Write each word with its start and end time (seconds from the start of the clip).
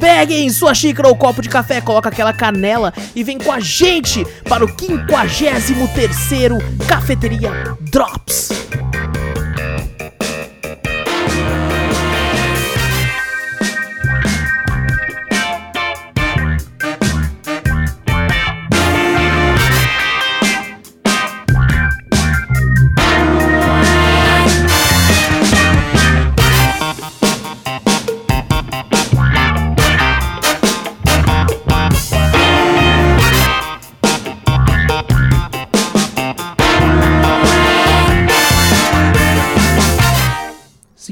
Peguem 0.00 0.48
sua 0.48 0.72
xícara 0.72 1.08
ou 1.08 1.14
copo 1.14 1.42
de 1.42 1.48
café, 1.48 1.80
coloca 1.80 2.08
aquela 2.08 2.32
canela 2.32 2.92
e 3.14 3.22
vem 3.22 3.38
com 3.38 3.52
a 3.52 3.60
gente 3.60 4.24
para 4.48 4.64
o 4.64 4.68
53º 4.68 6.58
Cafeteria 6.86 7.76
Drops. 7.92 8.48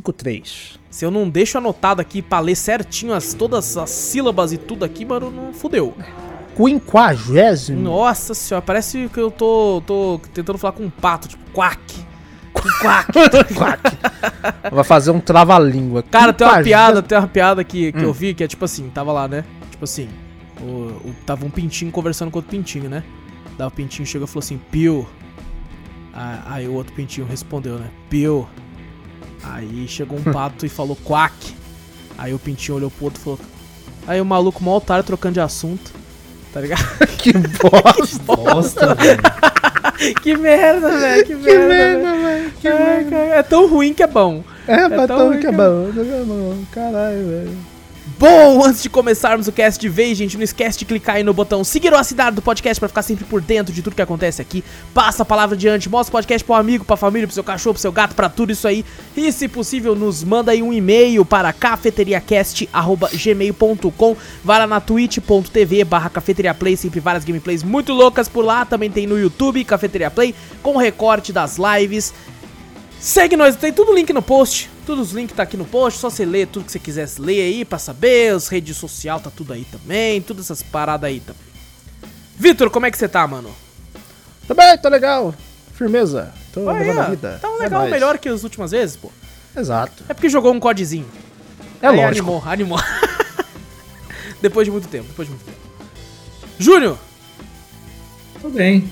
Cinco 0.08 0.12
três. 0.12 0.78
Se 0.90 1.04
eu 1.04 1.10
não 1.10 1.28
deixo 1.28 1.58
anotado 1.58 2.00
aqui 2.00 2.22
pra 2.22 2.40
ler 2.40 2.54
certinho 2.54 3.12
as, 3.12 3.34
todas 3.34 3.76
as 3.76 3.90
sílabas 3.90 4.52
e 4.54 4.56
tudo 4.56 4.84
aqui, 4.84 5.04
mano, 5.04 5.30
não 5.30 5.52
fudeu. 5.52 5.94
Quinquagésimo. 6.56 7.78
Nossa 7.80 8.32
senhora, 8.32 8.64
parece 8.64 9.08
que 9.12 9.20
eu 9.20 9.30
tô, 9.30 9.82
tô 9.86 10.18
tentando 10.32 10.56
falar 10.58 10.72
com 10.72 10.84
um 10.84 10.90
pato, 10.90 11.28
tipo, 11.28 11.42
quack. 11.52 11.78
Quack. 12.80 13.12
Quack. 13.54 13.82
Vai 14.72 14.82
fazer 14.82 15.10
um 15.10 15.20
trava-língua. 15.20 16.02
Cara, 16.02 16.32
tem 16.32 16.46
uma 16.46 16.60
piada, 16.62 17.02
tem 17.02 17.16
uma 17.18 17.28
piada 17.28 17.62
que, 17.62 17.92
que 17.92 18.02
eu 18.02 18.08
Hum. 18.10 18.12
vi 18.12 18.34
que 18.34 18.42
é 18.42 18.48
tipo 18.48 18.64
assim, 18.64 18.88
tava 18.88 19.12
lá, 19.12 19.28
né? 19.28 19.44
Tipo 19.70 19.84
assim, 19.84 20.08
o, 20.60 20.64
o- 21.08 21.14
tava 21.26 21.44
um 21.46 21.50
pintinho 21.50 21.92
conversando 21.92 22.30
com 22.32 22.38
outro 22.38 22.50
pintinho, 22.50 22.88
né? 22.90 23.04
Daí 23.58 23.68
o 23.68 23.70
pintinho 23.70 24.06
chegou 24.06 24.24
e 24.26 24.28
falou 24.28 24.40
assim, 24.40 24.58
Pio. 24.70 25.06
Aí 26.46 26.66
o 26.66 26.72
outro 26.74 26.92
pintinho 26.94 27.26
respondeu, 27.26 27.78
né? 27.78 27.88
Pio. 28.10 28.48
Aí 29.52 29.86
chegou 29.88 30.18
um 30.18 30.32
pato 30.32 30.66
e 30.66 30.68
falou 30.68 30.96
quack. 30.96 31.54
Aí 32.16 32.34
o 32.34 32.38
pintinho 32.38 32.76
olhou 32.76 32.90
pro 32.90 33.06
outro 33.06 33.20
e 33.20 33.24
falou. 33.24 33.38
Aí 34.06 34.20
o 34.20 34.24
maluco, 34.24 34.62
mó 34.62 34.76
otário, 34.76 35.04
trocando 35.04 35.34
de 35.34 35.40
assunto. 35.40 35.92
Tá 36.52 36.60
ligado? 36.60 36.84
Que 37.18 37.32
bosta. 37.32 38.22
Bosta, 38.24 38.94
velho. 38.96 39.20
que 40.22 40.36
merda, 40.36 40.98
velho. 40.98 41.26
Que, 41.26 41.34
que 41.36 41.58
merda, 41.58 42.12
velho. 42.12 43.14
É, 43.14 43.38
é 43.38 43.42
tão 43.42 43.68
ruim 43.68 43.92
que 43.92 44.02
é 44.02 44.06
bom. 44.06 44.44
É, 44.66 44.88
mas 44.88 45.06
tão 45.08 45.18
tão 45.18 45.28
ruim 45.28 45.40
que 45.40 45.46
é 45.46 45.50
que 45.50 45.56
bom. 45.56 45.90
que 45.92 46.00
é 46.00 46.24
bom. 46.24 46.58
Caralho, 46.70 47.26
velho. 47.26 47.77
Bom, 48.18 48.64
antes 48.64 48.82
de 48.82 48.90
começarmos 48.90 49.46
o 49.46 49.52
cast 49.52 49.80
de 49.80 49.88
vez, 49.88 50.18
gente, 50.18 50.36
não 50.36 50.42
esquece 50.42 50.76
de 50.76 50.84
clicar 50.84 51.14
aí 51.14 51.22
no 51.22 51.32
botão 51.32 51.62
seguir 51.62 51.92
ou 51.92 51.98
assinar 52.00 52.32
do 52.32 52.42
podcast 52.42 52.80
pra 52.80 52.88
ficar 52.88 53.02
sempre 53.02 53.24
por 53.24 53.40
dentro 53.40 53.72
de 53.72 53.80
tudo 53.80 53.94
que 53.94 54.02
acontece 54.02 54.42
aqui. 54.42 54.64
Passa 54.92 55.22
a 55.22 55.26
palavra 55.26 55.54
adiante, 55.54 55.88
mostra 55.88 56.10
o 56.10 56.18
podcast 56.18 56.44
pro 56.44 56.56
amigo, 56.56 56.84
pra 56.84 56.96
família, 56.96 57.28
pro 57.28 57.34
seu 57.34 57.44
cachorro, 57.44 57.74
pro 57.74 57.80
seu 57.80 57.92
gato, 57.92 58.16
pra 58.16 58.28
tudo 58.28 58.50
isso 58.50 58.66
aí. 58.66 58.84
E 59.16 59.30
se 59.30 59.46
possível, 59.46 59.94
nos 59.94 60.24
manda 60.24 60.50
aí 60.50 60.64
um 60.64 60.72
e-mail 60.72 61.24
para 61.24 61.52
cafeteriacast@gmail.com. 61.52 64.16
Vai 64.42 64.58
lá 64.58 64.66
na 64.66 64.80
twitch.tv 64.80 65.84
barra 65.84 66.10
cafeteriaplay, 66.10 66.76
sempre 66.76 66.98
várias 66.98 67.24
gameplays 67.24 67.62
muito 67.62 67.92
loucas 67.92 68.28
por 68.28 68.44
lá. 68.44 68.64
Também 68.64 68.90
tem 68.90 69.06
no 69.06 69.16
YouTube, 69.16 69.62
Cafeteria 69.62 70.10
Play, 70.10 70.34
com 70.60 70.76
recorte 70.76 71.32
das 71.32 71.56
lives. 71.56 72.12
Segue 73.00 73.36
nós, 73.36 73.54
tem 73.56 73.72
tudo 73.72 73.94
link 73.94 74.12
no 74.12 74.22
post. 74.22 74.68
Todos 74.84 75.08
os 75.08 75.14
links 75.14 75.36
tá 75.36 75.42
aqui 75.42 75.56
no 75.56 75.64
post, 75.64 76.00
só 76.00 76.10
você 76.10 76.24
ler 76.24 76.48
tudo 76.48 76.64
que 76.64 76.72
você 76.72 76.78
quiser 76.78 77.08
ler 77.18 77.40
aí 77.42 77.64
pra 77.64 77.78
saber. 77.78 78.34
As 78.34 78.48
redes 78.48 78.76
sociais 78.76 79.22
tá 79.22 79.30
tudo 79.30 79.52
aí 79.52 79.64
também, 79.64 80.20
todas 80.20 80.46
essas 80.46 80.62
paradas 80.62 81.08
aí 81.08 81.20
também. 81.20 81.42
Vitor, 82.36 82.70
como 82.70 82.86
é 82.86 82.90
que 82.90 82.98
você 82.98 83.08
tá, 83.08 83.26
mano? 83.26 83.54
Tá 84.46 84.54
bem, 84.54 84.78
tá 84.78 84.88
legal. 84.88 85.34
Firmeza. 85.74 86.32
Tô 86.52 86.68
Aí, 86.68 86.78
levando 86.78 86.98
a 87.00 87.10
vida. 87.10 87.38
Tá 87.40 87.50
um 87.50 87.56
É 87.56 87.58
legal, 87.64 87.80
nóis. 87.82 87.92
melhor 87.92 88.18
que 88.18 88.28
as 88.28 88.42
últimas 88.42 88.70
vezes, 88.72 88.96
pô. 88.96 89.12
Exato. 89.56 90.04
É 90.08 90.14
porque 90.14 90.28
jogou 90.28 90.52
um 90.52 90.58
codezinho. 90.58 91.06
É 91.80 91.86
Aí 91.88 91.96
lógico. 91.96 92.28
Animou, 92.30 92.42
animou. 92.46 92.78
depois 94.42 94.64
de 94.64 94.70
muito 94.72 94.88
tempo, 94.88 95.06
depois 95.08 95.28
de 95.28 95.34
muito 95.34 95.44
tempo. 95.44 95.58
Júnior! 96.58 96.98
Tô 98.40 98.48
bem. 98.48 98.90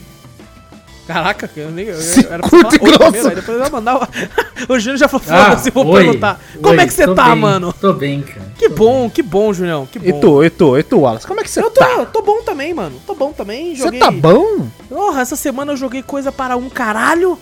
Caraca, 1.06 1.48
eu 1.56 1.70
nem. 1.70 1.86
Eu, 1.86 1.96
era 2.28 2.38
pra 2.40 2.48
curto 2.50 2.50
falar 2.50 2.74
e 2.74 2.78
oi 2.78 2.78
grosso. 2.98 2.98
primeiro, 3.12 3.28
aí 3.28 3.34
depois 3.36 3.58
eu 3.58 3.64
ia 3.64 3.70
mandar 3.70 3.96
o. 3.96 4.08
o 4.74 4.78
Júnior 4.80 4.98
já 4.98 5.08
falou, 5.08 5.26
Ah, 5.30 5.44
foda-se, 5.50 5.70
vou 5.70 5.86
oi. 5.86 6.02
perguntar. 6.04 6.40
Como 6.56 6.68
Oi, 6.68 6.78
é 6.80 6.86
que 6.86 6.92
você 6.92 7.14
tá, 7.14 7.26
bem, 7.30 7.36
mano? 7.36 7.72
Tô 7.72 7.92
bem, 7.92 8.22
cara. 8.22 8.52
Que 8.58 8.68
Tô 8.68 8.74
bom, 8.74 9.08
que 9.10 9.22
bom, 9.22 9.52
Julião, 9.52 9.86
que 9.86 9.98
bom. 9.98 10.06
E 10.06 10.20
tu, 10.20 10.44
e 10.44 10.50
tu, 10.50 10.78
e 10.78 10.82
tu, 10.82 11.00
Wallace? 11.00 11.26
Como 11.26 11.40
é 11.40 11.44
que 11.44 11.50
você 11.50 11.60
Eu 11.60 11.70
tô, 11.70 11.80
tá? 11.80 11.90
eu 11.92 12.06
tô 12.06 12.22
bom 12.22 12.42
também, 12.42 12.74
mano. 12.74 13.00
Tô 13.06 13.14
bom 13.14 13.32
também. 13.32 13.76
Você 13.76 13.84
Joguei. 13.84 14.00
tá 14.00 14.10
bom? 14.10 14.66
Porra, 14.88 15.20
essa 15.20 15.36
semana 15.36 15.72
eu 15.72 15.76
joguei 15.76 16.02
coisa 16.02 16.32
para 16.32 16.56
um 16.56 16.68
caralho. 16.68 17.38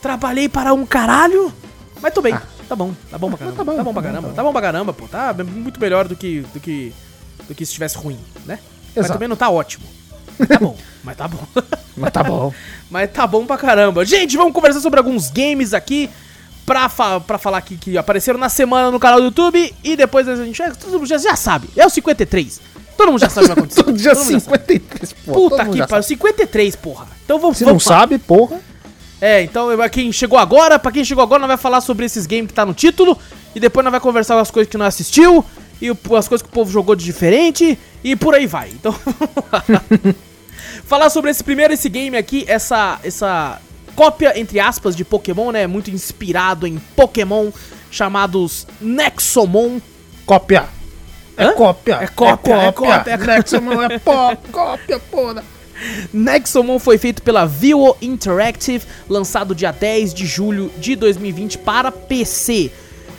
Trabalhei 0.00 0.48
para 0.48 0.72
um 0.72 0.86
caralho. 0.86 1.52
Mas 2.00 2.14
tô 2.14 2.22
bem. 2.22 2.34
Tá 2.68 2.76
bom, 2.76 2.92
tá 3.10 3.18
bom 3.18 3.28
pra 3.30 3.38
caramba. 3.38 3.56
tá 3.56 3.64
bom, 3.64 3.76
tá 3.76 3.82
bom 3.82 3.92
pra 3.92 4.02
tá 4.02 4.08
bom, 4.08 4.12
caramba. 4.14 4.28
tá 4.28 4.34
Tá 4.34 4.42
bom 4.44 4.52
pra 4.52 4.62
caramba, 4.62 4.92
pô. 4.92 5.08
Tá 5.08 5.34
muito 5.44 5.80
melhor 5.80 6.06
do 6.06 6.14
que 6.14 6.42
do 6.54 6.60
que 6.60 6.92
do 7.48 7.54
que 7.54 7.66
se 7.66 7.70
estivesse 7.70 7.98
ruim, 7.98 8.16
né? 8.46 8.60
Mas 8.94 8.96
Exato. 8.98 9.12
também 9.14 9.26
não 9.28 9.34
tá 9.34 9.50
ótimo. 9.50 9.84
Tá 10.48 10.58
bom, 10.58 10.76
mas 11.04 11.16
tá 11.16 11.28
bom. 11.28 11.38
Mas 11.96 12.12
tá 12.12 12.22
bom. 12.22 12.54
Mas 12.90 13.10
tá 13.12 13.26
bom 13.26 13.44
pra 13.44 13.58
caramba. 13.58 14.04
Gente, 14.06 14.34
vamos 14.36 14.54
conversar 14.54 14.80
sobre 14.80 14.98
alguns 14.98 15.30
games 15.30 15.74
aqui. 15.74 16.08
Pra, 16.64 16.88
fa 16.88 17.20
pra 17.20 17.36
falar 17.36 17.58
aqui 17.58 17.76
que 17.76 17.98
apareceram 17.98 18.38
na 18.38 18.48
semana 18.48 18.90
no 18.90 18.98
canal 18.98 19.18
do 19.18 19.24
YouTube. 19.26 19.74
E 19.84 19.96
depois 19.96 20.26
a 20.28 20.36
gente. 20.36 20.62
é, 20.62 20.70
Todo 20.70 20.92
mundo 20.92 21.06
já, 21.06 21.18
já 21.18 21.36
sabe. 21.36 21.68
É 21.76 21.84
o 21.84 21.90
53. 21.90 22.60
Todo 22.96 23.08
mundo 23.10 23.20
já 23.20 23.28
sabe 23.28 23.46
o 23.46 23.48
que 23.48 23.54
vai 23.54 23.58
acontecer. 23.64 23.82
Todo 23.82 23.96
dia 23.98 24.12
Todo 24.14 24.24
mundo 24.24 24.32
já 24.32 24.40
sabe. 24.40 24.58
53, 24.62 25.12
pô. 25.12 25.32
Puta 25.32 25.66
que 25.66 25.86
pariu. 25.86 26.02
53, 26.02 26.76
porra. 26.76 27.06
Então 27.24 27.38
vamos 27.38 27.58
Se 27.58 27.64
não 27.64 27.70
vamos 27.72 27.84
lá. 27.84 27.98
sabe, 27.98 28.18
porra. 28.18 28.58
É, 29.20 29.42
então 29.42 29.68
quem 29.90 30.10
chegou 30.12 30.38
agora, 30.38 30.78
pra 30.78 30.90
quem 30.90 31.04
chegou 31.04 31.22
agora, 31.22 31.40
nós 31.40 31.48
vai 31.48 31.56
falar 31.58 31.82
sobre 31.82 32.06
esses 32.06 32.24
games 32.24 32.46
que 32.46 32.54
tá 32.54 32.64
no 32.64 32.72
título. 32.72 33.18
E 33.54 33.60
depois 33.60 33.84
nós 33.84 33.90
vai 33.90 34.00
conversar 34.00 34.40
as 34.40 34.50
coisas 34.50 34.70
que 34.70 34.78
não 34.78 34.86
assistiu. 34.86 35.44
E 35.82 35.90
as 35.90 36.28
coisas 36.28 36.40
que 36.40 36.48
o 36.48 36.52
povo 36.52 36.70
jogou 36.70 36.94
de 36.94 37.04
diferente. 37.04 37.78
E 38.02 38.16
por 38.16 38.34
aí 38.34 38.46
vai. 38.46 38.70
Então. 38.70 38.94
Falar 40.90 41.08
sobre 41.08 41.30
esse 41.30 41.44
primeiro, 41.44 41.72
esse 41.72 41.88
game 41.88 42.16
aqui, 42.16 42.44
essa, 42.48 42.98
essa 43.04 43.60
cópia, 43.94 44.36
entre 44.36 44.58
aspas, 44.58 44.96
de 44.96 45.04
Pokémon, 45.04 45.52
né? 45.52 45.64
Muito 45.68 45.88
inspirado 45.88 46.66
em 46.66 46.78
Pokémon, 46.96 47.52
chamados 47.92 48.66
Nexomon. 48.80 49.78
Cópia. 50.26 50.64
É 51.36 51.44
Hã? 51.44 51.52
cópia. 51.52 51.98
É 52.02 52.08
cópia, 52.08 52.54
é 52.54 52.72
cópia. 52.72 53.16
Nexomon 53.24 53.82
é 53.82 54.00
pó, 54.00 54.34
cópia, 54.50 54.98
porra. 54.98 55.44
Nexomon 56.12 56.80
foi 56.80 56.98
feito 56.98 57.22
pela 57.22 57.46
Vivo 57.46 57.96
Interactive, 58.02 58.84
lançado 59.08 59.54
dia 59.54 59.70
10 59.70 60.12
de 60.12 60.26
julho 60.26 60.72
de 60.76 60.96
2020 60.96 61.58
para 61.58 61.92
PC. 61.92 62.72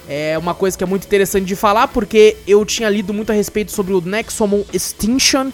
É 0.09 0.37
uma 0.37 0.53
coisa 0.53 0.77
que 0.77 0.83
é 0.83 0.87
muito 0.87 1.05
interessante 1.05 1.45
de 1.45 1.55
falar, 1.55 1.87
porque 1.87 2.35
eu 2.45 2.65
tinha 2.65 2.89
lido 2.89 3.13
muito 3.13 3.31
a 3.31 3.33
respeito 3.33 3.71
sobre 3.71 3.93
o 3.93 4.01
Nexomon 4.01 4.65
Extinction, 4.73 5.51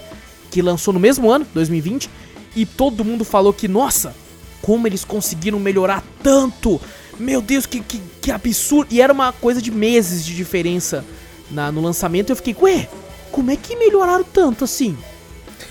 que 0.57 0.61
lançou 0.63 0.91
no 0.91 0.99
mesmo 0.99 1.29
ano, 1.29 1.45
2020, 1.53 2.09
e 2.55 2.65
todo 2.65 3.05
mundo 3.05 3.23
falou 3.23 3.53
que, 3.53 3.67
nossa, 3.67 4.15
como 4.59 4.87
eles 4.87 5.05
conseguiram 5.05 5.59
melhorar 5.59 6.03
tanto! 6.23 6.81
Meu 7.19 7.43
Deus, 7.43 7.67
que, 7.67 7.79
que, 7.79 8.01
que 8.19 8.31
absurdo! 8.31 8.91
E 8.91 8.99
era 8.99 9.13
uma 9.13 9.31
coisa 9.31 9.61
de 9.61 9.69
meses 9.69 10.25
de 10.25 10.35
diferença 10.35 11.05
na, 11.51 11.71
no 11.71 11.79
lançamento, 11.79 12.31
eu 12.31 12.35
fiquei, 12.35 12.55
ué, 12.59 12.89
como 13.31 13.51
é 13.51 13.55
que 13.55 13.75
melhoraram 13.75 14.23
tanto 14.23 14.63
assim? 14.63 14.97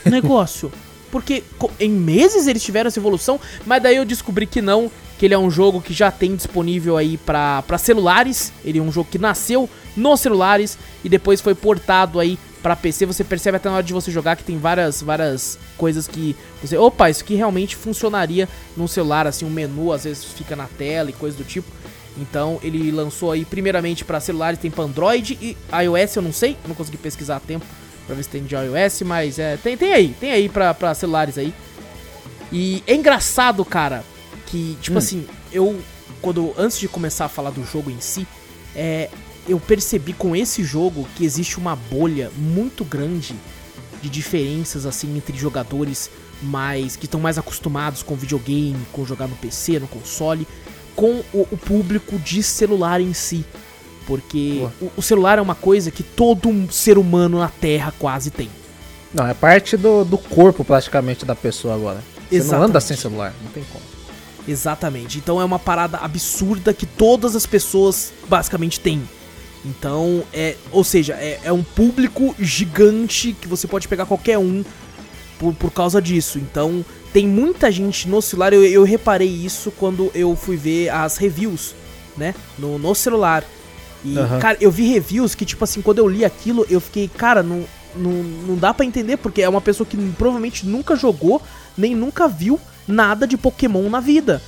o 0.05 0.09
negócio. 0.11 0.71
Porque 1.11 1.43
em 1.81 1.91
meses 1.91 2.47
eles 2.47 2.63
tiveram 2.63 2.87
essa 2.87 3.01
evolução, 3.01 3.41
mas 3.67 3.83
daí 3.83 3.97
eu 3.97 4.05
descobri 4.05 4.47
que 4.47 4.63
não, 4.63 4.89
que 5.19 5.27
ele 5.27 5.35
é 5.35 5.39
um 5.39 5.51
jogo 5.51 5.81
que 5.81 5.93
já 5.93 6.13
tem 6.13 6.37
disponível 6.37 6.97
aí 6.97 7.19
pra 7.19 7.65
celulares. 7.77 8.53
Ele 8.65 8.79
é 8.79 8.83
um 8.83 8.93
jogo 8.93 9.09
que 9.11 9.19
nasceu 9.19 9.69
nos 9.97 10.21
celulares 10.21 10.79
e 11.03 11.09
depois 11.09 11.41
foi 11.41 11.57
portado 11.57 12.21
aí 12.21 12.39
pra 12.67 12.75
PC. 12.75 13.07
Você 13.07 13.23
percebe 13.23 13.59
até 13.59 13.69
na 13.69 13.77
hora 13.77 13.85
de 13.85 13.93
você 13.93 14.11
jogar 14.11 14.35
que 14.35 14.43
tem 14.43 14.59
várias, 14.59 15.01
várias 15.01 15.57
coisas 15.77 16.09
que 16.09 16.35
você, 16.61 16.77
opa, 16.77 17.09
isso 17.09 17.23
aqui 17.23 17.37
realmente 17.37 17.77
funcionaria 17.77 18.49
num 18.77 18.89
celular, 18.89 19.25
assim, 19.25 19.45
um 19.45 19.51
menu 19.51 19.93
às 19.93 20.03
vezes 20.03 20.25
fica 20.25 20.57
na 20.57 20.67
tela 20.67 21.11
e 21.11 21.13
coisa 21.13 21.37
do 21.37 21.45
tipo. 21.45 21.71
Então 22.19 22.59
ele 22.65 22.91
lançou 22.91 23.31
aí 23.31 23.45
primeiramente 23.45 24.05
para 24.05 24.19
celulares, 24.19 24.59
tem 24.59 24.69
para 24.69 24.83
Android 24.83 25.39
e 25.41 25.57
iOS, 25.85 26.17
eu 26.17 26.23
não 26.23 26.33
sei, 26.33 26.57
não 26.67 26.75
consegui 26.75 26.97
pesquisar 26.97 27.37
a 27.37 27.41
tempo 27.41 27.65
pra 28.05 28.17
ver 28.17 28.25
se 28.25 28.31
tem 28.31 28.43
de 28.43 28.57
iOS, 28.57 29.03
mas 29.03 29.39
é, 29.39 29.57
tem, 29.59 29.77
tem 29.77 29.93
aí, 29.93 30.09
tem 30.19 30.33
aí 30.33 30.49
pra, 30.49 30.75
pra 30.75 30.93
celulares 30.93 31.39
aí. 31.39 31.55
E 32.51 32.83
é 32.85 32.97
engraçado, 32.97 33.65
cara, 33.65 34.03
que, 34.47 34.77
tipo 34.81 34.97
Hum. 34.97 34.99
assim, 34.99 35.27
eu, 35.53 35.79
quando, 36.21 36.53
antes 36.59 36.81
de 36.81 36.89
começar 36.89 37.27
a 37.27 37.29
falar 37.29 37.51
do 37.51 37.65
jogo 37.65 37.93
em 37.93 38.01
si, 38.01 38.27
é, 38.75 39.09
eu 39.49 39.61
percebi 39.61 40.13
com 40.13 40.35
esse 40.35 40.65
jogo 40.65 41.07
que 41.15 41.25
existe 41.25 41.59
uma 41.59 41.77
bolha 41.77 42.31
muito 42.37 42.85
grande 42.85 43.35
de 44.03 44.09
diferenças, 44.09 44.87
assim, 44.87 45.17
entre 45.17 45.37
jogadores 45.37 46.11
mais, 46.43 46.97
que 46.97 47.07
estão 47.07 47.21
mais 47.21 47.39
acostumados 47.39 48.03
com 48.03 48.15
videogame, 48.15 48.79
com 48.93 49.05
jogar 49.07 49.27
no 49.27 49.37
PC, 49.37 49.79
no 49.79 49.89
console, 49.89 50.47
com 50.95 51.23
o, 51.33 51.47
o 51.51 51.57
público 51.57 52.19
de 52.19 52.43
celular 52.43 53.01
em 53.01 53.13
si. 53.13 53.45
Porque 54.07 54.67
o, 54.81 54.93
o 54.99 55.03
celular 55.03 55.39
é 55.39 55.43
uma 55.43 55.55
coisa 55.55 55.91
que 55.91 56.03
todo 56.03 56.49
um 56.49 56.71
ser 56.71 56.99
humano 56.99 57.39
na 57.39 57.49
Terra 57.49 57.93
quase 57.99 58.31
tem. 58.31 58.49
Não, 59.13 59.27
é 59.27 59.35
parte 59.35 59.77
do, 59.77 60.05
do 60.05 60.19
corpo 60.19 60.65
praticamente 60.65 61.25
da 61.25 61.35
pessoa 61.35 61.75
agora. 61.75 62.03
Você 62.29 62.39
não 62.39 62.45
Exatamente. 62.45 62.71
anda 62.71 62.81
sem 62.81 62.97
celular, 62.97 63.35
não 63.43 63.51
tem 63.51 63.65
como. 63.73 63.85
Exatamente. 64.47 65.19
Então 65.19 65.41
é 65.41 65.45
uma 65.45 65.59
parada 65.59 65.99
absurda 65.99 66.73
que 66.73 66.87
todas 66.87 67.35
as 67.35 67.47
pessoas 67.47 68.13
basicamente 68.29 68.79
têm. 68.79 69.03
Então, 69.67 70.23
é, 70.33 70.55
ou 70.71 70.85
seja, 70.85 71.15
é, 71.15 71.41
é 71.43 71.53
um 71.53 71.63
público 71.63 72.35
gigante 72.39 73.33
que 73.41 73.49
você 73.49 73.67
pode 73.67 73.89
pegar 73.89 74.07
qualquer 74.07 74.39
um 74.39 74.65
por, 75.39 75.53
por 75.55 75.73
causa 75.73 76.01
disso. 76.01 76.39
Então, 76.39 76.85
tem 77.13 77.27
muita 77.27 77.71
gente 77.71 78.09
no 78.09 78.23
celular. 78.23 78.53
Eu, 78.53 78.65
eu 78.65 78.85
reparei 78.85 79.29
isso 79.29 79.73
quando 79.73 80.11
eu 80.15 80.37
fui 80.37 80.57
ver 80.57 80.91
as 80.91 81.17
reviews, 81.17 81.75
né? 82.17 82.35
No, 82.57 82.79
no 82.79 82.95
celular. 82.95 83.45
E, 84.05 84.17
Aham. 84.17 84.39
cara, 84.39 84.57
eu 84.61 84.71
vi 84.71 84.87
reviews 84.87 85.35
que, 85.35 85.45
tipo 85.45 85.65
assim, 85.65 85.83
quando 85.83 85.99
eu 85.99 86.09
li 86.09 86.25
aquilo, 86.25 86.65
eu 86.71 86.81
fiquei, 86.81 87.09
cara, 87.09 87.43
não, 87.43 87.65
não, 87.97 88.13
não 88.13 88.57
dá 88.57 88.73
pra 88.73 88.87
entender, 88.87 89.17
porque 89.17 89.43
é 89.43 89.49
uma 89.49 89.61
pessoa 89.61 89.87
que 89.87 89.97
provavelmente 90.13 90.65
nunca 90.65 90.95
jogou, 90.95 91.43
nem 91.77 91.95
nunca 91.95 92.29
viu 92.29 92.61
nada 92.87 93.27
de 93.27 93.37
Pokémon 93.37 93.91
na 93.91 93.99
vida. 93.99 94.41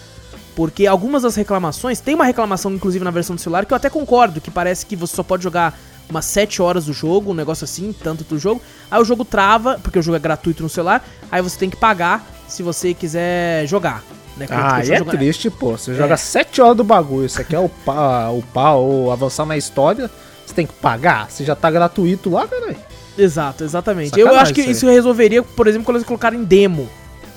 Porque 0.59 0.89
algumas 0.89 1.23
das 1.23 1.37
reclamações, 1.37 2.01
tem 2.01 2.17
uma 2.17 2.25
reclamação 2.25 2.73
inclusive 2.73 3.05
na 3.05 3.13
versão 3.13 3.37
do 3.37 3.41
celular 3.41 3.65
que 3.65 3.73
eu 3.73 3.77
até 3.77 3.89
concordo, 3.89 4.41
que 4.41 4.51
parece 4.51 4.85
que 4.85 4.97
você 4.97 5.15
só 5.15 5.23
pode 5.23 5.45
jogar 5.45 5.79
umas 6.11 6.25
7 6.25 6.61
horas 6.61 6.87
do 6.87 6.93
jogo, 6.93 7.31
um 7.31 7.35
negócio 7.35 7.63
assim, 7.63 7.95
tanto 8.03 8.25
do 8.25 8.41
jogo. 8.41 8.61
Aí 8.91 9.01
o 9.01 9.05
jogo 9.05 9.25
trava, 9.25 9.79
porque 9.81 10.01
o 10.01 10.03
jogo 10.03 10.17
é 10.17 10.19
gratuito 10.19 10.61
no 10.65 10.69
celular, 10.69 11.07
aí 11.31 11.41
você 11.41 11.57
tem 11.57 11.71
que 11.71 11.77
pagar 11.77 12.27
se 12.49 12.65
você 12.65 12.93
quiser 12.93 13.69
jogar. 13.69 14.03
Né? 14.37 14.49
Ah, 14.51 14.85
e 14.85 14.91
é 14.91 15.01
triste, 15.05 15.49
pô. 15.49 15.79
Você 15.79 15.93
É. 15.93 15.95
joga 15.95 16.17
7 16.17 16.61
horas 16.61 16.77
do 16.77 16.83
bagulho. 16.83 17.29
Você 17.29 17.45
quer 17.45 17.61
upar, 17.61 18.35
upar 18.35 18.75
ou 18.75 19.13
avançar 19.13 19.47
na 19.47 19.57
história, 19.57 20.11
você 20.45 20.55
tem 20.55 20.67
que 20.67 20.73
pagar. 20.73 21.31
Você 21.31 21.45
já 21.45 21.55
tá 21.55 21.71
gratuito 21.71 22.31
lá, 22.31 22.49
caralho. 22.49 22.77
Exato, 23.17 23.63
exatamente. 23.63 24.11
Sacanagem 24.11 24.35
eu 24.35 24.41
acho 24.41 24.53
que 24.53 24.63
isso 24.63 24.71
isso 24.71 24.87
resolveria, 24.89 25.41
por 25.41 25.69
exemplo, 25.69 25.85
quando 25.85 25.99
eles 25.99 26.07
colocarem 26.07 26.43
demo. 26.43 26.89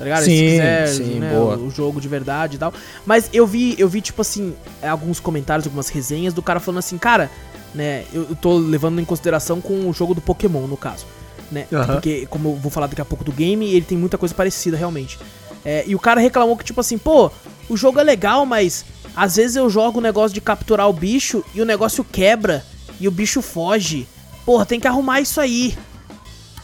Tá 0.01 0.06
ligado? 0.06 0.24
Sim, 0.24 0.36
Se 0.36 0.44
quiser, 0.44 0.88
sim, 0.88 1.19
né, 1.19 1.31
boa. 1.31 1.56
o 1.57 1.69
jogo 1.69 2.01
de 2.01 2.07
verdade 2.07 2.56
e 2.56 2.59
tal. 2.59 2.74
Mas 3.06 3.30
eu 3.31 3.45
vi, 3.45 3.75
eu 3.77 3.88
vi, 3.88 4.01
tipo 4.01 4.19
assim, 4.19 4.56
alguns 4.81 5.19
comentários, 5.19 5.68
algumas 5.68 5.89
resenhas 5.89 6.33
do 6.33 6.42
cara 6.42 6.59
falando 6.59 6.80
assim, 6.80 6.98
cara, 6.98 7.30
né, 7.75 8.03
eu, 8.12 8.24
eu 8.30 8.36
tô 8.36 8.57
levando 8.57 9.00
em 9.00 9.06
consideração 9.06 9.62
com 9.62 9.88
o 9.88 9.94
jogo 9.94 10.15
do 10.15 10.21
Pokémon, 10.21 10.65
no 10.65 10.75
caso. 10.75 11.06
Né? 11.51 11.68
Aham. 11.71 11.86
Porque, 11.94 12.25
como 12.31 12.50
eu 12.50 12.56
vou 12.56 12.71
falar 12.71 12.88
daqui 12.88 13.00
a 13.01 13.06
pouco 13.06 13.24
do 13.24 13.31
game, 13.31 13.71
ele 13.71 13.86
tem 13.86 13.95
muita 13.95 14.18
coisa 14.18 14.33
parecida, 14.33 14.75
realmente. 14.75 15.19
É, 15.63 15.83
e 15.86 15.94
o 15.94 16.00
cara 16.00 16.19
reclamou 16.19 16.57
que, 16.57 16.63
tipo 16.63 16.81
assim, 16.81 16.98
pô, 16.98 17.30
o 17.69 17.77
jogo 17.77 18.00
é 18.00 18.03
legal, 18.03 18.44
mas 18.44 18.83
às 19.15 19.36
vezes 19.36 19.56
eu 19.56 19.69
jogo 19.69 20.00
o 20.00 20.01
negócio 20.01 20.33
de 20.33 20.42
capturar 20.42 20.89
o 20.89 20.94
bicho 20.94 21.44
e 21.53 21.62
o 21.62 21.65
negócio 21.65 22.03
quebra 22.03 22.65
e 23.00 23.07
o 23.07 23.12
bicho 23.12 23.39
foge. 23.39 24.07
Porra, 24.44 24.65
tem 24.65 24.80
que 24.80 24.88
arrumar 24.88 25.21
isso 25.21 25.39
aí. 25.39 25.77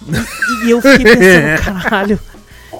E, 0.08 0.66
e 0.66 0.72
eu 0.72 0.82
fiquei 0.82 1.16
pensando, 1.16 1.62
caralho. 1.84 2.20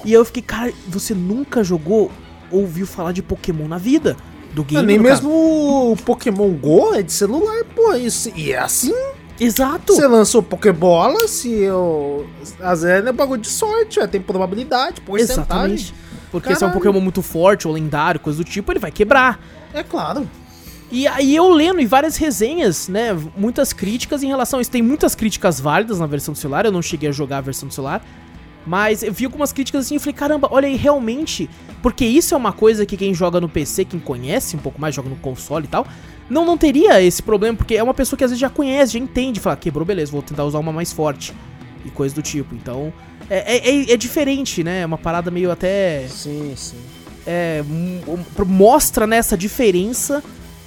E 0.08 0.12
eu 0.14 0.24
fiquei, 0.24 0.42
cara, 0.42 0.72
você 0.86 1.12
nunca 1.12 1.62
jogou, 1.62 2.10
ouviu 2.50 2.86
falar 2.86 3.12
de 3.12 3.22
Pokémon 3.22 3.68
na 3.68 3.76
vida? 3.76 4.16
Do 4.54 4.64
game, 4.64 4.80
Ah, 4.82 4.86
nem 4.86 4.96
no 4.96 5.04
caso? 5.04 5.22
mesmo 5.28 5.92
o 5.92 5.96
Pokémon 5.98 6.48
Go 6.54 6.94
é 6.94 7.02
de 7.02 7.12
celular, 7.12 7.62
pô. 7.76 7.92
Isso, 7.92 8.32
e 8.34 8.52
é 8.52 8.58
assim. 8.58 8.94
Exato. 9.38 9.94
Você 9.94 10.06
lançou 10.06 10.42
Pokébola, 10.42 11.28
se 11.28 11.52
eu. 11.52 12.26
Às 12.58 12.80
vezes 12.80 13.06
é 13.06 13.12
bagulho 13.12 13.42
de 13.42 13.48
sorte, 13.50 14.00
é, 14.00 14.06
tem 14.06 14.18
probabilidade, 14.18 15.02
porcentagem. 15.02 15.42
Exatamente. 15.74 15.94
Porque 16.32 16.48
se 16.48 16.54
é 16.54 16.56
um 16.56 16.70
Caralho. 16.70 16.80
Pokémon 16.86 17.00
muito 17.02 17.20
forte 17.20 17.68
ou 17.68 17.74
lendário, 17.74 18.18
coisa 18.18 18.38
do 18.38 18.44
tipo, 18.44 18.72
ele 18.72 18.78
vai 18.78 18.90
quebrar. 18.90 19.38
É 19.74 19.82
claro. 19.82 20.26
E 20.90 21.06
aí 21.06 21.36
eu 21.36 21.50
lendo 21.50 21.80
em 21.80 21.86
várias 21.86 22.16
resenhas, 22.16 22.88
né, 22.88 23.14
muitas 23.36 23.74
críticas 23.74 24.22
em 24.22 24.28
relação 24.28 24.58
a 24.58 24.62
isso. 24.62 24.70
Tem 24.70 24.80
muitas 24.80 25.14
críticas 25.14 25.60
válidas 25.60 25.98
na 25.98 26.06
versão 26.06 26.32
do 26.32 26.38
celular, 26.38 26.64
eu 26.64 26.72
não 26.72 26.80
cheguei 26.80 27.10
a 27.10 27.12
jogar 27.12 27.38
a 27.38 27.42
versão 27.42 27.68
do 27.68 27.74
celular. 27.74 28.02
Mas 28.68 29.02
eu 29.02 29.10
vi 29.12 29.24
algumas 29.24 29.50
críticas 29.50 29.86
assim 29.86 29.96
e 29.96 29.98
falei, 29.98 30.12
caramba, 30.12 30.46
olha 30.50 30.68
aí, 30.68 30.76
realmente. 30.76 31.48
Porque 31.82 32.04
isso 32.04 32.34
é 32.34 32.36
uma 32.36 32.52
coisa 32.52 32.84
que 32.84 32.98
quem 32.98 33.14
joga 33.14 33.40
no 33.40 33.48
PC, 33.48 33.86
quem 33.86 33.98
conhece 33.98 34.54
um 34.56 34.58
pouco 34.58 34.78
mais, 34.78 34.94
joga 34.94 35.08
no 35.08 35.16
console 35.16 35.64
e 35.64 35.68
tal, 35.68 35.86
não, 36.28 36.44
não 36.44 36.58
teria 36.58 37.00
esse 37.02 37.22
problema, 37.22 37.56
porque 37.56 37.76
é 37.76 37.82
uma 37.82 37.94
pessoa 37.94 38.18
que 38.18 38.24
às 38.24 38.30
vezes 38.30 38.40
já 38.40 38.50
conhece, 38.50 38.92
já 38.92 38.98
entende, 38.98 39.40
fala, 39.40 39.56
quebrou, 39.56 39.86
beleza, 39.86 40.12
vou 40.12 40.20
tentar 40.20 40.44
usar 40.44 40.58
uma 40.58 40.70
mais 40.70 40.92
forte. 40.92 41.32
E 41.82 41.88
coisa 41.90 42.14
do 42.14 42.20
tipo. 42.20 42.54
Então, 42.54 42.92
é, 43.30 43.56
é, 43.56 43.70
é- 43.70 43.92
é 43.92 43.96
diferente, 43.96 44.62
né? 44.62 44.82
É 44.82 44.86
uma 44.86 44.98
parada 44.98 45.30
meio 45.30 45.50
até 45.50 46.06
Sim, 46.08 46.52
sim. 46.54 46.76
é, 47.26 47.64
mostra 48.46 49.06
nessa 49.06 49.36
diferença 49.36 50.22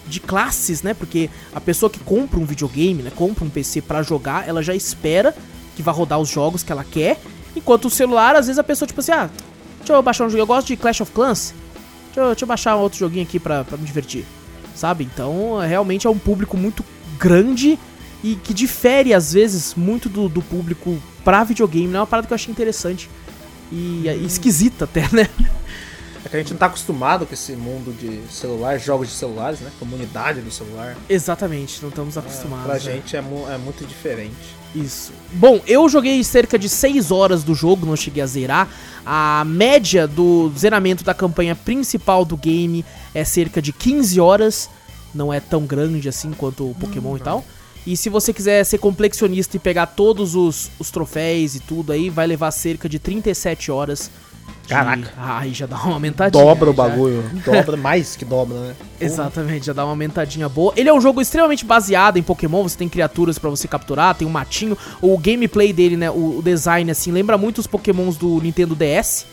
de 0.07 0.19
classes, 0.19 0.81
né? 0.81 0.93
Porque 0.95 1.29
a 1.53 1.61
pessoa 1.61 1.89
que 1.89 1.99
compra 1.99 2.39
um 2.39 2.45
videogame, 2.45 3.03
né, 3.03 3.11
compra 3.15 3.43
um 3.45 3.49
PC 3.49 3.81
pra 3.81 4.01
jogar, 4.01 4.47
ela 4.47 4.63
já 4.63 4.73
espera 4.73 5.35
que 5.75 5.83
vai 5.83 5.93
rodar 5.93 6.19
os 6.19 6.29
jogos 6.29 6.63
que 6.63 6.71
ela 6.71 6.83
quer, 6.83 7.19
enquanto 7.55 7.85
o 7.85 7.89
celular, 7.89 8.35
às 8.35 8.47
vezes 8.47 8.59
a 8.59 8.63
pessoa 8.63 8.87
tipo 8.87 8.99
assim, 8.99 9.11
ah, 9.11 9.29
deixa 9.77 9.93
eu 9.93 10.01
baixar 10.01 10.25
um 10.25 10.29
jogo, 10.29 10.41
eu 10.41 10.47
gosto 10.47 10.67
de 10.67 10.77
Clash 10.77 11.01
of 11.01 11.11
Clans, 11.11 11.53
deixa 12.07 12.21
eu, 12.21 12.27
deixa 12.27 12.43
eu 12.43 12.47
baixar 12.47 12.75
outro 12.75 12.99
joguinho 12.99 13.23
aqui 13.23 13.39
pra, 13.39 13.63
pra 13.63 13.77
me 13.77 13.85
divertir, 13.85 14.25
sabe? 14.75 15.03
Então, 15.03 15.61
é, 15.61 15.67
realmente 15.67 16.07
é 16.07 16.09
um 16.09 16.17
público 16.17 16.57
muito 16.57 16.83
grande 17.17 17.77
e 18.23 18.35
que 18.35 18.53
difere 18.53 19.13
às 19.13 19.33
vezes 19.33 19.75
muito 19.75 20.07
do, 20.07 20.29
do 20.29 20.41
público 20.41 21.01
pra 21.23 21.43
videogame, 21.43 21.87
né? 21.87 21.97
É 21.97 22.01
uma 22.01 22.07
parada 22.07 22.27
que 22.27 22.33
eu 22.33 22.35
achei 22.35 22.51
interessante 22.51 23.09
e, 23.71 24.03
e 24.07 24.25
esquisita 24.25 24.85
até, 24.85 25.07
né? 25.11 25.29
É 26.23 26.29
que 26.29 26.35
a 26.35 26.39
gente 26.39 26.51
não 26.51 26.57
tá 26.59 26.67
acostumado 26.67 27.25
com 27.25 27.33
esse 27.33 27.53
mundo 27.53 27.91
de 27.97 28.21
celular, 28.31 28.77
jogos 28.79 29.07
de 29.09 29.13
celulares, 29.15 29.59
né? 29.59 29.71
Comunidade 29.79 30.41
do 30.41 30.51
celular. 30.51 30.95
Exatamente, 31.09 31.81
não 31.81 31.89
estamos 31.89 32.17
acostumados. 32.17 32.65
pra 32.65 32.75
né? 32.75 32.79
gente 32.79 33.15
é, 33.15 33.21
mu- 33.21 33.49
é 33.49 33.57
muito 33.57 33.85
diferente. 33.85 34.35
Isso. 34.75 35.11
Bom, 35.33 35.59
eu 35.67 35.89
joguei 35.89 36.23
cerca 36.23 36.57
de 36.57 36.69
6 36.69 37.11
horas 37.11 37.43
do 37.43 37.53
jogo, 37.55 37.85
não 37.85 37.95
cheguei 37.95 38.21
a 38.23 38.25
zerar. 38.27 38.69
A 39.05 39.43
média 39.45 40.07
do 40.07 40.51
zeramento 40.57 41.03
da 41.03 41.13
campanha 41.13 41.55
principal 41.55 42.23
do 42.23 42.37
game 42.37 42.85
é 43.13 43.25
cerca 43.25 43.61
de 43.61 43.73
15 43.73 44.19
horas. 44.19 44.69
Não 45.13 45.33
é 45.33 45.39
tão 45.41 45.65
grande 45.65 46.07
assim 46.07 46.31
quanto 46.31 46.69
o 46.69 46.75
Pokémon 46.75 47.17
e 47.17 47.19
tal. 47.19 47.43
E 47.85 47.97
se 47.97 48.09
você 48.09 48.31
quiser 48.31 48.63
ser 48.63 48.77
complexionista 48.77 49.57
e 49.57 49.59
pegar 49.59 49.87
todos 49.87 50.35
os, 50.35 50.69
os 50.79 50.91
troféus 50.91 51.55
e 51.55 51.59
tudo 51.59 51.91
aí, 51.91 52.09
vai 52.09 52.27
levar 52.27 52.51
cerca 52.51 52.87
de 52.87 52.99
37 52.99 53.71
horas. 53.71 54.09
Caraca. 54.67 55.11
Aí 55.17 55.53
já 55.53 55.65
dá 55.65 55.75
uma 55.77 55.93
aumentadinha. 55.95 56.43
Dobra 56.43 56.69
o 56.69 56.73
já- 56.73 56.83
bagulho. 56.83 57.23
Dobra 57.45 57.75
mais 57.75 58.15
que 58.15 58.23
dobra, 58.23 58.57
né? 58.57 58.75
Exatamente, 59.01 59.65
já 59.65 59.73
dá 59.73 59.83
uma 59.83 59.91
aumentadinha 59.91 60.47
boa. 60.47 60.73
Ele 60.77 60.87
é 60.87 60.93
um 60.93 61.01
jogo 61.01 61.19
extremamente 61.21 61.65
baseado 61.65 62.17
em 62.17 62.23
Pokémon, 62.23 62.63
você 62.63 62.77
tem 62.77 62.87
criaturas 62.87 63.37
pra 63.37 63.49
você 63.49 63.67
capturar, 63.67 64.15
tem 64.15 64.27
um 64.27 64.31
matinho. 64.31 64.77
O 65.01 65.17
gameplay 65.17 65.73
dele, 65.73 65.97
né, 65.97 66.09
o, 66.09 66.41
design 66.43 66.89
assim, 66.89 67.11
lembra 67.11 67.37
muito 67.37 67.57
os 67.57 67.67
Pokémons 67.67 68.15
do 68.15 68.39
Nintendo 68.41 68.75
DS, 68.75 69.25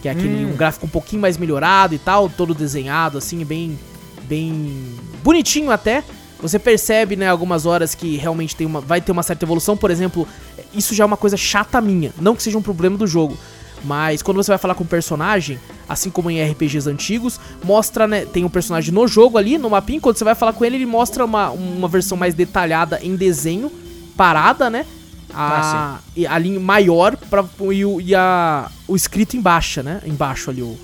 que 0.00 0.08
é 0.08 0.12
aquele 0.12 0.46
um 0.46 0.56
gráfico 0.56 0.86
um 0.86 0.88
pouquinho 0.88 1.20
mais 1.20 1.36
melhorado 1.36 1.94
e 1.94 1.98
tal, 1.98 2.28
todo 2.30 2.54
desenhado 2.54 3.18
assim, 3.18 3.44
bem 3.44 3.78
bem 4.24 4.94
bonitinho 5.22 5.70
até. 5.70 6.02
Você 6.40 6.58
percebe, 6.58 7.14
né, 7.14 7.28
algumas 7.28 7.66
horas 7.66 7.94
que 7.94 8.16
realmente 8.16 8.56
tem 8.56 8.66
uma 8.66 8.80
vai 8.80 9.00
ter 9.00 9.12
uma 9.12 9.22
certa 9.22 9.44
evolução, 9.44 9.76
por 9.76 9.90
exemplo, 9.90 10.26
isso 10.74 10.94
já 10.94 11.04
é 11.04 11.06
uma 11.06 11.16
coisa 11.16 11.36
chata 11.36 11.80
minha, 11.80 12.12
não 12.20 12.34
que 12.34 12.42
seja 12.42 12.56
um 12.58 12.62
problema 12.62 12.96
do 12.96 13.06
jogo. 13.06 13.36
Mas 13.84 14.22
quando 14.22 14.36
você 14.36 14.50
vai 14.50 14.58
falar 14.58 14.74
com 14.74 14.84
o 14.84 14.86
personagem, 14.86 15.58
assim 15.88 16.08
como 16.08 16.30
em 16.30 16.40
RPGs 16.42 16.88
antigos, 16.88 17.40
mostra, 17.64 18.06
né? 18.06 18.24
Tem 18.24 18.44
um 18.44 18.48
personagem 18.48 18.92
no 18.94 19.06
jogo 19.08 19.36
ali, 19.38 19.58
no 19.58 19.68
mapinha, 19.70 20.00
quando 20.00 20.16
você 20.16 20.24
vai 20.24 20.34
falar 20.36 20.52
com 20.52 20.64
ele, 20.64 20.76
ele 20.76 20.86
mostra 20.86 21.24
uma, 21.24 21.50
uma 21.50 21.88
versão 21.88 22.16
mais 22.16 22.32
detalhada 22.34 23.00
em 23.02 23.16
desenho, 23.16 23.70
parada, 24.16 24.70
né? 24.70 24.86
A, 25.34 25.98
e 26.14 26.26
a 26.26 26.38
linha 26.38 26.60
maior 26.60 27.16
pra, 27.16 27.42
e, 27.72 27.84
o, 27.84 28.00
e 28.00 28.14
a, 28.14 28.70
o 28.86 28.94
escrito 28.94 29.36
embaixo, 29.36 29.82
né? 29.82 30.00
Embaixo 30.04 30.50
ali, 30.50 30.62
o, 30.62 30.78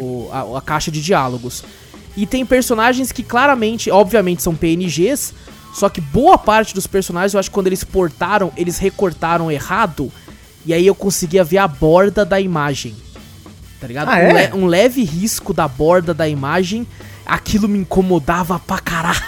o- 0.00 0.28
a, 0.32 0.58
a 0.58 0.60
caixa 0.62 0.90
de 0.90 1.02
diálogos. 1.02 1.64
E 2.16 2.24
tem 2.26 2.46
personagens 2.46 3.12
que 3.12 3.22
claramente, 3.22 3.90
obviamente, 3.90 4.42
são 4.42 4.54
PNGs, 4.54 5.34
só 5.74 5.88
que 5.88 6.00
boa 6.00 6.38
parte 6.38 6.74
dos 6.74 6.86
personagens, 6.86 7.34
eu 7.34 7.40
acho 7.40 7.50
que 7.50 7.54
quando 7.54 7.66
eles 7.66 7.84
portaram, 7.84 8.50
eles 8.56 8.78
recortaram 8.78 9.50
errado, 9.50 10.10
e 10.66 10.72
aí 10.74 10.86
eu 10.86 10.94
conseguia 10.94 11.42
ver 11.44 11.58
a 11.58 11.68
borda 11.68 12.24
da 12.24 12.40
imagem. 12.40 12.94
Tá 13.80 13.86
ligado? 13.86 14.08
Ah, 14.08 14.16
um, 14.16 14.36
é? 14.36 14.46
le- 14.50 14.54
um 14.56 14.66
leve 14.66 15.04
risco 15.04 15.54
da 15.54 15.68
borda 15.68 16.12
da 16.12 16.28
imagem. 16.28 16.86
aquilo 17.24 17.68
me 17.68 17.78
incomodava 17.78 18.58
pra 18.58 18.78
caralho. 18.78 19.22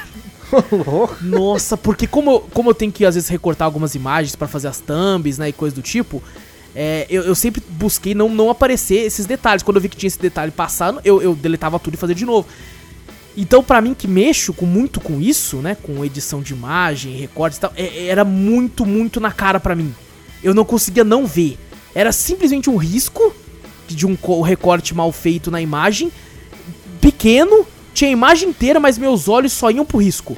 Nossa, 1.22 1.76
porque 1.76 2.06
como, 2.06 2.30
eu- 2.32 2.40
como 2.52 2.70
eu 2.70 2.74
tenho 2.74 2.90
que 2.90 3.04
às 3.04 3.14
vezes 3.14 3.28
recortar 3.28 3.66
algumas 3.66 3.94
imagens 3.94 4.34
pra 4.34 4.48
fazer 4.48 4.68
as 4.68 4.80
thumbs, 4.80 5.38
né, 5.38 5.48
e 5.50 5.52
coisa 5.52 5.74
do 5.76 5.82
tipo, 5.82 6.22
é, 6.74 7.06
eu, 7.08 7.22
eu 7.22 7.34
sempre 7.34 7.62
busquei 7.68 8.14
não, 8.14 8.28
não 8.28 8.50
aparecer 8.50 8.96
esses 9.06 9.26
detalhes. 9.26 9.62
Quando 9.62 9.76
eu 9.76 9.80
vi 9.82 9.88
que 9.88 9.96
tinha 9.96 10.08
esse 10.08 10.18
detalhe 10.18 10.50
passando, 10.50 11.00
eu, 11.04 11.20
eu 11.22 11.34
deletava 11.34 11.78
tudo 11.78 11.94
e 11.94 11.96
fazia 11.96 12.14
de 12.16 12.24
novo. 12.24 12.48
Então, 13.36 13.62
pra 13.62 13.80
mim 13.80 13.94
que 13.94 14.08
mexo 14.08 14.52
com 14.52 14.66
muito 14.66 15.00
com 15.00 15.20
isso, 15.20 15.58
né, 15.58 15.76
com 15.80 16.04
edição 16.04 16.42
de 16.42 16.52
imagem, 16.52 17.16
recortes 17.16 17.58
e 17.58 17.60
tal, 17.60 17.72
é- 17.76 18.06
era 18.06 18.24
muito, 18.24 18.84
muito 18.84 19.20
na 19.20 19.30
cara 19.30 19.60
pra 19.60 19.76
mim. 19.76 19.94
Eu 20.42 20.54
não 20.54 20.64
conseguia 20.64 21.04
não 21.04 21.26
ver. 21.26 21.58
Era 21.94 22.12
simplesmente 22.12 22.70
um 22.70 22.76
risco 22.76 23.34
de 23.88 24.06
um 24.06 24.14
co- 24.16 24.40
recorte 24.42 24.94
mal 24.94 25.10
feito 25.12 25.50
na 25.50 25.60
imagem, 25.60 26.10
pequeno, 27.00 27.66
tinha 27.92 28.08
a 28.08 28.12
imagem 28.12 28.50
inteira, 28.50 28.78
mas 28.78 28.96
meus 28.98 29.28
olhos 29.28 29.52
só 29.52 29.70
iam 29.70 29.84
pro 29.84 29.98
risco. 29.98 30.36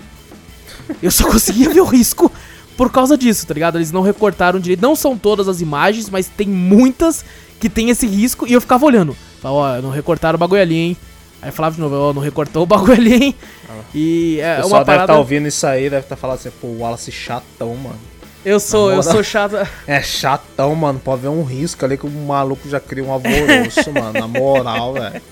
Eu 1.02 1.10
só 1.10 1.26
conseguia 1.30 1.68
ver 1.70 1.80
o 1.80 1.84
risco 1.86 2.30
por 2.76 2.90
causa 2.90 3.16
disso, 3.16 3.46
tá 3.46 3.54
ligado? 3.54 3.76
Eles 3.78 3.92
não 3.92 4.00
recortaram 4.02 4.58
direito. 4.58 4.80
Não 4.80 4.96
são 4.96 5.16
todas 5.16 5.48
as 5.48 5.60
imagens, 5.60 6.08
mas 6.08 6.26
tem 6.28 6.46
muitas 6.48 7.24
que 7.60 7.68
tem 7.68 7.90
esse 7.90 8.06
risco 8.06 8.46
e 8.46 8.52
eu 8.52 8.60
ficava 8.60 8.84
olhando. 8.86 9.16
Falava, 9.40 9.78
ó, 9.78 9.82
não 9.82 9.90
recortaram 9.90 10.36
o 10.36 10.38
bagulho 10.38 10.62
ali, 10.62 10.76
hein? 10.76 10.96
Aí 11.40 11.50
falava 11.50 11.74
de 11.74 11.80
novo, 11.80 11.94
ó, 11.96 12.12
não 12.12 12.22
recortou 12.22 12.62
o 12.62 12.66
bagulho 12.66 12.92
ali, 12.94 13.14
hein? 13.14 13.34
E 13.94 14.36
O 14.38 14.42
é 14.42 14.56
pessoal 14.56 14.68
uma 14.70 14.78
deve 14.78 14.84
parada. 14.86 15.02
estar 15.12 15.18
ouvindo 15.18 15.48
isso 15.48 15.66
aí, 15.66 15.90
deve 15.90 16.04
estar 16.06 16.16
falando 16.16 16.36
assim, 16.38 16.50
pô, 16.60 16.68
o 16.68 16.78
Wallace 16.80 17.10
chatão, 17.12 17.74
mano. 17.76 17.98
Eu 18.44 18.58
sou, 18.58 18.90
eu 18.90 19.02
sou 19.02 19.22
chato. 19.22 19.56
É 19.86 20.02
chatão, 20.02 20.74
mano. 20.74 20.98
Pode 20.98 21.22
ver 21.22 21.28
um 21.28 21.44
risco 21.44 21.84
ali 21.84 21.96
que 21.96 22.06
o 22.06 22.10
maluco 22.10 22.68
já 22.68 22.80
cria 22.80 23.04
um 23.04 23.12
alvoroço, 23.12 23.90
mano. 23.94 24.12
Na 24.12 24.26
moral, 24.28 24.94
velho. 24.94 25.22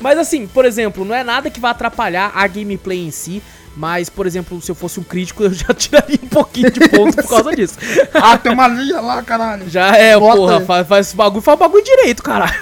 Mas 0.00 0.18
assim, 0.18 0.46
por 0.46 0.64
exemplo, 0.64 1.04
não 1.04 1.14
é 1.14 1.24
nada 1.24 1.50
que 1.50 1.60
vai 1.60 1.70
atrapalhar 1.70 2.32
a 2.34 2.46
gameplay 2.46 3.06
em 3.06 3.10
si. 3.10 3.42
Mas, 3.74 4.10
por 4.10 4.26
exemplo, 4.26 4.60
se 4.60 4.70
eu 4.70 4.74
fosse 4.74 5.00
um 5.00 5.02
crítico, 5.02 5.42
eu 5.44 5.52
já 5.52 5.68
tiraria 5.72 6.18
um 6.22 6.28
pouquinho 6.28 6.70
de 6.70 6.88
ponto 6.90 7.16
por 7.16 7.26
causa 7.28 7.56
disso. 7.56 7.78
Ah, 8.12 8.36
tem 8.36 8.52
uma 8.52 8.68
linha 8.68 9.00
lá, 9.00 9.22
caralho. 9.22 9.68
Já 9.70 9.96
é, 9.96 10.18
Bota 10.18 10.36
porra, 10.36 10.58
aí. 10.58 10.64
faz, 10.66 10.86
faz 10.86 11.12
bagulho, 11.14 11.40
faz 11.40 11.56
o 11.56 11.58
bagulho 11.58 11.82
direito, 11.82 12.22
caralho. 12.22 12.54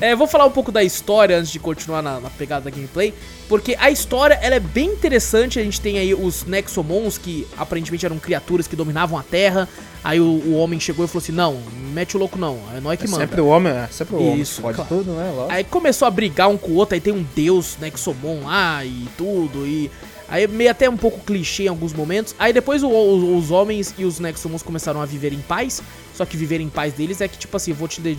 É, 0.00 0.14
vou 0.14 0.26
falar 0.26 0.44
um 0.46 0.50
pouco 0.50 0.70
da 0.70 0.82
história 0.84 1.38
antes 1.38 1.50
de 1.50 1.58
continuar 1.58 2.02
na, 2.02 2.20
na 2.20 2.30
pegada 2.30 2.64
da 2.64 2.70
gameplay. 2.70 3.14
Porque 3.48 3.76
a 3.78 3.90
história, 3.90 4.34
ela 4.42 4.56
é 4.56 4.60
bem 4.60 4.90
interessante. 4.90 5.58
A 5.58 5.62
gente 5.64 5.80
tem 5.80 5.98
aí 5.98 6.12
os 6.14 6.44
Nexomons, 6.44 7.16
que 7.18 7.46
aparentemente 7.56 8.04
eram 8.04 8.18
criaturas 8.18 8.66
que 8.66 8.74
dominavam 8.76 9.18
a 9.18 9.22
Terra. 9.22 9.68
Aí 10.04 10.20
o, 10.20 10.24
o 10.24 10.54
homem 10.56 10.78
chegou 10.78 11.04
e 11.04 11.08
falou 11.08 11.22
assim, 11.22 11.32
não, 11.32 11.60
mete 11.92 12.16
o 12.16 12.20
louco 12.20 12.38
não, 12.38 12.58
é 12.76 12.80
nós 12.80 12.98
que 12.98 13.06
É 13.06 13.08
manda. 13.08 13.24
sempre 13.24 13.40
o 13.40 13.46
homem, 13.46 13.72
é 13.72 13.88
sempre 13.90 14.14
o 14.16 14.18
homem. 14.20 14.40
Isso, 14.40 14.62
Pode 14.62 14.76
claro. 14.76 14.88
tudo, 14.96 15.12
né? 15.12 15.32
Lógico. 15.34 15.52
Aí 15.52 15.64
começou 15.64 16.06
a 16.06 16.10
brigar 16.10 16.48
um 16.48 16.56
com 16.56 16.70
o 16.72 16.74
outro, 16.76 16.94
aí 16.94 17.00
tem 17.00 17.12
um 17.12 17.26
deus 17.34 17.76
Nexomon 17.80 18.44
lá 18.44 18.84
e 18.84 19.06
tudo, 19.16 19.66
e... 19.66 19.90
Aí 20.28 20.44
meio 20.48 20.72
até 20.72 20.90
um 20.90 20.96
pouco 20.96 21.20
clichê 21.20 21.64
em 21.64 21.68
alguns 21.68 21.92
momentos. 21.92 22.34
Aí 22.36 22.52
depois 22.52 22.82
o- 22.82 22.88
o- 22.88 23.38
os 23.38 23.52
homens 23.52 23.94
e 23.96 24.04
os 24.04 24.18
Nexomons 24.18 24.60
começaram 24.60 25.00
a 25.00 25.06
viver 25.06 25.32
em 25.32 25.38
paz. 25.38 25.80
Só 26.14 26.24
que 26.24 26.36
viver 26.36 26.60
em 26.60 26.68
paz 26.68 26.92
deles 26.94 27.20
é 27.20 27.28
que, 27.28 27.38
tipo 27.38 27.56
assim, 27.56 27.72
vou 27.72 27.86
te 27.86 28.00
de- 28.00 28.18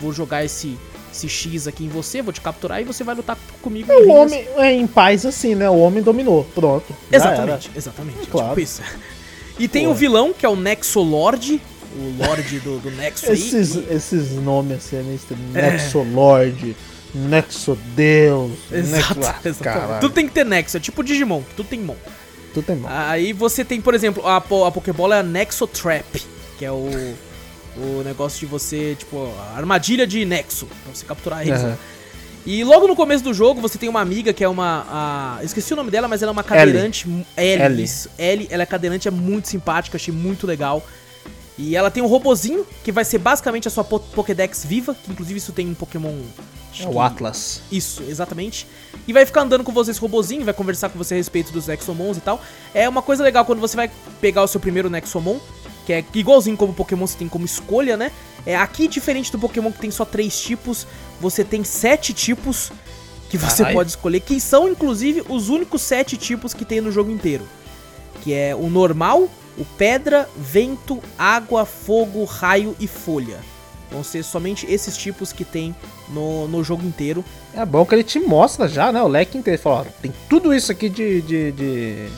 vou 0.00 0.12
jogar 0.12 0.44
esse, 0.44 0.78
esse 1.18 1.28
X 1.28 1.66
aqui 1.66 1.84
em 1.84 1.88
você, 1.88 2.22
vou 2.22 2.32
te 2.32 2.40
capturar 2.40 2.80
e 2.80 2.84
você 2.84 3.02
vai 3.04 3.14
lutar 3.14 3.36
comigo. 3.60 3.92
em 3.92 4.06
O 4.06 4.08
homem 4.10 4.46
é 4.56 4.72
em 4.72 4.86
paz 4.86 5.26
assim, 5.26 5.54
né? 5.54 5.68
O 5.68 5.78
homem 5.78 6.02
dominou. 6.02 6.44
Pronto. 6.54 6.94
Exatamente, 7.10 7.70
exatamente. 7.76 8.22
é 8.22 8.26
Claro. 8.26 8.48
Tipo 8.50 8.60
isso. 8.60 8.82
E 9.58 9.66
tem 9.66 9.86
o 9.86 9.94
vilão, 9.94 10.32
que 10.32 10.46
é 10.46 10.48
o 10.48 10.54
Nexolord. 10.56 11.60
O 11.96 12.24
Lorde 12.24 12.60
do, 12.60 12.78
do 12.78 12.90
Nexo 12.92 13.26
era. 13.26 13.34
aí. 13.34 13.40
Esses, 13.40 13.76
esses 13.90 14.32
nomes 14.34 14.76
assim, 14.76 14.96
é 14.96 15.14
estranho. 15.14 15.42
Nexolord, 15.52 16.76
Nexodeus. 17.14 18.52
Exato, 18.70 19.18
Nexo... 19.18 19.20
Ah, 19.28 19.40
exatamente. 19.44 20.00
Tudo 20.00 20.14
tem 20.14 20.26
que 20.28 20.32
ter 20.34 20.44
Nexo, 20.44 20.76
é 20.76 20.80
tipo 20.80 21.02
Digimon, 21.02 21.42
que 21.42 21.54
tudo 21.54 21.68
tem 21.68 21.80
Mon. 21.80 21.96
Tudo 22.54 22.64
tem 22.64 22.76
mal. 22.76 22.90
Aí 22.92 23.32
você 23.32 23.64
tem, 23.64 23.80
por 23.80 23.94
exemplo, 23.94 24.26
a, 24.26 24.40
po- 24.40 24.64
a 24.64 24.70
Pokébola 24.70 25.16
é 25.16 25.20
a 25.20 25.22
Nexotrap, 25.22 26.22
que 26.58 26.64
é 26.64 26.70
o, 26.72 27.14
o 27.76 28.02
negócio 28.04 28.40
de 28.40 28.46
você, 28.46 28.94
tipo, 28.98 29.32
a 29.52 29.56
armadilha 29.56 30.06
de 30.06 30.24
Nexo, 30.24 30.66
pra 30.66 30.94
você 30.94 31.04
capturar 31.04 31.46
eles. 31.46 31.62
Né? 31.62 31.78
E 32.46 32.64
logo 32.64 32.86
no 32.88 32.96
começo 32.96 33.22
do 33.22 33.34
jogo 33.34 33.60
você 33.60 33.76
tem 33.76 33.88
uma 33.88 34.00
amiga 34.00 34.32
que 34.32 34.42
é 34.42 34.48
uma. 34.48 34.86
A, 34.88 35.44
esqueci 35.44 35.72
o 35.72 35.76
nome 35.76 35.90
dela, 35.90 36.08
mas 36.08 36.22
ela 36.22 36.30
é 36.30 36.32
uma 36.32 36.42
cadeirante. 36.42 37.06
mu- 37.08 37.26
Ellie. 37.36 37.62
Ellie. 37.64 37.84
Isso. 37.84 38.08
Ellie, 38.18 38.48
ela 38.50 38.62
é 38.62 38.66
cadeirante, 38.66 39.06
é 39.06 39.10
muito 39.10 39.48
simpática, 39.48 39.96
achei 39.96 40.14
muito 40.14 40.46
legal. 40.46 40.82
E 41.58 41.74
ela 41.76 41.90
tem 41.90 42.02
um 42.02 42.06
robozinho 42.06 42.64
que 42.84 42.92
vai 42.92 43.04
ser 43.04 43.18
basicamente 43.18 43.66
a 43.68 43.70
sua 43.70 43.82
po- 43.84 43.98
Pokédex 43.98 44.64
viva, 44.64 44.94
que 44.94 45.10
inclusive 45.10 45.38
isso 45.38 45.52
tem 45.52 45.68
um 45.68 45.74
Pokémon. 45.74 46.14
É 46.80 46.82
que- 46.82 46.86
o 46.86 47.00
Atlas. 47.00 47.60
isso, 47.72 48.02
exatamente. 48.08 48.66
E 49.06 49.12
vai 49.12 49.26
ficar 49.26 49.40
andando 49.42 49.64
com 49.64 49.72
você 49.72 49.90
esse 49.90 49.98
robozinho, 50.00 50.44
vai 50.44 50.54
conversar 50.54 50.88
com 50.88 50.96
você 50.98 51.14
a 51.14 51.16
respeito 51.16 51.50
dos 51.52 51.66
Nexomons 51.66 52.16
e 52.16 52.20
tal. 52.20 52.40
É 52.72 52.88
uma 52.88 53.02
coisa 53.02 53.24
legal 53.24 53.44
quando 53.44 53.58
você 53.58 53.74
vai 53.76 53.90
pegar 54.20 54.42
o 54.44 54.46
seu 54.46 54.60
primeiro 54.60 54.88
Nexomon, 54.88 55.38
que 55.88 55.92
é 55.94 56.04
igualzinho 56.12 56.54
como 56.54 56.74
Pokémon 56.74 57.06
você 57.06 57.16
tem 57.16 57.28
como 57.30 57.46
escolha, 57.46 57.96
né? 57.96 58.12
É 58.44 58.54
aqui 58.54 58.86
diferente 58.86 59.32
do 59.32 59.38
Pokémon 59.38 59.72
que 59.72 59.78
tem 59.78 59.90
só 59.90 60.04
três 60.04 60.38
tipos, 60.38 60.86
você 61.18 61.42
tem 61.42 61.64
sete 61.64 62.12
tipos 62.12 62.70
que 63.30 63.38
você 63.38 63.64
pode 63.72 63.88
escolher, 63.88 64.20
que 64.20 64.38
são 64.38 64.68
inclusive 64.68 65.24
os 65.30 65.48
únicos 65.48 65.80
sete 65.80 66.18
tipos 66.18 66.52
que 66.52 66.62
tem 66.62 66.82
no 66.82 66.92
jogo 66.92 67.10
inteiro. 67.10 67.48
Que 68.20 68.34
é 68.34 68.54
o 68.54 68.68
normal, 68.68 69.30
o 69.56 69.64
pedra, 69.78 70.28
vento, 70.36 71.02
água, 71.18 71.64
fogo, 71.64 72.22
raio 72.26 72.76
e 72.78 72.86
folha. 72.86 73.38
Vão 73.90 74.04
ser 74.04 74.22
somente 74.22 74.70
esses 74.70 74.94
tipos 74.94 75.32
que 75.32 75.42
tem 75.42 75.74
no, 76.10 76.46
no 76.48 76.62
jogo 76.62 76.86
inteiro. 76.86 77.24
É 77.54 77.64
bom 77.64 77.86
que 77.86 77.94
ele 77.94 78.04
te 78.04 78.20
mostra 78.20 78.68
já, 78.68 78.92
né? 78.92 79.02
O 79.02 79.08
leque 79.08 79.38
inteiro. 79.38 79.54
Ele 79.56 79.62
fala, 79.62 79.86
ó, 79.88 80.02
tem 80.02 80.12
tudo 80.28 80.52
isso 80.52 80.70
aqui 80.70 80.90
de, 80.90 81.22
de, 81.22 81.52
de. 81.52 82.08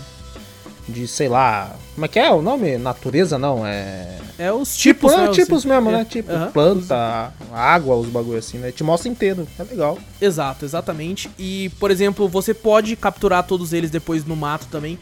De, 0.91 1.07
sei 1.09 1.29
lá. 1.29 1.75
Como 1.95 2.05
é 2.05 2.09
que 2.09 2.19
é 2.19 2.31
o 2.31 2.43
nome? 2.43 2.77
Natureza 2.79 3.39
não, 3.39 3.67
é. 3.67 4.19
É 4.39 4.53
os 4.53 4.77
Tipo, 4.77 5.09
tipos, 5.09 5.17
né? 5.21 5.27
né? 5.29 5.33
tipos 5.33 5.59
Os- 5.59 5.65
mesmo, 5.65 5.91
é, 5.91 5.93
né? 5.93 6.05
Tipo, 6.09 6.33
aham. 6.33 6.51
planta, 6.51 7.33
água, 7.53 7.97
os 7.97 8.09
bagulho 8.09 8.39
assim, 8.39 8.59
né? 8.59 8.73
Te 8.73 8.83
mostra 8.83 9.09
inteiro. 9.09 9.47
É 9.59 9.63
legal. 9.63 9.99
Exato, 10.21 10.65
exatamente. 10.65 11.31
E, 11.39 11.71
por 11.81 11.91
exemplo, 11.91 12.29
você 12.29 12.53
pode 12.55 12.97
capturar 12.97 13.43
todos 13.47 13.73
eles 13.73 13.91
depois 13.91 14.25
no 14.25 14.35
mato 14.37 14.67
também. 14.71 14.99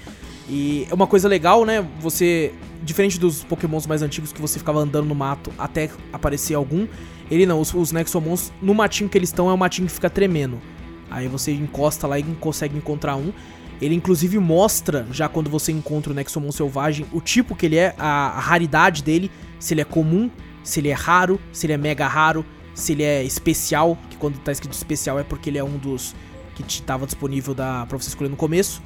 E 0.49 0.87
é 0.91 0.95
uma 0.95 1.07
coisa 1.07 1.29
legal, 1.29 1.65
né? 1.65 1.87
Você, 2.01 2.53
diferente 2.83 3.19
dos 3.19 3.45
pokémons 3.45 3.87
mais 3.87 4.01
antigos 4.03 4.33
que 4.33 4.41
você 4.41 4.59
ficava 4.59 4.81
andando 4.81 5.07
no 5.07 5.15
mato 5.15 5.53
até 5.59 5.91
aparecer 6.13 6.55
algum, 6.55 6.87
ele 7.31 7.45
não, 7.45 7.61
os, 7.61 7.73
os 7.75 7.93
Nexomons, 7.93 8.51
no 8.63 8.75
matinho 8.75 9.11
que 9.11 9.19
eles 9.19 9.29
estão, 9.29 9.51
é 9.51 9.53
um 9.53 9.57
matinho 9.59 9.87
que 9.87 9.93
fica 9.93 10.09
tremendo. 10.09 10.59
Aí 11.11 11.29
você 11.29 11.53
encosta 11.53 12.07
lá 12.07 12.19
e 12.19 12.23
consegue 12.23 12.77
encontrar 12.77 13.17
um. 13.17 13.33
Ele 13.81 13.95
inclusive 13.95 14.39
mostra, 14.39 15.07
já 15.13 15.29
quando 15.29 15.49
você 15.49 15.71
encontra 15.71 16.13
o 16.13 16.15
Nexomon 16.15 16.51
selvagem, 16.51 17.07
o 17.13 17.21
tipo 17.21 17.55
que 17.55 17.67
ele 17.67 17.77
é, 17.77 17.95
a, 17.99 18.29
a 18.29 18.41
raridade 18.41 19.03
dele, 19.03 19.31
se 19.59 19.75
ele 19.75 19.81
é 19.81 19.85
comum, 19.85 20.31
se 20.65 20.81
ele 20.81 20.89
é 20.89 20.95
raro, 20.95 21.41
se 21.53 21.67
ele 21.67 21.73
é 21.73 21.77
mega 21.77 22.07
raro, 22.07 22.45
se 22.75 22.93
ele 22.93 23.03
é 23.03 23.23
especial, 23.23 23.97
que 24.11 24.17
quando 24.17 24.39
tá 24.39 24.53
escrito 24.53 24.73
especial 24.73 25.19
é 25.19 25.23
porque 25.23 25.51
ele 25.51 25.59
é 25.59 25.65
um 25.65 25.77
dos 25.79 26.15
que 26.55 26.63
te 26.63 26.83
tava 26.83 27.07
disponível 27.07 27.55
da, 27.55 27.87
pra 27.87 27.97
você 27.97 28.09
escolher 28.09 28.29
no 28.29 28.37
começo. 28.37 28.83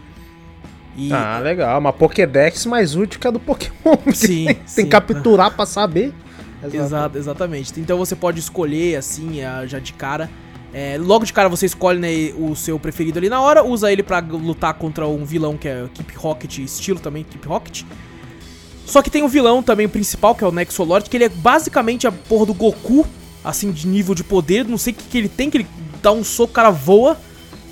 E, 0.94 1.11
Ah, 1.11 1.38
legal. 1.38 1.78
Uma 1.78 1.92
Pokédex 1.92 2.66
mais 2.66 2.94
útil 2.94 3.18
que 3.18 3.26
a 3.26 3.30
do 3.30 3.40
Pokémon. 3.40 3.96
Sim, 4.12 4.46
tem 4.46 4.62
sim. 4.66 4.82
que 4.84 4.90
capturar 4.90 5.50
pra 5.50 5.64
saber. 5.64 6.12
Exato, 6.72 7.18
exatamente. 7.18 7.72
Então 7.80 7.99
você 7.99 8.14
pode 8.14 8.38
escolher 8.38 8.96
assim, 8.96 9.40
já 9.66 9.78
de 9.78 9.92
cara. 9.94 10.30
É, 10.75 10.97
logo 10.99 11.25
de 11.25 11.33
cara 11.33 11.49
você 11.49 11.67
escolhe 11.67 11.99
né, 11.99 12.33
o 12.38 12.57
seu 12.57 12.79
preferido 12.79 13.19
ali 13.19 13.29
na 13.29 13.41
hora, 13.41 13.62
usa 13.62 13.93
ele 13.93 14.02
pra 14.02 14.21
lutar 14.21 14.73
contra 14.75 15.07
um 15.07 15.25
vilão 15.25 15.57
que 15.57 15.69
é 15.69 15.87
Keep 15.93 16.14
Rocket, 16.17 16.59
estilo 16.59 16.99
também 16.99 17.25
Keep 17.25 17.47
Rocket. 17.47 17.85
Só 18.87 19.00
que 19.02 19.11
tem 19.11 19.23
um 19.23 19.29
vilão 19.29 19.62
também 19.62 19.88
principal, 19.88 20.35
que 20.35 20.43
é 20.43 20.47
o 20.47 20.52
Nexolord, 20.52 21.09
que 21.09 21.17
ele 21.17 21.25
é 21.25 21.29
basicamente 21.29 22.07
a 22.07 22.12
porra 22.12 22.47
do 22.47 22.55
Goku, 22.55 23.07
assim, 23.45 23.71
de 23.71 23.87
nível 23.87 24.14
de 24.14 24.25
poder. 24.25 24.64
Não 24.64 24.79
sei 24.79 24.93
o 24.93 24.97
que, 24.97 25.05
que 25.05 25.19
ele 25.19 25.29
tem, 25.29 25.49
que 25.49 25.59
ele 25.59 25.67
dá 26.02 26.11
um 26.12 26.25
soco, 26.25 26.50
o 26.50 26.55
cara 26.55 26.71
voa. 26.71 27.19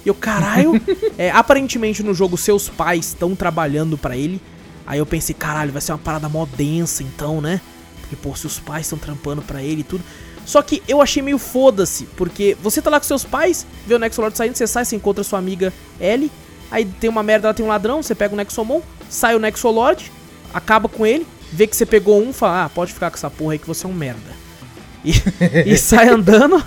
E 0.05 0.09
eu, 0.09 0.15
caralho. 0.15 0.81
é, 1.19 1.31
aparentemente 1.31 2.03
no 2.03 2.15
jogo 2.15 2.37
seus 2.37 2.69
pais 2.69 3.07
estão 3.07 3.35
trabalhando 3.35 3.99
pra 3.99 4.17
ele. 4.17 4.41
Aí 4.87 4.99
eu 4.99 5.07
pensei, 5.07 5.35
caralho, 5.35 5.73
vai 5.73 5.83
ser 5.83 5.93
uma 5.93 5.99
parada 5.99 6.29
mó 6.29 6.47
densa 6.57 7.03
então, 7.03 7.41
né? 7.41 7.61
Porque, 8.01 8.17
pô, 8.17 8.35
se 8.35 8.47
os 8.47 8.59
pais 8.59 8.87
estão 8.87 8.99
trampando 8.99 9.43
pra 9.43 9.63
ele 9.63 9.81
e 9.81 9.85
tudo. 9.85 10.03
Só 10.51 10.63
que 10.63 10.83
eu 10.89 11.01
achei 11.01 11.23
meio 11.23 11.39
foda-se, 11.39 12.07
porque 12.17 12.57
você 12.61 12.83
tá 12.83 12.91
lá 12.91 12.99
com 12.99 13.07
seus 13.07 13.23
pais, 13.23 13.65
vê 13.87 13.95
o 13.95 14.01
Nexolord 14.01 14.37
saindo, 14.37 14.57
você 14.57 14.67
sai, 14.67 14.85
você 14.85 14.97
encontra 14.97 15.23
sua 15.23 15.39
amiga 15.39 15.73
Ellie, 16.01 16.29
aí 16.73 16.85
tem 16.85 17.09
uma 17.09 17.23
merda, 17.23 17.47
ela 17.47 17.55
tem 17.55 17.65
um 17.65 17.69
ladrão, 17.69 18.03
você 18.03 18.17
pega 18.17 18.35
o 18.35 18.37
Nexomon, 18.37 18.81
sai 19.09 19.37
o 19.37 19.39
Nexolord, 19.39 20.11
acaba 20.53 20.89
com 20.89 21.07
ele, 21.07 21.25
vê 21.53 21.69
que 21.69 21.77
você 21.77 21.87
pegou 21.87 22.21
um, 22.21 22.33
fala, 22.33 22.65
ah, 22.65 22.69
pode 22.69 22.93
ficar 22.93 23.13
com 23.13 23.17
essa 23.17 23.31
porra 23.31 23.53
aí 23.53 23.59
que 23.61 23.67
você 23.69 23.87
é 23.87 23.89
um 23.89 23.93
merda. 23.93 24.33
E, 25.05 25.13
e 25.73 25.79
sai 25.79 26.09
andando, 26.09 26.61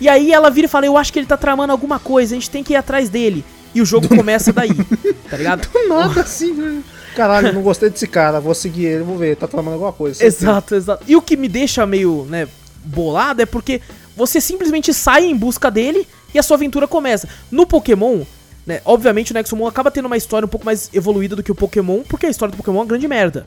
e 0.00 0.08
aí 0.08 0.32
ela 0.32 0.50
vira 0.50 0.66
e 0.66 0.68
fala, 0.68 0.86
eu 0.86 0.98
acho 0.98 1.12
que 1.12 1.20
ele 1.20 1.26
tá 1.26 1.36
tramando 1.36 1.70
alguma 1.70 2.00
coisa, 2.00 2.34
a 2.34 2.36
gente 2.36 2.50
tem 2.50 2.64
que 2.64 2.72
ir 2.72 2.76
atrás 2.76 3.08
dele. 3.08 3.44
E 3.72 3.80
o 3.80 3.86
jogo 3.86 4.08
começa 4.08 4.52
daí, 4.52 4.74
tá 5.30 5.36
ligado? 5.36 5.68
Nada 5.88 6.22
assim, 6.22 6.52
né? 6.52 6.82
Caralho, 7.14 7.52
não 7.52 7.62
gostei 7.62 7.90
desse 7.90 8.08
cara. 8.08 8.40
Vou 8.40 8.54
seguir 8.54 8.86
ele, 8.86 9.04
vou 9.04 9.16
ver. 9.16 9.36
Tá 9.36 9.46
tramando 9.46 9.74
alguma 9.74 9.92
coisa. 9.92 10.24
Exato, 10.24 10.74
exato. 10.74 11.04
E 11.06 11.14
o 11.14 11.22
que 11.22 11.36
me 11.36 11.48
deixa 11.48 11.86
meio, 11.86 12.26
né, 12.28 12.48
bolado 12.84 13.42
é 13.42 13.46
porque 13.46 13.80
você 14.16 14.40
simplesmente 14.40 14.92
sai 14.92 15.24
em 15.24 15.36
busca 15.36 15.70
dele 15.70 16.06
e 16.34 16.38
a 16.38 16.42
sua 16.42 16.56
aventura 16.56 16.86
começa. 16.86 17.28
No 17.50 17.66
Pokémon, 17.66 18.22
né, 18.66 18.80
obviamente 18.84 19.32
o 19.32 19.34
Nexomon 19.34 19.66
acaba 19.66 19.90
tendo 19.90 20.06
uma 20.06 20.16
história 20.16 20.46
um 20.46 20.48
pouco 20.48 20.66
mais 20.66 20.90
evoluída 20.92 21.34
do 21.36 21.42
que 21.42 21.52
o 21.52 21.54
Pokémon, 21.54 22.02
porque 22.08 22.26
a 22.26 22.30
história 22.30 22.52
do 22.52 22.56
Pokémon 22.56 22.78
é 22.78 22.80
uma 22.80 22.86
grande 22.86 23.08
merda. 23.08 23.46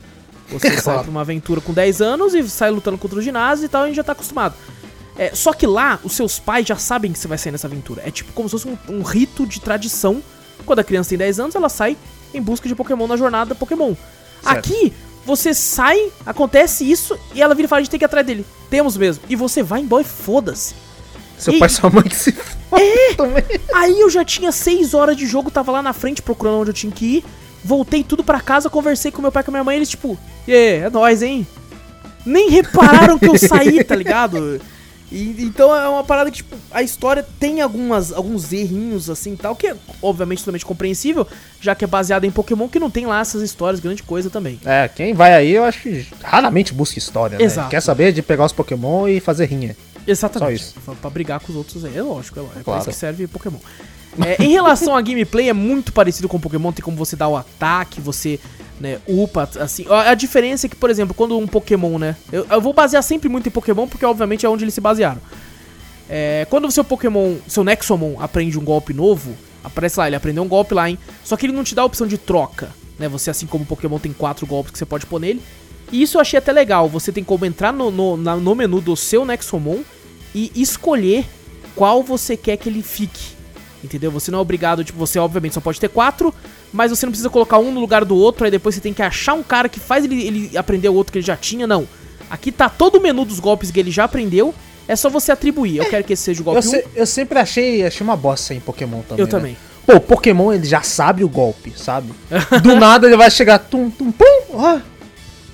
Você 0.50 0.70
sai 0.74 0.82
Claro. 0.82 1.02
pra 1.02 1.10
uma 1.10 1.20
aventura 1.22 1.60
com 1.60 1.72
10 1.72 2.02
anos 2.02 2.34
e 2.34 2.48
sai 2.48 2.70
lutando 2.70 2.98
contra 2.98 3.18
o 3.18 3.22
ginásio 3.22 3.64
e 3.66 3.68
tal, 3.68 3.82
e 3.82 3.84
a 3.84 3.86
gente 3.88 3.96
já 3.96 4.04
tá 4.04 4.12
acostumado. 4.12 4.54
É, 5.16 5.30
só 5.34 5.52
que 5.52 5.66
lá, 5.66 6.00
os 6.02 6.12
seus 6.12 6.38
pais 6.40 6.66
já 6.66 6.76
sabem 6.76 7.12
que 7.12 7.18
você 7.18 7.28
vai 7.28 7.38
sair 7.38 7.52
nessa 7.52 7.68
aventura. 7.68 8.02
É 8.04 8.10
tipo 8.10 8.32
como 8.32 8.48
se 8.48 8.52
fosse 8.52 8.68
um, 8.68 8.76
um 8.88 9.02
rito 9.02 9.46
de 9.46 9.60
tradição. 9.60 10.20
Quando 10.66 10.80
a 10.80 10.84
criança 10.84 11.10
tem 11.10 11.18
10 11.18 11.38
anos, 11.40 11.54
ela 11.54 11.68
sai 11.68 11.96
em 12.34 12.42
busca 12.42 12.68
de 12.68 12.74
Pokémon 12.74 13.06
na 13.06 13.16
jornada 13.16 13.54
Pokémon. 13.54 13.94
Certo. 14.42 14.58
Aqui, 14.58 14.92
você 15.24 15.54
sai, 15.54 16.10
acontece 16.26 16.88
isso, 16.90 17.18
e 17.34 17.40
ela 17.42 17.54
vira 17.54 17.66
e 17.66 17.68
fala, 17.68 17.80
a 17.80 17.82
gente 17.82 17.90
tem 17.90 17.98
que 17.98 18.04
ir 18.04 18.06
atrás 18.06 18.26
dele. 18.26 18.44
Temos 18.70 18.96
mesmo. 18.96 19.22
E 19.28 19.36
você 19.36 19.62
vai 19.62 19.80
embora 19.80 20.02
e 20.02 20.06
foda-se. 20.06 20.74
Seu 21.38 21.52
E- 21.54 21.58
pai 21.58 21.68
e 21.68 21.72
sua 21.72 21.90
mãe 21.90 22.02
que 22.04 22.14
se 22.16 22.32
foda 22.32 22.82
também. 23.16 23.44
Aí 23.74 24.00
eu 24.00 24.08
já 24.10 24.24
tinha 24.24 24.52
6 24.52 24.94
horas 24.94 25.16
de 25.16 25.26
jogo, 25.26 25.50
tava 25.50 25.72
lá 25.72 25.82
na 25.82 25.92
frente 25.92 26.22
procurando 26.22 26.60
onde 26.60 26.70
eu 26.70 26.74
tinha 26.74 26.92
que 26.92 27.04
ir. 27.18 27.24
Voltei 27.64 28.04
tudo 28.04 28.22
pra 28.22 28.40
casa, 28.40 28.68
conversei 28.68 29.10
com 29.10 29.22
meu 29.22 29.32
pai 29.32 29.42
e 29.42 29.44
com 29.44 29.50
minha 29.50 29.64
mãe, 29.64 29.76
eles 29.76 29.88
tipo, 29.88 30.18
e 30.46 30.52
aí, 30.52 30.66
é 30.82 30.90
nóis, 30.90 31.22
hein? 31.22 31.46
Nem 32.26 32.50
repararam 32.50 33.18
que 33.18 33.26
eu 33.28 33.38
saí, 33.38 33.82
tá 33.82 33.94
ligado? 33.96 34.60
E, 35.14 35.36
então 35.44 35.74
é 35.74 35.88
uma 35.88 36.02
parada 36.02 36.28
que, 36.30 36.38
tipo, 36.38 36.56
a 36.72 36.82
história 36.82 37.24
tem 37.38 37.60
algumas, 37.60 38.12
alguns 38.12 38.52
errinhos 38.52 39.08
assim 39.08 39.36
tal, 39.36 39.54
que 39.54 39.68
é 39.68 39.76
obviamente 40.02 40.40
totalmente 40.40 40.66
compreensível, 40.66 41.26
já 41.60 41.74
que 41.74 41.84
é 41.84 41.86
baseada 41.86 42.26
em 42.26 42.30
Pokémon, 42.32 42.68
que 42.68 42.80
não 42.80 42.90
tem 42.90 43.06
lá 43.06 43.20
essas 43.20 43.40
histórias, 43.42 43.78
grande 43.80 44.02
coisa 44.02 44.28
também. 44.28 44.58
É, 44.64 44.88
quem 44.88 45.14
vai 45.14 45.32
aí, 45.32 45.52
eu 45.52 45.62
acho 45.64 45.80
que 45.82 46.06
raramente 46.22 46.74
busca 46.74 46.98
história, 46.98 47.38
né? 47.38 47.44
Exato. 47.44 47.70
Quer 47.70 47.80
saber 47.80 48.12
de 48.12 48.22
pegar 48.22 48.44
os 48.44 48.52
Pokémon 48.52 49.06
e 49.06 49.20
fazer 49.20 49.46
rinha. 49.46 49.76
Exatamente. 50.06 50.58
Só 50.58 50.68
isso. 50.70 50.80
Pra, 50.84 50.94
pra 50.94 51.10
brigar 51.10 51.38
com 51.40 51.52
os 51.52 51.56
outros 51.56 51.84
aí. 51.84 51.96
É 51.96 52.02
lógico, 52.02 52.38
é 52.38 52.42
lógico. 52.42 52.60
É 52.60 52.62
pra 52.62 52.64
Claro. 52.64 52.80
isso 52.80 52.90
que 52.90 52.96
serve 52.96 53.26
Pokémon. 53.28 53.58
É, 54.20 54.42
em 54.42 54.50
relação 54.50 54.94
à 54.94 55.00
gameplay, 55.02 55.48
é 55.48 55.52
muito 55.52 55.92
parecido 55.92 56.28
com 56.28 56.38
Pokémon. 56.40 56.72
Tem 56.72 56.84
como 56.84 56.96
você 56.96 57.16
dar 57.16 57.28
o 57.28 57.36
ataque, 57.36 58.00
você 58.00 58.38
né, 58.80 58.98
upa, 59.06 59.48
assim. 59.60 59.86
A, 59.88 60.14
diferença 60.14 60.66
é 60.66 60.68
que, 60.68 60.76
por 60.76 60.90
exemplo, 60.90 61.14
quando 61.14 61.38
um 61.38 61.46
Pokémon, 61.46 61.98
né? 61.98 62.16
Eu, 62.32 62.46
eu 62.50 62.60
vou 62.60 62.72
basear 62.72 63.02
sempre 63.02 63.28
muito 63.28 63.48
em 63.48 63.52
Pokémon, 63.52 63.86
porque 63.86 64.04
obviamente 64.04 64.44
é 64.44 64.48
onde 64.48 64.64
eles 64.64 64.74
se 64.74 64.80
basearam. 64.80 65.20
É, 66.08 66.46
quando 66.50 66.66
o 66.66 66.70
seu 66.70 66.84
Pokémon, 66.84 67.36
seu 67.48 67.64
Nexomon 67.64 68.20
aprende 68.20 68.58
um 68.58 68.64
golpe 68.64 68.92
novo, 68.92 69.34
aparece 69.62 69.98
lá, 69.98 70.06
ele 70.06 70.16
aprendeu 70.16 70.42
um 70.42 70.48
golpe 70.48 70.74
lá, 70.74 70.88
hein? 70.88 70.98
Só 71.22 71.36
que 71.36 71.46
ele 71.46 71.52
não 71.52 71.64
te 71.64 71.74
dá 71.74 71.82
a 71.82 71.86
opção 71.86 72.06
de 72.06 72.18
troca, 72.18 72.70
né? 72.98 73.08
Você, 73.08 73.30
assim 73.30 73.46
como 73.46 73.64
o 73.64 73.66
Pokémon 73.66 73.98
tem 73.98 74.12
quatro 74.12 74.46
golpes 74.46 74.72
que 74.72 74.78
você 74.78 74.84
pode 74.84 75.06
pôr 75.06 75.20
nele. 75.20 75.40
E 75.90 76.02
isso 76.02 76.16
eu 76.16 76.20
achei 76.20 76.38
até 76.38 76.52
legal. 76.52 76.88
Você 76.88 77.12
tem 77.12 77.22
como 77.24 77.46
entrar 77.46 77.72
no, 77.72 77.90
no, 77.90 78.16
na- 78.16 78.36
no 78.36 78.54
menu 78.54 78.80
do 78.80 78.96
seu 78.96 79.24
Nexomon 79.24 79.80
e 80.34 80.50
escolher 80.54 81.24
qual 81.74 82.02
você 82.02 82.36
quer 82.36 82.56
que 82.56 82.68
ele 82.68 82.82
fique. 82.82 83.34
Entendeu? 83.82 84.10
Você 84.10 84.30
não 84.30 84.38
é 84.38 84.42
obrigado, 84.42 84.82
tipo, 84.82 84.98
você 84.98 85.18
obviamente 85.18 85.54
só 85.54 85.60
pode 85.60 85.78
ter 85.78 85.88
quatro, 85.88 86.34
mas 86.74 86.90
você 86.90 87.06
não 87.06 87.10
precisa 87.12 87.30
colocar 87.30 87.58
um 87.58 87.72
no 87.72 87.80
lugar 87.80 88.04
do 88.04 88.16
outro, 88.16 88.44
aí 88.44 88.50
depois 88.50 88.74
você 88.74 88.80
tem 88.80 88.92
que 88.92 89.00
achar 89.00 89.32
um 89.34 89.42
cara 89.42 89.68
que 89.68 89.78
faz 89.80 90.04
ele, 90.04 90.26
ele 90.26 90.58
aprender 90.58 90.88
o 90.90 90.94
outro 90.94 91.12
que 91.12 91.18
ele 91.18 91.26
já 91.26 91.36
tinha, 91.36 91.66
não. 91.66 91.86
Aqui 92.28 92.50
tá 92.50 92.68
todo 92.68 92.96
o 92.96 93.00
menu 93.00 93.24
dos 93.24 93.38
golpes 93.38 93.70
que 93.70 93.78
ele 93.78 93.90
já 93.92 94.04
aprendeu, 94.04 94.52
é 94.88 94.96
só 94.96 95.08
você 95.08 95.30
atribuir. 95.32 95.76
Eu 95.78 95.84
quero 95.86 96.02
que 96.04 96.12
esse 96.12 96.22
seja 96.24 96.40
o 96.42 96.44
golpe 96.44 96.58
Eu, 96.60 96.66
1. 96.66 96.70
se- 96.70 96.84
eu 96.96 97.06
sempre 97.06 97.38
achei, 97.38 97.86
achei 97.86 98.04
uma 98.04 98.16
bosta 98.16 98.52
em 98.52 98.60
Pokémon 98.60 99.00
também. 99.02 99.20
Eu 99.20 99.26
né? 99.26 99.30
também. 99.30 99.56
Pô, 99.86 99.94
o 99.96 100.00
Pokémon 100.00 100.52
ele 100.52 100.66
já 100.66 100.82
sabe 100.82 101.22
o 101.22 101.28
golpe, 101.28 101.72
sabe? 101.76 102.08
Do 102.62 102.74
nada 102.76 103.06
ele 103.06 103.16
vai 103.16 103.30
chegar, 103.30 103.58
tum, 103.58 103.88
tum, 103.90 104.10
pum, 104.10 104.42
ó, 104.54 104.78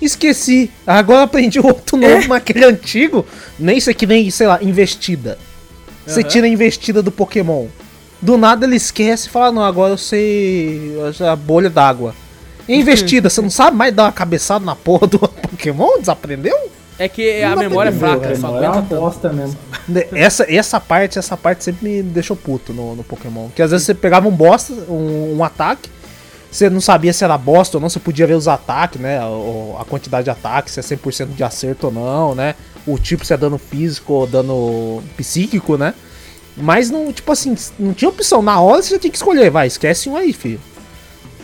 esqueci. 0.01 0.71
Agora 0.87 1.23
aprendi 1.23 1.59
o 1.59 1.65
outro 1.67 1.97
novo, 1.97 2.23
É. 2.23 2.27
mas 2.27 2.37
aquele 2.37 2.65
antigo, 2.65 3.25
nem 3.59 3.77
isso 3.77 3.89
aqui 3.89 4.05
nem, 4.07 4.29
sei 4.31 4.47
lá, 4.47 4.59
investida. 4.61 5.37
Você 6.05 6.23
tira 6.23 6.47
a 6.47 6.49
investida 6.49 7.01
do 7.03 7.11
Pokémon. 7.11 7.67
Do 8.21 8.37
nada 8.37 8.65
ele 8.65 8.75
esquece 8.75 9.27
e 9.27 9.29
fala, 9.31 9.51
não, 9.51 9.63
agora 9.63 9.93
eu 9.93 9.97
sei 9.97 10.93
a 11.27 11.35
bolha 11.35 11.69
d'água. 11.69 12.13
A 12.67 12.71
investida, 12.71 13.29
você 13.29 13.41
não 13.41 13.49
sabe 13.49 13.75
mais 13.75 13.93
dar 13.93 14.03
uma 14.03 14.11
cabeçada 14.11 14.63
na 14.63 14.75
porra 14.75 15.07
do 15.07 15.17
Pokémon? 15.49 15.99
Desaprendeu? 15.99 16.71
É 16.99 17.09
que 17.09 17.41
a 17.41 17.49
Não 17.49 17.55
dá 17.55 17.61
memória 17.63 17.89
é 17.89 17.91
fraca, 17.91 18.19
Cara, 18.19 18.35
só 18.35 18.61
é 18.61 18.69
uma 18.69 18.81
bosta 18.81 19.33
mesmo. 19.33 19.57
Essa, 20.13 20.45
essa 20.47 20.79
parte, 20.79 21.17
essa 21.17 21.35
parte 21.35 21.63
sempre 21.63 21.89
me 21.89 22.03
deixou 22.03 22.35
puto 22.35 22.71
no, 22.71 22.95
no 22.95 23.03
Pokémon. 23.03 23.49
Que 23.55 23.63
às 23.63 23.71
vezes 23.71 23.87
você 23.87 23.95
pegava 23.95 24.27
um 24.27 24.31
bosta, 24.31 24.71
um, 24.87 25.37
um 25.37 25.43
ataque, 25.43 25.89
você 26.51 26.69
não 26.69 26.79
sabia 26.79 27.11
se 27.11 27.23
era 27.23 27.35
bosta 27.37 27.77
ou 27.77 27.81
não, 27.81 27.89
você 27.89 27.99
podia 27.99 28.27
ver 28.27 28.35
os 28.35 28.47
ataques, 28.47 29.01
né? 29.01 29.19
A, 29.19 29.83
quantidade 29.85 30.25
de 30.25 30.29
ataques, 30.29 30.73
se 30.73 30.79
é 30.79 30.83
100% 30.83 31.33
de 31.33 31.43
acerto 31.43 31.87
ou 31.87 31.93
não, 31.93 32.35
né? 32.35 32.55
O 32.85 32.99
tipo 32.99 33.25
se 33.25 33.33
é 33.33 33.37
dano 33.37 33.57
físico 33.57 34.13
ou 34.13 34.27
dano 34.27 35.01
psíquico, 35.17 35.77
né? 35.77 35.95
Mas 36.57 36.89
não, 36.89 37.11
tipo 37.13 37.31
assim, 37.31 37.55
não 37.79 37.93
tinha 37.93 38.09
opção. 38.09 38.41
Na 38.41 38.59
hora 38.59 38.81
você 38.81 38.91
já 38.95 38.99
tinha 38.99 39.11
que 39.11 39.17
escolher, 39.17 39.49
vai, 39.49 39.67
esquece 39.67 40.09
um 40.09 40.15
aí, 40.17 40.33
filho. 40.33 40.59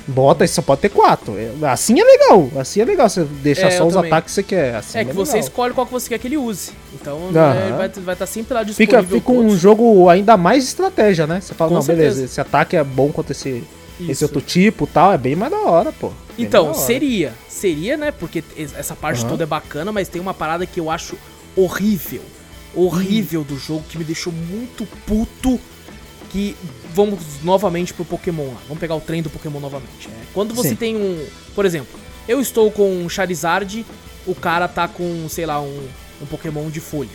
Bota, 0.10 0.46
aí 0.46 0.48
só 0.48 0.62
pode 0.62 0.80
ter 0.82 0.90
quatro. 0.90 1.36
É, 1.38 1.52
Assim 1.70 2.00
é 2.00 2.04
legal, 2.04 2.50
assim 2.58 2.80
é 2.80 2.86
legal. 2.86 3.10
Você 3.10 3.24
deixar 3.26 3.68
É, 3.68 3.72
só 3.72 3.86
os 3.86 3.94
também. 3.94 4.10
ataques 4.10 4.34
que 4.34 4.36
você 4.36 4.44
quer. 4.44 4.76
Assim 4.76 5.00
É 5.00 5.06
que 5.06 5.12
você 5.14 5.34
legal. 5.34 5.48
escolhe 5.50 5.74
qual 5.74 5.86
que 5.86 5.92
você 5.92 6.08
quer 6.10 6.18
que 6.18 6.28
ele 6.28 6.38
use. 6.38 6.72
Então 6.94 7.18
Aham. 7.36 7.54
né, 7.54 7.76
vai 7.78 7.88
estar 7.88 8.16
tá 8.16 8.26
sempre 8.26 8.54
lá 8.54 8.64
disponível. 8.64 9.02
Fica, 9.04 9.16
fica 9.16 9.32
um 9.34 9.56
jogo 9.58 10.08
ainda 10.08 10.38
mais 10.38 10.64
estratégia, 10.64 11.28
né? 11.28 11.42
Você 11.42 11.54
fala, 11.54 11.70
Com 11.70 11.76
não, 11.76 11.84
beleza, 11.84 12.16
certeza. 12.16 12.26
esse 12.26 12.40
ataque 12.40 12.78
é 12.78 12.84
bom 12.86 13.12
contra 13.12 13.34
esse, 13.34 13.62
esse 14.08 14.24
outro 14.24 14.40
tipo 14.40 14.86
e 14.86 14.88
tal, 14.88 15.12
é 15.12 15.18
bem 15.18 15.36
mais 15.36 15.52
da 15.52 15.60
hora, 15.60 15.92
pô. 15.92 16.08
Bem 16.38 16.46
Então, 16.46 16.68
hora. 16.68 16.74
seria. 16.76 17.34
Seria, 17.50 17.98
né? 17.98 18.12
Porque 18.12 18.42
es- 18.56 18.74
essa 18.78 18.96
parte 18.96 19.22
Aham. 19.22 19.30
toda 19.30 19.44
é 19.44 19.48
bacana, 19.48 19.92
mas 19.92 20.08
tem 20.08 20.22
uma 20.22 20.34
parada 20.34 20.66
que 20.66 20.80
eu 20.80 20.90
acho 20.90 21.18
horrível. 21.54 22.22
Horrível 22.80 23.44
do 23.44 23.58
jogo, 23.58 23.84
que 23.90 23.98
me 23.98 24.04
deixou 24.04 24.32
muito 24.32 24.86
puto. 25.06 25.60
Que 26.30 26.56
vamos 26.94 27.20
novamente 27.44 27.94
pro 27.94 28.04
Pokémon 28.04 28.48
lá. 28.48 28.58
Vamos 28.68 28.80
pegar 28.80 28.96
o 28.96 29.00
trem 29.02 29.22
do 29.22 29.30
Pokémon 29.30 29.60
novamente. 29.62 30.08
É, 30.10 30.12
quando 30.34 30.54
você 30.54 30.70
Sim. 30.70 30.76
tem 30.76 30.96
um. 30.96 31.26
Por 31.56 31.66
exemplo, 31.66 31.98
eu 32.28 32.42
estou 32.42 32.70
com 32.70 32.90
um 33.04 33.08
Charizard, 33.08 33.86
o 34.26 34.36
cara 34.36 34.68
tá 34.68 34.88
com, 34.90 35.28
sei 35.30 35.46
lá, 35.46 35.62
um, 35.62 35.88
um 36.22 36.26
Pokémon 36.26 36.70
de 36.70 36.82
folha. 36.82 37.10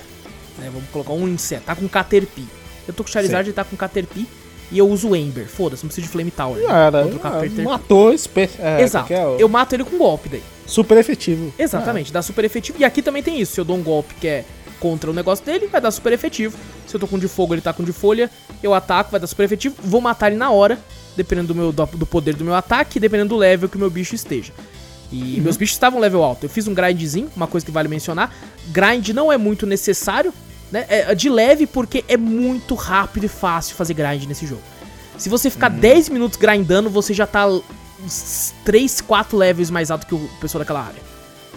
Né? 0.59 0.71
Vamos 0.73 0.89
colocar 0.91 1.13
um 1.13 1.29
inseto. 1.29 1.65
Tá 1.67 1.77
com 1.77 1.87
Caterpie. 1.89 2.47
Eu 2.89 2.95
tô 2.95 3.05
com 3.05 3.11
o 3.11 3.13
Charizard 3.13 3.49
e 3.49 3.53
tá 3.53 3.65
com 3.65 3.77
Caterpie. 3.77 4.27
E 4.71 4.79
eu 4.79 4.89
uso 4.89 5.11
o 5.11 5.15
Ember. 5.17 5.47
Foda-se, 5.47 5.83
não 5.85 5.89
preciso 5.89 6.07
de 6.07 6.13
Flame 6.13 6.31
Tower. 6.31 6.57
né? 6.63 6.67
Cara, 6.67 7.03
Contra 7.05 7.29
o 7.31 7.61
ah, 7.61 7.65
matou 7.65 8.13
espe... 8.15 8.49
é, 8.59 8.81
Exato. 8.81 9.13
é 9.13 9.27
o- 9.27 9.37
Eu 9.39 9.47
mato 9.47 9.75
ele 9.75 9.85
com 9.85 9.97
um 9.97 9.99
golpe 9.99 10.31
daí. 10.31 10.43
super 10.67 10.97
efetivo. 10.97 11.53
Exatamente, 11.59 12.11
dá 12.11 12.23
super 12.23 12.43
efetivo. 12.47 12.79
E 12.81 12.85
aqui 12.85 13.03
também 13.03 13.23
tem 13.23 13.39
isso. 13.39 13.53
Se 13.53 13.61
eu 13.61 13.65
dou 13.67 13.77
um 13.77 13.83
golpe 13.83 14.15
que 14.15 14.27
é 14.27 14.45
contra 14.83 15.09
o 15.09 15.15
negócio 15.15 15.47
dele, 15.47 15.69
vai 15.69 15.81
dar 15.81 15.93
super 15.93 16.13
efetivo. 16.13 16.59
Se 16.89 16.97
eu 16.97 16.99
tô 16.99 17.07
com 17.07 17.17
de 17.17 17.29
fogo, 17.29 17.55
ele 17.55 17.63
tá 17.63 17.73
com 17.73 17.85
de 17.85 17.93
folha, 17.93 18.29
eu 18.61 18.75
ataco, 18.75 19.13
vai 19.13 19.21
dar 19.21 19.29
super 19.29 19.45
efetivo. 19.45 19.77
Vou 19.79 20.01
matar 20.01 20.27
ele 20.27 20.37
na 20.37 20.51
hora, 20.51 20.77
dependendo 21.17 21.49
do, 21.49 21.55
meu, 21.55 21.71
do, 21.71 21.87
do 21.87 22.05
poder 22.05 22.35
do 22.35 22.45
meu 22.45 22.57
ataque, 22.57 22.99
dependendo 22.99 23.29
do 23.29 23.37
level 23.37 23.69
que 23.69 23.77
o 23.77 23.79
meu 23.79 23.89
bicho 23.89 24.17
esteja. 24.17 24.53
E 25.13 25.41
meus 25.41 25.57
bichos 25.57 25.77
estavam 25.77 26.01
level 26.01 26.25
alto. 26.25 26.47
Eu 26.47 26.51
fiz 26.51 26.67
um 26.67 26.75
grindzinho, 26.75 27.31
uma 27.37 27.47
coisa 27.47 27.65
que 27.65 27.71
vale 27.71 27.87
mencionar. 27.87 28.35
Grind 28.73 29.11
não 29.11 29.31
é 29.31 29.39
muito 29.39 29.67
necessário, 29.67 30.35
né? 30.73 30.85
É 30.89 31.15
de 31.15 31.31
leve 31.31 31.65
porque 31.65 32.05
é 32.09 32.17
muito 32.17 32.75
rápido 32.75 33.25
e 33.25 33.29
fácil 33.29 33.77
fazer 33.77 33.95
grind 33.95 34.25
nesse 34.25 34.47
jogo. 34.47 34.63
Se 35.17 35.29
você 35.29 35.49
ficar 35.49 35.69
10 35.69 36.09
minutos 36.09 36.37
grindando, 36.37 36.91
você 36.91 37.15
já 37.15 37.27
tá 37.27 37.47
uns 37.47 38.53
3, 38.65 39.01
4 39.03 39.39
levels 39.39 39.71
mais 39.71 39.93
alto 39.93 40.09
que 40.09 40.15
o 40.15 40.29
pessoal 40.41 40.61
daquela 40.61 40.81
área. 40.81 41.12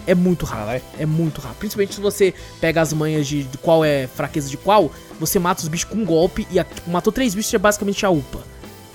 É 0.06 0.14
muito 0.14 0.44
rápido. 0.46 0.82
É 0.98 1.06
muito 1.06 1.40
rápido. 1.40 1.58
Principalmente 1.58 1.94
se 1.94 2.00
você 2.00 2.32
pega 2.60 2.80
as 2.80 2.92
manhas 2.92 3.26
de, 3.26 3.42
de 3.44 3.58
qual 3.58 3.84
é 3.84 4.06
fraqueza 4.06 4.48
de 4.48 4.56
qual, 4.56 4.90
você 5.18 5.38
mata 5.38 5.62
os 5.62 5.68
bichos 5.68 5.90
com 5.90 5.96
um 5.98 6.04
golpe 6.04 6.46
e 6.50 6.58
a- 6.60 6.64
tipo, 6.64 6.90
matou 6.90 7.12
três 7.12 7.34
bichos 7.34 7.50
já 7.50 7.58
basicamente 7.58 8.04
a 8.06 8.10
upa. 8.10 8.38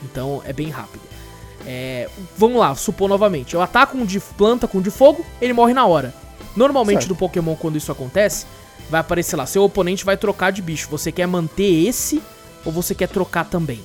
Então 0.03 0.41
é 0.45 0.53
bem 0.53 0.69
rápido. 0.69 1.01
É, 1.65 2.09
vamos 2.37 2.57
lá, 2.59 2.73
supor 2.75 3.07
novamente. 3.09 3.53
Eu 3.53 3.61
ataco 3.61 3.97
um 3.97 4.05
de 4.05 4.19
planta 4.19 4.67
com 4.67 4.79
um 4.79 4.81
de 4.81 4.89
fogo, 4.89 5.25
ele 5.41 5.53
morre 5.53 5.73
na 5.73 5.85
hora. 5.85 6.13
Normalmente 6.55 6.99
Certo. 7.01 7.09
no 7.09 7.15
Pokémon, 7.15 7.55
quando 7.55 7.77
isso 7.77 7.91
acontece, 7.91 8.45
vai 8.89 8.99
aparecer 9.01 9.35
lá, 9.35 9.45
seu 9.45 9.63
oponente 9.63 10.03
vai 10.03 10.17
trocar 10.17 10.51
de 10.51 10.61
bicho. 10.61 10.87
Você 10.89 11.11
quer 11.11 11.27
manter 11.27 11.87
esse 11.87 12.21
ou 12.65 12.71
você 12.71 12.95
quer 12.95 13.07
trocar 13.09 13.45
também? 13.45 13.79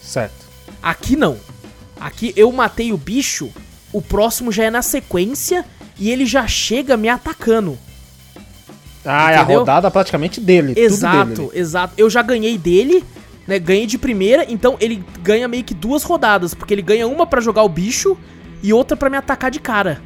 Certo. 0.00 0.46
Aqui 0.82 1.16
não. 1.16 1.36
Aqui 1.98 2.32
eu 2.36 2.50
matei 2.52 2.92
o 2.92 2.96
bicho, 2.96 3.50
o 3.92 4.00
próximo 4.00 4.52
já 4.52 4.64
é 4.64 4.70
na 4.70 4.82
sequência 4.82 5.64
e 5.98 6.10
ele 6.10 6.26
já 6.26 6.46
chega 6.46 6.96
me 6.96 7.08
atacando. 7.08 7.78
Ah, 9.04 9.30
é 9.30 9.36
a 9.36 9.42
Entendeu? 9.42 9.60
rodada 9.60 9.90
praticamente 9.90 10.40
dele. 10.40 10.74
Exato, 10.76 11.46
dele. 11.46 11.50
exato. 11.54 11.94
Eu 11.96 12.10
já 12.10 12.22
ganhei 12.22 12.58
dele, 12.58 13.04
né? 13.46 13.58
Ganhei 13.58 13.86
de 13.86 13.96
primeira, 13.96 14.44
então 14.48 14.76
ele 14.80 15.04
ganha 15.22 15.46
meio 15.46 15.62
que 15.62 15.74
duas 15.74 16.02
rodadas, 16.02 16.54
porque 16.54 16.74
ele 16.74 16.82
ganha 16.82 17.06
uma 17.06 17.24
pra 17.26 17.40
jogar 17.40 17.62
o 17.62 17.68
bicho 17.68 18.16
e 18.62 18.72
outra 18.72 18.96
pra 18.96 19.08
me 19.08 19.16
atacar 19.16 19.50
de 19.50 19.60
cara. 19.60 20.02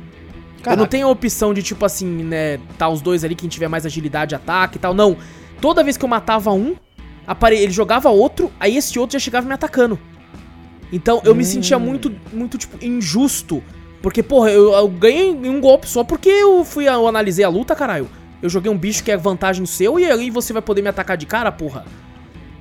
Eu 0.58 0.64
Caraca. 0.64 0.82
não 0.82 0.86
tenho 0.86 1.06
a 1.06 1.10
opção 1.10 1.54
de, 1.54 1.62
tipo 1.62 1.86
assim, 1.86 2.06
né, 2.06 2.58
tá 2.76 2.86
os 2.86 3.00
dois 3.00 3.24
ali, 3.24 3.34
quem 3.34 3.48
tiver 3.48 3.68
mais 3.68 3.86
agilidade, 3.86 4.34
ataque 4.34 4.76
e 4.76 4.80
tal. 4.80 4.92
Não. 4.92 5.16
Toda 5.58 5.82
vez 5.82 5.96
que 5.96 6.04
eu 6.04 6.08
matava 6.08 6.52
um, 6.52 6.76
apare... 7.26 7.56
ele 7.56 7.72
jogava 7.72 8.10
outro, 8.10 8.52
aí 8.60 8.76
esse 8.76 8.98
outro 8.98 9.14
já 9.14 9.18
chegava 9.18 9.46
me 9.46 9.54
atacando. 9.54 9.98
Então 10.92 11.22
eu 11.24 11.34
me 11.34 11.44
sentia 11.44 11.78
muito, 11.78 12.12
muito, 12.32 12.58
tipo, 12.58 12.84
injusto. 12.84 13.62
Porque, 14.02 14.22
porra, 14.22 14.50
eu, 14.50 14.72
eu 14.72 14.88
ganhei 14.88 15.30
em 15.30 15.48
um 15.48 15.60
golpe 15.60 15.88
só 15.88 16.02
porque 16.02 16.28
eu 16.28 16.64
fui, 16.64 16.88
eu 16.88 17.06
analisei 17.06 17.44
a 17.44 17.48
luta, 17.48 17.74
caralho. 17.74 18.08
Eu 18.42 18.48
joguei 18.48 18.72
um 18.72 18.78
bicho 18.78 19.04
que 19.04 19.10
é 19.10 19.16
vantagem 19.16 19.66
seu 19.66 20.00
e 20.00 20.10
aí 20.10 20.30
você 20.30 20.52
vai 20.52 20.62
poder 20.62 20.80
me 20.80 20.88
atacar 20.88 21.16
de 21.16 21.26
cara, 21.26 21.52
porra. 21.52 21.84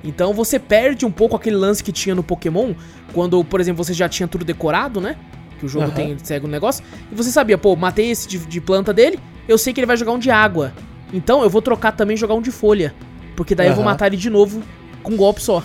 Então 0.04 0.32
você 0.32 0.58
perde 0.58 1.04
um 1.06 1.10
pouco 1.10 1.36
aquele 1.36 1.56
lance 1.56 1.82
que 1.82 1.92
tinha 1.92 2.14
no 2.14 2.22
Pokémon, 2.22 2.74
quando, 3.12 3.42
por 3.44 3.60
exemplo, 3.60 3.82
você 3.82 3.94
já 3.94 4.08
tinha 4.08 4.28
tudo 4.28 4.44
decorado, 4.44 5.00
né? 5.00 5.16
Que 5.58 5.66
o 5.66 5.68
jogo 5.68 5.86
Aham. 5.86 5.94
tem 5.94 6.16
segue 6.22 6.46
um 6.46 6.48
negócio. 6.48 6.84
E 7.10 7.14
você 7.14 7.30
sabia, 7.30 7.56
pô, 7.56 7.74
matei 7.76 8.10
esse 8.10 8.28
de, 8.28 8.38
de 8.38 8.60
planta 8.60 8.92
dele, 8.92 9.18
eu 9.48 9.56
sei 9.58 9.72
que 9.72 9.80
ele 9.80 9.86
vai 9.86 9.96
jogar 9.96 10.12
um 10.12 10.18
de 10.18 10.30
água. 10.30 10.72
Então 11.12 11.42
eu 11.42 11.50
vou 11.50 11.62
trocar 11.62 11.92
também 11.92 12.14
e 12.14 12.18
jogar 12.18 12.34
um 12.34 12.42
de 12.42 12.50
folha. 12.50 12.94
Porque 13.34 13.54
daí 13.54 13.68
eu 13.68 13.74
vou 13.74 13.84
matar 13.84 14.06
ele 14.06 14.16
de 14.16 14.28
novo 14.28 14.62
com 15.02 15.12
um 15.12 15.16
golpe 15.16 15.42
só. 15.42 15.62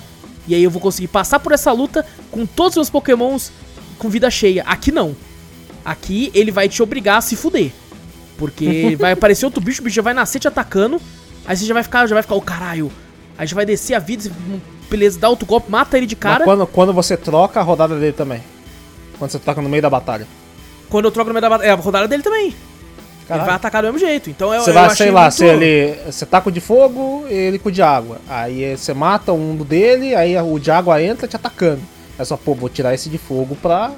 E 0.48 0.56
aí 0.56 0.64
eu 0.64 0.72
vou 0.72 0.82
conseguir 0.82 1.08
passar 1.08 1.40
por 1.40 1.52
essa 1.52 1.72
luta 1.72 2.06
com 2.32 2.46
todos 2.46 2.72
os 2.72 2.78
meus 2.78 2.90
pokémons 2.90 3.52
com 3.98 4.10
vida 4.10 4.30
cheia. 4.30 4.64
Aqui 4.64 4.92
não. 4.92 5.16
Aqui 5.86 6.32
ele 6.34 6.52
vai 6.52 6.68
te 6.68 6.82
obrigar 6.82 7.20
a 7.20 7.22
se 7.22 7.36
fuder. 7.36 7.72
Porque 8.38 8.96
vai 9.00 9.12
aparecer 9.12 9.46
outro 9.46 9.62
bicho, 9.62 9.82
o 9.82 9.84
bicho 9.86 9.96
já 9.96 10.02
vai 10.02 10.14
nascer 10.14 10.40
te 10.40 10.48
atacando. 10.48 11.00
Aí 11.46 11.56
você 11.56 11.66
já 11.66 11.74
vai 11.74 11.84
ficar, 11.84 12.08
já 12.08 12.16
vai 12.16 12.24
ficar, 12.24 12.36
ô 12.36 12.42
caralho. 12.42 12.92
Aí 13.38 13.46
já 13.46 13.56
vai 13.56 13.66
descer 13.66 13.94
a 13.94 14.00
vida, 14.00 14.32
beleza, 14.90 15.20
dá 15.20 15.30
outro 15.30 15.46
golpe, 15.46 15.70
mata 15.70 15.96
ele 15.98 16.08
de 16.08 16.16
cara. 16.16 16.40
Mas 16.40 16.46
quando, 16.46 16.68
quando 16.68 16.94
você 16.94 17.16
troca 17.16 17.60
a 17.60 17.64
rodada 17.64 18.00
dele 18.00 18.14
também. 18.14 18.42
Quando 19.20 19.32
você 19.32 19.40
toca 19.40 19.62
no 19.62 19.70
meio 19.70 19.82
da 19.84 19.90
batalha. 19.90 20.28
Quando 20.90 21.06
eu 21.06 21.12
troco 21.12 21.30
no 21.30 21.34
meio 21.34 21.42
da 21.42 21.50
batalha. 21.50 21.68
É 21.68 21.72
a 21.72 21.76
rodada 21.76 22.08
dele 22.08 22.24
também. 22.24 22.48
Ele 22.48 22.56
Caralho. 23.28 23.46
vai 23.48 23.56
atacar 23.56 23.82
do 23.82 23.86
mesmo 23.92 24.00
jeito. 24.00 24.30
Então 24.30 24.54
eu, 24.54 24.62
Você 24.62 24.72
vai, 24.72 24.90
sei 24.96 25.12
lá, 25.12 25.22
muito- 25.24 25.36
se 25.36 25.46
ele. 25.46 25.98
Você 26.06 26.26
tá 26.26 26.40
com 26.42 26.50
o 26.50 26.52
de 26.52 26.60
fogo 26.62 27.26
ele 27.28 27.58
com 27.58 27.70
o 27.70 27.72
de 27.72 27.82
água. 27.82 28.20
Aí 28.28 28.76
você 28.78 28.94
mata 28.94 29.34
um 29.34 29.56
dele, 29.58 30.14
aí 30.16 30.38
o 30.40 30.60
de 30.60 30.70
água 30.72 31.02
entra 31.02 31.28
te 31.28 31.36
atacando. 31.36 31.82
É 32.20 32.24
só, 32.24 32.38
pô, 32.38 32.54
vou 32.54 32.70
tirar 32.70 32.94
esse 32.94 33.10
de 33.10 33.18
fogo 33.18 33.58
pra 33.62 33.92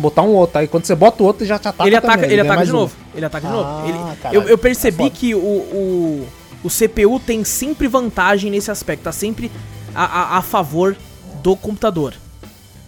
botar 0.00 0.22
um 0.22 0.30
outro. 0.30 0.58
Aí 0.58 0.66
quando 0.68 0.84
você 0.84 0.94
bota 0.94 1.22
o 1.22 1.26
outro, 1.26 1.44
já 1.46 1.58
te 1.58 1.68
ataca 1.68 1.88
ele 1.88 1.96
ataca, 1.96 2.14
também, 2.14 2.30
ele 2.30 2.42
ganha 2.42 2.52
ataca 2.52 2.66
de 2.66 2.72
um. 2.72 2.74
novo. 2.80 2.96
Ele 3.14 3.24
ataca 3.26 3.46
de 3.46 3.52
Ah, 3.52 3.56
novo. 3.56 3.88
Ele- 3.88 4.16
caralho, 4.22 4.40
eu, 4.42 4.48
eu 4.48 4.56
tá 4.58 4.62
percebi 4.62 5.10
que 5.10 5.34
o, 5.34 5.38
o, 5.38 6.28
o 6.64 6.68
CPU 6.70 7.20
tem 7.20 7.44
sempre 7.44 7.86
vantagem 7.88 8.50
nesse 8.50 8.70
aspecto. 8.70 9.02
Tá 9.04 9.12
sempre 9.12 9.50
a, 9.94 10.04
a, 10.04 10.38
a 10.38 10.42
favor 10.42 10.96
do 11.42 11.54
computador. 11.56 12.14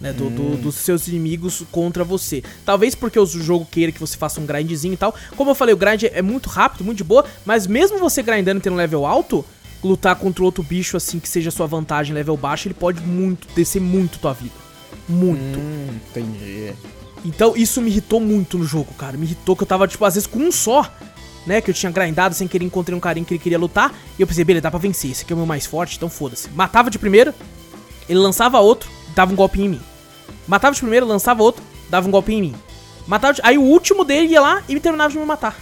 Né, 0.01 0.11
do, 0.11 0.29
do- 0.29 0.41
Hum. 0.41 0.55
dos 0.61 0.75
seus 0.75 1.07
inimigos 1.07 1.63
contra 1.71 2.03
você. 2.03 2.43
Talvez 2.65 2.93
porque 2.93 3.17
o 3.17 3.25
jogo 3.25 3.65
queira 3.71 3.89
que 3.89 4.01
você 4.01 4.17
faça 4.17 4.41
um 4.41 4.45
grindzinho 4.45 4.93
e 4.95 4.97
tal. 4.97 5.15
Como 5.37 5.49
eu 5.51 5.55
falei, 5.55 5.73
o 5.73 5.77
grind 5.77 6.03
é 6.11 6.21
muito 6.21 6.49
rápido, 6.49 6.83
muito 6.83 6.97
de 6.97 7.05
boa. 7.05 7.23
Mas 7.45 7.65
mesmo 7.65 7.97
você 7.99 8.21
grindando 8.21 8.59
e 8.59 8.61
tendo 8.61 8.73
um 8.73 8.75
level 8.75 9.05
alto, 9.05 9.45
lutar 9.81 10.17
contra 10.17 10.43
outro 10.43 10.61
bicho 10.61 10.97
assim 10.97 11.19
que 11.19 11.29
seja 11.29 11.51
sua 11.51 11.67
vantagem, 11.67 12.13
level 12.13 12.35
baixo, 12.35 12.67
ele 12.67 12.73
pode 12.73 12.99
muito 12.99 13.47
descer 13.55 13.81
muito 13.81 14.19
tua 14.19 14.33
vida. 14.33 14.53
Muito. 15.07 15.57
Hum, 15.57 15.87
entendi. 16.09 16.73
Então 17.23 17.55
isso 17.55 17.81
me 17.81 17.89
irritou 17.89 18.19
muito 18.19 18.57
no 18.57 18.65
jogo, 18.65 18.93
cara. 18.93 19.17
Me 19.17 19.25
irritou 19.25 19.55
que 19.55 19.63
eu 19.63 19.67
tava, 19.67 19.87
tipo, 19.87 20.03
às 20.03 20.15
vezes 20.15 20.27
com 20.27 20.39
um 20.39 20.51
só, 20.51 20.89
né? 21.45 21.61
Que 21.61 21.71
eu 21.71 21.73
tinha 21.73 21.91
grindado 21.91 22.35
sem 22.35 22.47
querer, 22.47 22.65
encontrei 22.65 22.97
um 22.97 22.99
carinha 22.99 23.25
que 23.25 23.33
ele 23.33 23.39
queria 23.39 23.57
lutar. 23.57 23.93
E 24.17 24.21
eu 24.21 24.27
pensei, 24.27 24.43
beleza, 24.43 24.63
dá 24.63 24.71
pra 24.71 24.79
vencer. 24.79 25.11
Esse 25.11 25.23
aqui 25.23 25.33
é 25.33 25.35
o 25.35 25.37
meu 25.37 25.45
mais 25.45 25.65
forte, 25.65 25.95
então 25.95 26.09
foda-se. 26.09 26.49
Matava 26.49 26.89
de 26.89 26.99
primeira, 26.99 27.33
ele 28.09 28.19
lançava 28.19 28.59
outro, 28.59 28.89
dava 29.15 29.31
um 29.31 29.35
golpe 29.35 29.61
em 29.61 29.69
mim. 29.69 29.81
Matava 30.47 30.73
de 30.73 30.81
primeira, 30.81 31.05
lançava 31.05 31.41
outro, 31.41 31.63
dava 31.89 32.07
um 32.07 32.11
golpe 32.11 32.33
em 32.33 32.41
mim. 32.41 32.55
Matava 33.07 33.33
de... 33.33 33.41
Aí 33.43 33.57
o 33.57 33.63
último 33.63 34.03
dele 34.03 34.27
ia 34.27 34.41
lá 34.41 34.63
e 34.67 34.73
me 34.73 34.79
terminava 34.79 35.11
de 35.11 35.17
me 35.17 35.25
matar. 35.25 35.57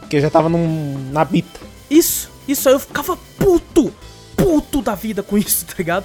Porque 0.00 0.20
já 0.20 0.30
tava 0.30 0.48
num, 0.48 1.10
na 1.12 1.24
bita. 1.24 1.60
Isso, 1.90 2.30
isso 2.46 2.68
aí 2.68 2.74
eu 2.74 2.80
ficava 2.80 3.16
puto, 3.38 3.92
puto 4.36 4.80
da 4.80 4.94
vida 4.94 5.22
com 5.22 5.36
isso, 5.36 5.64
tá 5.68 5.74
ligado? 5.76 6.04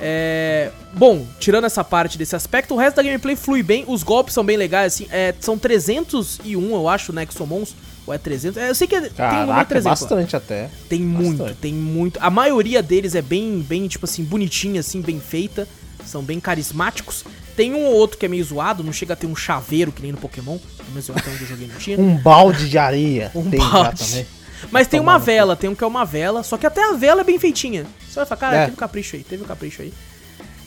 É... 0.00 0.70
Bom, 0.92 1.26
tirando 1.40 1.64
essa 1.64 1.82
parte 1.82 2.16
desse 2.18 2.36
aspecto, 2.36 2.74
o 2.74 2.76
resto 2.76 2.96
da 2.96 3.02
gameplay 3.02 3.34
flui 3.36 3.62
bem, 3.62 3.84
os 3.88 4.02
golpes 4.02 4.34
são 4.34 4.44
bem 4.44 4.56
legais, 4.56 4.94
assim, 4.94 5.06
é, 5.10 5.34
são 5.40 5.58
301, 5.58 6.74
eu 6.74 6.88
acho, 6.88 7.12
Nexomons, 7.12 7.74
ou 8.06 8.12
é 8.14 8.18
300, 8.18 8.56
é, 8.58 8.70
eu 8.70 8.74
sei 8.74 8.86
que 8.86 8.94
é- 8.94 9.00
tem 9.00 9.24
um 9.26 9.30
número 9.30 9.46
Caraca, 9.48 9.64
300 9.66 9.84
lá. 9.84 9.90
bastante 10.08 10.36
até. 10.36 10.68
Tem 10.88 11.00
muito, 11.00 11.38
Bastante. 11.38 11.58
tem 11.58 11.72
muito. 11.74 12.18
A 12.22 12.30
maioria 12.30 12.82
deles 12.82 13.14
é 13.14 13.22
bem, 13.22 13.60
bem, 13.60 13.88
tipo 13.88 14.04
assim, 14.04 14.22
bonitinha, 14.24 14.80
assim, 14.80 15.00
bem 15.00 15.18
feita. 15.20 15.66
São 16.04 16.22
bem 16.22 16.38
carismáticos. 16.38 17.24
Tem 17.56 17.72
um 17.72 17.86
ou 17.86 17.94
outro 17.94 18.18
que 18.18 18.26
é 18.26 18.28
meio 18.28 18.44
zoado, 18.44 18.84
não 18.84 18.92
chega 18.92 19.14
a 19.14 19.16
ter 19.16 19.26
um 19.26 19.34
chaveiro 19.34 19.90
que 19.90 20.02
nem 20.02 20.12
no 20.12 20.18
Pokémon. 20.18 20.58
Pelo 20.58 20.90
menos 20.90 21.08
até 21.08 21.30
onde 21.30 21.42
eu 21.42 21.48
joguei 21.48 21.66
não 21.66 21.76
tinha. 21.76 21.98
Um 21.98 22.16
balde 22.18 22.68
de 22.68 22.76
areia. 22.76 23.30
Um 23.34 23.48
tem 23.48 23.58
balde. 23.58 24.04
também. 24.04 24.26
Mas 24.70 24.86
tem 24.88 25.00
uma 25.00 25.18
cu. 25.18 25.24
vela, 25.26 25.56
tem 25.56 25.70
um 25.70 25.74
que 25.74 25.84
é 25.84 25.86
uma 25.86 26.04
vela, 26.04 26.42
só 26.42 26.56
que 26.56 26.66
até 26.66 26.82
a 26.84 26.92
vela 26.92 27.20
é 27.20 27.24
bem 27.24 27.38
feitinha. 27.38 27.86
Você 28.08 28.16
vai 28.16 28.26
falar, 28.26 28.40
cara, 28.40 28.56
É. 28.56 28.60
teve 28.62 28.72
um 28.72 28.76
capricho 28.76 29.16
aí, 29.16 29.22
teve 29.22 29.42
um 29.42 29.46
capricho 29.46 29.82
aí. 29.82 29.92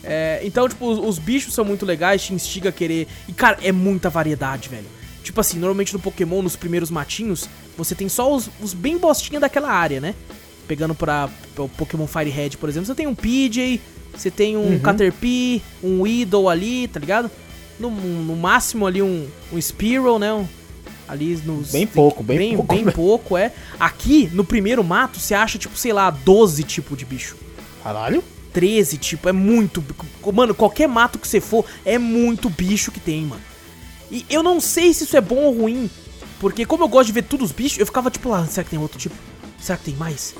É, 0.04 0.40
então, 0.44 0.68
tipo, 0.68 0.86
os, 0.88 0.98
os 0.98 1.18
bichos 1.18 1.54
são 1.54 1.64
muito 1.64 1.84
legais, 1.84 2.22
te 2.22 2.32
instiga 2.32 2.68
a 2.68 2.72
querer. 2.72 3.06
E, 3.26 3.32
cara, 3.32 3.58
é 3.62 3.72
muita 3.72 4.08
variedade, 4.08 4.68
velho. 4.68 4.86
Tipo 5.22 5.40
assim, 5.40 5.58
normalmente 5.58 5.92
no 5.92 5.98
Pokémon, 5.98 6.40
nos 6.40 6.56
primeiros 6.56 6.90
matinhos, 6.90 7.48
você 7.76 7.94
tem 7.94 8.08
só 8.08 8.32
os, 8.34 8.48
os 8.60 8.72
bem 8.72 8.96
bostinha 8.96 9.38
daquela 9.40 9.70
área, 9.70 10.00
né? 10.00 10.14
Pegando 10.66 10.94
pra, 10.94 11.28
pra 11.54 11.64
o 11.64 11.68
Pokémon 11.68 12.06
Fire 12.06 12.30
Red, 12.30 12.50
por 12.50 12.68
exemplo, 12.68 12.86
você 12.86 12.94
tem 12.94 13.06
um 13.06 13.14
PJ, 13.14 13.80
você 14.14 14.30
tem 14.30 14.56
um 14.56 14.60
Uhum. 14.72 14.78
Caterpie, 14.78 15.62
um 15.82 16.02
Weedle 16.02 16.48
ali, 16.48 16.88
tá 16.88 16.98
ligado? 17.00 17.30
No, 17.78 17.90
no 17.90 18.36
máximo 18.36 18.86
ali 18.86 19.02
um, 19.02 19.28
um 19.52 19.60
Spearow, 19.60 20.18
né? 20.18 20.32
Um- 20.32 20.46
ali 21.08 21.40
nos. 21.44 21.72
Bem 21.72 21.86
pouco, 21.86 22.22
bem 22.22 22.38
bem 22.38 22.56
pouco 22.56 22.74
Bem 22.74 22.84
mesmo. 22.84 22.92
pouco, 22.92 23.36
é. 23.36 23.52
Aqui, 23.80 24.28
no 24.32 24.44
primeiro 24.44 24.84
mato, 24.84 25.18
você 25.18 25.34
acha, 25.34 25.58
tipo, 25.58 25.76
sei 25.76 25.92
lá, 25.92 26.10
12 26.10 26.62
tipos 26.64 26.96
de 26.98 27.04
bicho. 27.04 27.36
Caralho. 27.82 28.22
13, 28.52 28.98
tipo, 28.98 29.28
é 29.28 29.32
muito. 29.32 29.82
Mano, 30.32 30.54
qualquer 30.54 30.88
mato 30.88 31.18
que 31.18 31.26
você 31.28 31.40
for, 31.40 31.64
é 31.84 31.98
muito 31.98 32.50
bicho 32.50 32.90
que 32.90 33.00
tem, 33.00 33.24
mano. 33.24 33.42
E 34.10 34.24
eu 34.28 34.42
não 34.42 34.60
sei 34.60 34.92
se 34.94 35.04
isso 35.04 35.16
é 35.16 35.20
bom 35.20 35.36
ou 35.36 35.52
ruim. 35.56 35.90
Porque 36.40 36.64
como 36.64 36.84
eu 36.84 36.88
gosto 36.88 37.06
de 37.06 37.12
ver 37.12 37.22
todos 37.22 37.46
os 37.46 37.52
bichos, 37.52 37.78
eu 37.78 37.86
ficava 37.86 38.10
tipo 38.10 38.28
lá, 38.28 38.46
será 38.46 38.64
que 38.64 38.70
tem 38.70 38.78
outro 38.78 38.98
tipo? 38.98 39.14
Será 39.60 39.76
que 39.76 39.84
tem 39.84 39.94
mais? 39.94 40.34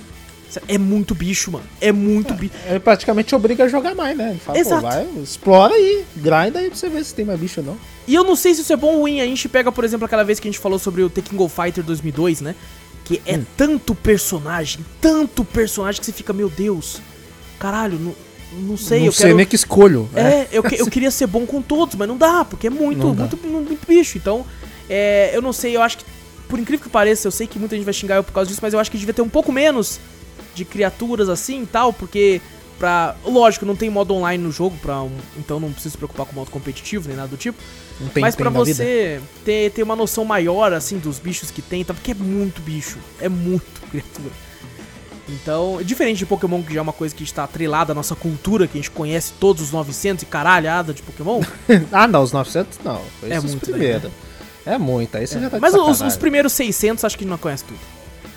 É 0.66 0.78
muito 0.78 1.14
bicho, 1.14 1.50
mano. 1.50 1.64
É 1.81 1.92
muito 1.92 2.33
bicho. 2.35 2.54
Ele 2.66 2.81
praticamente 2.81 3.35
obriga 3.35 3.64
a 3.64 3.68
jogar 3.68 3.94
mais, 3.94 4.16
né? 4.16 4.31
Ele 4.31 4.38
fala, 4.38 4.59
Exato. 4.59 4.83
pô, 4.83 4.88
vai, 4.88 5.09
explora 5.22 5.74
aí, 5.74 6.04
grinda 6.16 6.59
aí 6.61 6.68
pra 6.70 6.78
você 6.78 6.88
ver 6.88 7.04
se 7.04 7.14
tem 7.14 7.24
mais 7.24 7.38
bicho 7.38 7.61
ou 7.61 7.66
não. 7.66 7.76
E 8.09 8.14
eu 8.14 8.25
não 8.25 8.35
sei 8.35 8.55
se 8.55 8.62
isso 8.62 8.73
é 8.73 8.77
bom 8.77 8.94
ou 8.94 9.01
ruim. 9.03 9.21
A 9.21 9.25
gente 9.27 9.49
pega, 9.49 9.71
por 9.71 9.85
exemplo, 9.85 10.07
aquela 10.07 10.25
vez 10.25 10.40
que 10.40 10.49
a 10.49 10.51
gente 10.51 10.59
falou 10.61 10.79
sobre 10.79 11.03
o 11.03 11.11
The 11.11 11.21
King 11.21 11.42
of 11.42 11.55
Fighter 11.55 11.85
2002, 11.85 12.40
né? 12.40 12.55
Que 13.05 13.21
é 13.27 13.38
tanto 13.57 13.94
personagem, 13.94 14.85
tanto 15.01 15.44
personagem 15.44 16.01
que 16.01 16.07
você 16.07 16.12
fica, 16.12 16.33
meu 16.33 16.49
Deus, 16.49 17.01
caralho, 17.59 17.99
não, 17.99 18.14
não 18.66 18.77
sei, 18.77 19.01
não 19.01 19.07
eu 19.07 19.12
sei 19.12 19.27
quero... 19.27 19.37
nem 19.37 19.47
que 19.47 19.55
escolho. 19.57 20.09
É, 20.14 20.49
eu, 20.51 20.62
que- 20.62 20.81
eu 20.81 20.87
queria 20.90 21.11
ser 21.11 21.27
bom 21.27 21.44
com 21.47 21.61
todos, 21.62 21.94
mas 21.97 22.09
não 22.09 22.16
dá, 22.16 22.44
porque 22.44 22.66
é 22.66 22.71
muito, 22.71 23.07
Não 23.09 23.14
muito, 23.14 23.37
muito 23.37 23.87
bicho. 23.87 24.16
Então, 24.18 24.44
é, 24.88 25.31
eu 25.35 25.40
não 25.42 25.53
sei, 25.53 25.77
eu 25.77 25.83
acho 25.83 25.99
que, 25.99 26.05
por 26.49 26.59
incrível 26.59 26.85
que 26.85 26.90
pareça, 26.90 27.29
eu 27.29 27.33
sei 27.33 27.47
que 27.47 27.59
muita 27.59 27.77
gente 27.77 27.85
vai 27.85 27.94
xingar 27.94 28.16
eu 28.16 28.25
por 28.25 28.33
causa 28.33 28.49
disso, 28.49 28.61
mas 28.62 28.73
eu 28.75 28.81
acho 28.81 28.90
que 28.90 28.97
devia 28.99 29.12
ter 29.14 29.23
um 29.23 29.29
pouco 29.29 29.53
menos 29.53 30.01
de 30.55 30.64
criaturas 30.64 31.29
assim 31.29 31.62
e 31.62 31.66
tal, 31.66 31.92
porque 31.92 32.40
pra. 32.79 33.16
Lógico, 33.25 33.64
não 33.66 33.77
tem 33.77 33.90
modo 33.90 34.14
online 34.14 34.42
no 34.42 34.51
jogo, 34.53 34.77
pra 34.83 35.03
um- 35.03 35.11
então 35.38 35.61
não 35.61 35.71
precisa 35.73 35.92
se 35.92 35.97
preocupar 35.99 36.25
com 36.27 36.35
modo 36.35 36.51
competitivo 36.51 37.07
nem 37.09 37.16
nada 37.16 37.29
do 37.29 37.37
tipo. 37.37 37.59
Tem 38.14 38.20
mas 38.20 38.37
pra 38.37 38.50
na 38.50 38.62
vida. 38.62 38.76
você 38.76 39.20
ter, 39.44 39.70
ter 39.72 39.82
uma 39.82 39.96
noção 39.96 40.24
maior, 40.24 40.72
assim, 40.72 40.98
dos 40.98 41.18
bichos 41.18 41.50
que 41.50 41.61
tem, 41.61 41.84
tá? 41.84 41.92
Porque 41.92 42.12
é 42.12 42.14
muito 42.14 42.61
bicho. 42.62 42.98
É 43.20 43.28
muito 43.28 43.64
criatura. 43.90 44.30
Então, 45.28 45.78
é 45.80 45.82
diferente 45.84 46.18
de 46.18 46.26
Pokémon, 46.26 46.62
que 46.62 46.72
já 46.72 46.78
é 46.78 46.82
uma 46.82 46.92
coisa 46.92 47.14
que 47.14 47.22
está 47.22 47.44
atrelada 47.44 47.92
à 47.92 47.94
nossa 47.94 48.14
cultura, 48.14 48.66
que 48.66 48.78
a 48.78 48.80
gente 48.80 48.90
conhece 48.90 49.32
todos 49.38 49.62
os 49.62 49.72
900 49.72 50.22
e 50.22 50.26
caralhada 50.26 50.94
de 50.94 51.02
Pokémon. 51.02 51.42
ah, 51.92 52.06
não, 52.08 52.22
os 52.22 52.32
900 52.32 52.78
não. 52.82 53.02
Foi 53.20 53.30
É 53.30 53.40
muito, 53.40 53.61
primeiros. 53.61 54.11
É 54.64 54.78
muito, 54.78 55.16
aí 55.16 55.26
você 55.26 55.40
já 55.40 55.50
tá 55.50 55.58
Mas 55.61 55.74
os, 55.74 56.00
os 56.00 56.16
primeiros 56.16 56.52
600, 56.52 57.04
acho 57.04 57.16
que 57.16 57.24
a 57.24 57.26
gente 57.26 57.30
não 57.30 57.38
conhece 57.38 57.64
tudo. 57.64 57.78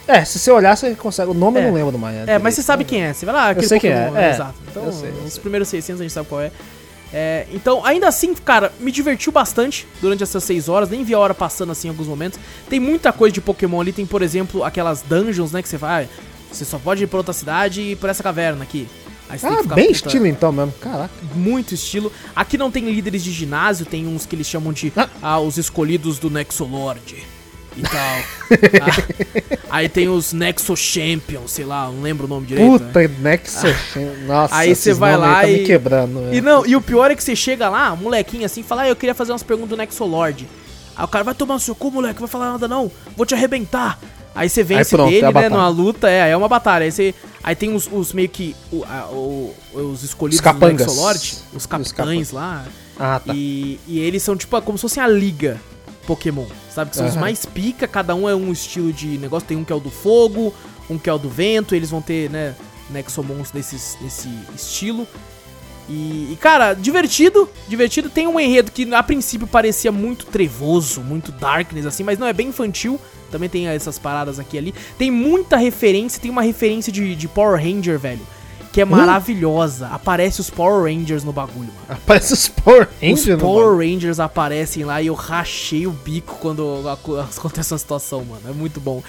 É, 0.07 0.25
se 0.25 0.39
você 0.39 0.51
olhar, 0.51 0.75
você 0.75 0.93
consegue. 0.95 1.31
O 1.31 1.33
nome 1.33 1.59
É. 1.59 1.63
eu 1.63 1.67
não 1.67 1.73
lembro 1.73 1.97
mais. 1.97 2.27
É, 2.27 2.37
mas 2.39 2.55
você 2.55 2.63
sabe 2.63 2.83
quem 2.83 3.03
é. 3.03 3.13
Você 3.13 3.25
vai 3.25 3.35
lá, 3.35 3.49
aquele 3.51 3.67
sei 3.67 3.79
quem 3.79 3.91
Pokémon, 3.91 4.17
é, 4.17 4.27
é. 4.27 4.31
Exato. 4.31 4.55
Então, 4.69 4.83
Eu 4.85 4.91
sei, 4.91 5.09
eu 5.09 5.23
os 5.25 5.33
sei. 5.33 5.41
primeiros 5.41 5.67
600 5.69 6.01
a 6.01 6.03
gente 6.03 6.13
sabe 6.13 6.27
qual 6.27 6.41
é. 6.41 6.51
É, 7.13 7.45
Então, 7.51 7.85
ainda 7.85 8.07
assim, 8.07 8.33
cara, 8.33 8.71
me 8.79 8.91
divertiu 8.91 9.31
bastante 9.31 9.85
durante 10.01 10.23
essas 10.23 10.43
6 10.43 10.69
horas. 10.69 10.89
Nem 10.89 11.03
vi 11.03 11.13
a 11.13 11.19
hora 11.19 11.33
passando 11.33 11.71
assim 11.71 11.87
em 11.87 11.91
alguns 11.91 12.07
momentos. 12.07 12.39
Tem 12.69 12.79
muita 12.79 13.11
coisa 13.11 13.33
de 13.33 13.41
Pokémon 13.41 13.81
ali. 13.81 13.91
Tem, 13.91 14.05
por 14.05 14.21
exemplo, 14.21 14.63
aquelas 14.63 15.01
dungeons, 15.01 15.51
né? 15.51 15.61
Que 15.61 15.67
você 15.69 15.77
vai. 15.77 16.07
Você 16.51 16.63
só 16.65 16.77
pode 16.79 17.03
ir 17.03 17.07
pra 17.07 17.17
outra 17.17 17.33
cidade 17.33 17.81
e 17.81 17.91
ir 17.91 17.95
por 17.97 18.09
essa 18.09 18.23
caverna 18.23 18.63
aqui. 18.63 18.87
Aí 19.29 19.39
você 19.39 19.47
tem 19.47 19.53
Ah, 19.53 19.57
que 19.57 19.63
ficar 19.63 19.75
bem 19.75 19.85
puta- 19.93 20.07
estilo 20.07 20.27
então 20.27 20.51
mesmo. 20.51 20.73
Caraca. 20.81 21.13
muito 21.35 21.73
estilo. 21.73 22.11
Aqui 22.35 22.57
não 22.57 22.69
tem 22.69 22.83
líderes 22.91 23.23
de 23.23 23.31
ginásio, 23.31 23.85
tem 23.85 24.05
uns 24.07 24.25
que 24.25 24.35
eles 24.35 24.47
chamam 24.47 24.73
de 24.73 24.91
Ah. 24.95 25.07
ah, 25.21 25.39
os 25.39 25.57
escolhidos 25.57 26.19
do 26.19 26.29
Nexolord 26.29 27.23
e 27.75 27.81
tal. 27.83 28.19
Ah, 28.81 29.57
aí 29.77 29.89
tem 29.89 30.09
os 30.09 30.33
Nexo 30.33 30.75
Champions, 30.75 31.51
sei 31.51 31.65
lá, 31.65 31.85
não 31.87 32.01
lembro 32.01 32.25
o 32.25 32.29
nome 32.29 32.45
direito. 32.47 32.71
né? 32.71 32.77
Puta, 32.79 33.07
Nexus. 33.07 33.75
Nossa, 34.25 34.55
Aí 34.55 34.75
você 34.75 34.93
vai 34.93 35.11
aí 35.13 35.17
lá 35.17 35.41
tá 35.41 35.49
e- 35.49 35.63
quebrando. 35.65 36.19
né? 36.21 36.35
E 36.35 36.41
não, 36.41 36.65
e 36.65 36.75
o 36.75 36.81
pior 36.81 37.09
é 37.11 37.15
que 37.15 37.23
você 37.23 37.35
chega 37.35 37.69
lá, 37.69 37.95
molequinho 37.95 38.45
assim, 38.45 38.61
fala, 38.63 38.83
ah, 38.83 38.87
eu 38.89 38.95
queria 38.95 39.15
fazer 39.15 39.31
umas 39.31 39.43
perguntas 39.43 39.69
do 39.71 39.77
Nexolord. 39.77 40.47
Aí 40.95 41.05
o 41.05 41.07
cara 41.07 41.23
vai 41.23 41.33
tomar 41.33 41.53
no 41.55 41.59
seu 41.59 41.73
cu, 41.73 41.89
moleque, 41.91 42.19
vai 42.19 42.29
falar 42.29 42.51
nada 42.51 42.67
não, 42.67 42.91
vou 43.15 43.25
te 43.25 43.33
arrebentar. 43.33 43.99
Aí 44.33 44.49
você 44.49 44.63
vence 44.63 44.95
pronto, 44.95 45.09
é 45.09 45.11
dele, 45.11 45.25
a 45.25 45.31
né, 45.33 45.49
numa 45.49 45.67
luta, 45.67 46.09
é, 46.09 46.21
aí 46.23 46.31
é 46.31 46.37
uma 46.37 46.47
batalha. 46.47 46.85
Aí 46.85 46.91
você. 46.91 47.13
Aí 47.43 47.53
tem 47.53 47.75
os, 47.75 47.89
os 47.91 48.13
meio 48.13 48.29
que. 48.29 48.55
o- 48.71 48.81
a- 48.85 49.07
o- 49.11 49.53
os 49.73 50.03
escolhidos 50.03 50.37
Os 50.37 50.41
capangas. 50.41 50.85
do 50.85 50.89
Nexolord, 50.91 51.33
os 51.53 51.55
Os 51.57 51.65
capitães 51.65 52.31
lá. 52.31 52.63
Ah, 52.97 53.19
tá. 53.25 53.33
E, 53.35 53.77
e 53.85 53.99
eles 53.99 54.23
são 54.23 54.37
tipo 54.37 54.61
como 54.61 54.77
se 54.77 54.83
fossem 54.83 55.03
a 55.03 55.07
liga 55.07 55.59
Pokémon, 56.05 56.45
sabe? 56.69 56.91
Que 56.91 56.97
são 56.97 57.05
os 57.05 57.13
Aham. 57.13 57.21
mais 57.21 57.45
pica, 57.45 57.87
cada 57.87 58.15
um 58.15 58.27
é 58.27 58.35
um 58.35 58.51
estilo 58.51 58.91
de 58.91 59.17
negócio. 59.17 59.47
Tem 59.47 59.57
um 59.57 59.63
que 59.63 59.71
é 59.71 59.75
o 59.75 59.79
do 59.79 59.91
fogo, 59.91 60.53
um 60.89 60.97
que 60.97 61.09
é 61.09 61.13
o 61.13 61.17
do 61.17 61.29
vento, 61.29 61.75
eles 61.75 61.89
vão 61.89 62.01
ter, 62.01 62.29
né? 62.29 62.55
Nexomons 62.89 63.53
nesses, 63.53 63.97
nesse 64.01 64.29
estilo. 64.55 65.07
E, 65.89 66.31
e, 66.31 66.37
cara, 66.39 66.73
divertido, 66.73 67.49
divertido. 67.67 68.09
Tem 68.09 68.27
um 68.27 68.39
enredo 68.39 68.71
que 68.71 68.93
a 68.93 69.03
princípio 69.03 69.47
parecia 69.47 69.91
muito 69.91 70.25
trevoso, 70.25 71.01
muito 71.01 71.31
darkness 71.31 71.85
assim, 71.85 72.03
mas 72.03 72.17
não, 72.17 72.27
é 72.27 72.33
bem 72.33 72.47
infantil. 72.47 72.99
Também 73.29 73.47
tem 73.47 73.67
essas 73.67 73.97
paradas 73.97 74.39
aqui 74.39 74.57
e 74.57 74.59
ali. 74.59 74.75
Tem 74.97 75.09
muita 75.09 75.55
referência, 75.55 76.21
tem 76.21 76.29
uma 76.29 76.41
referência 76.41 76.91
de, 76.91 77.15
de 77.15 77.27
Power 77.27 77.61
Ranger, 77.61 77.97
velho. 77.97 78.21
Que 78.71 78.81
é 78.81 78.85
maravilhosa. 78.85 79.87
Aparece 79.87 80.39
os 80.39 80.49
Power 80.49 80.83
Rangers 80.83 81.23
no 81.23 81.33
bagulho, 81.33 81.67
mano. 81.67 81.77
Aparece 81.89 82.33
os 82.33 82.47
Power 82.47 82.87
Rangers. 83.01 83.27
Os 83.27 83.41
Power. 83.41 83.77
Rangers 83.77 84.19
aparecem 84.19 84.85
lá 84.85 85.01
e 85.01 85.07
eu 85.07 85.13
rachei 85.13 85.85
o 85.85 85.91
bico 85.91 86.37
quando 86.39 86.87
aco- 86.87 87.17
acontece 87.19 87.73
uma 87.73 87.77
situação, 87.79 88.23
mano. 88.23 88.41
É 88.49 88.53
muito 88.53 88.79
bom. 88.79 89.03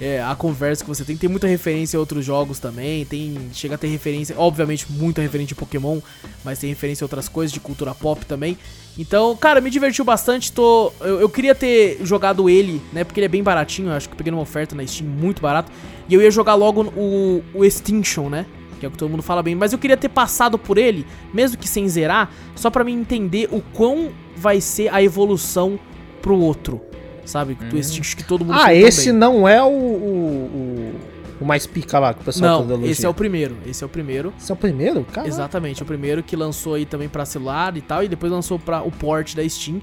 É, 0.00 0.22
a 0.22 0.34
conversa 0.36 0.84
que 0.84 0.88
você 0.88 1.04
tem. 1.04 1.16
Tem 1.16 1.28
muita 1.28 1.46
referência 1.48 1.96
a 1.96 2.00
outros 2.00 2.24
jogos 2.24 2.58
também. 2.60 3.04
Tem. 3.06 3.48
Chega 3.52 3.74
a 3.74 3.78
ter 3.78 3.88
referência, 3.88 4.34
obviamente, 4.38 4.86
muita 4.90 5.20
referência 5.22 5.48
de 5.48 5.54
Pokémon, 5.56 5.98
mas 6.44 6.58
tem 6.58 6.68
referência 6.68 7.02
a 7.02 7.06
outras 7.06 7.28
coisas 7.28 7.50
de 7.52 7.58
cultura 7.58 7.94
pop 7.94 8.24
também. 8.26 8.56
Então, 8.96 9.34
cara, 9.36 9.60
me 9.60 9.70
divertiu 9.70 10.04
bastante. 10.04 10.52
Tô, 10.52 10.92
eu, 11.00 11.20
eu 11.20 11.28
queria 11.28 11.54
ter 11.54 11.98
jogado 12.04 12.48
ele, 12.50 12.80
né? 12.92 13.02
Porque 13.04 13.18
ele 13.18 13.24
é 13.24 13.28
bem 13.28 13.42
baratinho. 13.42 13.88
Eu 13.88 13.94
acho 13.94 14.06
que 14.08 14.12
eu 14.12 14.18
peguei 14.18 14.30
numa 14.30 14.42
oferta 14.42 14.74
na 14.76 14.86
Steam 14.86 15.08
muito 15.08 15.40
barato. 15.40 15.72
E 16.08 16.14
eu 16.14 16.20
ia 16.22 16.30
jogar 16.30 16.54
logo 16.54 16.82
o, 16.96 17.42
o 17.54 17.64
Extinction, 17.64 18.28
né? 18.28 18.44
Que 18.78 18.86
é 18.86 18.88
o 18.88 18.92
que 18.92 18.98
todo 18.98 19.10
mundo 19.10 19.22
fala 19.22 19.42
bem. 19.42 19.54
Mas 19.54 19.72
eu 19.72 19.78
queria 19.78 19.96
ter 19.96 20.08
passado 20.08 20.58
por 20.58 20.78
ele, 20.78 21.06
mesmo 21.32 21.58
que 21.58 21.68
sem 21.68 21.88
zerar, 21.88 22.30
só 22.54 22.70
pra 22.70 22.84
mim 22.84 22.94
entender 22.94 23.48
o 23.50 23.60
quão 23.60 24.10
vai 24.36 24.60
ser 24.60 24.92
a 24.92 25.02
evolução 25.02 25.78
pro 26.22 26.38
outro. 26.38 26.80
Sabe? 27.24 27.54
Do 27.54 27.76
Extinction 27.76 28.16
que 28.16 28.24
todo 28.24 28.44
mundo 28.44 28.58
Ah, 28.58 28.72
esse 28.72 29.10
bem. 29.10 29.18
não 29.18 29.46
é 29.46 29.62
o, 29.62 29.68
o, 29.68 30.94
o, 31.40 31.44
mais 31.44 31.66
pica 31.66 31.98
lá 31.98 32.14
que 32.14 32.22
o 32.22 32.24
pessoal 32.24 32.62
tá 32.62 32.76
Não, 32.76 32.86
esse 32.86 33.04
é 33.04 33.08
o 33.08 33.12
primeiro. 33.12 33.54
Esse 33.66 33.84
é 33.84 33.86
o 33.86 33.88
primeiro. 33.88 34.32
Esse 34.40 34.50
é 34.50 34.54
o 34.54 34.56
primeiro? 34.56 35.04
Cara, 35.12 35.28
Exatamente, 35.28 35.82
o 35.82 35.86
primeiro 35.86 36.22
que 36.22 36.34
lançou 36.34 36.74
aí 36.74 36.86
também 36.86 37.06
pra 37.06 37.26
celular 37.26 37.76
e 37.76 37.82
tal, 37.82 38.02
e 38.02 38.08
depois 38.08 38.32
lançou 38.32 38.58
para 38.58 38.80
o 38.82 38.90
port 38.90 39.34
da 39.34 39.46
Steam. 39.46 39.82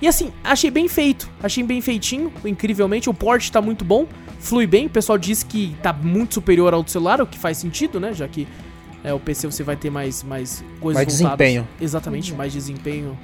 E 0.00 0.06
assim, 0.06 0.32
achei 0.44 0.70
bem 0.70 0.86
feito, 0.88 1.28
achei 1.42 1.62
bem 1.64 1.80
feitinho, 1.80 2.32
incrivelmente, 2.44 3.10
o 3.10 3.14
port 3.14 3.48
tá 3.50 3.60
muito 3.60 3.84
bom, 3.84 4.06
flui 4.38 4.66
bem, 4.66 4.86
o 4.86 4.90
pessoal 4.90 5.18
disse 5.18 5.44
que 5.44 5.74
tá 5.82 5.92
muito 5.92 6.34
superior 6.34 6.72
ao 6.72 6.82
do 6.82 6.90
celular, 6.90 7.20
o 7.20 7.26
que 7.26 7.38
faz 7.38 7.58
sentido, 7.58 7.98
né, 7.98 8.12
já 8.12 8.28
que 8.28 8.46
é, 9.02 9.12
o 9.12 9.18
PC 9.18 9.46
você 9.48 9.62
vai 9.64 9.76
ter 9.76 9.90
mais, 9.90 10.22
mais 10.22 10.62
coisas 10.80 11.02
Mais 11.04 11.18
voltadas- 11.20 11.38
desempenho. 11.38 11.68
Exatamente, 11.80 12.32
mais 12.34 12.52
desempenho 12.52 13.18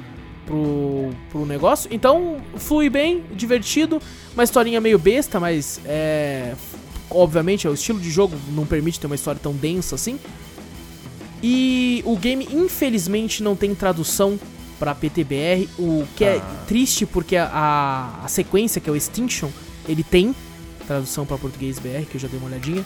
pro, 0.47 1.11
pro 1.31 1.47
negócio. 1.47 1.89
Então, 1.93 2.39
flui 2.57 2.91
bem, 2.91 3.23
divertido, 3.33 4.01
uma 4.35 4.43
historinha 4.45 4.81
meio 4.81 4.99
besta, 4.99 5.39
mas 5.39 5.81
é... 5.85 6.55
Obviamente, 7.11 7.67
é 7.67 7.71
o 7.71 7.75
estilo 7.75 8.01
de 8.01 8.11
jogo 8.11 8.35
não 8.53 8.67
permite 8.67 8.99
ter 8.99 9.07
uma 9.07 9.15
história 9.15 9.39
tão 9.41 9.53
densa 9.53 9.95
assim. 9.95 10.19
E 11.43 12.03
o 12.05 12.17
game, 12.17 12.49
infelizmente, 12.51 13.43
não 13.43 13.55
tem 13.55 13.75
tradução 13.75 14.39
pra 14.79 14.95
PTBR, 14.95 15.69
o 15.79 16.07
que 16.17 16.25
é 16.25 16.43
triste 16.67 17.07
porque 17.07 17.37
a, 17.37 18.21
a, 18.23 18.29
sequência, 18.29 18.81
que 18.81 18.89
é 18.89 18.93
o 18.93 18.97
Extinction, 18.97 19.49
ele 19.89 20.03
tem 20.03 20.35
tradução 20.87 21.25
pra 21.25 21.39
português 21.39 21.79
BR, 21.79 22.05
que 22.11 22.17
eu 22.17 22.21
já 22.21 22.29
dei 22.29 22.39
uma 22.39 22.49
olhadinha. 22.49 22.85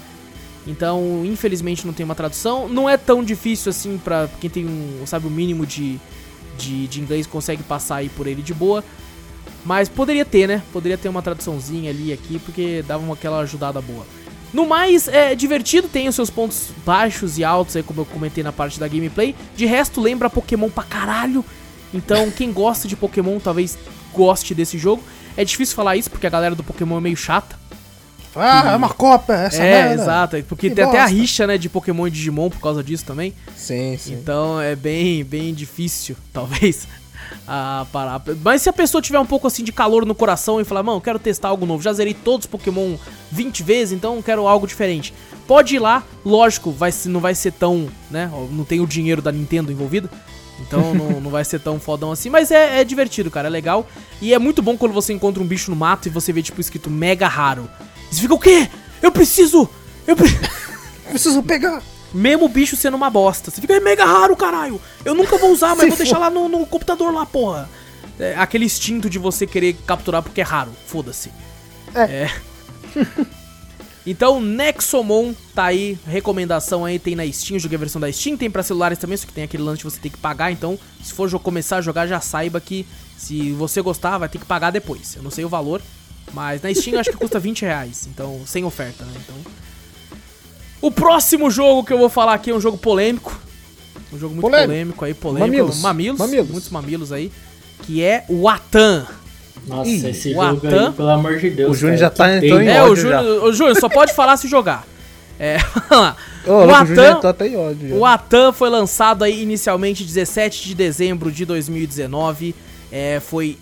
Então, 0.66 1.22
infelizmente, 1.24 1.86
não 1.86 1.94
tem 1.94 2.04
uma 2.04 2.14
tradução. 2.14 2.68
Não 2.68 2.88
é 2.88 2.96
tão 2.96 3.24
difícil 3.24 3.70
assim 3.70 3.98
pra 3.98 4.28
quem 4.40 4.50
tem 4.50 4.66
um, 4.66 5.02
sabe, 5.06 5.26
o 5.26 5.30
mínimo 5.30 5.64
de, 5.64 5.98
de, 6.58 6.86
de 6.86 7.00
inglês 7.00 7.26
consegue 7.26 7.62
passar 7.62 7.96
aí 7.96 8.08
por 8.08 8.26
ele 8.26 8.42
de 8.42 8.52
boa. 8.52 8.84
Mas 9.64 9.88
poderia 9.88 10.24
ter, 10.24 10.46
né? 10.46 10.62
Poderia 10.72 10.98
ter 10.98 11.08
uma 11.08 11.22
traduçãozinha 11.22 11.90
ali 11.90 12.12
aqui, 12.12 12.38
porque 12.38 12.82
dava 12.86 13.02
uma, 13.02 13.14
aquela 13.14 13.40
ajudada 13.40 13.80
boa. 13.80 14.06
No 14.52 14.66
mais, 14.66 15.08
é 15.08 15.34
divertido, 15.34 15.88
tem 15.88 16.08
os 16.08 16.14
seus 16.14 16.30
pontos 16.30 16.68
baixos 16.84 17.38
e 17.38 17.44
altos 17.44 17.76
aí, 17.76 17.82
como 17.82 18.00
eu 18.00 18.06
comentei 18.06 18.42
na 18.42 18.52
parte 18.52 18.80
da 18.80 18.88
gameplay. 18.88 19.34
De 19.54 19.66
resto, 19.66 20.00
lembra 20.00 20.30
Pokémon 20.30 20.70
pra 20.70 20.84
caralho. 20.84 21.44
Então, 21.92 22.30
quem 22.30 22.52
gosta 22.52 22.86
de 22.86 22.96
Pokémon 22.96 23.38
talvez 23.38 23.78
goste 24.12 24.54
desse 24.54 24.78
jogo. 24.78 25.02
É 25.36 25.44
difícil 25.44 25.76
falar 25.76 25.96
isso, 25.96 26.10
porque 26.10 26.26
a 26.26 26.30
galera 26.30 26.54
do 26.54 26.64
Pokémon 26.64 26.98
é 26.98 27.00
meio 27.00 27.16
chata. 27.16 27.56
Ah, 28.34 28.72
é 28.72 28.76
uma 28.76 28.90
cópia, 28.90 29.34
essa 29.34 29.62
é, 29.62 29.84
merda. 29.88 30.02
exato. 30.02 30.42
Porque 30.48 30.68
Que 30.68 30.74
tem 30.74 30.84
até 30.84 30.98
a 30.98 31.02
bosta. 31.02 31.16
rixa, 31.16 31.46
né, 31.46 31.58
de 31.58 31.68
Pokémon 31.68 32.06
e 32.06 32.10
Digimon 32.10 32.50
por 32.50 32.60
causa 32.60 32.82
disso 32.84 33.04
também. 33.04 33.32
Sim, 33.56 33.96
sim. 33.98 34.14
Então 34.14 34.60
é 34.60 34.76
bem, 34.76 35.24
bem 35.24 35.52
difícil, 35.54 36.14
talvez, 36.32 36.86
a 37.46 37.86
parar. 37.92 38.22
Mas 38.42 38.62
se 38.62 38.68
a 38.68 38.72
pessoa 38.72 39.02
tiver 39.02 39.18
um 39.18 39.26
pouco 39.26 39.46
assim 39.46 39.64
de 39.64 39.72
calor 39.72 40.04
no 40.04 40.14
coração 40.14 40.60
e 40.60 40.64
falar, 40.64 40.82
mano, 40.82 41.00
quero 41.00 41.18
testar 41.18 41.48
algo 41.48 41.66
novo, 41.66 41.82
já 41.82 41.92
zerei 41.92 42.14
todos 42.14 42.44
os 42.44 42.50
Pokémon 42.50 42.96
20 43.32 43.62
vezes, 43.62 43.92
então 43.92 44.20
quero 44.22 44.46
algo 44.46 44.66
diferente. 44.66 45.12
Pode 45.46 45.76
ir 45.76 45.78
lá, 45.78 46.04
lógico, 46.24 46.70
vai, 46.70 46.92
não 47.06 47.20
vai 47.20 47.34
ser 47.34 47.52
tão, 47.52 47.88
né? 48.10 48.30
Não 48.52 48.64
tem 48.64 48.80
o 48.80 48.86
dinheiro 48.86 49.22
da 49.22 49.32
Nintendo 49.32 49.72
envolvido. 49.72 50.08
Então 50.60 50.94
não, 50.94 51.20
não 51.20 51.30
vai 51.30 51.44
ser 51.44 51.60
tão 51.60 51.78
fodão 51.78 52.12
assim, 52.12 52.28
mas 52.30 52.50
é, 52.50 52.80
é 52.80 52.84
divertido, 52.84 53.30
cara, 53.30 53.48
é 53.48 53.50
legal. 53.50 53.86
E 54.20 54.34
é 54.34 54.38
muito 54.38 54.62
bom 54.62 54.76
quando 54.76 54.92
você 54.92 55.12
encontra 55.12 55.42
um 55.42 55.46
bicho 55.46 55.70
no 55.70 55.76
mato 55.76 56.08
e 56.08 56.10
você 56.10 56.32
vê, 56.32 56.42
tipo, 56.42 56.60
escrito 56.60 56.90
mega 56.90 57.28
raro. 57.28 57.68
E 58.10 58.14
você 58.14 58.20
fica, 58.22 58.34
o 58.34 58.38
quê? 58.38 58.68
Eu 59.02 59.12
preciso! 59.12 59.68
Eu 60.06 60.16
preciso! 60.16 60.40
Preciso 61.08 61.42
pegar. 61.42 61.82
Mesmo 62.12 62.44
o 62.44 62.48
bicho 62.50 62.76
sendo 62.76 62.94
uma 62.94 63.08
bosta. 63.08 63.50
Você 63.50 63.62
fica, 63.62 63.72
é 63.72 63.80
mega 63.80 64.04
raro, 64.04 64.36
caralho. 64.36 64.78
Eu 65.06 65.14
nunca 65.14 65.38
vou 65.38 65.50
usar, 65.52 65.68
mas 65.68 65.84
Se 65.84 65.88
vou 65.88 65.96
deixar 65.96 66.16
for. 66.16 66.20
lá 66.20 66.30
no, 66.30 66.48
no 66.50 66.66
computador 66.66 67.12
lá, 67.14 67.24
porra. 67.24 67.68
É 68.18 68.34
aquele 68.36 68.66
instinto 68.66 69.08
de 69.08 69.18
você 69.18 69.46
querer 69.46 69.74
capturar 69.86 70.22
porque 70.22 70.42
é 70.42 70.44
raro. 70.44 70.70
Foda-se. 70.86 71.30
É. 71.94 72.28
então, 74.10 74.40
Nexomon 74.40 75.34
tá 75.54 75.64
aí, 75.64 75.98
recomendação 76.06 76.84
aí, 76.84 76.98
tem 76.98 77.14
na 77.14 77.30
Steam, 77.30 77.58
joguei 77.58 77.76
a 77.76 77.78
versão 77.78 78.00
da 78.00 78.10
Steam, 78.12 78.36
tem 78.36 78.50
pra 78.50 78.62
celulares 78.62 78.98
também, 78.98 79.16
só 79.16 79.26
que 79.26 79.32
tem 79.32 79.44
aquele 79.44 79.62
lance 79.62 79.78
de 79.78 79.84
você 79.84 79.98
ter 79.98 80.10
que 80.10 80.18
pagar, 80.18 80.50
então, 80.50 80.78
se 81.02 81.12
for 81.12 81.30
começar 81.40 81.78
a 81.78 81.80
jogar, 81.80 82.06
já 82.06 82.20
saiba 82.20 82.60
que 82.60 82.86
se 83.16 83.52
você 83.52 83.82
gostar, 83.82 84.18
vai 84.18 84.28
ter 84.28 84.38
que 84.38 84.46
pagar 84.46 84.70
depois. 84.70 85.16
Eu 85.16 85.22
não 85.22 85.30
sei 85.30 85.44
o 85.44 85.48
valor, 85.48 85.82
mas 86.32 86.62
na 86.62 86.72
Steam 86.72 86.94
eu 86.94 87.00
acho 87.00 87.10
que 87.10 87.16
custa 87.16 87.38
20 87.40 87.62
reais, 87.62 88.08
então, 88.10 88.40
sem 88.46 88.64
oferta, 88.64 89.04
né, 89.04 89.12
então... 89.16 89.36
O 90.80 90.92
próximo 90.92 91.50
jogo 91.50 91.84
que 91.84 91.92
eu 91.92 91.98
vou 91.98 92.08
falar 92.08 92.34
aqui 92.34 92.50
é 92.50 92.54
um 92.54 92.60
jogo 92.60 92.78
polêmico. 92.78 93.36
Um 94.12 94.18
jogo 94.18 94.34
muito 94.34 94.42
Polêmico. 94.42 94.68
polêmico, 94.68 95.04
aí, 95.04 95.12
polêmico. 95.14 95.48
Mamilos. 95.50 95.80
Mamilos. 95.80 96.18
Mamilos. 96.18 96.50
Muitos 96.50 96.70
mamilos 96.70 97.12
aí. 97.12 97.32
Que 97.82 98.02
é 98.02 98.24
o 98.28 98.48
Atan. 98.48 99.04
Nossa, 99.66 99.90
Ih, 99.90 100.06
esse 100.10 100.30
o 100.30 100.32
jogo 100.34 100.66
Atan- 100.66 100.86
aí, 100.88 100.92
pelo 100.92 101.08
amor 101.10 101.38
de 101.38 101.50
Deus. 101.50 101.70
O 101.70 101.74
Júnior 101.74 101.98
já 101.98 102.10
tá 102.10 102.36
entrando 102.36 102.62
em 102.62 102.68
É, 102.68 102.82
o 102.82 102.90
ódio 102.90 103.08
já. 103.08 103.22
Júnior, 103.22 103.44
o 103.44 103.52
Júnior 103.52 103.80
só 103.80 103.88
pode 103.88 104.14
falar 104.14 104.36
se 104.36 104.48
jogar. 104.48 104.86
É. 105.40 105.56
Ô, 106.46 106.50
o 106.52 106.66
o 106.66 106.74
Atan, 106.74 107.20
tá 107.20 107.44
ódio. 107.56 107.88
já. 107.90 107.94
o 107.94 108.04
Atan 108.04 108.52
foi 108.52 108.68
lançado 108.70 109.22
aí 109.22 109.42
inicialmente 109.42 110.02
17 110.04 110.64
de 110.66 110.74
dezembro 110.74 111.30
de 111.30 111.44
2019. 111.44 112.54
É, 112.90 113.20
foi 113.20 113.56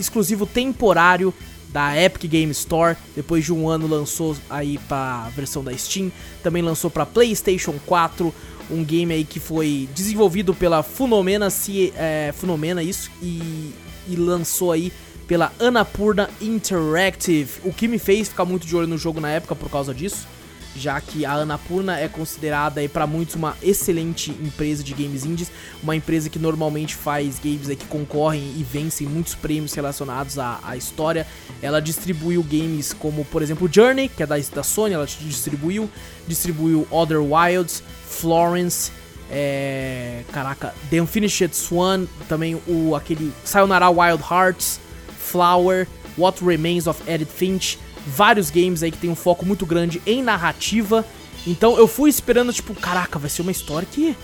exclusivo 0.00 0.46
temporário 0.46 1.32
da 1.68 1.96
Epic 2.00 2.30
Game 2.30 2.50
Store. 2.52 2.96
Depois 3.14 3.44
de 3.44 3.52
um 3.52 3.68
ano 3.68 3.86
lançou 3.86 4.36
aí 4.50 4.78
pra 4.88 5.28
versão 5.36 5.62
da 5.62 5.76
Steam. 5.76 6.10
Também 6.42 6.62
lançou 6.62 6.90
pra 6.90 7.04
PlayStation 7.06 7.74
4. 7.86 8.34
Um 8.70 8.82
game 8.82 9.12
aí 9.12 9.24
que 9.24 9.38
foi 9.38 9.88
desenvolvido 9.94 10.54
pela 10.54 10.82
Funomena, 10.82 11.50
se, 11.50 11.92
é, 11.96 12.32
Funomena 12.34 12.82
isso, 12.82 13.10
e, 13.20 13.70
e 14.08 14.16
lançou 14.16 14.72
aí 14.72 14.90
pela 15.26 15.52
Annapurna 15.58 16.28
Interactive. 16.40 17.60
O 17.64 17.72
que 17.72 17.88
me 17.88 17.98
fez 17.98 18.28
ficar 18.28 18.44
muito 18.44 18.66
de 18.66 18.76
olho 18.76 18.86
no 18.86 18.98
jogo 18.98 19.20
na 19.20 19.30
época 19.30 19.54
por 19.54 19.70
causa 19.70 19.94
disso 19.94 20.26
já 20.74 21.00
que 21.00 21.24
a 21.24 21.32
Annapurna 21.34 21.98
é 21.98 22.08
considerada 22.08 22.80
para 22.88 23.06
muitos 23.06 23.34
uma 23.34 23.56
excelente 23.62 24.30
empresa 24.30 24.82
de 24.82 24.94
games 24.94 25.24
indies, 25.24 25.50
uma 25.82 25.94
empresa 25.94 26.28
que 26.28 26.38
normalmente 26.38 26.94
faz 26.94 27.38
games 27.38 27.68
que 27.68 27.86
concorrem 27.86 28.54
e 28.56 28.62
vencem 28.62 29.06
muitos 29.06 29.34
prêmios 29.34 29.74
relacionados 29.74 30.38
à, 30.38 30.60
à 30.62 30.76
história. 30.76 31.26
Ela 31.60 31.80
distribuiu 31.80 32.42
games 32.42 32.92
como, 32.92 33.24
por 33.26 33.42
exemplo, 33.42 33.68
Journey, 33.70 34.08
que 34.08 34.22
é 34.22 34.26
da, 34.26 34.36
da 34.38 34.62
Sony, 34.62 34.94
ela 34.94 35.06
distribuiu, 35.06 35.90
distribuiu 36.26 36.86
Other 36.90 37.20
Wilds, 37.20 37.82
Florence, 38.06 38.90
é, 39.30 40.22
caraca, 40.32 40.74
The 40.90 41.00
Unfinished 41.00 41.54
Swan, 41.54 42.06
também 42.28 42.60
o 42.66 42.94
aquele 42.94 43.32
Sayonara 43.44 43.88
Wild 43.90 44.22
Hearts, 44.22 44.80
Flower, 45.22 45.86
What 46.18 46.44
Remains 46.44 46.86
of 46.86 47.02
Edith 47.06 47.30
Finch, 47.30 47.78
vários 48.06 48.50
games 48.50 48.82
aí 48.82 48.90
que 48.90 48.98
tem 48.98 49.08
um 49.08 49.14
foco 49.14 49.46
muito 49.46 49.64
grande 49.64 50.02
em 50.04 50.22
narrativa. 50.22 51.04
Então 51.46 51.76
eu 51.76 51.86
fui 51.86 52.10
esperando, 52.10 52.52
tipo, 52.52 52.74
caraca, 52.74 53.18
vai 53.18 53.30
ser 53.30 53.42
uma 53.42 53.52
história 53.52 53.88
que. 53.90 54.16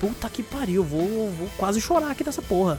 Puta 0.00 0.28
que 0.28 0.42
pariu, 0.42 0.84
vou, 0.84 1.30
vou 1.30 1.48
quase 1.56 1.80
chorar 1.80 2.10
aqui 2.10 2.22
nessa 2.22 2.42
porra. 2.42 2.78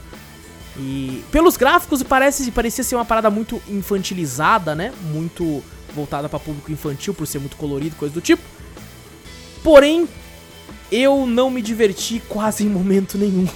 E 0.76 1.24
pelos 1.32 1.56
gráficos 1.56 2.00
parece 2.04 2.48
parecia 2.52 2.84
ser 2.84 2.94
uma 2.94 3.04
parada 3.04 3.28
muito 3.28 3.60
infantilizada, 3.68 4.74
né? 4.74 4.92
Muito 5.12 5.62
voltada 5.92 6.28
pra 6.28 6.38
público 6.38 6.70
infantil 6.70 7.12
por 7.12 7.26
ser 7.26 7.40
muito 7.40 7.56
colorido, 7.56 7.96
coisa 7.96 8.14
do 8.14 8.20
tipo. 8.20 8.42
Porém, 9.64 10.08
eu 10.92 11.26
não 11.26 11.50
me 11.50 11.60
diverti 11.60 12.22
quase 12.28 12.64
em 12.64 12.68
momento 12.68 13.18
nenhum 13.18 13.48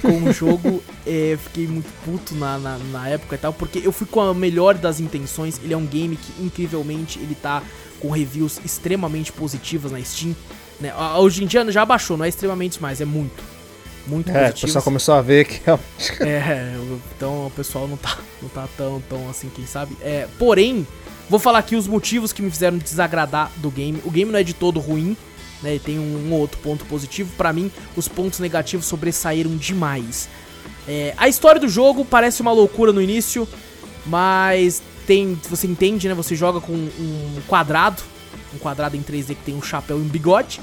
com 0.00 0.22
o 0.24 0.32
jogo. 0.32 0.82
É, 1.06 1.36
fiquei 1.42 1.66
muito 1.66 1.88
puto 2.04 2.34
na, 2.34 2.58
na, 2.58 2.78
na 2.78 3.08
época 3.08 3.34
e 3.34 3.38
tal, 3.38 3.52
porque 3.52 3.80
eu 3.84 3.92
fui 3.92 4.06
com 4.06 4.20
a 4.20 4.32
melhor 4.34 4.74
das 4.74 5.00
intenções. 5.00 5.60
Ele 5.62 5.74
é 5.74 5.76
um 5.76 5.86
game 5.86 6.16
que, 6.16 6.42
incrivelmente, 6.42 7.18
ele 7.18 7.34
tá 7.34 7.62
com 8.00 8.10
reviews 8.10 8.60
extremamente 8.64 9.32
positivas 9.32 9.90
na 9.92 10.00
Steam. 10.02 10.34
Né? 10.80 10.92
Hoje 11.18 11.42
em 11.42 11.46
dia 11.46 11.70
já 11.72 11.84
baixou, 11.84 12.16
não 12.16 12.24
é 12.24 12.28
extremamente 12.28 12.80
mais, 12.80 13.00
é 13.00 13.04
muito. 13.04 13.42
Muito 14.06 14.30
É, 14.30 14.32
o 14.32 14.34
positivas. 14.36 14.60
pessoal 14.62 14.82
começou 14.84 15.14
a 15.16 15.20
ver 15.20 15.44
que 15.44 15.68
é 15.68 15.78
É, 16.26 16.76
o- 16.78 17.00
então 17.16 17.46
o 17.46 17.50
pessoal 17.50 17.86
não 17.86 17.96
tá, 17.98 18.16
não 18.40 18.48
tá 18.48 18.66
tão, 18.76 19.02
tão 19.08 19.28
assim, 19.28 19.50
quem 19.54 19.66
sabe. 19.66 19.96
É, 20.00 20.26
porém, 20.38 20.86
vou 21.28 21.38
falar 21.38 21.58
aqui 21.58 21.76
os 21.76 21.86
motivos 21.86 22.32
que 22.32 22.40
me 22.40 22.50
fizeram 22.50 22.78
desagradar 22.78 23.50
do 23.56 23.70
game. 23.70 24.00
O 24.04 24.10
game 24.10 24.30
não 24.32 24.38
é 24.38 24.42
de 24.42 24.54
todo 24.54 24.80
ruim, 24.80 25.14
né? 25.62 25.70
Ele 25.70 25.78
tem 25.78 25.98
um, 25.98 26.28
um 26.28 26.32
outro 26.32 26.58
ponto 26.58 26.84
positivo. 26.86 27.32
Pra 27.36 27.52
mim, 27.52 27.70
os 27.96 28.08
pontos 28.08 28.38
negativos 28.38 28.86
sobressaíram 28.86 29.56
demais. 29.56 30.28
É, 30.86 31.14
a 31.16 31.28
história 31.28 31.60
do 31.60 31.68
jogo 31.68 32.04
parece 32.04 32.40
uma 32.40 32.52
loucura 32.52 32.92
no 32.92 33.02
início, 33.02 33.46
mas 34.06 34.82
tem, 35.06 35.38
você 35.48 35.66
entende, 35.66 36.08
né? 36.08 36.14
Você 36.14 36.34
joga 36.34 36.60
com 36.60 36.72
um 36.72 37.40
quadrado, 37.46 38.02
um 38.54 38.58
quadrado 38.58 38.96
em 38.96 39.02
3D 39.02 39.28
que 39.28 39.44
tem 39.44 39.54
um 39.54 39.62
chapéu 39.62 39.98
e 39.98 40.02
um 40.02 40.08
bigode 40.08 40.60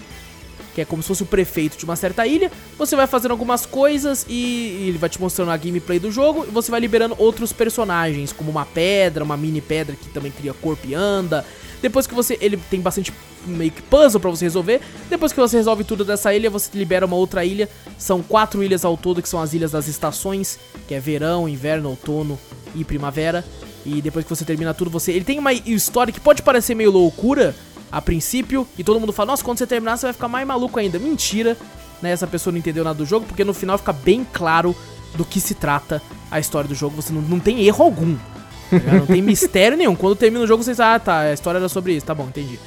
que 0.76 0.82
é 0.82 0.86
como 0.86 1.02
se 1.02 1.08
fosse 1.08 1.24
o 1.24 1.26
prefeito 1.26 1.78
de 1.78 1.86
uma 1.86 1.96
certa 1.96 2.28
ilha. 2.28 2.52
Você 2.78 2.98
vai 2.98 3.08
fazendo 3.08 3.32
algumas 3.32 3.66
coisas 3.66 4.26
e 4.28 4.88
ele 4.90 4.98
vai 4.98 5.10
te 5.10 5.20
mostrando 5.20 5.50
a 5.50 5.58
gameplay 5.58 5.98
do 5.98 6.12
jogo 6.12 6.46
e 6.46 6.52
você 6.52 6.70
vai 6.70 6.82
liberando 6.82 7.16
outros 7.18 7.54
personagens, 7.54 8.34
como 8.34 8.52
uma 8.52 8.66
pedra, 8.66 9.24
uma 9.24 9.38
mini 9.38 9.62
pedra 9.62 9.96
que 9.96 10.10
também 10.10 10.32
cria 10.32 10.54
corpo 10.54 10.86
e 10.86 10.94
anda. 10.94 11.46
Depois 11.82 12.06
que 12.06 12.14
você. 12.14 12.38
Ele 12.42 12.58
tem 12.58 12.82
bastante 12.82 13.14
meio 13.46 13.72
que 13.72 13.82
puzzle 13.82 14.20
pra 14.20 14.30
você 14.30 14.46
resolver. 14.46 14.82
Depois 15.10 15.32
que 15.32 15.40
você 15.40 15.56
resolve 15.56 15.86
tudo 15.86 16.04
dessa 16.04 16.34
ilha, 16.34 16.50
você 16.50 16.70
libera 16.74 17.06
uma 17.06 17.16
outra 17.16 17.46
ilha. 17.46 17.70
São 17.98 18.22
quatro 18.22 18.62
ilhas 18.62 18.84
ao 18.84 18.98
todo, 18.98 19.22
que 19.22 19.30
são 19.30 19.42
as 19.42 19.54
ilhas 19.54 19.72
das 19.72 19.88
estações, 19.88 20.60
que 20.88 20.94
é 20.94 21.00
verão, 21.00 21.48
inverno, 21.48 21.90
outono 21.90 22.38
e 22.76 22.84
primavera. 22.84 23.46
E 23.86 24.02
depois 24.02 24.26
que 24.26 24.30
você 24.30 24.44
termina 24.44 24.74
tudo, 24.74 24.90
você. 24.90 25.14
Ele 25.14 25.24
tem 25.24 25.40
uma 25.40 25.54
história 25.54 26.12
que 26.12 26.20
pode 26.20 26.42
parecer 26.42 26.76
meio 26.76 26.92
loucura 26.92 27.56
a 27.91 28.02
princípio, 28.02 28.67
e 28.78 28.84
todo 28.84 29.00
mundo 29.00 29.13
fala, 29.13 29.28
nossa, 29.28 29.43
quando 29.43 29.58
você 29.58 29.67
terminar 29.67 29.98
você 29.98 30.08
vai 30.08 30.13
ficar 30.13 30.28
mais 30.28 30.45
maluco 30.45 30.80
ainda. 30.80 31.00
Mentira, 31.00 31.58
né? 32.02 32.12
Essa 32.12 32.28
pessoa 32.28 32.52
não 32.52 32.60
entendeu 32.60 32.84
nada 32.84 32.98
do 32.98 33.06
jogo, 33.06 33.26
porque 33.26 33.43
no 33.43 33.54
final 33.54 33.78
fica 33.78 33.93
bem 33.93 34.26
claro 34.32 34.76
do 35.15 35.24
que 35.24 35.39
se 35.39 35.54
trata 35.54 36.02
a 36.30 36.39
história 36.39 36.67
do 36.67 36.76
jogo. 36.76 37.02
Você 37.02 37.13
não, 37.13 37.21
não 37.21 37.39
tem 37.39 37.65
erro 37.65 37.84
algum. 37.84 38.15
tá 38.15 38.93
não 39.00 39.06
tem 39.06 39.21
mistério 39.24 39.78
nenhum. 39.78 39.95
Quando 39.95 40.15
termina 40.15 40.43
o 40.43 40.48
jogo, 40.48 40.63
você 40.63 40.71
diz, 40.71 40.80
ah, 40.80 41.00
tá, 41.00 41.19
a 41.19 41.34
história 41.34 41.58
era 41.58 41.69
sobre 41.69 41.93
isso, 41.93 42.06
tá 42.06 42.13
bom, 42.13 42.26
entendi. 42.26 42.60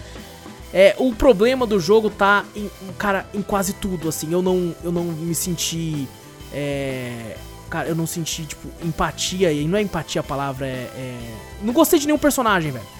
É, 0.72 0.94
o 0.98 1.14
problema 1.14 1.66
do 1.66 1.81
jogo 1.81 2.11
tá 2.11 2.44
em, 2.54 2.70
cara, 2.98 3.26
em 3.33 3.42
quase 3.42 3.72
tudo, 3.74 4.09
assim. 4.09 4.33
Eu 4.33 4.42
não, 4.42 4.74
eu 4.85 4.92
não 4.92 5.04
me 5.04 5.35
senti. 5.35 6.07
É, 6.52 7.37
cara, 7.70 7.88
eu 7.88 7.94
não 7.94 8.07
senti, 8.07 8.44
tipo, 8.44 8.68
empatia. 8.85 9.52
E 9.52 9.66
não 9.66 9.78
é 9.78 9.83
empatia 9.83 10.20
a 10.20 10.24
palavra, 10.24 10.66
é. 10.66 10.90
é- 10.94 11.35
não 11.62 11.72
gostei 11.72 11.98
de 11.98 12.07
nenhum 12.07 12.18
personagem, 12.18 12.70
velho. 12.70 12.97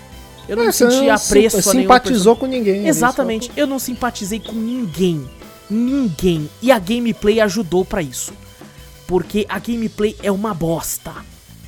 Eu 0.49 0.57
não 0.57 0.65
É, 0.69 0.73
senti 0.73 0.97
não 0.97 1.11
apreço 1.15 1.61
sim- 1.63 1.69
a 1.71 1.73
nenhum 1.75 1.83
simpatizou 1.83 2.35
com 2.37 2.47
ninguém. 2.47 2.81
ali, 2.81 2.89
Exatamente, 2.89 3.51
eu 3.57 3.67
não 3.67 3.79
simpatizei 3.79 4.41
com 4.41 4.53
ninguém. 4.55 5.29
Ninguém. 5.69 6.49
E 6.63 6.73
a 6.73 6.79
gameplay 6.79 7.41
ajudou 7.41 7.85
pra 7.85 8.01
isso. 8.03 8.33
Porque 9.07 9.45
a 9.49 9.59
gameplay 9.59 10.17
é 10.23 10.31
uma 10.33 10.55
bosta. 10.55 11.13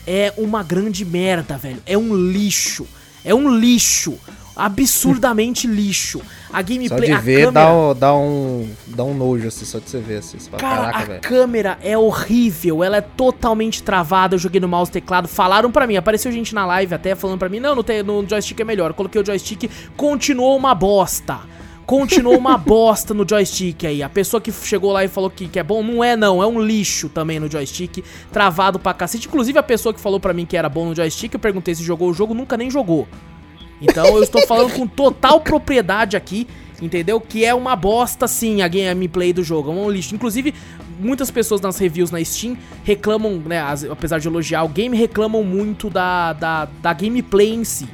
É 0.07 0.33
uma 0.39 0.63
grande 0.63 1.05
merda, 1.05 1.59
velho. 1.59 1.83
É 1.87 1.97
um 1.97 2.15
lixo. 2.15 2.87
É 3.25 3.35
um 3.35 3.55
lixo. 3.59 4.19
Absurdamente 4.57 5.67
lixo. 5.67 6.21
A 6.53 6.59
Só 6.59 6.63
gameplay, 6.65 7.07
de 7.07 7.13
a 7.13 7.21
ver 7.21 7.45
câmera... 7.47 7.53
dá, 7.53 7.73
um- 7.73 7.95
dá, 7.95 8.15
um, 8.15 8.69
dá 8.89 9.05
um 9.05 9.15
nojo, 9.15 9.47
assim, 9.49 9.65
só 9.65 9.79
de 9.79 9.89
você 9.89 9.99
ver, 10.01 10.17
assim. 10.19 10.39
Você 10.39 10.51
fala, 10.51 10.61
Cara, 10.61 10.77
caraca, 10.83 10.99
a 10.99 11.05
velho. 11.05 11.21
câmera 11.21 11.79
é 11.83 11.97
horrível, 11.97 12.83
ela 12.83 12.97
é 12.97 13.01
totalmente 13.01 13.83
travada. 13.83 14.35
Eu 14.35 14.39
joguei 14.39 14.61
no 14.61 14.69
mouse 14.69 14.91
teclado, 14.91 15.29
falaram 15.29 15.71
pra 15.71 15.87
mim, 15.87 15.97
apareceu 15.97 16.31
gente 16.33 16.55
na 16.55 16.67
live 16.67 16.95
até 16.95 17.15
falando 17.15 17.39
pra 17.39 17.49
mim: 17.49 17.61
não, 17.61 17.75
no, 17.75 17.83
te- 17.83 18.03
no 18.03 18.27
joystick 18.29 18.59
é 18.61 18.65
melhor. 18.65 18.91
Eu 18.91 18.95
coloquei 18.95 19.21
o 19.21 19.25
joystick, 19.25 19.71
continuou 19.97 20.57
uma 20.57 20.75
bosta. 20.75 21.39
Continuou 21.87 22.37
uma 22.39 22.57
bosta 22.59 23.13
no 23.15 23.29
joystick 23.29 23.85
aí. 23.85 24.03
A 24.03 24.09
pessoa 24.09 24.41
que 24.41 24.53
chegou 24.53 24.93
lá 24.93 25.05
e 25.05 25.09
falou 25.09 25.29
que, 25.31 25.49
que 25.49 25.59
é 25.59 25.63
bom, 25.63 25.83
não 25.83 26.03
é 26.05 26.17
não, 26.17 26.43
é 26.43 26.47
um 26.47 26.61
lixo 26.61 27.09
também 27.09 27.41
no 27.41 27.51
joystick, 27.51 28.05
travado 28.33 28.79
pra 28.79 28.93
cacete. 28.95 29.27
Inclusive 29.29 29.59
a 29.59 29.63
pessoa 29.63 29.93
que 29.93 30.01
falou 30.01 30.21
pra 30.21 30.33
mim 30.33 30.47
que 30.47 30.57
era 30.57 30.69
bom 30.69 30.87
no 30.87 30.95
joystick, 30.95 31.35
eu 31.35 31.41
perguntei 31.41 31.75
se 31.75 31.83
jogou 31.83 32.11
o 32.11 32.15
jogo, 32.15 32.33
nunca 32.35 32.57
nem 32.57 32.71
jogou. 32.71 33.09
Então 33.81 34.07
eu 34.17 34.23
estou 34.23 34.47
falando 34.47 34.73
com 34.73 34.87
total 34.87 35.41
propriedade 35.41 36.17
aqui, 36.17 36.47
entendeu? 36.83 37.21
Que 37.21 37.45
é 37.45 37.55
uma 37.55 37.75
bosta 37.75 38.29
sim 38.29 38.63
a 38.63 38.69
gameplay 38.69 39.33
do 39.33 39.43
jogo, 39.43 39.71
é 39.71 39.75
um 39.75 39.91
lixo. 39.91 40.15
Inclusive, 40.15 40.55
muitas 40.99 41.31
pessoas 41.31 41.61
nas 41.61 41.79
reviews 41.79 42.11
na 42.11 42.23
Steam 42.23 42.57
reclamam, 42.85 43.37
né, 43.39 43.63
apesar 43.91 44.19
de 44.19 44.29
elogiar 44.29 44.65
o 44.65 44.69
game, 44.69 44.97
reclamam 44.97 45.43
muito 45.43 45.89
da, 45.89 46.33
da, 46.35 46.65
da 46.67 46.93
gameplay 46.93 47.55
em 47.55 47.65
si. 47.65 47.89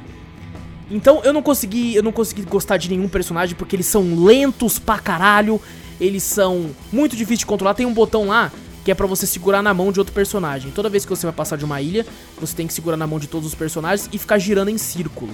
Então 0.89 1.21
eu 1.23 1.33
não 1.33 1.41
consegui, 1.41 1.95
eu 1.95 2.03
não 2.03 2.11
consegui 2.11 2.43
gostar 2.43 2.77
de 2.77 2.89
nenhum 2.89 3.09
personagem 3.09 3.55
porque 3.55 3.75
eles 3.75 3.87
são 3.87 4.23
lentos 4.23 4.79
pra 4.79 4.97
caralho, 4.97 5.59
eles 5.99 6.23
são 6.23 6.69
muito 6.91 7.15
difíceis 7.15 7.39
de 7.39 7.45
controlar. 7.45 7.73
Tem 7.73 7.85
um 7.85 7.93
botão 7.93 8.27
lá 8.27 8.51
que 8.85 8.91
é 8.91 8.95
pra 8.95 9.05
você 9.05 9.27
segurar 9.27 9.61
na 9.61 9.73
mão 9.73 9.91
de 9.91 9.99
outro 9.99 10.13
personagem. 10.13 10.71
Toda 10.71 10.87
vez 10.87 11.03
que 11.03 11.09
você 11.09 11.25
vai 11.25 11.33
passar 11.35 11.57
de 11.57 11.65
uma 11.65 11.81
ilha, 11.81 12.05
você 12.39 12.55
tem 12.55 12.65
que 12.65 12.73
segurar 12.73 12.95
na 12.95 13.05
mão 13.05 13.19
de 13.19 13.27
todos 13.27 13.45
os 13.45 13.53
personagens 13.53 14.09
e 14.13 14.17
ficar 14.17 14.37
girando 14.37 14.69
em 14.69 14.77
círculo. 14.77 15.33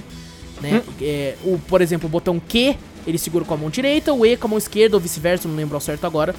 Né? 0.64 0.82
É, 1.02 1.36
o, 1.44 1.60
por 1.60 1.82
exemplo, 1.82 2.08
o 2.08 2.10
botão 2.10 2.40
Q, 2.40 2.78
ele 3.06 3.18
segura 3.18 3.44
com 3.44 3.54
a 3.54 3.58
mão 3.58 3.70
direita, 3.70 4.14
o 4.14 4.26
E 4.26 4.38
com 4.38 4.48
a 4.48 4.50
mão 4.50 4.58
esquerda, 4.58 4.96
ou 4.96 5.02
vice-versa, 5.02 5.48
não 5.48 5.56
lembro 5.56 5.76
ao 5.76 5.82
certo 5.82 6.06
agora, 6.06 6.34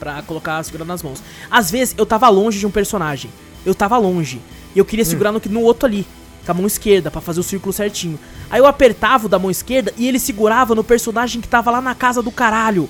pra 0.00 0.22
colocar 0.22 0.62
segurando 0.64 0.88
nas 0.88 1.02
mãos. 1.02 1.22
Às 1.50 1.70
vezes 1.70 1.94
eu 1.98 2.06
tava 2.06 2.28
longe 2.28 2.58
de 2.58 2.66
um 2.66 2.70
personagem, 2.70 3.30
eu 3.64 3.74
tava 3.74 3.98
longe, 3.98 4.40
e 4.74 4.78
eu 4.78 4.84
queria 4.84 5.04
segurar 5.04 5.32
no, 5.32 5.40
no 5.50 5.60
outro 5.60 5.86
ali, 5.86 6.06
com 6.46 6.50
a 6.50 6.54
mão 6.54 6.66
esquerda, 6.66 7.10
pra 7.10 7.20
fazer 7.20 7.40
o 7.40 7.42
círculo 7.42 7.72
certinho. 7.72 8.18
Aí 8.50 8.58
eu 8.58 8.66
apertava 8.66 9.26
o 9.26 9.28
da 9.28 9.38
mão 9.38 9.50
esquerda 9.50 9.92
e 9.96 10.08
ele 10.08 10.18
segurava 10.18 10.74
no 10.74 10.82
personagem 10.82 11.40
que 11.40 11.46
tava 11.48 11.70
lá 11.70 11.80
na 11.80 11.94
casa 11.94 12.22
do 12.22 12.32
caralho. 12.32 12.88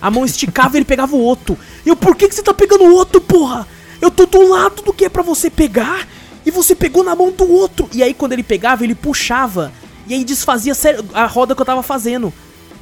A 0.00 0.10
mão 0.10 0.24
esticava 0.24 0.76
e 0.76 0.78
ele 0.78 0.84
pegava 0.84 1.16
o 1.16 1.20
outro. 1.20 1.56
E 1.86 1.88
eu, 1.88 1.96
por 1.96 2.14
que, 2.14 2.28
que 2.28 2.34
você 2.34 2.42
tá 2.42 2.52
pegando 2.52 2.84
o 2.84 2.94
outro, 2.94 3.20
porra? 3.20 3.66
Eu 4.00 4.10
tô 4.10 4.26
do 4.26 4.48
lado 4.48 4.82
do 4.82 4.92
que 4.92 5.04
é 5.04 5.08
pra 5.08 5.22
você 5.22 5.48
pegar 5.48 6.06
e 6.44 6.50
você 6.50 6.74
pegou 6.74 7.04
na 7.04 7.14
mão 7.14 7.30
do 7.30 7.50
outro. 7.50 7.88
E 7.92 8.02
aí 8.02 8.12
quando 8.12 8.32
ele 8.32 8.42
pegava, 8.42 8.84
ele 8.84 8.94
puxava. 8.94 9.72
E 10.06 10.14
aí 10.14 10.24
desfazia 10.24 10.72
a 11.14 11.26
roda 11.26 11.54
que 11.54 11.60
eu 11.60 11.66
tava 11.66 11.82
fazendo. 11.82 12.32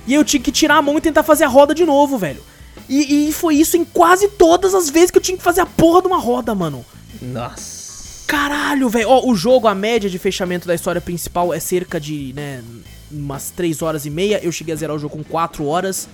E 0.07 0.15
eu 0.15 0.25
tinha 0.25 0.43
que 0.43 0.51
tirar 0.51 0.77
a 0.77 0.83
mão 0.83 0.97
e 0.97 1.01
tentar 1.01 1.23
fazer 1.23 1.45
a 1.45 1.49
roda 1.49 1.75
de 1.75 1.85
novo, 1.85 2.17
velho. 2.19 2.43
E, 2.89 3.29
e 3.29 3.33
foi 3.33 3.57
isso 3.57 3.77
em 3.77 3.85
quase 3.85 4.29
todas 4.29 4.75
as 4.75 4.91
vezes 4.91 5.11
que 5.11 5.19
eu 5.19 5.23
tinha 5.23 5.37
que 5.37 5.45
fazer 5.45 5.61
a 5.61 5.67
porra 5.67 6.01
de 6.01 6.09
uma 6.09 6.19
roda, 6.19 6.55
mano. 6.55 6.85
Nossa. 7.21 8.25
Caralho, 8.27 8.89
velho. 8.89 9.09
Ó, 9.09 9.29
o 9.29 9.35
jogo, 9.35 9.69
a 9.69 9.75
média 9.75 10.09
de 10.09 10.19
fechamento 10.19 10.67
da 10.67 10.75
história 10.75 11.01
principal 11.01 11.53
é 11.53 11.61
cerca 11.61 12.01
de, 12.01 12.33
né, 12.35 12.63
umas 13.11 13.51
3 13.51 13.83
horas 13.83 14.07
e 14.07 14.11
meia. 14.11 14.41
Eu 14.43 14.53
cheguei 14.53 14.73
a 14.73 14.77
zerar 14.77 14.97
o 14.97 14.99
jogo 14.99 15.17
com 15.17 15.25
4 15.25 15.65
horas. 15.67 16.09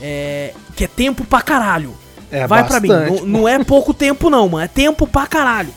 É. 0.00 0.52
Que 0.76 0.84
é 0.84 0.88
tempo 0.88 1.24
pra 1.24 1.40
caralho. 1.42 1.96
É 2.30 2.46
Vai 2.46 2.66
pra 2.66 2.78
mim. 2.80 2.88
bastante, 2.88 3.20
Não, 3.20 3.26
não 3.26 3.48
é 3.48 3.62
pouco 3.64 3.94
tempo, 3.94 4.28
não, 4.28 4.48
mano. 4.48 4.64
É 4.64 4.68
tempo 4.68 5.06
pra 5.06 5.26
caralho. 5.26 5.72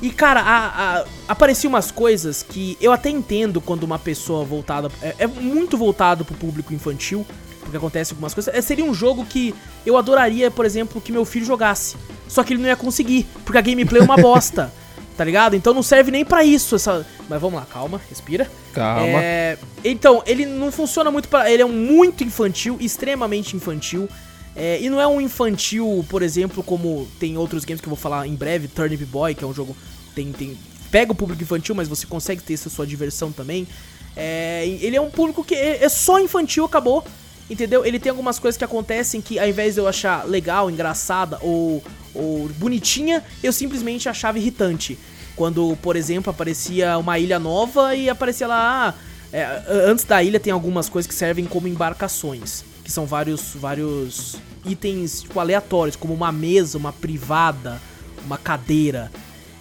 E, 0.00 0.10
cara, 0.10 0.40
a, 0.40 1.00
a, 1.00 1.04
apareciam 1.28 1.70
umas 1.70 1.90
coisas 1.90 2.42
que 2.42 2.76
eu 2.80 2.92
até 2.92 3.10
entendo 3.10 3.60
quando 3.60 3.82
uma 3.82 3.98
pessoa 3.98 4.44
voltada. 4.44 4.90
É, 5.02 5.14
é 5.20 5.26
muito 5.26 5.76
voltado 5.76 6.24
pro 6.24 6.36
público 6.36 6.72
infantil. 6.72 7.26
Porque 7.60 7.76
acontece 7.76 8.12
algumas 8.12 8.32
coisas. 8.32 8.54
É, 8.54 8.62
seria 8.62 8.84
um 8.84 8.94
jogo 8.94 9.26
que 9.26 9.54
eu 9.84 9.96
adoraria, 9.98 10.50
por 10.50 10.64
exemplo, 10.64 11.02
que 11.02 11.12
meu 11.12 11.24
filho 11.26 11.44
jogasse. 11.44 11.96
Só 12.26 12.42
que 12.42 12.54
ele 12.54 12.62
não 12.62 12.68
ia 12.68 12.76
conseguir, 12.76 13.26
porque 13.44 13.58
a 13.58 13.60
gameplay 13.60 14.00
é 14.00 14.04
uma 14.04 14.16
bosta. 14.16 14.72
Tá 15.18 15.24
ligado? 15.24 15.56
Então 15.56 15.74
não 15.74 15.82
serve 15.82 16.12
nem 16.12 16.24
pra 16.24 16.44
isso 16.44 16.76
essa. 16.76 17.04
Mas 17.28 17.40
vamos 17.40 17.58
lá, 17.58 17.66
calma, 17.66 18.00
respira. 18.08 18.48
Calma. 18.72 19.20
É, 19.20 19.58
então, 19.84 20.22
ele 20.24 20.46
não 20.46 20.70
funciona 20.70 21.10
muito 21.10 21.28
para. 21.28 21.50
Ele 21.50 21.60
é 21.60 21.66
um 21.66 21.72
muito 21.72 22.22
infantil, 22.22 22.76
extremamente 22.80 23.56
infantil. 23.56 24.08
É, 24.54 24.80
e 24.80 24.88
não 24.88 25.00
é 25.00 25.06
um 25.08 25.20
infantil, 25.20 26.06
por 26.08 26.22
exemplo, 26.22 26.62
como 26.62 27.08
tem 27.18 27.36
outros 27.36 27.64
games 27.64 27.80
que 27.80 27.88
eu 27.88 27.90
vou 27.90 27.96
falar 27.96 28.28
em 28.28 28.34
breve, 28.36 28.68
Turnip 28.68 29.04
Boy, 29.06 29.34
que 29.34 29.42
é 29.42 29.46
um 29.46 29.52
jogo. 29.52 29.76
Tem, 30.18 30.32
tem, 30.32 30.58
pega 30.90 31.12
o 31.12 31.14
público 31.14 31.40
infantil, 31.40 31.76
mas 31.76 31.86
você 31.86 32.04
consegue 32.04 32.42
ter 32.42 32.54
essa 32.54 32.68
sua 32.68 32.84
diversão 32.84 33.30
também. 33.30 33.68
É, 34.16 34.66
ele 34.80 34.96
é 34.96 35.00
um 35.00 35.10
público 35.10 35.44
que 35.44 35.54
é, 35.54 35.84
é 35.84 35.88
só 35.88 36.18
infantil, 36.18 36.64
acabou. 36.64 37.04
Entendeu? 37.48 37.86
Ele 37.86 38.00
tem 38.00 38.10
algumas 38.10 38.36
coisas 38.36 38.58
que 38.58 38.64
acontecem 38.64 39.20
que, 39.20 39.38
ao 39.38 39.48
invés 39.48 39.74
de 39.74 39.80
eu 39.80 39.86
achar 39.86 40.26
legal, 40.26 40.68
engraçada 40.68 41.38
ou, 41.40 41.82
ou 42.12 42.48
bonitinha, 42.58 43.24
eu 43.44 43.52
simplesmente 43.52 44.08
achava 44.08 44.40
irritante. 44.40 44.98
Quando, 45.36 45.78
por 45.80 45.94
exemplo, 45.94 46.30
aparecia 46.30 46.98
uma 46.98 47.16
ilha 47.16 47.38
nova 47.38 47.94
e 47.94 48.10
aparecia 48.10 48.48
lá. 48.48 48.88
ah, 48.88 48.94
é, 49.32 49.62
antes 49.86 50.04
da 50.04 50.20
ilha 50.20 50.40
tem 50.40 50.52
algumas 50.52 50.88
coisas 50.88 51.06
que 51.08 51.14
servem 51.14 51.44
como 51.44 51.68
embarcações. 51.68 52.64
Que 52.82 52.90
são 52.90 53.06
vários, 53.06 53.54
vários 53.54 54.36
itens 54.66 55.22
tipo, 55.22 55.38
aleatórios, 55.38 55.94
como 55.94 56.12
uma 56.12 56.32
mesa, 56.32 56.76
uma 56.76 56.92
privada, 56.92 57.80
uma 58.26 58.36
cadeira. 58.36 59.12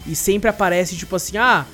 E 0.08 0.16
sempre 0.16 0.50
aparece 0.50 0.96
tipo 0.96 1.16
assim: 1.16 1.38
ah, 1.38 1.66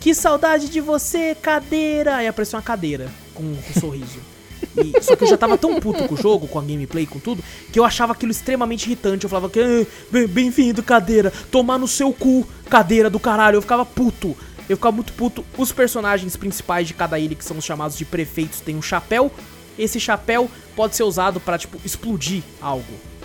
que 0.00 0.14
saudade 0.14 0.68
de 0.68 0.80
você, 0.80 1.34
cadeira! 1.40 2.16
Aí 2.16 2.26
aparece 2.26 2.54
uma 2.56 2.62
cadeira 2.62 3.08
com 3.34 3.42
um 3.42 3.56
sorriso. 3.80 4.18
E- 4.76 5.00
só 5.02 5.14
que 5.14 5.22
eu 5.24 5.28
já 5.28 5.36
tava 5.36 5.56
tão 5.58 5.78
puto 5.78 6.08
com 6.08 6.14
o 6.14 6.16
jogo, 6.16 6.48
com 6.48 6.58
a 6.58 6.62
gameplay, 6.62 7.06
com 7.06 7.18
tudo, 7.20 7.44
que 7.70 7.78
eu 7.78 7.84
achava 7.84 8.12
aquilo 8.12 8.32
extremamente 8.32 8.86
irritante. 8.86 9.22
Eu 9.24 9.30
falava 9.30 9.48
que, 9.50 9.60
"Ah, 9.60 9.86
bem- 10.10 10.26
bem-vindo, 10.26 10.82
cadeira, 10.82 11.30
tomar 11.50 11.78
no 11.78 11.86
seu 11.86 12.12
cu, 12.12 12.44
cadeira 12.68 13.08
do 13.10 13.20
caralho. 13.20 13.56
Eu 13.56 13.62
ficava 13.62 13.84
puto. 13.84 14.34
Eu 14.68 14.76
ficava 14.76 14.96
muito 14.96 15.12
puto. 15.12 15.44
Os 15.58 15.70
personagens 15.70 16.34
principais 16.36 16.88
de 16.88 16.94
cada 16.94 17.18
ilha, 17.18 17.36
que 17.36 17.44
são 17.44 17.58
os 17.58 17.64
chamados 17.64 17.96
de 17.96 18.04
prefeitos, 18.04 18.60
têm 18.60 18.74
um 18.74 18.82
chapéu. 18.82 19.30
Esse 19.78 20.00
chapéu 20.00 20.50
pode 20.74 20.96
ser 20.96 21.02
usado 21.04 21.38
pra, 21.38 21.58
tipo, 21.58 21.78
explodir 21.84 22.42
algo, 22.60 22.84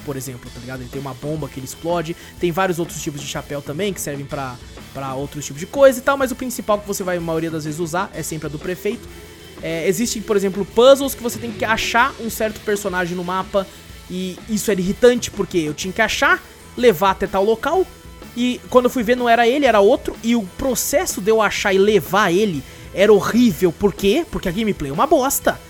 por 0.09 0.17
exemplo, 0.17 0.49
tá 0.51 0.59
ligado? 0.59 0.81
Ele 0.81 0.89
tem 0.89 0.99
uma 0.99 1.13
bomba 1.13 1.47
que 1.47 1.59
ele 1.59 1.67
explode. 1.67 2.17
Tem 2.39 2.51
vários 2.51 2.79
outros 2.79 2.99
tipos 2.99 3.21
de 3.21 3.27
chapéu 3.27 3.61
também 3.61 3.93
que 3.93 4.01
servem 4.01 4.25
pra, 4.25 4.55
pra 4.91 5.13
outros 5.13 5.45
tipos 5.45 5.59
de 5.59 5.67
coisa 5.67 5.99
e 5.99 6.01
tal. 6.01 6.17
Mas 6.17 6.31
o 6.31 6.35
principal 6.35 6.79
que 6.79 6.87
você 6.87 7.03
vai, 7.03 7.17
a 7.17 7.21
maioria 7.21 7.51
das 7.51 7.65
vezes, 7.65 7.79
usar 7.79 8.09
é 8.11 8.23
sempre 8.23 8.47
a 8.47 8.49
do 8.49 8.57
prefeito. 8.57 9.07
É, 9.61 9.87
existem, 9.87 10.19
por 10.19 10.35
exemplo, 10.35 10.65
puzzles 10.65 11.13
que 11.13 11.21
você 11.21 11.37
tem 11.37 11.51
que 11.51 11.63
achar 11.63 12.11
um 12.19 12.27
certo 12.27 12.59
personagem 12.61 13.15
no 13.15 13.23
mapa. 13.23 13.67
E 14.09 14.35
isso 14.49 14.71
era 14.71 14.81
irritante 14.81 15.29
porque 15.29 15.59
eu 15.59 15.75
tinha 15.75 15.93
que 15.93 16.01
achar, 16.01 16.43
levar 16.75 17.11
até 17.11 17.27
tal 17.27 17.45
local. 17.45 17.85
E 18.35 18.59
quando 18.67 18.85
eu 18.85 18.89
fui 18.89 19.03
ver, 19.03 19.15
não 19.15 19.29
era 19.29 19.47
ele, 19.47 19.67
era 19.67 19.79
outro. 19.79 20.15
E 20.23 20.35
o 20.35 20.41
processo 20.57 21.21
de 21.21 21.29
eu 21.29 21.39
achar 21.39 21.71
e 21.71 21.77
levar 21.77 22.33
ele 22.33 22.63
era 22.95 23.13
horrível. 23.13 23.71
Por 23.71 23.93
quê? 23.93 24.25
Porque 24.31 24.49
a 24.49 24.51
gameplay 24.51 24.89
é 24.89 24.93
uma 24.93 25.05
bosta. 25.05 25.68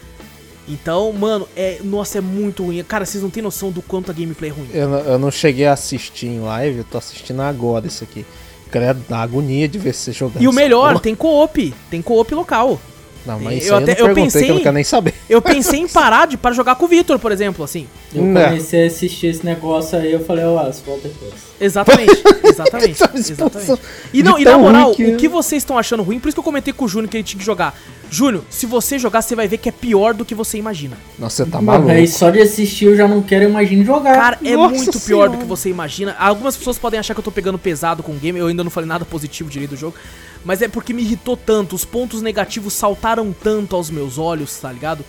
Então, 0.70 1.12
mano, 1.12 1.48
é. 1.56 1.80
Nossa, 1.84 2.20
é 2.20 2.22
muito 2.22 2.64
ruim. 2.64 2.84
Cara, 2.84 3.06
vocês 3.06 3.24
não 3.24 3.30
têm 3.30 3.42
noção 3.42 3.72
do 3.72 3.82
quanto 3.82 4.12
a 4.12 4.14
gameplay 4.14 4.52
é 4.52 4.54
ruim. 4.54 4.68
Eu, 4.74 4.88
não- 4.88 5.00
eu 5.00 5.20
não 5.20 5.32
cheguei 5.32 5.66
a 5.66 5.74
assistir 5.74 6.28
em 6.28 6.40
live, 6.40 6.78
eu 6.80 6.84
tô 6.84 6.98
assistindo 6.98 7.42
agora 7.42 7.88
isso 7.88 8.04
aqui. 8.04 8.26
Credo, 8.72 9.02
dá 9.10 9.18
agonia 9.18 9.68
de 9.68 9.80
ver 9.80 9.94
você 9.96 10.12
jogando. 10.12 10.44
E 10.44 10.48
o 10.48 10.54
melhor, 10.54 10.90
porra. 10.92 11.00
tem 11.04 11.16
co-op. 11.16 11.74
Tem 11.90 12.02
co-op 12.04 12.36
local. 12.36 12.80
Não, 13.26 13.38
mas 13.40 13.68
eu 13.68 13.76
até- 13.76 14.00
eu 14.00 14.08
eu 14.08 14.16
pensei 14.16 14.44
que 14.46 14.50
eu 14.52 14.56
não 14.56 14.62
quero 14.62 14.76
nem 14.76 14.84
saber. 14.84 15.14
Eu 15.30 15.42
pensei 15.44 15.80
em 15.82 15.88
parar 15.88 16.26
de 16.28 16.38
para 16.38 16.54
jogar 16.56 16.76
com 16.76 16.86
o 16.86 16.88
Victor, 16.88 17.20
por 17.20 17.32
exemplo, 17.32 17.66
assim. 17.66 17.88
Eu 18.14 18.24
Não. 18.24 18.42
comecei 18.46 18.84
a 18.84 18.88
assistir 18.88 19.28
esse 19.28 19.46
negócio 19.46 19.98
aí, 19.98 20.12
eu 20.14 20.24
falei, 20.24 20.46
ó, 20.46 20.52
oh, 20.54 20.72
volta 20.86 21.08
depois. 21.10 21.34
Exatamente, 21.60 22.14
exatamente, 22.64 23.32
exatamente. 23.32 23.82
E 24.14 24.24
não, 24.24 24.38
e 24.40 24.44
na 24.46 24.58
moral, 24.58 24.94
que- 24.96 25.06
o 25.06 25.18
que 25.18 25.28
vocês 25.28 25.62
estão 25.64 25.78
achando 25.78 26.04
ruim, 26.04 26.20
por 26.20 26.28
isso 26.30 26.36
que 26.36 26.40
eu 26.40 26.44
comentei 26.44 26.74
com 26.74 26.86
o 26.86 26.88
Júnior 26.88 27.10
que 27.10 27.18
ele 27.18 27.24
tinha 27.24 27.40
que 27.40 27.46
jogar. 27.46 27.78
Júnior, 28.12 28.44
se 28.50 28.66
você 28.66 28.98
jogar, 28.98 29.22
você 29.22 29.36
vai 29.36 29.48
ver 29.48 29.58
que 29.58 29.70
é 29.70 29.72
pior 29.72 30.14
do 30.14 30.26
que 30.26 30.34
você 30.34 30.58
imagina. 30.58 30.98
Nossa, 31.18 31.46
você 31.46 31.52
tá 31.52 31.62
maluco. 31.62 31.92
aí 31.92 32.08
só 32.08 32.30
de 32.32 32.42
assistir 32.42 32.86
eu 32.86 32.98
já 32.98 33.08
não 33.08 33.22
quero 33.22 33.46
imaginar 33.46 33.86
jogar. 33.86 34.16
Cara, 34.16 34.40
é 34.44 34.56
Nossa 34.56 34.76
muito 34.76 34.92
pior 34.92 35.00
Senhora. 35.00 35.30
do 35.30 35.38
que 35.38 35.46
você 35.46 35.70
imagina. 35.70 36.16
Algumas 36.18 36.58
pessoas 36.58 36.78
podem 36.80 37.00
achar 37.00 37.14
que 37.14 37.20
eu 37.20 37.24
tô 37.24 37.32
pegando 37.32 37.60
pesado 37.60 38.02
com 38.02 38.12
o 38.14 38.16
game, 38.16 38.40
eu 38.40 38.48
ainda 38.48 38.64
não 38.64 38.72
falei 38.72 38.88
nada 38.88 39.06
positivo 39.06 39.50
direito 39.50 39.72
do 39.72 39.78
jogo. 39.78 39.96
Mas 40.44 40.62
é 40.62 40.68
porque 40.68 40.94
me 40.94 41.02
irritou 41.04 41.38
tanto, 41.38 41.76
os 41.76 41.86
pontos 41.86 42.22
negativos 42.22 42.74
saltaram 42.74 43.36
tanto 43.44 43.76
aos 43.76 43.90
meus 43.92 44.18
olhos, 44.18 44.58
tá 44.58 44.72
ligado? 44.72 45.04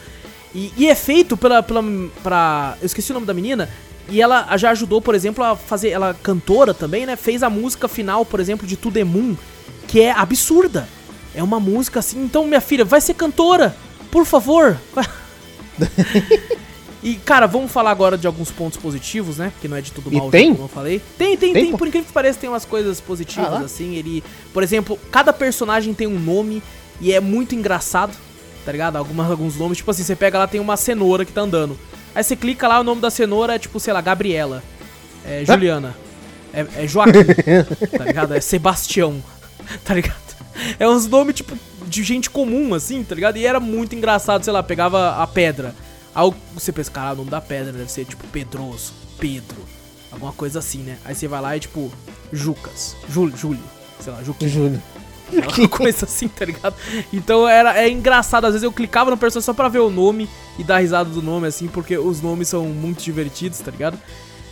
E, 0.54 0.72
e 0.76 0.88
é 0.88 0.94
feito 0.94 1.36
pela, 1.36 1.62
pela. 1.62 1.82
pra. 2.22 2.76
Eu 2.82 2.86
esqueci 2.86 3.12
o 3.12 3.14
nome 3.14 3.26
da 3.26 3.32
menina. 3.32 3.70
E 4.08 4.20
ela 4.20 4.56
já 4.56 4.70
ajudou, 4.70 5.00
por 5.00 5.14
exemplo, 5.14 5.44
a 5.44 5.54
fazer. 5.54 5.90
Ela 5.90 6.14
cantora 6.14 6.74
também, 6.74 7.06
né? 7.06 7.16
Fez 7.16 7.42
a 7.42 7.50
música 7.50 7.86
final, 7.88 8.24
por 8.24 8.40
exemplo, 8.40 8.66
de 8.66 8.76
To 8.76 8.90
The 8.90 9.04
Moon, 9.04 9.36
que 9.86 10.00
é 10.00 10.10
absurda. 10.10 10.88
É 11.34 11.42
uma 11.42 11.60
música 11.60 12.00
assim. 12.00 12.22
Então, 12.22 12.46
minha 12.46 12.60
filha, 12.60 12.84
vai 12.84 13.00
ser 13.00 13.14
cantora, 13.14 13.76
por 14.10 14.24
favor. 14.24 14.76
E, 17.02 17.14
cara, 17.14 17.46
vamos 17.46 17.72
falar 17.72 17.90
agora 17.90 18.18
de 18.18 18.26
alguns 18.26 18.50
pontos 18.50 18.78
positivos, 18.78 19.38
né? 19.38 19.50
Porque 19.54 19.66
não 19.66 19.76
é 19.76 19.80
de 19.80 19.90
tudo 19.90 20.12
mal, 20.12 20.30
tem? 20.30 20.52
como 20.52 20.64
eu 20.64 20.68
falei. 20.68 21.00
Tem, 21.16 21.34
tem, 21.36 21.52
Tem, 21.52 21.64
tem. 21.66 21.76
Por 21.76 21.88
incrível 21.88 22.06
que 22.06 22.12
pareça, 22.12 22.38
tem 22.38 22.50
umas 22.50 22.66
coisas 22.66 23.00
positivas, 23.00 23.52
Ah, 23.54 23.60
assim. 23.60 23.94
Ele, 23.94 24.22
por 24.52 24.62
exemplo, 24.62 24.98
cada 25.10 25.32
personagem 25.32 25.94
tem 25.94 26.06
um 26.06 26.18
nome 26.18 26.62
e 27.00 27.12
é 27.12 27.18
muito 27.18 27.54
engraçado, 27.54 28.14
tá 28.66 28.72
ligado? 28.72 28.96
Algumas, 28.96 29.30
alguns 29.30 29.56
nomes, 29.56 29.78
tipo 29.78 29.90
assim, 29.90 30.02
você 30.02 30.14
pega 30.14 30.38
lá, 30.38 30.46
tem 30.46 30.60
uma 30.60 30.76
cenoura 30.76 31.24
que 31.24 31.32
tá 31.32 31.40
andando. 31.40 31.78
Aí 32.14 32.24
você 32.24 32.34
clica 32.36 32.66
lá, 32.66 32.80
o 32.80 32.84
nome 32.84 33.00
da 33.00 33.10
cenoura 33.10 33.54
é 33.54 33.58
tipo, 33.58 33.78
sei 33.78 33.92
lá, 33.92 34.00
Gabriela. 34.00 34.62
É 35.24 35.44
Juliana. 35.44 35.94
É, 36.52 36.84
é 36.84 36.86
Joaquim, 36.86 37.12
tá 37.96 38.04
ligado? 38.04 38.34
É 38.34 38.40
Sebastião, 38.40 39.22
tá 39.84 39.94
ligado? 39.94 40.18
É 40.78 40.88
uns 40.88 41.06
nomes, 41.06 41.36
tipo, 41.36 41.56
de 41.86 42.02
gente 42.02 42.28
comum, 42.28 42.74
assim, 42.74 43.04
tá 43.04 43.14
ligado? 43.14 43.36
E 43.36 43.46
era 43.46 43.60
muito 43.60 43.94
engraçado, 43.94 44.44
sei 44.44 44.52
lá, 44.52 44.62
pegava 44.62 45.22
a 45.22 45.26
pedra. 45.26 45.74
Aí 46.14 46.32
você 46.52 46.72
pensa, 46.72 46.90
cara, 46.90 47.12
o 47.14 47.16
nome 47.16 47.30
da 47.30 47.40
pedra 47.40 47.72
deve 47.72 47.90
ser, 47.90 48.04
tipo, 48.04 48.26
Pedroso, 48.28 48.92
Pedro, 49.18 49.58
alguma 50.10 50.32
coisa 50.32 50.58
assim, 50.58 50.78
né? 50.78 50.98
Aí 51.04 51.14
você 51.14 51.28
vai 51.28 51.40
lá 51.40 51.56
e, 51.56 51.60
tipo, 51.60 51.92
Jucas, 52.32 52.96
Júlio, 53.08 53.36
Júlio, 53.36 53.62
sei 54.00 54.12
lá, 54.12 54.22
Juquinho. 54.22 54.50
Júlio. 54.50 54.82
Uma 55.58 55.68
coisa 55.68 56.04
assim, 56.04 56.28
tá 56.28 56.44
ligado? 56.44 56.74
Então 57.12 57.48
era, 57.48 57.78
é 57.78 57.88
engraçado, 57.88 58.44
às 58.46 58.52
vezes 58.52 58.62
eu 58.64 58.72
clicava 58.72 59.10
no 59.10 59.16
personagem 59.16 59.46
só 59.46 59.52
pra 59.54 59.68
ver 59.68 59.80
o 59.80 59.90
nome 59.90 60.28
e 60.58 60.64
dar 60.64 60.78
risada 60.78 61.08
do 61.10 61.22
nome, 61.22 61.46
assim, 61.46 61.66
porque 61.68 61.96
os 61.96 62.20
nomes 62.20 62.48
são 62.48 62.64
muito 62.66 63.02
divertidos, 63.02 63.58
tá 63.60 63.70
ligado? 63.70 63.98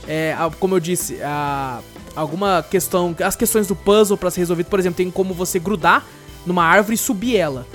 É, 0.07 0.35
como 0.59 0.74
eu 0.76 0.81
disse, 0.81 1.20
a- 1.22 1.81
alguma 2.16 2.64
questão, 2.68 3.14
as 3.22 3.37
questões 3.37 3.66
do 3.66 3.76
puzzle 3.76 4.16
pra 4.16 4.31
ser 4.31 4.41
resolvido, 4.41 4.66
por 4.66 4.79
exemplo, 4.79 4.97
tem 4.97 5.11
como 5.11 5.35
você 5.35 5.59
grudar 5.59 6.05
numa 6.47 6.64
árvore 6.64 6.95
e 6.95 6.99
subir 6.99 7.37
ela, 7.37 7.66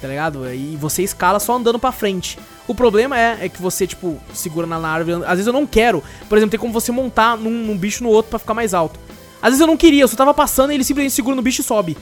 tá 0.00 0.08
ligado? 0.08 0.50
E 0.52 0.76
você 0.80 1.02
escala 1.02 1.38
só 1.38 1.56
andando 1.56 1.78
pra 1.78 1.92
frente. 1.92 2.38
O 2.66 2.74
problema 2.74 3.18
é, 3.18 3.38
é 3.42 3.48
que 3.50 3.60
você, 3.60 3.86
tipo, 3.86 4.18
segura 4.32 4.66
na 4.66 4.76
árvore, 4.88 5.22
às 5.24 5.32
vezes 5.32 5.46
eu 5.46 5.52
não 5.52 5.66
quero, 5.66 6.02
por 6.28 6.38
exemplo, 6.38 6.52
tem 6.52 6.60
como 6.60 6.72
você 6.72 6.90
montar 6.90 7.36
num, 7.36 7.50
num 7.50 7.76
bicho 7.76 8.02
no 8.02 8.08
outro 8.08 8.30
pra 8.30 8.38
ficar 8.38 8.54
mais 8.54 8.72
alto. 8.72 8.98
Às 9.42 9.50
vezes 9.50 9.60
eu 9.60 9.66
não 9.66 9.76
queria, 9.76 10.02
eu 10.04 10.08
só 10.08 10.16
tava 10.16 10.32
passando 10.32 10.70
e 10.72 10.74
ele 10.76 10.84
simplesmente 10.84 11.12
segura 11.12 11.36
no 11.36 11.42
bicho 11.42 11.60
e 11.60 11.64
sobe. 11.64 11.98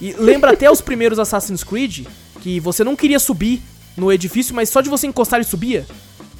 E 0.00 0.12
lembra 0.12 0.52
até 0.52 0.70
os 0.70 0.80
primeiros 0.80 1.18
Assassin's 1.18 1.64
Creed, 1.64 2.06
que 2.40 2.60
você 2.60 2.84
não 2.84 2.94
queria 2.94 3.18
subir 3.18 3.62
no 3.96 4.12
edifício, 4.12 4.54
mas 4.54 4.68
só 4.68 4.80
de 4.80 4.90
você 4.90 5.06
encostar 5.06 5.38
ele 5.38 5.48
subia, 5.48 5.86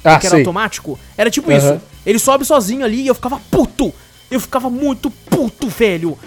Ah, 0.03 0.19
que 0.19 0.27
era 0.27 0.35
sei. 0.35 0.39
automático. 0.39 0.99
Era 1.17 1.29
tipo 1.31 1.49
Aham. 1.51 1.57
isso. 1.57 1.81
Ele 2.05 2.19
sobe 2.19 2.45
sozinho 2.45 2.85
ali 2.85 3.01
e 3.01 3.07
eu 3.07 3.15
ficava 3.15 3.41
puto. 3.51 3.93
Eu 4.29 4.39
ficava 4.39 4.69
muito 4.69 5.09
puto, 5.09 5.67
velho. 5.67 6.17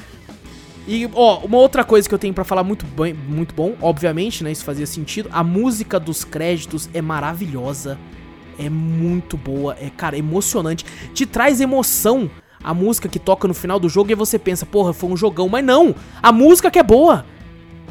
E, 0.88 1.08
ó, 1.14 1.38
uma 1.44 1.58
outra 1.58 1.84
coisa 1.84 2.08
que 2.08 2.14
eu 2.14 2.18
tenho 2.18 2.34
pra 2.34 2.42
falar 2.42 2.64
muito, 2.64 2.84
bem, 2.84 3.14
muito 3.14 3.54
bom, 3.54 3.76
obviamente, 3.80 4.42
né, 4.42 4.50
isso 4.50 4.64
fazia 4.64 4.86
sentido. 4.86 5.28
A 5.32 5.44
música 5.44 6.00
dos 6.00 6.24
créditos 6.24 6.88
é 6.92 7.00
maravilhosa. 7.00 7.96
É 8.58 8.68
muito 8.68 9.36
boa, 9.36 9.76
é, 9.80 9.88
cara, 9.88 10.18
emocionante. 10.18 10.84
Te 11.14 11.24
traz 11.24 11.60
emoção 11.60 12.28
a 12.62 12.74
música 12.74 13.08
que 13.08 13.18
toca 13.18 13.48
no 13.48 13.54
final 13.54 13.80
do 13.80 13.88
jogo 13.88 14.12
e 14.12 14.14
você 14.14 14.38
pensa, 14.38 14.66
porra, 14.66 14.92
foi 14.92 15.10
um 15.10 15.16
jogão. 15.16 15.48
Mas 15.48 15.64
não, 15.64 15.94
a 16.22 16.30
música 16.30 16.70
que 16.70 16.78
é 16.78 16.82
boa, 16.82 17.24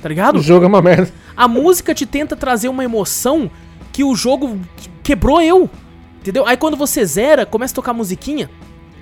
tá 0.02 0.08
ligado? 0.08 0.38
O 0.38 0.42
jogo 0.42 0.66
é 0.66 0.68
uma 0.68 0.82
merda. 0.82 1.12
A 1.36 1.48
música 1.48 1.94
te 1.94 2.06
tenta 2.06 2.36
trazer 2.36 2.70
uma 2.70 2.84
emoção 2.84 3.50
que 3.92 4.04
o 4.04 4.16
jogo 4.16 4.60
quebrou 5.04 5.42
eu. 5.42 5.70
Entendeu? 6.20 6.46
Aí 6.46 6.58
quando 6.58 6.78
você 6.78 7.04
zera, 7.06 7.46
começa 7.46 7.74
a 7.74 7.76
tocar 7.76 7.94
musiquinha, 7.94 8.50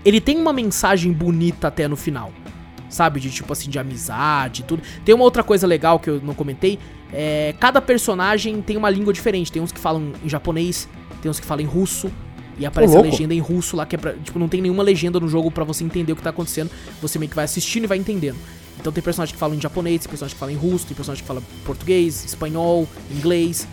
ele 0.05 0.22
tem 0.22 0.38
uma 0.38 0.53
mensagem 0.53 1.11
bonita 1.11 1.68
até 1.68 1.88
no 1.88 1.97
final. 1.97 2.32
Sabe? 2.89 3.20
De 3.20 3.30
tipo 3.30 3.51
assim, 3.51 3.70
de 3.70 3.78
amizade 3.78 4.61
e 4.61 4.63
tudo. 4.63 4.82
Tem 5.03 5.13
uma 5.13 5.24
outra 5.24 5.43
coisa 5.43 5.68
legal 5.68 5.99
que 5.99 6.09
eu 6.09 6.22
não 6.22 6.34
comentei. 6.34 6.80
É, 7.11 7.53
cada 7.59 7.82
personagem 7.82 8.61
tem 8.61 8.78
uma 8.78 8.89
língua 8.89 9.11
diferente. 9.11 9.51
Tem 9.51 9.61
uns 9.61 9.72
que 9.72 9.80
falam 9.80 10.13
em 10.24 10.30
japonês, 10.30 10.88
tem 11.22 11.30
uns 11.30 11.39
que 11.39 11.45
falam 11.45 11.65
em 11.65 11.68
russo. 11.68 12.09
E 12.60 12.66
aparece 12.66 12.97
a 12.97 13.01
legenda 13.01 13.34
em 13.34 13.39
russo 13.39 13.76
lá, 13.76 13.86
que 13.86 13.95
é 13.95 13.99
pra, 13.99 14.14
Tipo, 14.14 14.39
não 14.39 14.47
tem 14.47 14.62
nenhuma 14.62 14.84
legenda 14.84 15.20
no 15.20 15.28
jogo 15.28 15.51
pra 15.51 15.64
você 15.64 15.84
entender 15.84 16.14
o 16.14 16.16
que 16.16 16.22
tá 16.22 16.32
acontecendo. 16.32 16.72
Você 17.01 17.20
meio 17.20 17.30
que 17.30 17.36
vai 17.36 17.45
assistindo 17.45 17.84
e 17.84 17.88
vai 17.88 17.97
entendendo. 17.97 18.38
Então 18.80 18.91
tem 18.91 19.03
personagem 19.03 19.34
que 19.34 19.39
fala 19.39 19.55
em 19.55 19.62
japonês, 19.62 20.01
tem 20.01 20.10
personagem 20.10 20.36
que 20.36 20.39
fala 20.39 20.51
em 20.51 20.55
russo, 20.55 20.86
tem 20.86 20.95
personagem 20.95 21.24
que 21.24 21.28
fala 21.28 21.41
português, 21.66 22.26
espanhol, 22.26 22.88
inglês. 23.12 23.68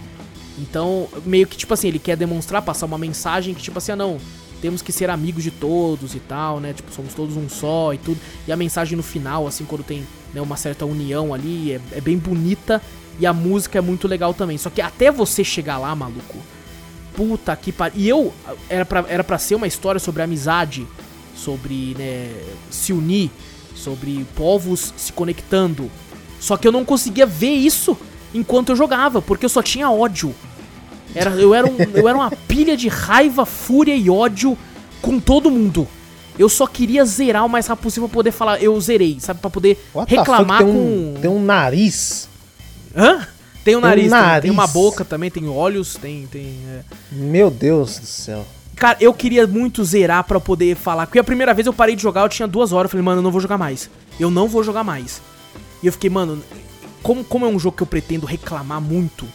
Então, 0.59 1.09
meio 1.25 1.47
que, 1.47 1.57
tipo 1.57 1.75
assim, 1.75 1.89
ele 1.89 1.99
quer 1.99 2.17
demonstrar, 2.17 2.63
passar 2.63 2.87
uma 2.87 2.99
mensagem 2.99 3.55
que, 3.55 3.63
tipo 3.63 3.77
assim, 3.79 3.93
ah, 3.93 3.97
não, 3.97 4.19
temos 4.61 4.81
que 4.81 4.93
ser 4.93 5.11
amigos 5.11 5.43
de 5.43 5.51
todos 5.51 6.15
e 6.15 6.21
tal, 6.21 6.61
né? 6.61 6.73
Tipo, 6.73 6.93
somos 6.93 7.13
todos 7.13 7.37
um 7.37 7.49
só 7.49 7.93
e 7.93 7.99
tudo. 7.99 8.19
E 8.47 8.53
a 8.53 8.57
mensagem 8.57 8.97
no 8.97 9.03
final, 9.03 9.47
assim, 9.47 9.65
quando 9.65 9.83
tem 9.83 10.07
né, 10.33 10.41
uma 10.41 10.57
certa 10.57 10.87
união 10.87 11.35
ali, 11.35 11.73
é, 11.73 11.81
é 11.93 12.01
bem 12.01 12.17
bonita. 12.17 12.81
E 13.19 13.27
a 13.27 13.33
música 13.33 13.79
é 13.79 13.83
muito 13.83 14.09
legal 14.09 14.33
também. 14.33 14.57
Só 14.57 14.71
que 14.71 14.81
até 14.81 15.11
você 15.11 15.45
chegar 15.45 15.79
lá, 15.79 15.95
maluco, 15.95 16.39
puta 17.17 17.55
que 17.57 17.73
pariu. 17.73 17.95
E 17.97 18.09
eu, 18.09 18.33
era 18.69 18.85
pra, 18.85 19.05
era 19.09 19.25
pra 19.25 19.39
ser 19.39 19.55
uma 19.55 19.67
história 19.67 19.99
sobre 19.99 20.23
amizade, 20.23 20.87
sobre, 21.35 21.95
né, 21.99 22.31
se 22.71 22.93
unir, 22.93 23.31
sobre 23.75 24.27
povos 24.35 24.93
se 24.97 25.13
conectando. 25.13 25.91
Só 26.41 26.57
que 26.57 26.67
eu 26.67 26.73
não 26.73 26.85
conseguia 26.85 27.27
ver 27.27 27.53
isso 27.53 27.97
enquanto 28.35 28.71
eu 28.71 28.77
jogava, 28.77 29.23
porque 29.23 29.45
eu 29.45 29.49
só 29.49 29.63
tinha 29.63 29.91
ódio. 29.91 30.35
Era, 31.15 31.31
eu, 31.31 31.55
era 31.55 31.67
um, 31.67 31.77
eu 31.95 32.09
era 32.09 32.19
uma 32.19 32.31
pilha 32.49 32.77
de 32.77 32.89
raiva, 32.89 33.47
fúria 33.47 33.95
e 33.95 34.11
ódio 34.11 34.59
com 35.01 35.21
todo 35.21 35.51
mundo. 35.51 35.87
Eu 36.37 36.49
só 36.49 36.67
queria 36.67 37.05
zerar 37.05 37.47
o 37.47 37.49
mais 37.49 37.67
rápido 37.67 37.85
possível 37.85 38.09
pra 38.09 38.15
poder 38.15 38.33
falar, 38.33 38.61
eu 38.61 38.79
zerei, 38.81 39.19
sabe? 39.21 39.41
Pra 39.41 39.49
poder 39.49 39.79
What 39.95 40.13
reclamar 40.13 40.59
fuck, 40.59 40.73
tem 40.73 40.75
com. 40.75 40.89
Um, 40.89 41.15
tem 41.21 41.31
um 41.31 41.43
nariz. 41.43 42.29
Hã? 42.97 43.27
Tem 43.65 43.75
um 43.77 43.81
Tem 43.81 43.87
um 43.87 43.89
nariz, 43.89 44.11
tem, 44.11 44.21
tem 44.21 44.29
nariz. 44.29 44.51
uma 44.51 44.67
boca 44.67 45.05
também, 45.05 45.31
tem 45.31 45.49
olhos, 45.49 45.97
tem. 45.97 46.27
tem 46.27 46.59
é. 46.69 46.81
Meu 47.11 47.51
Deus 47.51 47.99
do 47.99 48.07
céu. 48.07 48.45
Cara, 48.77 48.99
eu 49.01 49.15
queria 49.15 49.47
muito 49.47 49.83
zerar 49.85 50.25
pra 50.25 50.39
poder 50.39 50.77
falar. 50.77 51.07
Porque 51.07 51.19
a 51.19 51.25
primeira 51.25 51.55
vez 51.55 51.67
eu 51.67 51.73
parei 51.73 51.97
de 51.97 52.03
jogar, 52.03 52.23
eu 52.23 52.29
tinha 52.29 52.47
duas 52.47 52.73
horas. 52.73 52.89
Eu 52.89 52.91
falei, 52.91 53.05
mano, 53.05 53.19
eu 53.21 53.23
não 53.23 53.31
vou 53.31 53.41
jogar 53.41 53.57
mais. 53.57 53.89
Eu 54.21 54.31
não 54.31 54.49
vou 54.49 54.63
jogar 54.63 54.85
mais. 54.85 55.23
E 55.83 55.87
eu 55.87 55.93
fiquei, 55.93 56.11
mano, 56.11 56.43
como, 57.03 57.25
como 57.25 57.47
é 57.47 57.49
um 57.49 57.59
jogo 57.59 57.77
que 57.77 57.83
eu 57.83 57.87
pretendo 57.87 58.27
reclamar 58.27 58.81
muito, 58.81 59.27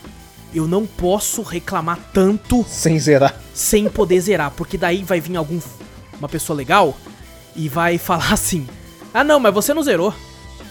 eu 0.53 0.67
não 0.67 0.85
posso 0.85 1.41
reclamar 1.41 1.97
tanto 2.13 2.65
Sem 2.67 2.99
zerar. 2.99 3.35
sem 3.53 3.87
poder 3.89 4.19
zerar. 4.19 4.51
Porque 4.51 4.77
daí 4.77 5.03
vai 5.03 5.19
vir 5.19 5.37
algum. 5.37 5.59
Uma 6.19 6.27
pessoa 6.29 6.55
legal 6.57 6.95
e 7.55 7.69
vai 7.69 7.97
falar 7.97 8.33
assim: 8.33 8.67
Ah, 9.13 9.23
não, 9.23 9.39
mas 9.39 9.53
você 9.53 9.73
não 9.73 9.81
zerou. 9.81 10.13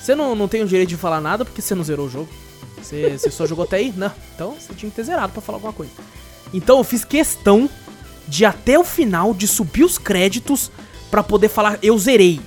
Você 0.00 0.14
não, 0.14 0.34
não 0.34 0.46
tem 0.46 0.62
o 0.62 0.66
direito 0.66 0.90
de 0.90 0.96
falar 0.96 1.20
nada 1.20 1.44
porque 1.44 1.61
você 1.62 1.74
não 1.74 1.82
zerou 1.82 2.06
o 2.06 2.11
jogo. 2.11 2.28
Você, 2.89 3.18
você 3.18 3.30
só 3.30 3.47
jogou 3.47 3.64
até 3.64 3.76
aí? 3.76 3.93
Não. 3.97 4.11
Então 4.34 4.55
você 4.59 4.72
tinha 4.74 4.89
que 4.89 4.97
ter 4.97 5.05
zerado 5.05 5.32
pra 5.32 5.43
falar 5.43 5.57
alguma 5.57 5.72
coisa. 5.72 5.93
Então 6.53 6.78
eu 6.78 6.84
fiz 6.84 7.05
questão 7.05 7.68
de 8.26 8.45
até 8.45 8.78
o 8.78 8.84
final, 8.84 9.34
de 9.34 9.47
subir 9.47 9.84
os 9.84 9.99
créditos 9.99 10.70
pra 11.11 11.22
poder 11.22 11.49
falar, 11.49 11.78
eu 11.82 11.99
zerei. 11.99 12.41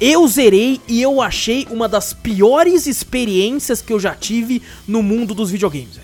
Eu 0.00 0.26
zerei 0.26 0.80
e 0.88 1.00
eu 1.00 1.20
achei 1.20 1.66
uma 1.70 1.88
das 1.88 2.12
piores 2.12 2.86
experiências 2.86 3.80
que 3.80 3.92
eu 3.92 4.00
já 4.00 4.14
tive 4.14 4.62
no 4.86 5.02
mundo 5.02 5.34
dos 5.34 5.50
videogames. 5.50 6.00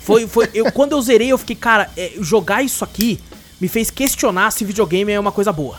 Foi, 0.00 0.26
foi, 0.26 0.48
eu, 0.54 0.70
quando 0.72 0.92
eu 0.92 1.02
zerei, 1.02 1.28
eu 1.28 1.38
fiquei, 1.38 1.56
cara, 1.56 1.90
é, 1.96 2.12
jogar 2.20 2.62
isso 2.62 2.84
aqui 2.84 3.20
me 3.60 3.68
fez 3.68 3.90
questionar 3.90 4.50
se 4.52 4.64
videogame 4.64 5.12
é 5.12 5.20
uma 5.20 5.32
coisa 5.32 5.52
boa. 5.52 5.78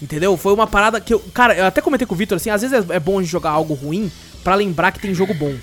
Entendeu? 0.00 0.36
Foi 0.36 0.52
uma 0.52 0.66
parada 0.66 1.00
que 1.00 1.14
eu. 1.14 1.20
Cara, 1.32 1.54
eu 1.54 1.64
até 1.64 1.80
comentei 1.80 2.06
com 2.06 2.14
o 2.14 2.18
Victor 2.18 2.36
assim, 2.36 2.50
às 2.50 2.60
vezes 2.60 2.90
é, 2.90 2.96
é 2.96 3.00
bom 3.00 3.18
a 3.18 3.22
gente 3.22 3.30
jogar 3.30 3.50
algo 3.50 3.72
ruim 3.72 4.12
pra 4.44 4.54
lembrar 4.54 4.92
que 4.92 5.00
tem 5.00 5.14
jogo 5.14 5.32
bom. 5.32 5.54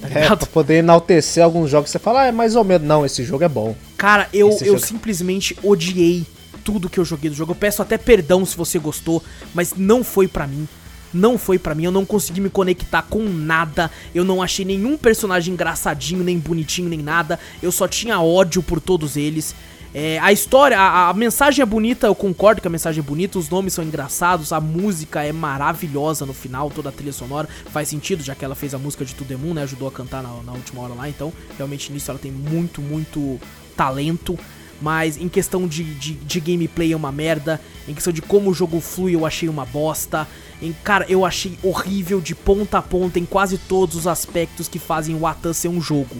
Tá 0.00 0.08
É, 0.08 0.26
pra 0.26 0.36
poder 0.46 0.74
enaltecer 0.78 1.42
alguns 1.42 1.70
jogos, 1.70 1.90
você 1.90 1.98
fala, 1.98 2.22
ah, 2.22 2.26
é 2.26 2.32
mais 2.32 2.54
ou 2.54 2.62
menos. 2.64 2.86
Não, 2.86 3.04
esse 3.06 3.24
jogo 3.24 3.44
é 3.44 3.48
bom. 3.48 3.74
Cara, 3.96 4.28
eu, 4.32 4.50
Esse 4.50 4.64
eu 4.66 4.74
jogo- 4.74 4.86
simplesmente 4.86 5.56
odiei 5.62 6.24
tudo 6.64 6.88
que 6.90 6.98
eu 6.98 7.04
joguei 7.04 7.30
do 7.30 7.36
jogo. 7.36 7.52
Eu 7.52 7.56
peço 7.56 7.80
até 7.80 7.96
perdão 7.96 8.44
se 8.44 8.56
você 8.56 8.78
gostou, 8.78 9.22
mas 9.54 9.72
não 9.76 10.02
foi 10.04 10.28
pra 10.28 10.46
mim. 10.46 10.68
Não 11.14 11.38
foi 11.38 11.58
pra 11.58 11.74
mim, 11.74 11.84
eu 11.84 11.92
não 11.92 12.04
consegui 12.04 12.40
me 12.40 12.50
conectar 12.50 13.00
com 13.02 13.20
nada. 13.22 13.90
Eu 14.14 14.22
não 14.24 14.42
achei 14.42 14.64
nenhum 14.66 14.98
personagem 14.98 15.54
engraçadinho, 15.54 16.22
nem 16.22 16.38
bonitinho, 16.38 16.88
nem 16.90 16.98
nada. 16.98 17.38
Eu 17.62 17.72
só 17.72 17.88
tinha 17.88 18.20
ódio 18.20 18.62
por 18.62 18.80
todos 18.80 19.16
eles. 19.16 19.54
É, 19.98 20.18
a 20.18 20.30
história, 20.30 20.78
a, 20.78 21.08
a 21.08 21.14
mensagem 21.14 21.62
é 21.62 21.64
bonita, 21.64 22.06
eu 22.06 22.14
concordo 22.14 22.60
que 22.60 22.68
a 22.68 22.70
mensagem 22.70 23.00
é 23.00 23.02
bonita, 23.02 23.38
os 23.38 23.48
nomes 23.48 23.72
são 23.72 23.82
engraçados, 23.82 24.52
a 24.52 24.60
música 24.60 25.24
é 25.24 25.32
maravilhosa 25.32 26.26
no 26.26 26.34
final, 26.34 26.68
toda 26.68 26.90
a 26.90 26.92
trilha 26.92 27.14
sonora 27.14 27.48
faz 27.72 27.88
sentido, 27.88 28.22
já 28.22 28.34
que 28.34 28.44
ela 28.44 28.54
fez 28.54 28.74
a 28.74 28.78
música 28.78 29.06
de 29.06 29.14
To 29.14 29.24
The 29.24 29.36
Moon, 29.36 29.54
né? 29.54 29.62
Ajudou 29.62 29.88
a 29.88 29.90
cantar 29.90 30.22
na, 30.22 30.28
na 30.42 30.52
última 30.52 30.82
hora 30.82 30.92
lá, 30.92 31.08
então 31.08 31.32
realmente 31.56 31.90
nisso 31.90 32.10
ela 32.10 32.20
tem 32.20 32.30
muito, 32.30 32.82
muito 32.82 33.40
talento. 33.74 34.38
Mas 34.82 35.16
em 35.16 35.30
questão 35.30 35.66
de, 35.66 35.82
de, 35.94 36.12
de 36.12 36.40
gameplay 36.40 36.92
é 36.92 36.96
uma 36.96 37.10
merda. 37.10 37.58
Em 37.88 37.94
questão 37.94 38.12
de 38.12 38.20
como 38.20 38.50
o 38.50 38.54
jogo 38.54 38.78
flui, 38.82 39.14
eu 39.14 39.24
achei 39.24 39.48
uma 39.48 39.64
bosta. 39.64 40.28
Em, 40.60 40.74
cara, 40.84 41.06
eu 41.08 41.24
achei 41.24 41.58
horrível 41.62 42.20
de 42.20 42.34
ponta 42.34 42.76
a 42.76 42.82
ponta 42.82 43.18
em 43.18 43.24
quase 43.24 43.56
todos 43.56 43.96
os 43.96 44.06
aspectos 44.06 44.68
que 44.68 44.78
fazem 44.78 45.16
o 45.16 45.26
Atan 45.26 45.54
ser 45.54 45.68
um 45.68 45.80
jogo. 45.80 46.16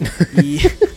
E. 0.42 0.91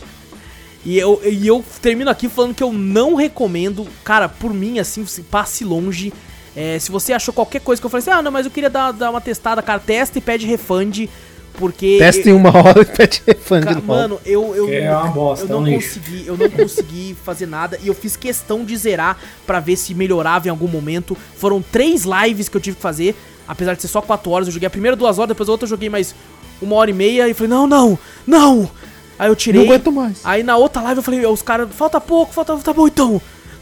E 0.86 0.96
eu, 0.96 1.20
e 1.24 1.44
eu 1.44 1.64
termino 1.82 2.08
aqui 2.08 2.28
falando 2.28 2.54
que 2.54 2.62
eu 2.62 2.72
não 2.72 3.16
recomendo. 3.16 3.84
Cara, 4.04 4.28
por 4.28 4.54
mim, 4.54 4.78
assim, 4.78 5.04
se 5.04 5.22
passe 5.22 5.64
longe. 5.64 6.12
É, 6.54 6.78
se 6.78 6.92
você 6.92 7.12
achou 7.12 7.34
qualquer 7.34 7.60
coisa 7.60 7.82
que 7.82 7.84
eu 7.86 7.90
falei 7.90 8.02
assim, 8.02 8.10
ah, 8.12 8.22
não, 8.22 8.30
mas 8.30 8.46
eu 8.46 8.52
queria 8.52 8.70
dar, 8.70 8.92
dar 8.92 9.10
uma 9.10 9.20
testada, 9.20 9.60
cara, 9.60 9.80
testa 9.80 10.16
e 10.16 10.20
pede 10.20 10.46
refund. 10.46 11.08
Porque. 11.54 11.96
Testa 11.98 12.30
em 12.30 12.32
uma 12.32 12.50
hora 12.56 12.82
e 12.82 12.84
pede 12.84 13.20
refund 13.26 13.64
Ca- 13.64 13.70
de 13.70 13.74
novo. 13.74 13.86
Mano, 13.88 14.20
eu, 14.24 14.54
eu, 14.54 14.72
é 14.72 14.88
uma 14.96 15.08
bosta, 15.08 15.44
eu 15.44 15.50
é 15.56 15.58
um 15.58 15.60
não 15.62 15.68
lixo. 15.68 15.98
consegui, 15.98 16.26
eu 16.26 16.36
não 16.36 16.48
consegui 16.48 17.16
fazer 17.24 17.46
nada 17.46 17.78
e 17.82 17.88
eu 17.88 17.94
fiz 17.94 18.16
questão 18.16 18.64
de 18.64 18.76
zerar 18.76 19.18
pra 19.44 19.58
ver 19.58 19.76
se 19.76 19.92
melhorava 19.92 20.46
em 20.46 20.50
algum 20.50 20.68
momento. 20.68 21.16
Foram 21.36 21.60
três 21.60 22.04
lives 22.04 22.48
que 22.48 22.56
eu 22.56 22.60
tive 22.60 22.76
que 22.76 22.82
fazer, 22.82 23.16
apesar 23.48 23.74
de 23.74 23.82
ser 23.82 23.88
só 23.88 24.00
quatro 24.00 24.30
horas. 24.30 24.46
Eu 24.46 24.52
joguei 24.54 24.68
a 24.68 24.70
primeira 24.70 24.96
duas 24.96 25.18
horas, 25.18 25.28
depois 25.28 25.48
a 25.48 25.52
outra 25.52 25.64
eu 25.64 25.70
joguei 25.70 25.88
mais 25.90 26.14
uma 26.62 26.76
hora 26.76 26.90
e 26.90 26.94
meia 26.94 27.28
e 27.28 27.34
falei, 27.34 27.50
não, 27.50 27.66
não, 27.66 27.98
não! 28.26 28.70
Aí 29.18 29.28
eu 29.28 29.36
tirei. 29.36 29.60
Não 29.62 29.68
aguento 29.68 29.92
mais. 29.92 30.20
Aí 30.24 30.42
na 30.42 30.56
outra 30.56 30.82
live 30.82 30.98
eu 30.98 31.02
falei, 31.02 31.24
os 31.26 31.42
caras, 31.42 31.68
falta 31.72 32.00
pouco, 32.00 32.32
falta, 32.32 32.56
tá 32.58 32.72
bom 32.72 32.86
então, 32.86 33.20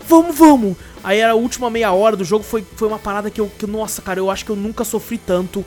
vamos, 0.09 0.37
vamos. 0.37 0.77
Aí 1.03 1.19
era 1.19 1.33
a 1.33 1.37
última 1.37 1.69
meia 1.71 1.93
hora 1.93 2.17
do 2.17 2.25
jogo, 2.25 2.43
foi, 2.45 2.65
foi 2.77 2.89
uma 2.89 2.99
parada 2.99 3.31
que 3.31 3.41
eu, 3.41 3.51
que, 3.59 3.67
nossa, 3.67 4.01
cara, 4.03 4.19
eu 4.19 4.31
acho 4.31 4.45
que 4.45 4.51
eu 4.51 4.57
nunca 4.57 4.85
sofri 4.85 5.19
tanto 5.19 5.65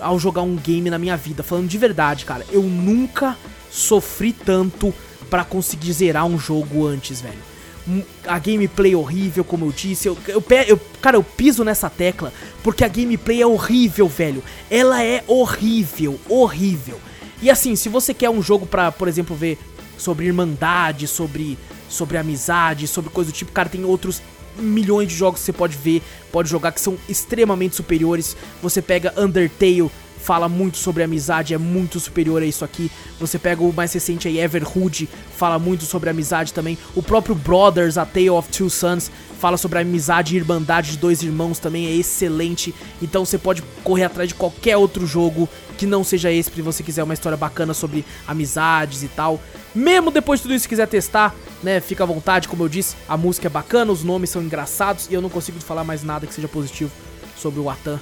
ao 0.00 0.18
jogar 0.18 0.42
um 0.42 0.56
game 0.56 0.88
na 0.90 0.98
minha 0.98 1.16
vida. 1.16 1.42
Falando 1.42 1.68
de 1.68 1.76
verdade, 1.78 2.24
cara, 2.24 2.44
eu 2.50 2.62
nunca 2.62 3.36
sofri 3.70 4.32
tanto 4.32 4.92
pra 5.28 5.44
conseguir 5.44 5.92
zerar 5.92 6.24
um 6.24 6.38
jogo 6.38 6.86
antes, 6.86 7.20
velho. 7.20 7.38
Hum, 7.86 8.02
A 8.26 8.38
gameplay 8.38 8.94
horrível, 8.94 9.44
como 9.44 9.66
eu 9.66 9.72
disse. 9.72 10.08
Eu, 10.08 10.16
eu, 10.26 10.42
eu- 10.66 10.80
cara, 11.02 11.16
eu 11.16 11.22
piso 11.22 11.62
nessa 11.64 11.88
tecla 11.90 12.32
porque 12.62 12.84
a 12.84 12.88
gameplay 12.88 13.42
é 13.42 13.46
horrível, 13.46 14.08
velho. 14.08 14.42
Ela 14.70 15.02
é 15.02 15.22
horrível, 15.26 16.18
horrível. 16.28 16.98
E 17.40 17.50
assim, 17.50 17.76
se 17.76 17.88
você 17.88 18.12
quer 18.12 18.30
um 18.30 18.42
jogo 18.42 18.66
pra, 18.66 18.90
por 18.90 19.08
exemplo, 19.08 19.36
ver 19.36 19.58
sobre 19.96 20.26
irmandade, 20.26 21.06
sobre, 21.06 21.58
sobre 21.88 22.16
amizade, 22.18 22.86
sobre 22.86 23.10
coisa 23.10 23.30
do 23.30 23.34
tipo, 23.34 23.52
cara, 23.52 23.68
tem 23.68 23.84
outros 23.84 24.22
milhões 24.58 25.08
de 25.08 25.14
jogos 25.14 25.40
que 25.40 25.46
você 25.46 25.52
pode 25.52 25.76
ver, 25.76 26.02
pode 26.32 26.48
jogar 26.48 26.72
que 26.72 26.80
são 26.80 26.96
extremamente 27.08 27.76
superiores. 27.76 28.36
Você 28.62 28.82
pega 28.82 29.14
Undertale, 29.16 29.90
fala 30.28 30.46
muito 30.46 30.76
sobre 30.76 31.02
amizade, 31.02 31.54
é 31.54 31.58
muito 31.58 31.98
superior 31.98 32.42
a 32.42 32.44
isso 32.44 32.62
aqui. 32.62 32.90
Você 33.18 33.38
pega 33.38 33.62
o 33.62 33.72
mais 33.72 33.94
recente 33.94 34.28
aí, 34.28 34.38
Everhood, 34.38 35.08
fala 35.34 35.58
muito 35.58 35.86
sobre 35.86 36.10
amizade 36.10 36.52
também. 36.52 36.76
O 36.94 37.02
próprio 37.02 37.34
Brothers, 37.34 37.96
A 37.96 38.04
Tale 38.04 38.28
of 38.28 38.46
Two 38.50 38.68
Sons, 38.68 39.10
fala 39.40 39.56
sobre 39.56 39.78
a 39.78 39.80
amizade 39.80 40.34
e 40.34 40.36
irmandade 40.38 40.90
de 40.90 40.98
dois 40.98 41.22
irmãos 41.22 41.58
também, 41.58 41.86
é 41.86 41.92
excelente. 41.92 42.74
Então 43.00 43.24
você 43.24 43.38
pode 43.38 43.62
correr 43.82 44.04
atrás 44.04 44.28
de 44.28 44.34
qualquer 44.34 44.76
outro 44.76 45.06
jogo 45.06 45.48
que 45.78 45.86
não 45.86 46.04
seja 46.04 46.30
esse, 46.30 46.50
se 46.50 46.60
você 46.60 46.82
quiser 46.82 47.04
uma 47.04 47.14
história 47.14 47.38
bacana 47.38 47.72
sobre 47.72 48.04
amizades 48.26 49.02
e 49.02 49.08
tal. 49.08 49.40
Mesmo 49.74 50.10
depois 50.10 50.40
de 50.40 50.42
tudo 50.42 50.54
isso, 50.54 50.64
se 50.64 50.68
quiser 50.68 50.88
testar, 50.88 51.34
né, 51.62 51.80
fica 51.80 52.04
à 52.04 52.06
vontade, 52.06 52.48
como 52.48 52.64
eu 52.64 52.68
disse, 52.68 52.96
a 53.08 53.16
música 53.16 53.46
é 53.46 53.50
bacana, 53.50 53.90
os 53.92 54.04
nomes 54.04 54.28
são 54.28 54.42
engraçados 54.42 55.08
e 55.10 55.14
eu 55.14 55.22
não 55.22 55.30
consigo 55.30 55.58
falar 55.60 55.84
mais 55.84 56.02
nada 56.02 56.26
que 56.26 56.34
seja 56.34 56.48
positivo 56.48 56.90
sobre 57.34 57.60
o 57.60 57.70
Atan. 57.70 57.98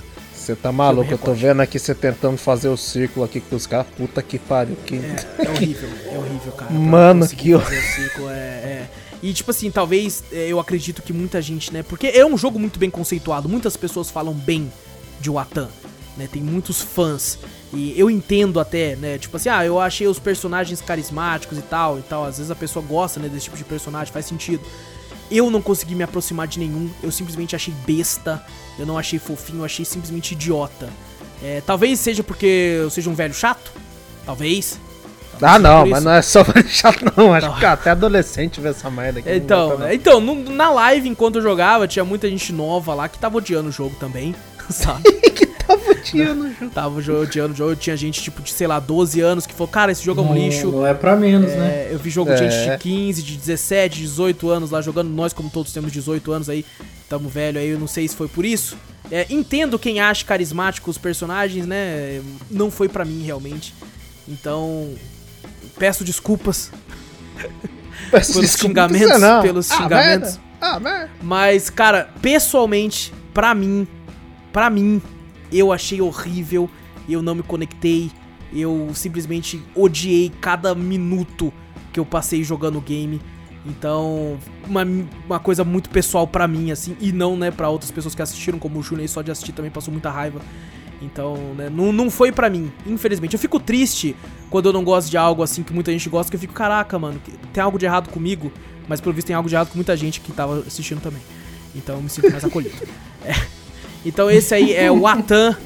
Você 0.47 0.55
tá 0.55 0.71
maluco, 0.71 1.11
eu 1.11 1.19
tô 1.19 1.35
vendo 1.35 1.61
aqui 1.61 1.77
você 1.77 1.93
tentando 1.93 2.37
fazer 2.37 2.69
o 2.69 2.77
círculo 2.77 3.27
aqui 3.27 3.41
com 3.41 3.57
os 3.57 3.67
caras. 3.67 3.89
Puta 3.97 4.23
que 4.23 4.39
pariu. 4.39 4.77
Que... 4.77 4.95
É 4.95 5.51
horrível, 5.51 5.89
é 6.09 6.17
horrível, 6.17 6.53
cara. 6.53 6.71
Mano, 6.71 7.27
que 7.27 7.59
fazer 7.59 8.21
o 8.21 8.31
é, 8.31 8.33
é. 8.33 8.91
E 9.21 9.33
tipo 9.33 9.51
assim, 9.51 9.73
talvez 9.73 10.23
é, 10.31 10.47
eu 10.47 10.61
acredito 10.61 11.03
que 11.03 11.13
muita 11.13 11.43
gente, 11.43 11.73
né? 11.73 11.83
Porque 11.83 12.07
é 12.07 12.25
um 12.25 12.39
jogo 12.39 12.61
muito 12.61 12.79
bem 12.79 12.89
conceituado, 12.89 13.49
muitas 13.49 13.77
pessoas 13.77 14.09
falam 14.09 14.33
bem 14.33 14.73
de 15.21 15.29
Watan, 15.29 15.69
né? 16.17 16.29
Tem 16.31 16.41
muitos 16.41 16.81
fãs. 16.81 17.41
E 17.75 17.99
eu 17.99 18.09
entendo 18.09 18.61
até, 18.61 18.95
né? 18.95 19.19
Tipo 19.19 19.39
assim, 19.39 19.49
ah, 19.49 19.67
eu 19.67 19.81
achei 19.81 20.07
os 20.07 20.21
personagens 20.21 20.81
carismáticos 20.81 21.59
e 21.59 21.63
tal, 21.63 21.99
e 21.99 22.03
tal. 22.03 22.25
Às 22.25 22.37
vezes 22.37 22.53
a 22.53 22.57
pessoa 22.57 22.85
gosta, 22.89 23.19
né, 23.19 23.29
desse 23.29 23.47
tipo 23.47 23.57
de 23.57 23.65
personagem, 23.65 24.13
faz 24.13 24.27
sentido. 24.27 24.63
Eu 25.29 25.51
não 25.51 25.61
consegui 25.61 25.97
me 25.97 26.05
aproximar 26.05 26.47
de 26.47 26.61
nenhum, 26.61 26.89
eu 27.03 27.11
simplesmente 27.11 27.57
achei 27.57 27.75
besta, 27.85 28.47
eu 28.79 28.87
não 28.87 28.99
achei 28.99 29.19
fofinho, 29.19 29.61
eu 29.61 29.65
achei 29.65 29.85
simplesmente 29.85 30.33
idiota. 30.33 30.89
É, 31.43 31.63
talvez 31.67 32.01
seja 32.01 32.23
porque 32.23 32.79
eu 32.83 32.91
seja 32.91 33.11
um 33.11 33.15
velho 33.15 33.35
chato, 33.35 33.71
talvez. 34.25 34.79
Ah, 35.41 35.59
não, 35.59 35.87
mas 35.87 36.03
não 36.03 36.13
é 36.13 36.23
só 36.23 36.43
chato, 36.67 37.05
não. 37.17 37.33
Acho 37.35 37.59
que 37.59 37.67
até 37.67 37.91
adolescente 37.91 38.59
vê 38.61 38.71
essa 38.71 38.91
merda 38.91 39.19
aqui. 39.21 39.31
Então, 39.31 39.79
não. 39.79 39.93
então 39.93 40.21
no- 40.21 40.51
na 40.51 40.71
live, 40.71 41.09
enquanto 41.09 41.37
eu 41.37 41.43
jogava, 41.43 41.87
tinha 41.87 42.05
muita 42.05 42.29
gente 42.29 42.53
nova 42.53 42.95
lá 42.95 43.09
que 43.09 43.19
tava 43.19 43.37
odiando 43.37 43.69
o 43.69 43.73
jogo 43.73 43.95
também, 44.01 44.35
sabe? 44.71 45.16
Tava 45.67 45.91
odiando, 45.91 46.49
Ju. 46.59 46.71
tava 46.71 47.03
jo- 47.03 47.21
odiando 47.23 47.53
o 47.55 47.57
jogo, 47.57 47.77
tinha 47.77 47.97
gente, 47.97 48.23
tipo, 48.23 48.41
de, 48.43 48.51
sei 48.51 48.67
lá, 48.67 48.79
12 48.79 49.21
anos 49.21 49.47
que 49.47 49.53
falou, 49.53 49.69
cara, 49.69 49.91
esse 49.93 50.03
jogo 50.05 50.21
é 50.21 50.25
um 50.25 50.29
não, 50.29 50.35
lixo. 50.35 50.71
Não 50.71 50.87
é 50.87 50.95
pra 50.95 51.17
menos, 51.17 51.51
né? 51.51 51.87
É, 51.87 51.89
eu 51.93 51.99
vi 51.99 52.09
jogo 52.11 52.31
de 52.33 52.39
gente 52.39 52.55
É. 52.55 52.77
de 52.77 52.83
15, 52.83 53.23
de 53.23 53.37
17, 53.37 53.99
18 53.99 54.49
anos 54.51 54.71
lá 54.71 54.81
jogando. 54.81 55.09
Nós, 55.11 55.33
como 55.33 55.51
todos 55.51 55.73
temos 55.73 55.91
18 55.93 56.31
anos 56.33 56.49
aí, 56.49 56.65
tamo 57.09 57.29
velho 57.29 57.59
aí, 57.59 57.69
eu 57.71 57.79
não 57.79 57.87
sei 57.87 58.07
se 58.07 58.15
foi 58.15 58.29
por 58.29 58.45
isso. 58.45 58.77
É, 59.11 59.27
entendo 59.31 59.79
quem 59.79 60.01
acha 60.01 60.25
carismático 60.25 60.91
os 60.91 60.99
personagens, 60.99 61.67
né? 61.67 62.21
Não 62.51 62.71
foi 62.71 62.89
pra 62.89 63.05
mim 63.05 63.23
realmente. 63.25 63.75
Então, 64.29 64.91
peço 65.79 66.03
desculpas 66.05 66.71
Peço 68.11 68.33
pelos 68.33 68.51
desculpa, 68.51 68.69
xingamentos, 68.89 69.21
não. 69.21 69.43
pelos 69.43 69.71
Ah, 69.71 69.77
xingamentos. 69.77 70.31
merda. 70.33 70.41
Ah, 70.61 70.81
merda. 70.81 71.11
Mas, 71.23 71.71
cara, 71.71 72.09
pessoalmente, 72.23 73.13
pra 73.35 73.55
mim, 73.55 73.87
pra 74.53 74.71
mim, 74.71 75.01
eu 75.53 75.73
achei 75.73 76.01
horrível, 76.01 76.69
eu 77.09 77.23
não 77.23 77.35
me 77.35 77.43
conectei, 77.43 78.11
eu 78.53 78.91
simplesmente 78.95 79.63
odiei 79.75 80.31
cada 80.41 80.75
minuto 80.75 81.53
que 81.93 82.01
eu 82.01 82.05
passei 82.05 82.43
jogando 82.45 82.79
o 82.79 82.81
game. 82.81 83.21
Então, 83.65 84.39
uma, 84.67 84.87
uma 85.27 85.41
coisa 85.41 85.65
muito 85.65 85.91
pessoal 85.91 86.27
pra 86.27 86.47
mim, 86.47 86.71
assim, 86.71 86.97
e 87.01 87.11
não, 87.11 87.37
né, 87.37 87.51
pra 87.51 87.69
outras 87.69 87.91
pessoas 87.91 88.15
que 88.15 88.23
assistiram, 88.23 88.59
como 88.59 88.79
o 88.79 88.83
Júnior 88.83 89.09
só 89.09 89.23
de 89.23 89.31
assistir 89.31 89.53
também 89.53 89.71
passou 89.71 89.91
muita 89.91 90.09
raiva. 90.09 90.41
Então, 91.03 91.37
né, 91.57 91.69
não, 91.69 91.93
não 91.93 92.11
foi 92.11 92.31
pra 92.31 92.49
mim, 92.49 92.71
infelizmente. 92.87 93.35
Eu 93.35 93.41
fico 93.41 93.59
triste 93.59 94.15
quando 94.51 94.67
eu 94.67 94.73
não 94.73 94.85
gosto 94.85 95.11
de 95.11 95.17
algo 95.17 95.43
assim 95.43 95.63
que 95.63 95.73
muita 95.73 95.91
gente 95.91 96.09
gosta, 96.09 96.31
que 96.31 96.37
eu 96.37 96.41
fico, 96.41 96.55
caraca, 96.55 96.99
mano, 96.99 97.21
tem 97.53 97.63
algo 97.63 97.79
de 97.79 97.85
errado 97.85 98.09
comigo, 98.09 98.53
mas 98.89 99.01
pelo 99.01 99.15
visto 99.15 99.27
tem 99.27 99.37
algo 99.37 99.49
de 99.49 99.55
errado 99.55 99.69
com 99.69 99.75
muita 99.77 99.97
gente 99.97 100.21
que 100.21 100.33
tava 100.33 100.61
assistindo 100.61 101.01
também. 101.01 101.21
Então 101.75 101.97
eu 101.97 102.03
me 102.03 102.09
sinto 102.09 102.31
mais 102.31 102.45
acolhido. 102.45 102.77
É. 103.25 103.56
Então 104.07 104.31
esse 104.31 104.55
aí 104.55 104.73
é 104.73 104.91
o 104.91 105.05
Atan, 105.05 105.57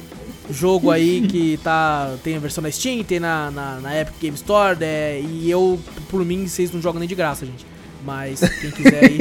jogo 0.49 0.89
aí 0.89 1.21
que 1.21 1.59
tá. 1.63 2.15
Tem 2.23 2.35
a 2.35 2.39
versão 2.39 2.63
na 2.63 2.71
Steam, 2.71 3.03
tem 3.03 3.19
na, 3.19 3.51
na, 3.51 3.79
na 3.79 4.01
Epic 4.01 4.15
Game 4.19 4.35
Store, 4.35 4.77
né, 4.77 5.21
e 5.21 5.49
eu, 5.49 5.79
por 6.09 6.25
mim, 6.25 6.47
vocês 6.47 6.71
não 6.71 6.81
jogam 6.81 6.99
nem 6.99 7.07
de 7.07 7.13
graça, 7.13 7.45
gente. 7.45 7.65
Mas 8.03 8.39
quem 8.39 8.71
quiser 8.71 9.05
aí, 9.05 9.19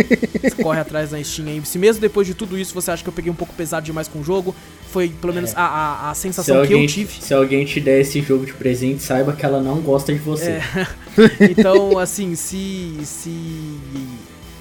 corre 0.62 0.80
atrás 0.80 1.12
na 1.12 1.22
Steam 1.22 1.48
aí. 1.48 1.60
Se 1.66 1.78
mesmo 1.78 2.00
depois 2.00 2.26
de 2.26 2.32
tudo 2.32 2.58
isso 2.58 2.72
você 2.72 2.90
acha 2.90 3.02
que 3.02 3.08
eu 3.10 3.12
peguei 3.12 3.30
um 3.30 3.34
pouco 3.34 3.52
pesado 3.52 3.84
demais 3.84 4.08
com 4.08 4.20
o 4.20 4.24
jogo, 4.24 4.54
foi 4.90 5.10
pelo 5.10 5.34
menos 5.34 5.54
a, 5.54 5.60
a, 5.60 6.10
a 6.10 6.14
Se 6.14 6.22
sensação 6.22 6.54
que 6.54 6.72
eu 6.72 6.78
alguém, 6.78 6.86
tive. 6.86 7.12
se 7.20 7.34
alguém 7.34 7.64
te 7.66 7.78
der 7.78 8.00
esse 8.00 8.22
jogo 8.22 8.46
de 8.46 8.54
presente, 8.54 9.02
saiba 9.02 9.34
que 9.34 9.44
ela 9.44 9.60
não 9.60 9.82
gosta 9.82 10.14
de 10.14 10.18
você. 10.18 10.52
É. 10.52 10.86
então, 11.50 11.98
assim, 11.98 12.34
se. 12.34 13.00
se 13.04 13.30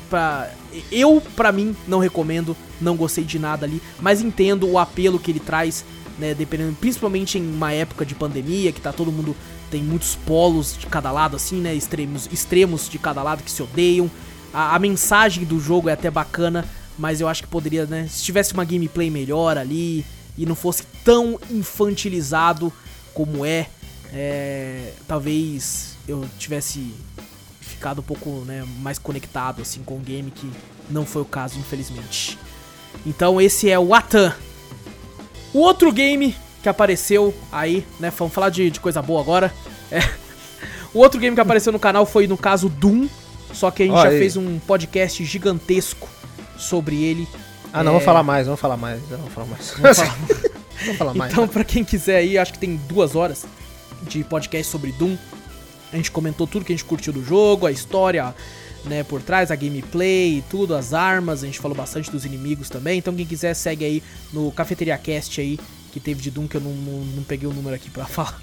pra, 0.10 0.52
eu, 0.92 1.22
pra 1.36 1.52
mim, 1.52 1.76
não 1.88 2.00
recomendo, 2.00 2.56
não 2.80 2.96
gostei 2.96 3.24
de 3.24 3.40
nada 3.40 3.66
ali, 3.66 3.82
mas 4.00 4.22
entendo 4.22 4.68
o 4.68 4.78
apelo 4.78 5.20
que 5.20 5.32
ele 5.32 5.40
traz, 5.40 5.84
né? 6.18 6.34
Dependendo, 6.34 6.76
principalmente 6.80 7.38
em 7.38 7.54
uma 7.54 7.72
época 7.72 8.06
de 8.06 8.16
pandemia, 8.16 8.72
que 8.72 8.82
tá 8.82 8.92
todo 8.92 9.12
mundo. 9.12 9.36
Tem 9.72 9.84
muitos 9.84 10.16
polos 10.16 10.76
de 10.78 10.88
cada 10.88 11.12
lado, 11.12 11.36
assim, 11.36 11.62
né? 11.62 11.76
Extremos, 11.76 12.28
extremos 12.32 12.90
de 12.90 12.98
cada 12.98 13.22
lado 13.22 13.44
que 13.44 13.52
se 13.52 13.62
odeiam. 13.62 14.10
A, 14.54 14.76
a 14.76 14.80
mensagem 14.80 15.44
do 15.44 15.60
jogo 15.60 15.90
é 15.90 15.94
até 15.94 16.10
bacana, 16.10 16.66
mas 16.98 17.22
eu 17.22 17.28
acho 17.28 17.44
que 17.44 17.50
poderia, 17.50 17.86
né? 17.86 18.08
Se 18.10 18.24
tivesse 18.24 18.54
uma 18.54 18.66
gameplay 18.66 19.10
melhor 19.10 19.58
ali 19.58 20.04
e 20.38 20.46
não 20.46 20.56
fosse 20.56 20.84
tão 21.04 21.40
infantilizado 21.52 22.74
como 23.14 23.46
é, 23.46 23.68
é, 24.12 24.94
talvez 25.08 25.98
eu 26.08 26.28
tivesse 26.40 26.94
ficado 27.80 28.00
um 28.00 28.04
pouco 28.04 28.30
né, 28.46 28.66
mais 28.82 29.00
conectado 29.00 29.62
assim 29.62 29.82
com 29.84 29.96
o 29.96 30.00
game, 30.00 30.30
que 30.32 30.52
não 30.90 31.06
foi 31.06 31.22
o 31.22 31.26
caso, 31.26 31.58
infelizmente. 31.58 32.38
Então 33.06 33.40
esse 33.40 33.70
é 33.70 33.80
o 33.80 33.94
Atan. 33.96 34.36
O 35.54 35.60
outro 35.60 35.90
game 35.94 36.36
que 36.62 36.68
apareceu 36.68 37.34
aí, 37.50 37.86
né? 38.00 38.12
Vamos 38.18 38.34
falar 38.34 38.50
de, 38.50 38.70
de 38.70 38.80
coisa 38.82 39.02
boa 39.02 39.22
agora. 39.22 39.54
É. 39.90 40.00
O 40.92 40.98
outro 41.02 41.20
game 41.20 41.36
que 41.36 41.40
apareceu 41.42 41.72
no 41.72 41.78
canal 41.78 42.04
foi, 42.04 42.26
no 42.26 42.36
caso, 42.36 42.68
Doom. 42.68 43.08
Só 43.54 43.70
que 43.70 43.84
a 43.84 43.86
gente 43.86 43.94
Olha 43.96 44.10
já 44.10 44.16
aí. 44.16 44.20
fez 44.20 44.36
um 44.36 44.58
podcast 44.58 45.24
gigantesco 45.24 46.10
sobre 46.58 47.04
ele. 47.04 47.28
Ah, 47.72 47.84
não, 47.84 47.92
É. 47.92 47.94
vamos 47.94 48.06
falar 48.06 48.24
mais, 48.24 48.48
vamos 48.48 48.60
falar 48.60 48.76
mais. 48.76 49.00
Vamos 49.08 49.32
falar 49.32 49.46
mais. 49.48 49.70
Vamos 49.78 49.98
falar- 49.98 50.18
Vamos 50.82 50.98
falar 50.98 51.14
mais. 51.14 51.32
Então, 51.32 51.48
pra 51.48 51.64
quem 51.64 51.84
quiser 51.84 52.16
aí, 52.18 52.40
acho 52.40 52.54
que 52.54 52.58
tem 52.60 52.76
duas 52.76 53.16
horas 53.16 53.46
de 54.02 54.24
podcast 54.24 54.72
sobre 54.72 54.92
Doom. 54.94 55.16
A 55.92 55.96
gente 55.96 56.12
comentou 56.12 56.46
tudo 56.46 56.66
que 56.66 56.72
a 56.74 56.76
gente 56.76 56.86
curtiu 56.86 57.12
do 57.12 57.24
jogo, 57.24 57.66
a 57.66 57.72
história, 57.72 58.34
né, 58.86 59.04
por 59.04 59.22
trás, 59.22 59.52
a 59.52 59.56
gameplay, 59.56 60.44
tudo, 60.50 60.76
as 60.76 60.94
armas. 60.94 61.44
A 61.44 61.46
gente 61.46 61.60
falou 61.60 61.76
bastante 61.76 62.12
dos 62.12 62.26
inimigos 62.26 62.70
também. 62.70 63.00
Então, 63.00 63.16
quem 63.16 63.26
quiser, 63.26 63.54
segue 63.54 63.86
aí 63.86 64.04
no 64.32 64.52
Cafeteria 64.52 64.98
Cast 64.98 65.42
aí, 65.42 65.60
que 65.92 66.00
teve 66.00 66.22
de 66.22 66.30
Doom, 66.32 66.48
que 66.48 66.58
eu 66.58 66.62
não, 66.62 66.72
não, 66.72 67.00
não 67.16 67.24
peguei 67.24 67.48
o 67.48 67.54
número 67.54 67.76
aqui 67.76 67.90
pra 67.90 68.06
falar. 68.08 68.40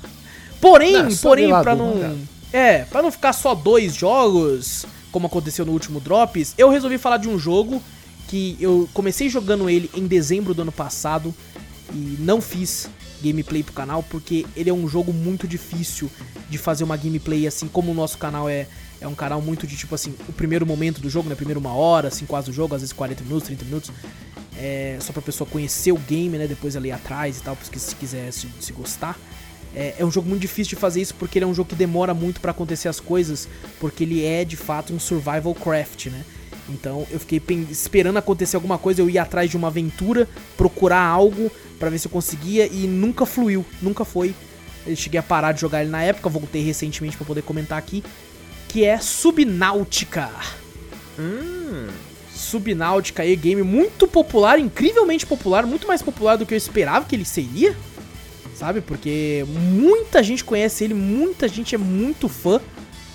Porém, 0.61 0.93
Não, 0.95 1.17
porém, 1.17 1.49
pra 1.49 1.75
não. 1.77 2.01
cara. 2.01 2.17
É, 2.53 2.85
pra 2.85 3.03
não 3.03 3.13
ficar 3.13 3.33
só 3.33 3.55
dois 3.55 3.95
jogos, 3.95 4.87
como 5.13 5.27
aconteceu 5.27 5.65
no 5.67 5.73
último 5.73 6.01
Drops, 6.01 6.55
eu 6.57 6.71
resolvi 6.71 6.97
falar 6.99 7.19
de 7.19 7.29
um 7.29 7.39
jogo 7.39 7.83
que 8.29 8.57
eu 8.59 8.89
comecei 8.95 9.29
jogando 9.29 9.69
ele 9.69 9.91
em 9.95 10.07
dezembro 10.07 10.55
do 10.55 10.63
ano 10.63 10.73
passado 10.73 11.35
e 11.93 12.17
não 12.19 12.41
fiz 12.41 12.89
gameplay 13.23 13.63
pro 13.63 13.73
canal 13.73 14.03
porque 14.03 14.45
ele 14.57 14.71
é 14.71 14.73
um 14.73 14.89
jogo 14.89 15.13
muito 15.13 15.47
difícil 15.47 16.11
de 16.49 16.59
fazer 16.59 16.85
uma 16.85 16.97
gameplay 16.97 17.47
assim 17.47 17.69
como 17.69 17.93
o 17.93 17.95
nosso 17.95 18.19
canal 18.19 18.49
é 18.49 18.67
é 19.01 19.07
um 19.07 19.15
canal 19.15 19.41
muito 19.41 19.67
de 19.67 19.77
tipo 19.77 19.95
assim 19.95 20.15
o 20.29 20.33
primeiro 20.33 20.67
momento 20.67 21.01
do 21.01 21.11
jogo, 21.11 21.29
né, 21.29 21.35
primeiro 21.35 21.61
uma 21.61 21.75
hora, 21.75 22.09
assim 22.09 22.25
quase 22.27 22.51
o 22.51 22.53
jogo, 22.53 22.75
às 22.75 22.81
vezes 22.81 22.93
40 22.93 23.25
minutos, 23.25 23.47
30 23.47 23.65
minutos, 23.65 23.93
é 24.57 24.97
só 25.01 25.13
pra 25.13 25.23
pessoa 25.23 25.49
conhecer 25.49 25.93
o 25.93 25.99
game, 25.99 26.37
né, 26.39 26.47
depois 26.47 26.77
ali 26.77 26.91
atrás 26.91 27.39
e 27.39 27.43
tal, 27.43 27.57
porque 27.57 27.79
se 27.79 27.95
quiser 27.95 28.33
se, 28.33 28.49
se 28.61 28.73
gostar. 28.73 29.19
É, 29.75 29.97
é 29.99 30.05
um 30.05 30.11
jogo 30.11 30.29
muito 30.29 30.41
difícil 30.41 30.71
de 30.71 30.77
fazer 30.77 31.03
isso 31.03 31.15
porque 31.15 31.39
ele 31.39 31.45
é 31.45 31.49
um 31.49 31.53
jogo 31.53 31.69
que 31.69 31.75
demora 31.75 32.15
muito 32.15 32.41
pra 32.41 32.53
acontecer 32.53 32.89
as 32.89 32.99
coisas, 32.99 33.47
porque 33.79 34.05
ele 34.05 34.25
é 34.25 34.45
de 34.45 34.57
fato 34.57 34.95
um 34.95 34.99
survival 34.99 35.55
craft, 35.55 36.07
né? 36.07 36.25
Então 36.69 37.07
eu 37.11 37.21
fiquei 37.21 37.41
esperando 37.71 38.17
acontecer 38.17 38.57
alguma 38.57 38.79
coisa, 38.79 39.01
eu 39.01 39.09
ia 39.09 39.23
atrás 39.23 39.51
de 39.51 39.57
uma 39.57 39.69
aventura, 39.69 40.29
procurar 40.57 41.03
algo 41.03 41.51
pra 41.79 41.91
ver 41.91 41.99
se 41.99 42.07
eu 42.07 42.11
conseguia 42.11 42.67
e 42.67 42.87
nunca 42.87 43.25
fluiu, 43.25 43.65
nunca 43.81 44.05
foi. 44.05 44.35
Eu 44.87 44.97
cheguei 44.97 45.19
a 45.19 45.23
parar 45.23 45.53
de 45.53 45.61
jogar 45.61 45.83
ele 45.83 45.91
na 45.91 46.03
época, 46.03 46.29
voltei 46.29 46.63
recentemente 46.63 47.17
pra 47.17 47.27
poder 47.27 47.43
comentar 47.43 47.79
aqui, 47.79 48.03
que 48.69 48.85
é 48.85 48.99
Subnáutica. 48.99 50.31
Subnáutica 52.35 53.23
aí, 53.23 53.35
game 53.35 53.63
muito 53.63 54.07
popular, 54.07 54.59
incrivelmente 54.59 55.25
popular, 55.25 55.67
muito 55.67 55.87
mais 55.87 56.03
popular 56.03 56.37
do 56.37 56.45
que 56.45 56.55
eu 56.55 56.59
esperava 56.59 57.07
que 57.07 57.17
ele 57.17 57.25
seria. 57.25 57.77
Sabe? 58.55 58.81
Porque 58.81 59.45
muita 59.49 60.23
gente 60.23 60.43
conhece 60.43 60.85
ele, 60.85 60.95
muita 60.95 61.47
gente 61.47 61.75
é 61.75 61.79
muito 61.79 62.29
fã 62.29 62.61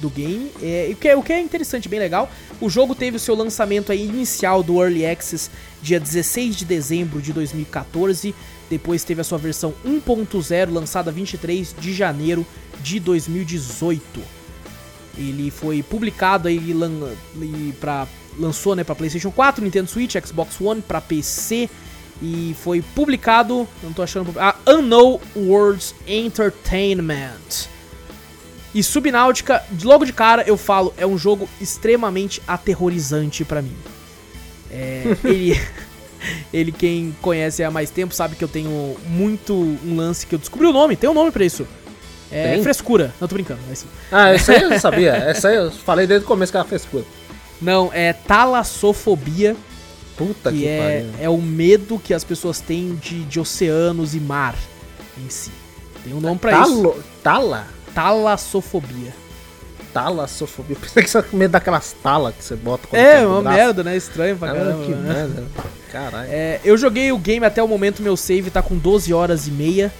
do 0.02 0.10
game. 0.10 0.52
É, 0.62 0.89
o, 0.91 0.95
que 0.95 1.08
é, 1.08 1.16
o 1.16 1.24
que 1.24 1.32
é 1.32 1.39
interessante, 1.39 1.88
bem 1.88 1.99
legal. 1.99 2.30
O 2.60 2.70
jogo 2.70 2.93
teve 2.93 3.18
o 3.18 3.20
seu 3.20 3.36
lançamento 3.36 3.91
aí 3.91 4.04
inicial 4.06 4.62
do 4.62 4.82
Early 4.82 5.06
Access 5.06 5.49
dia 5.82 5.99
16 5.99 6.56
de 6.56 6.66
dezembro 6.66 7.22
de 7.22 7.32
2014. 7.32 8.36
Depois 8.70 9.04
teve 9.04 9.22
a 9.22 9.24
sua 9.24 9.38
versão 9.38 9.74
1.0 9.86 10.72
lançada 10.72 11.12
23 11.12 11.76
de 11.80 11.93
janeiro 11.93 12.45
de 12.82 12.99
2018. 12.99 14.02
Ele 15.18 15.52
foi 15.52 15.84
publicado 15.84 16.47
aí 16.47 16.74
lan, 16.74 17.14
pra, 17.80 18.08
lançou 18.39 18.76
né, 18.76 18.84
para 18.84 18.95
PlayStation 18.95 19.30
4, 19.30 19.64
Nintendo 19.64 19.89
Switch, 19.89 20.16
Xbox 20.26 20.60
One, 20.60 20.82
para 20.82 21.02
PC 21.02 21.70
e 22.22 22.56
foi 22.62 22.82
publicado, 22.82 23.68
não 23.82 23.91
tô 23.91 24.04
achando, 24.04 24.34
a 24.39 24.56
Unknown 24.68 25.20
Worlds 25.36 25.95
Entertainment. 26.08 27.68
E 28.74 28.82
Subnáutica, 28.82 29.61
logo 29.84 30.05
de 30.05 30.13
cara 30.13 30.43
eu 30.47 30.55
falo, 30.57 30.93
é 30.97 31.05
um 31.05 31.17
jogo 31.17 31.47
extremamente 31.59 32.41
aterrorizante 32.47 33.43
pra 33.43 33.61
mim. 33.61 33.76
É, 34.72 35.03
ele, 35.26 35.59
ele 36.53 36.72
quem 36.72 37.15
conhece 37.22 37.63
há 37.63 37.69
mais 37.72 37.89
tempo 37.89 38.13
sabe 38.15 38.36
que 38.36 38.43
eu 38.43 38.47
tenho 38.47 38.95
muito 39.07 39.53
um 39.53 39.95
lance 39.97 40.26
que 40.26 40.34
eu 40.36 40.39
descobri 40.39 40.67
o 40.67 40.74
nome, 40.74 40.95
tem 40.95 41.09
um 41.09 41.13
nome 41.13 41.32
pra 41.32 41.43
isso. 41.43 41.67
É 42.32 42.53
Tem? 42.53 42.63
frescura, 42.63 43.13
não 43.19 43.28
tô 43.28 43.36
brincando, 43.36 43.59
mas 43.67 43.86
Ah, 44.09 44.30
essa 44.30 44.53
aí 44.53 44.61
eu 44.61 44.72
sabia. 44.80 45.11
Essa 45.11 45.49
aí 45.49 45.55
eu 45.57 45.69
falei 45.69 46.07
desde 46.07 46.24
o 46.24 46.28
começo 46.28 46.53
que 46.53 46.63
fez 46.63 46.86
coisa. 46.86 47.05
não, 47.61 47.89
é 47.91 48.13
talassofobia, 48.13 49.53
Puta 50.15 50.49
que 50.49 50.59
que, 50.59 50.67
é, 50.67 51.01
pariu. 51.09 51.26
é 51.26 51.30
o 51.30 51.38
medo 51.41 51.99
que 51.99 52.13
as 52.13 52.24
pessoas 52.24 52.61
têm 52.61 52.95
de, 52.95 53.24
de 53.26 53.38
oceanos 53.38 54.15
e 54.15 54.19
mar 54.22 54.55
em 55.17 55.30
si. 55.30 55.51
Tem 56.05 56.13
um 56.13 56.22
nome 56.22 56.39
pra 56.39 56.61
isso. 56.61 56.82
Talo, 56.82 57.03
tala? 57.22 57.67
Talassofobia. 57.94 59.14
Talassofobia. 59.94 60.78
Pensei 60.80 61.04
que 61.04 61.10
você 61.10 61.18
ia 61.18 61.24
com 61.24 61.36
medo 61.38 61.52
daquelas 61.52 61.94
talas 62.02 62.34
que 62.36 62.44
você 62.44 62.56
bota 62.56 62.88
quando 62.88 63.00
É, 63.02 63.16
quebra 63.18 63.30
o 63.30 63.39
uma 63.42 63.52
merda, 63.52 63.84
né? 63.84 63.98
Estranho 63.98 64.38
pra 64.38 64.52
Ah, 64.52 64.56
caramba. 64.56 64.86
que 64.86 64.92
né? 64.92 65.14
merda. 65.14 65.44
Caralho. 65.92 66.30
É, 66.32 66.62
eu 66.64 66.78
joguei 66.78 67.12
o 67.12 67.18
game 67.18 67.46
até 67.46 67.62
o 67.62 67.68
momento, 67.68 68.02
meu 68.02 68.16
save 68.16 68.50
tá 68.50 68.62
com 68.62 68.78
12 68.78 69.14
horas 69.14 69.48
e 69.48 69.52
meia. 69.52 69.92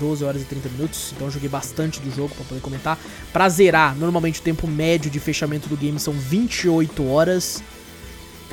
12 0.00 0.24
horas 0.24 0.42
e 0.42 0.44
30 0.44 0.68
minutos, 0.70 1.12
então 1.14 1.28
eu 1.28 1.30
joguei 1.30 1.48
bastante 1.48 2.00
do 2.00 2.10
jogo 2.10 2.34
pra 2.34 2.44
poder 2.46 2.60
comentar. 2.60 2.98
Pra 3.32 3.48
zerar, 3.48 3.94
normalmente 3.96 4.40
o 4.40 4.42
tempo 4.42 4.66
médio 4.66 5.08
de 5.10 5.20
fechamento 5.20 5.68
do 5.68 5.76
game 5.76 6.00
são 6.00 6.12
28 6.12 7.06
horas. 7.08 7.62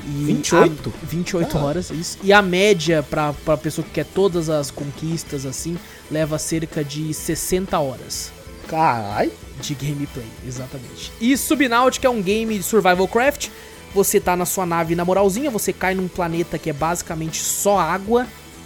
E 0.06 0.24
28? 0.26 0.94
A, 1.04 1.06
28 1.06 1.58
Ah. 1.58 1.64
horas, 1.64 1.89
isso. 1.89 2.18
E 2.24 2.32
a 2.32 2.42
média 2.44 3.02
pra, 3.10 3.34
pra 3.34 3.58
pessoa 3.58 3.84
que 3.86 3.92
quer 3.92 4.06
todas 4.06 4.50
as 4.50 4.70
conquistas 4.70 5.46
assim, 5.46 5.78
leva 6.12 6.38
cerca 6.38 6.84
de 6.84 7.12
60 7.14 7.80
horas 7.80 8.32
Caralho. 8.72 9.32
de 9.61 9.76
gameplay, 9.76 10.26
exatamente. 10.47 11.11
E 11.22 11.38
Subnáutica 11.38 12.07
é 12.07 12.09
um 12.09 12.22
game 12.22 12.57
de 12.57 12.63
survival 12.63 13.07
craft. 13.07 13.49
Você 13.93 14.19
tá 14.19 14.36
na 14.36 14.45
sua 14.45 14.65
nave 14.65 14.95
na 14.95 15.03
moralzinha, 15.05 15.51
você 15.51 15.72
cai 15.74 15.93
num 15.93 16.07
planeta 16.07 16.57
que 16.57 16.69
é 16.69 16.74
basicamente 16.74 17.38
só 17.43 17.78
água, 17.78 18.26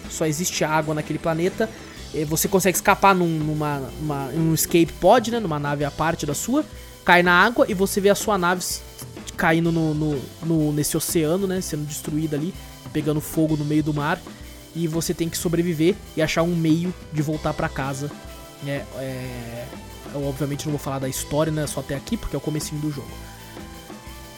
só 0.09 0.25
existe 0.25 0.63
água 0.63 0.93
naquele 0.93 1.17
planeta. 1.19 1.67
Você 2.27 2.47
consegue 2.47 2.77
escapar 2.77 3.13
num, 3.15 3.27
numa, 3.27 3.79
numa- 3.99 4.27
num 4.27 4.53
escape 4.53 4.93
pod, 5.01 5.31
né, 5.31 5.39
numa 5.39 5.59
nave 5.59 5.83
à 5.83 5.91
parte 5.91 6.25
da 6.25 6.33
sua, 6.35 6.63
cai 7.03 7.21
na 7.23 7.33
água 7.33 7.65
e 7.67 7.73
você 7.73 7.99
vê 7.99 8.09
a 8.09 8.15
sua 8.15 8.37
nave 8.37 8.63
caindo 9.35 9.71
no, 9.71 9.93
no- 9.93 10.21
no- 10.43 10.71
nesse 10.71 10.95
oceano, 10.95 11.45
né, 11.47 11.59
sendo 11.59 11.83
destruída 11.85 12.37
ali, 12.37 12.53
pegando 12.93 13.19
fogo 13.19 13.57
no 13.57 13.65
meio 13.65 13.83
do 13.83 13.93
mar. 13.93 14.21
E 14.75 14.87
você 14.87 15.13
tem 15.13 15.27
que 15.27 15.37
sobreviver 15.37 15.95
e 16.15 16.21
achar 16.21 16.43
um 16.43 16.55
meio 16.55 16.93
de 17.11 17.21
voltar 17.21 17.53
pra 17.53 17.67
casa. 17.67 18.09
É, 18.65 18.81
é, 18.97 19.65
eu 20.15 20.27
obviamente 20.27 20.65
não 20.65 20.71
vou 20.71 20.79
falar 20.79 20.99
da 20.99 21.09
história, 21.09 21.51
né? 21.51 21.67
Só 21.67 21.81
até 21.81 21.95
aqui, 21.95 22.17
porque 22.17 22.35
é 22.35 22.37
o 22.37 22.41
comecinho 22.41 22.81
do 22.81 22.91
jogo. 22.91 23.07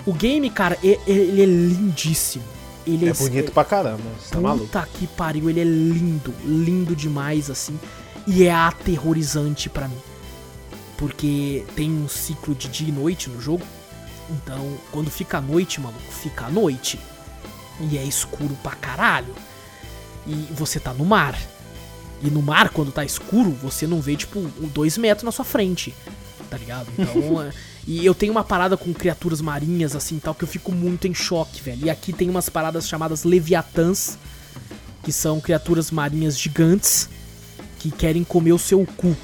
O 0.05 0.13
game, 0.13 0.49
cara, 0.49 0.77
ele 0.81 1.41
é 1.41 1.45
lindíssimo. 1.45 2.43
Ele 2.85 3.09
É 3.09 3.13
bonito 3.13 3.51
pra 3.51 3.65
caramba. 3.65 4.01
Você 4.19 4.31
tá 4.31 4.39
maluco. 4.39 4.65
Puta 4.65 4.87
que 4.93 5.05
pariu, 5.05 5.49
ele 5.49 5.59
é 5.59 5.65
lindo, 5.65 6.33
lindo 6.45 6.95
demais, 6.95 7.49
assim. 7.49 7.77
E 8.25 8.45
é 8.45 8.51
aterrorizante 8.51 9.69
pra 9.69 9.87
mim. 9.87 9.97
Porque 10.97 11.65
tem 11.75 11.91
um 11.91 12.07
ciclo 12.07 12.55
de 12.55 12.69
dia 12.69 12.87
e 12.87 12.91
noite 12.91 13.29
no 13.29 13.41
jogo. 13.41 13.63
Então, 14.29 14.77
quando 14.91 15.11
fica 15.11 15.37
a 15.37 15.41
noite, 15.41 15.79
maluco, 15.81 16.11
fica 16.11 16.45
a 16.45 16.49
noite. 16.49 16.97
E 17.79 17.97
é 17.97 18.03
escuro 18.03 18.57
pra 18.63 18.71
caralho. 18.71 19.35
E 20.25 20.47
você 20.51 20.79
tá 20.79 20.93
no 20.93 21.05
mar. 21.05 21.37
E 22.23 22.29
no 22.29 22.41
mar, 22.41 22.69
quando 22.69 22.91
tá 22.91 23.05
escuro, 23.05 23.51
você 23.51 23.85
não 23.85 24.01
vê, 24.01 24.15
tipo, 24.15 24.39
dois 24.73 24.97
metros 24.97 25.23
na 25.23 25.31
sua 25.31 25.45
frente. 25.45 25.93
Tá 26.49 26.57
ligado? 26.57 26.87
Então, 26.97 27.41
é- 27.43 27.51
E 27.87 28.05
eu 28.05 28.13
tenho 28.13 28.31
uma 28.31 28.43
parada 28.43 28.75
com 28.75 28.93
criaturas 28.93 29.39
marinhas, 29.39 29.95
assim, 29.95 30.19
tal, 30.19 30.33
que 30.35 30.43
eu 30.43 30.47
fico 30.47 30.71
muito 30.71 31.07
em 31.07 31.13
choque, 31.13 31.61
velho. 31.61 31.85
E 31.85 31.89
aqui 31.89 32.11
tem 32.11 32.29
umas 32.29 32.49
paradas 32.49 32.87
chamadas 32.87 33.23
Leviatãs, 33.23 34.17
que 35.03 35.11
são 35.11 35.39
criaturas 35.39 35.89
marinhas 35.91 36.37
gigantes 36.37 37.09
que 37.79 37.89
querem 37.91 38.23
comer 38.23 38.51
o 38.53 38.57
seu 38.59 38.85
cu. 38.97 39.15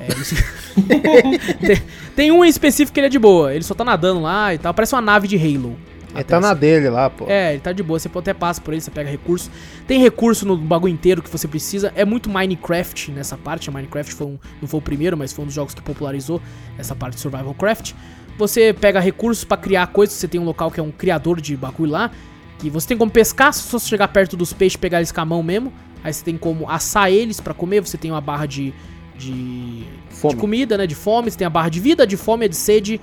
É, 0.00 0.08
isso... 0.20 0.34
tem, 1.66 1.82
tem 2.14 2.30
um 2.32 2.44
em 2.44 2.48
específico 2.48 2.94
que 2.94 3.00
ele 3.00 3.06
é 3.06 3.10
de 3.10 3.18
boa, 3.18 3.52
ele 3.54 3.64
só 3.64 3.74
tá 3.74 3.84
nadando 3.84 4.20
lá 4.20 4.54
e 4.54 4.58
tal, 4.58 4.72
parece 4.74 4.94
uma 4.94 5.00
nave 5.00 5.26
de 5.26 5.36
Halo. 5.36 5.76
Ele 6.16 6.24
tá 6.24 6.40
na 6.40 6.54
dele 6.54 6.88
lá, 6.88 7.08
pô. 7.10 7.26
É, 7.28 7.52
ele 7.52 7.60
tá 7.60 7.72
de 7.72 7.82
boa, 7.82 7.98
você 7.98 8.10
até 8.14 8.34
passa 8.34 8.60
por 8.60 8.72
ele, 8.74 8.80
você 8.80 8.90
pega 8.90 9.10
recurso. 9.10 9.50
Tem 9.86 10.00
recurso 10.00 10.46
no 10.46 10.56
bagulho 10.56 10.92
inteiro 10.92 11.22
que 11.22 11.30
você 11.30 11.46
precisa. 11.46 11.92
É 11.94 12.04
muito 12.04 12.28
Minecraft 12.28 13.12
nessa 13.12 13.36
parte. 13.36 13.70
Minecraft 13.70 14.12
foi 14.14 14.26
um, 14.26 14.38
não 14.60 14.68
foi 14.68 14.78
o 14.78 14.82
primeiro, 14.82 15.16
mas 15.16 15.32
foi 15.32 15.44
um 15.44 15.46
dos 15.46 15.54
jogos 15.54 15.74
que 15.74 15.82
popularizou 15.82 16.40
essa 16.78 16.94
parte 16.94 17.14
de 17.14 17.20
Survival 17.20 17.54
Craft. 17.54 17.92
Você 18.38 18.74
pega 18.78 19.00
recursos 19.00 19.44
pra 19.44 19.56
criar 19.56 19.86
coisas, 19.88 20.14
você 20.14 20.28
tem 20.28 20.40
um 20.40 20.44
local 20.44 20.70
que 20.70 20.78
é 20.78 20.82
um 20.82 20.90
criador 20.90 21.40
de 21.40 21.56
bagulho 21.56 21.90
lá, 21.90 22.10
que 22.58 22.68
você 22.68 22.88
tem 22.88 22.96
como 22.96 23.10
pescar, 23.10 23.52
se 23.52 23.70
você 23.70 23.88
chegar 23.88 24.08
perto 24.08 24.36
dos 24.36 24.52
peixes 24.52 24.76
pegar 24.76 24.98
eles 24.98 25.10
com 25.10 25.20
a 25.20 25.24
mão 25.24 25.42
mesmo. 25.42 25.72
Aí 26.04 26.12
você 26.12 26.22
tem 26.22 26.36
como 26.36 26.70
assar 26.70 27.10
eles 27.10 27.40
pra 27.40 27.54
comer, 27.54 27.80
você 27.80 27.96
tem 27.96 28.10
uma 28.10 28.20
barra 28.20 28.46
de, 28.46 28.72
de, 29.18 29.84
Fome. 30.10 30.34
de 30.34 30.40
comida, 30.40 30.78
né, 30.78 30.86
de 30.86 30.94
fome, 30.94 31.30
você 31.30 31.38
tem 31.38 31.46
a 31.46 31.50
barra 31.50 31.68
de 31.68 31.80
vida, 31.80 32.06
de 32.06 32.16
fome, 32.16 32.48
de 32.48 32.56
sede 32.56 33.00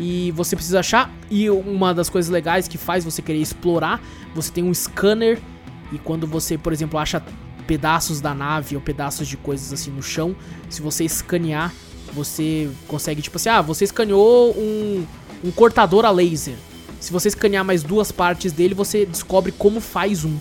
e 0.00 0.30
você 0.32 0.56
precisa 0.56 0.80
achar. 0.80 1.12
E 1.30 1.50
uma 1.50 1.92
das 1.92 2.08
coisas 2.08 2.30
legais 2.30 2.66
que 2.66 2.78
faz 2.78 3.04
você 3.04 3.20
querer 3.20 3.38
explorar, 3.38 4.02
você 4.34 4.50
tem 4.50 4.64
um 4.64 4.72
scanner 4.72 5.38
e 5.92 5.98
quando 5.98 6.26
você, 6.26 6.56
por 6.56 6.72
exemplo, 6.72 6.98
acha 6.98 7.22
pedaços 7.66 8.20
da 8.20 8.34
nave 8.34 8.74
ou 8.74 8.80
pedaços 8.80 9.28
de 9.28 9.36
coisas 9.36 9.72
assim 9.72 9.90
no 9.90 10.02
chão, 10.02 10.34
se 10.70 10.80
você 10.80 11.04
escanear, 11.04 11.72
você 12.14 12.70
consegue 12.88 13.20
tipo 13.20 13.36
assim, 13.36 13.50
ah, 13.50 13.60
você 13.60 13.84
escaneou 13.84 14.52
um, 14.56 15.06
um 15.44 15.50
cortador 15.50 16.06
a 16.06 16.10
laser. 16.10 16.56
Se 16.98 17.12
você 17.12 17.28
escanear 17.28 17.64
mais 17.64 17.82
duas 17.82 18.10
partes 18.10 18.52
dele, 18.52 18.74
você 18.74 19.04
descobre 19.04 19.52
como 19.52 19.80
faz 19.80 20.24
um. 20.24 20.36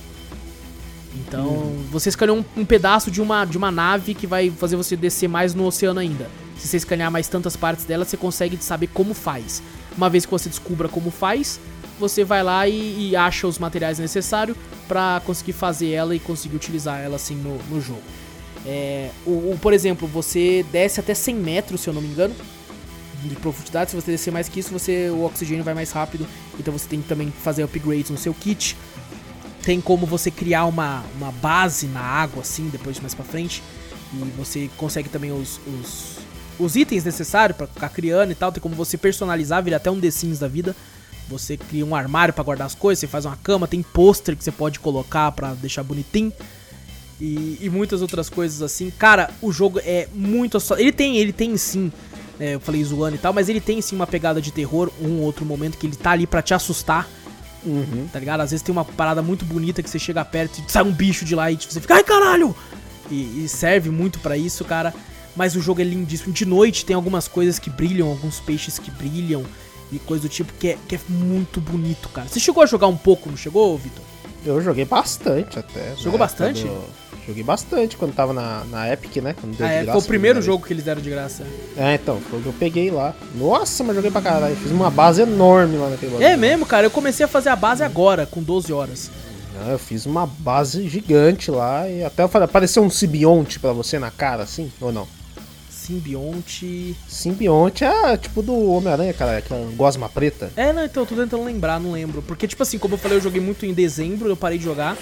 Então, 1.15 1.73
você 1.91 2.09
escaneou 2.09 2.37
um, 2.37 2.61
um 2.61 2.65
pedaço 2.65 3.11
de 3.11 3.21
uma, 3.21 3.43
de 3.43 3.57
uma 3.57 3.71
nave 3.71 4.13
que 4.13 4.25
vai 4.25 4.49
fazer 4.49 4.77
você 4.77 4.95
descer 4.95 5.27
mais 5.27 5.53
no 5.53 5.65
oceano 5.65 5.99
ainda. 5.99 6.29
Se 6.59 6.67
você 6.67 6.77
escanear 6.77 7.09
mais 7.11 7.27
tantas 7.27 7.55
partes 7.55 7.85
dela, 7.85 8.05
você 8.05 8.17
consegue 8.17 8.57
saber 8.61 8.87
como 8.87 9.13
faz. 9.13 9.63
Uma 9.97 10.09
vez 10.09 10.25
que 10.25 10.31
você 10.31 10.49
descubra 10.49 10.87
como 10.89 11.09
faz, 11.09 11.59
você 11.99 12.23
vai 12.23 12.43
lá 12.43 12.67
e, 12.67 13.09
e 13.09 13.15
acha 13.15 13.47
os 13.47 13.57
materiais 13.57 13.97
necessários 13.99 14.57
pra 14.87 15.21
conseguir 15.25 15.53
fazer 15.53 15.89
ela 15.91 16.15
e 16.15 16.19
conseguir 16.19 16.55
utilizar 16.55 16.99
ela 16.99 17.15
assim 17.15 17.35
no, 17.35 17.57
no 17.69 17.81
jogo. 17.81 18.01
É, 18.65 19.09
o, 19.25 19.31
o- 19.53 19.59
por 19.61 19.73
exemplo, 19.73 20.07
você 20.07 20.65
desce 20.71 20.99
até 20.99 21.13
100 21.13 21.35
metros, 21.35 21.81
se 21.81 21.89
eu 21.89 21.93
não 21.93 22.01
me 22.01 22.07
engano, 22.09 22.35
de 23.23 23.35
profundidade. 23.35 23.89
Se 23.91 23.95
você 23.95 24.11
descer 24.11 24.31
mais 24.31 24.47
que 24.49 24.59
isso, 24.59 24.71
você, 24.71 25.09
o 25.09 25.23
oxigênio 25.25 25.63
vai 25.63 25.73
mais 25.73 25.91
rápido. 25.91 26.27
Então 26.59 26.71
você 26.73 26.87
tem 26.87 27.01
que 27.01 27.07
também 27.07 27.31
fazer 27.43 27.63
upgrades 27.63 28.09
no 28.11 28.17
seu 28.17 28.33
kit. 28.33 28.75
Tem 29.63 29.79
como 29.81 30.05
você 30.05 30.31
criar 30.31 30.65
uma, 30.65 31.03
uma 31.17 31.31
base 31.31 31.87
na 31.87 31.99
água, 32.01 32.41
assim, 32.41 32.69
depois 32.69 32.95
de 32.95 33.01
mais 33.01 33.13
pra 33.13 33.25
frente. 33.25 33.61
E 34.13 34.17
você 34.37 34.69
consegue 34.77 35.09
também 35.09 35.31
os, 35.31 35.59
os, 35.67 36.18
os 36.59 36.75
itens 36.75 37.03
necessários 37.03 37.57
pra 37.57 37.65
ficar 37.67 37.89
criando 37.89 38.31
e 38.31 38.35
tal. 38.35 38.51
Tem 38.51 38.61
como 38.61 38.75
você 38.75 38.97
personalizar, 38.97 39.63
vira 39.63 39.77
até 39.77 39.89
um 39.89 39.99
The 39.99 40.11
Sims 40.11 40.39
da 40.39 40.47
vida. 40.47 40.75
Você 41.29 41.55
cria 41.57 41.85
um 41.85 41.95
armário 41.95 42.33
pra 42.33 42.43
guardar 42.43 42.65
as 42.67 42.73
coisas, 42.75 42.99
você 42.99 43.07
faz 43.07 43.23
uma 43.25 43.37
cama, 43.37 43.67
tem 43.67 43.83
pôster 43.83 44.35
que 44.35 44.43
você 44.43 44.51
pode 44.51 44.79
colocar 44.79 45.31
pra 45.31 45.53
deixar 45.53 45.83
bonitinho. 45.83 46.33
E, 47.21 47.57
e 47.61 47.69
muitas 47.69 48.01
outras 48.01 48.29
coisas 48.29 48.61
assim. 48.61 48.91
Cara, 48.97 49.29
o 49.41 49.51
jogo 49.51 49.79
é 49.83 50.07
muito. 50.13 50.57
asso- 50.57 50.73
Ele 50.75 50.91
tem, 50.91 51.17
ele 51.17 51.33
tem 51.33 51.55
sim. 51.57 51.91
né, 52.39 52.55
eu 52.55 52.59
falei 52.59 52.81
zoando 52.83 53.15
e 53.15 53.19
tal, 53.19 53.33
mas 53.33 53.49
ele 53.49 53.59
tem 53.59 53.81
sim 53.81 53.95
uma 53.95 54.07
pegada 54.07 54.41
de 54.41 54.51
terror, 54.51 54.89
um 55.01 55.17
ou 55.17 55.23
outro 55.23 55.45
momento 55.45 55.77
que 55.77 55.85
ele 55.85 55.95
tá 55.97 56.11
ali 56.11 56.25
pra 56.25 56.41
te 56.41 56.53
assustar, 56.53 57.05
Uhum. 57.65 58.07
tá 58.11 58.17
ligado? 58.17 58.39
Às 58.39 58.51
vezes 58.51 58.63
tem 58.63 58.71
uma 58.71 58.85
parada 58.85 59.21
muito 59.21 59.43
bonita 59.43 59.83
que 59.83 59.89
você 59.89 59.99
chega 59.99 60.23
perto 60.23 60.63
e 60.65 60.71
sai 60.71 60.81
um 60.83 60.91
bicho 60.93 61.25
de 61.25 61.35
lá 61.35 61.51
e 61.51 61.57
você 61.57 61.81
fica, 61.81 61.95
ai 61.95 62.03
caralho! 62.05 62.55
E, 63.11 63.43
e 63.43 63.49
serve 63.49 63.89
muito 63.89 64.19
pra 64.19 64.37
isso, 64.37 64.63
cara. 64.63 64.93
Mas 65.35 65.55
o 65.55 65.61
jogo 65.61 65.81
é 65.81 65.83
lindíssimo. 65.83 66.33
De 66.33 66.45
noite 66.45 66.85
tem 66.85 66.95
algumas 66.95 67.27
coisas 67.27 67.59
que 67.59 67.69
brilham, 67.69 68.07
alguns 68.09 68.39
peixes 68.39 68.77
que 68.79 68.91
brilham 68.91 69.43
e 69.91 69.97
coisa 69.99 70.23
do 70.23 70.29
tipo 70.29 70.51
que 70.59 70.69
é, 70.69 70.77
que 70.87 70.95
é 70.95 70.99
muito 71.07 71.59
bonito, 71.61 72.09
cara. 72.09 72.27
Você 72.27 72.39
chegou 72.39 72.61
a 72.61 72.65
jogar 72.65 72.87
um 72.87 72.97
pouco, 72.97 73.29
não 73.29 73.37
chegou, 73.37 73.77
Vitor? 73.77 74.03
Eu 74.45 74.61
joguei 74.61 74.85
bastante 74.85 75.59
até. 75.59 75.93
Jogou 75.97 76.17
na 76.19 76.25
época 76.25 76.43
bastante? 76.45 76.63
do- 76.63 77.09
Joguei 77.27 77.43
bastante 77.43 77.95
quando 77.95 78.15
tava 78.15 78.33
na, 78.33 78.63
na 78.71 78.91
Epic, 78.91 79.17
né? 79.17 79.35
Quando 79.39 79.55
deu 79.55 79.63
Ah, 79.67 79.69
de 79.69 79.75
é, 79.75 79.83
graça 79.83 79.99
foi 79.99 80.01
o 80.03 80.07
primeiro 80.07 80.41
jogo 80.41 80.65
que 80.65 80.73
eles 80.73 80.83
deram 80.83 80.99
de 80.99 81.11
graça. 81.11 81.45
É, 81.77 81.93
então, 81.93 82.19
foi 82.27 82.39
o 82.39 82.41
que 82.41 82.47
eu 82.47 82.53
peguei 82.53 82.89
lá. 82.89 83.13
Nossa, 83.35 83.83
mas 83.83 83.95
joguei 83.95 84.09
pra 84.09 84.19
caralho. 84.21 84.55
Fiz 84.55 84.71
uma 84.71 84.89
base 84.89 85.21
enorme 85.21 85.77
lá 85.77 85.89
naquele 85.91 86.11
bagulho. 86.13 86.27
É 86.27 86.35
mesmo, 86.35 86.65
cara. 86.65 86.87
Eu 86.87 86.91
comecei 86.91 87.23
a 87.23 87.29
fazer 87.29 87.49
a 87.49 87.55
base 87.55 87.83
agora, 87.83 88.25
com 88.25 88.41
12 88.41 88.73
horas. 88.73 89.11
Não, 89.53 89.69
Eu 89.71 89.77
fiz 89.77 90.07
uma 90.07 90.25
base 90.25 90.89
gigante 90.89 91.51
lá 91.51 91.87
e 91.87 92.03
até 92.03 92.23
eu 92.23 92.29
falei, 92.29 92.45
apareceu 92.45 92.81
um 92.81 92.89
simbionte 92.89 93.59
pra 93.59 93.73
você 93.73 93.99
na 93.99 94.09
cara, 94.09 94.41
assim? 94.41 94.71
Ou 94.81 94.91
não? 94.91 95.07
Simbionte. 95.89 96.95
Simbionte 97.07 97.83
é 97.83 98.15
tipo 98.15 98.41
do 98.43 98.71
Homem-Aranha, 98.71 99.11
cara, 99.13 99.37
aquela 99.39 99.65
gosma 99.75 100.07
preta. 100.07 100.51
É, 100.55 100.71
não, 100.71 100.85
então 100.85 101.01
eu 101.03 101.07
tô 101.07 101.15
tentando 101.15 101.43
lembrar, 101.43 101.79
não 101.79 101.91
lembro. 101.93 102.21
Porque, 102.21 102.47
tipo 102.47 102.61
assim, 102.61 102.77
como 102.77 102.93
eu 102.93 102.97
falei, 102.99 103.17
eu 103.17 103.21
joguei 103.21 103.41
muito 103.41 103.65
em 103.65 103.73
dezembro, 103.73 104.29
eu 104.29 104.37
parei 104.37 104.57
de 104.59 104.63
jogar 104.63 104.95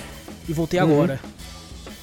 e 0.47 0.53
voltei 0.53 0.79
Uhum. 0.79 0.91
agora. 0.93 1.19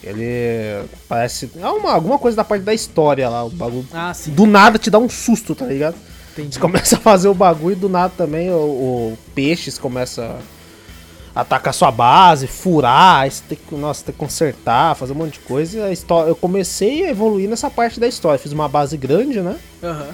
Ele 0.03 0.85
parece. 1.09 1.51
É 1.57 1.67
uma, 1.67 1.93
alguma 1.95 2.19
coisa 2.19 2.37
da 2.37 2.45
parte 2.45 2.63
da 2.63 2.75
história 2.75 3.27
lá, 3.29 3.43
o 3.45 3.51
bagulho. 3.51 3.87
Ah, 3.93 4.13
sim, 4.13 4.33
Do 4.33 4.45
nada 4.45 4.79
te 4.79 4.91
dá 4.91 4.99
um 4.99 5.09
susto, 5.09 5.55
tá 5.55 5.65
ligado? 5.65 5.97
entendi. 6.33 6.55
Você 6.55 6.61
começa 6.61 6.97
a 6.97 7.01
fazer 7.01 7.29
o 7.29 7.35
bagulho 7.35 7.73
e 7.73 7.79
do 7.79 7.89
nada 7.89 8.13
também 8.15 8.51
o, 8.51 8.55
o 9.15 9.19
peixes 9.35 9.79
começa 9.79 10.37
atacar 11.35 11.75
sua 11.75 11.91
base, 11.91 12.47
furar, 12.47 13.29
tem 13.49 13.59
que, 13.59 13.75
nossa, 13.75 14.05
tem 14.05 14.13
que 14.13 14.19
consertar, 14.19 14.95
fazer 14.95 15.13
um 15.13 15.17
monte 15.17 15.35
de 15.35 15.41
coisa. 15.41 15.79
E 15.79 15.83
a 15.83 15.91
história, 15.93 16.29
eu 16.29 16.37
comecei 16.37 17.05
a 17.05 17.11
evoluir 17.11 17.49
nessa 17.49 17.69
parte 17.71 17.99
da 17.99 18.07
história. 18.07 18.39
Fiz 18.39 18.53
uma 18.53 18.69
base 18.69 18.97
grande, 18.97 19.41
né? 19.41 19.57
Aham. 19.83 20.09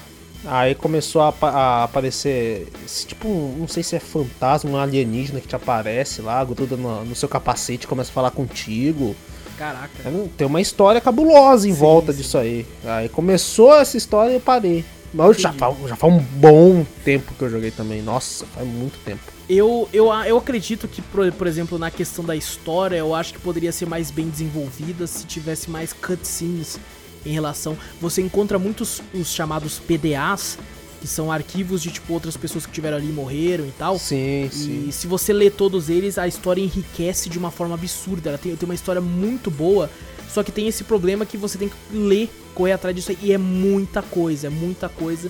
Aí 0.46 0.74
começou 0.74 1.20
a, 1.20 1.34
a 1.42 1.84
aparecer 1.84 2.68
esse 2.86 3.06
tipo, 3.06 3.28
um- 3.28 3.56
não 3.58 3.68
sei 3.68 3.82
se 3.82 3.94
é 3.94 4.00
fantasma, 4.00 4.70
um 4.70 4.76
alienígena 4.78 5.38
que 5.38 5.46
te 5.46 5.54
aparece 5.54 6.22
lá, 6.22 6.42
gruda 6.42 6.76
no, 6.78 7.04
no 7.04 7.14
seu 7.14 7.28
capacete, 7.28 7.86
começa 7.86 8.10
a 8.10 8.14
falar 8.14 8.30
contigo. 8.30 9.14
Caraca. 9.58 9.90
É, 10.02 10.24
Tem 10.38 10.46
uma 10.46 10.60
história 10.62 10.98
cabulosa 10.98 11.68
em 11.68 11.72
Sim, 11.74 11.78
volta 11.78 12.12
sim. 12.12 12.18
disso 12.22 12.38
aí. 12.38 12.66
Aí 12.86 13.10
começou 13.10 13.74
essa 13.74 13.98
história 13.98 14.30
e 14.32 14.34
eu 14.36 14.40
parei. 14.40 14.82
Mas 15.12 15.38
já 15.38 15.52
faz, 15.52 15.76
já 15.86 15.96
faz 15.96 16.14
um 16.14 16.18
bom 16.18 16.86
tempo 17.04 17.34
que 17.34 17.42
eu 17.44 17.50
joguei 17.50 17.70
também. 17.70 18.00
Nossa, 18.00 18.46
faz 18.54 18.66
muito 18.66 18.98
tempo. 19.04 19.20
Eu, 19.52 19.88
eu, 19.92 20.12
eu 20.12 20.38
acredito 20.38 20.86
que, 20.86 21.02
por, 21.02 21.32
por 21.32 21.44
exemplo, 21.44 21.76
na 21.76 21.90
questão 21.90 22.24
da 22.24 22.36
história, 22.36 22.94
eu 22.94 23.12
acho 23.12 23.34
que 23.34 23.40
poderia 23.40 23.72
ser 23.72 23.84
mais 23.84 24.08
bem 24.08 24.28
desenvolvida 24.28 25.08
se 25.08 25.26
tivesse 25.26 25.68
mais 25.68 25.92
cutscenes 25.92 26.78
em 27.26 27.32
relação. 27.32 27.76
Você 28.00 28.22
encontra 28.22 28.60
muitos 28.60 29.02
os 29.12 29.32
chamados 29.32 29.80
PDAs, 29.80 30.56
que 31.00 31.08
são 31.08 31.32
arquivos 31.32 31.82
de 31.82 31.90
tipo 31.90 32.12
outras 32.12 32.36
pessoas 32.36 32.64
que 32.64 32.70
tiveram 32.70 32.98
ali 32.98 33.08
e 33.08 33.12
morreram 33.12 33.66
e 33.66 33.72
tal. 33.72 33.98
Sim, 33.98 34.48
sim. 34.52 34.86
E 34.88 34.92
se 34.92 35.08
você 35.08 35.32
lê 35.32 35.50
todos 35.50 35.90
eles, 35.90 36.16
a 36.16 36.28
história 36.28 36.62
enriquece 36.62 37.28
de 37.28 37.36
uma 37.36 37.50
forma 37.50 37.74
absurda. 37.74 38.28
Ela 38.28 38.38
tem, 38.38 38.54
tem 38.54 38.68
uma 38.68 38.74
história 38.76 39.00
muito 39.00 39.50
boa, 39.50 39.90
só 40.32 40.44
que 40.44 40.52
tem 40.52 40.68
esse 40.68 40.84
problema 40.84 41.26
que 41.26 41.36
você 41.36 41.58
tem 41.58 41.68
que 41.68 41.74
ler, 41.92 42.30
correr 42.54 42.74
atrás 42.74 42.94
disso 42.94 43.10
aí. 43.10 43.18
E 43.20 43.32
é 43.32 43.38
muita 43.38 44.00
coisa, 44.00 44.46
é 44.46 44.50
muita 44.50 44.88
coisa. 44.88 45.28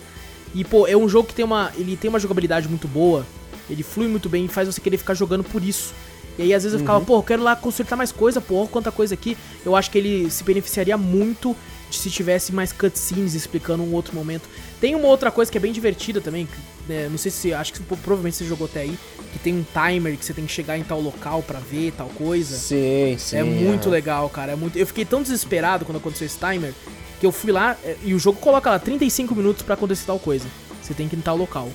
E, 0.55 0.62
pô, 0.62 0.87
é 0.87 0.95
um 0.95 1.09
jogo 1.09 1.29
que 1.29 1.35
tem 1.35 1.45
uma. 1.45 1.73
Ele 1.75 1.97
tem 1.97 2.11
uma 2.11 2.21
jogabilidade 2.21 2.68
muito 2.68 2.87
boa, 2.87 3.25
ele 3.71 3.83
flui 3.83 4.09
muito 4.09 4.29
bem 4.29 4.45
e 4.45 4.49
faz 4.49 4.66
você 4.66 4.81
querer 4.81 4.97
ficar 4.97 5.14
jogando 5.14 5.45
por 5.45 5.62
isso. 5.62 5.95
E 6.39 6.43
aí, 6.43 6.55
às 6.55 6.62
vezes, 6.62 6.75
eu 6.75 6.81
ficava, 6.81 7.05
pô, 7.05 7.18
eu 7.18 7.23
quero 7.23 7.43
lá 7.43 7.55
consertar 7.55 7.97
mais 7.97 8.12
coisa, 8.12 8.41
pô, 8.41 8.66
quanta 8.66 8.91
coisa 8.91 9.14
aqui. 9.14 9.37
Eu 9.64 9.77
acho 9.77 9.91
que 9.91 9.99
ele 9.99 10.31
se 10.31 10.43
beneficiaria 10.43 10.97
muito 10.97 11.55
de 11.91 11.99
se 11.99 12.09
tivesse 12.09 12.53
mais 12.53 12.73
cutscenes 12.73 13.35
explicando 13.35 13.83
um 13.83 13.93
outro 13.93 14.14
momento. 14.14 14.49
Tem 14.81 14.95
uma 14.95 15.09
outra 15.09 15.31
coisa 15.31 15.51
que 15.51 15.59
é 15.59 15.61
bem 15.61 15.73
divertida 15.73 16.21
também, 16.21 16.47
que, 16.47 16.93
né, 16.93 17.09
não 17.11 17.18
sei 17.18 17.31
se, 17.31 17.53
acho 17.53 17.73
que 17.73 17.81
provavelmente 17.83 18.37
você 18.37 18.45
jogou 18.45 18.66
até 18.66 18.81
aí, 18.81 18.99
que 19.33 19.39
tem 19.41 19.55
um 19.55 19.64
timer 19.64 20.16
que 20.16 20.25
você 20.25 20.33
tem 20.33 20.47
que 20.47 20.53
chegar 20.53 20.79
em 20.79 20.85
tal 20.85 21.01
local 21.01 21.43
pra 21.43 21.59
ver 21.59 21.93
tal 21.93 22.09
coisa. 22.09 22.57
Sim, 22.57 23.16
sim. 23.18 23.37
é 23.37 23.45
muito 23.45 23.89
é. 23.89 23.93
legal, 23.93 24.29
cara. 24.31 24.53
É 24.53 24.57
muito... 24.57 24.79
Eu 24.79 24.87
fiquei 24.87 25.05
tão 25.05 25.23
desesperado 25.23 25.85
quando 25.85 25.99
aconteceu 25.99 26.27
esse 26.27 26.39
timer 26.39 26.73
que 27.18 27.27
eu 27.27 27.33
fui 27.33 27.53
lá 27.53 27.77
é, 27.85 27.97
e 28.03 28.14
o 28.14 28.18
jogo 28.18 28.39
coloca 28.39 28.71
lá 28.71 28.79
35 28.79 29.35
minutos 29.35 29.62
pra 29.62 29.75
acontecer 29.75 30.07
tal 30.07 30.18
coisa. 30.18 30.47
Você 30.81 30.95
tem 30.95 31.07
que 31.07 31.16
ir 31.16 31.18
em 31.18 31.23
tal 31.23 31.37
local. 31.37 31.68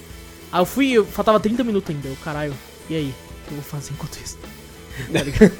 Aí 0.55 0.61
eu 0.61 0.65
fui, 0.65 0.89
eu, 0.93 1.05
faltava 1.05 1.37
30 1.37 1.65
minutos 1.65 1.93
ainda. 1.93 2.07
Eu, 2.07 2.15
caralho, 2.23 2.53
e 2.89 2.95
aí? 2.95 3.09
O 3.09 3.47
que 3.47 3.51
eu 3.51 3.55
vou 3.55 3.63
fazer 3.63 3.91
enquanto 3.91 4.17
isso? 4.23 4.37
Tá 5.11 5.21
ligado? 5.21 5.51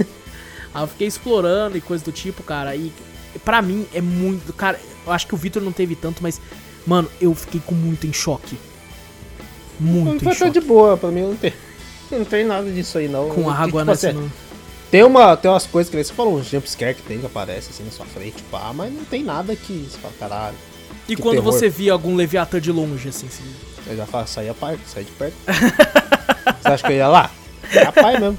aí 0.74 0.84
eu 0.84 0.88
fiquei 0.88 1.06
explorando 1.06 1.78
e 1.78 1.82
coisa 1.82 2.02
do 2.02 2.14
tipo, 2.14 2.41
cara. 2.43 2.74
E 2.78 2.93
pra 3.43 3.62
mim 3.62 3.86
é 3.93 4.00
muito. 4.00 4.54
Cara, 4.54 4.80
eu 5.06 5.12
acho 5.12 5.28
que 5.28 5.36
o 5.36 5.38
Victor 5.38 5.62
não 5.62 5.74
teve 5.74 5.98
tanto, 5.98 6.24
mas. 6.24 6.39
Mano, 6.88 7.12
eu 7.20 7.36
fiquei 7.36 7.60
com 7.66 7.76
muito 7.76 8.08
em 8.08 8.14
choque. 8.14 8.58
Não 9.78 9.91
Muito 9.91 10.22
em 10.22 10.24
foi 10.24 10.34
tão 10.34 10.48
choque. 10.48 10.60
de 10.62 10.66
boa, 10.66 10.96
pra 10.96 11.12
mim 11.12 11.24
não 11.24 11.36
tem. 11.36 11.52
Não 12.10 12.24
tem 12.24 12.46
nada 12.46 12.72
disso 12.72 13.00
aí, 13.00 13.08
não. 13.08 13.30
Com 13.30 13.41
Eu- 13.41 13.50
água, 13.50 13.84
tipo 13.84 13.86
né? 13.86 13.91
assim, 13.91 14.32
tem, 14.91 15.04
uma, 15.04 15.36
tem 15.36 15.50
umas 15.50 15.66
coisas 15.66 15.89
que 15.89 16.02
você 16.02 16.14
falou, 16.14 16.38
uns 16.38 16.46
jumpscare 16.46 16.93
que 16.93 17.02
tem 17.02 17.20
que 17.20 17.26
aparece 17.26 17.72
assim 17.72 17.84
na 17.84 17.89
sua 17.89 18.06
frente, 18.06 18.43
pá, 18.43 18.72
mas 18.72 18.93
não 18.93 19.04
tem 19.04 19.24
nada 19.24 19.56
que 19.56 19.89
você 19.89 19.98
fala, 19.98 20.14
caralho. 20.20 20.56
E 21.10 21.16
quando 21.16 21.38
terror. 21.38 21.52
você 21.52 21.68
via 21.68 21.91
algum 21.91 22.16
Leviatã 22.16 22.62
de 22.62 22.72
longe, 22.72 23.10
assim, 23.10 23.26
assim 23.26 23.43
Eu 23.88 23.96
já 23.98 24.06
falo, 24.06 24.28
saí 24.28 24.48
de 25.04 25.12
perto. 25.12 25.36
Você 26.62 26.68
acha 26.68 26.84
que 26.86 26.92
eu 26.94 26.98
ia 26.98 27.08
lá? 27.08 27.30
Rapaz 27.86 28.20
mesmo. 28.20 28.38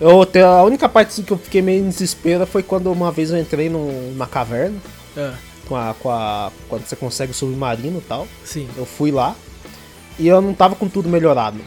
Eu, 0.00 0.22
a 0.44 0.62
única 0.64 0.88
parte 0.88 1.08
assim, 1.08 1.22
que 1.22 1.32
eu 1.32 1.38
fiquei 1.38 1.62
meio 1.62 1.84
em 1.84 1.88
desespero 1.88 2.46
foi 2.46 2.62
quando 2.62 2.90
uma 2.90 3.12
vez 3.12 3.30
eu 3.30 3.38
entrei 3.38 3.68
num- 3.68 4.10
numa 4.10 4.26
caverna, 4.26 4.76
Ah, 5.16 5.34
com 5.68 5.76
a, 5.76 5.94
com 5.94 6.10
a, 6.10 6.50
quando 6.68 6.84
você 6.84 6.96
consegue 6.96 7.30
o 7.32 7.34
submarino 7.34 7.98
e 7.98 8.02
tal. 8.02 8.26
sim. 8.44 8.68
Eu 8.76 8.84
fui 8.84 9.10
lá 9.12 9.34
e 10.18 10.26
eu 10.26 10.40
não 10.40 10.52
tava 10.52 10.74
com 10.74 10.88
tudo 10.88 11.08
melhorado. 11.08 11.58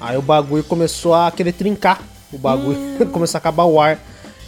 Aí 0.00 0.16
o 0.16 0.22
bagulho 0.22 0.64
começou 0.64 1.12
a 1.14 1.30
querer 1.30 1.52
trincar. 1.52 2.00
O 2.32 2.38
bagulho 2.38 2.78
começou 3.12 3.36
a 3.36 3.40
acabar 3.40 3.64
o 3.64 3.80
ar. 3.80 3.98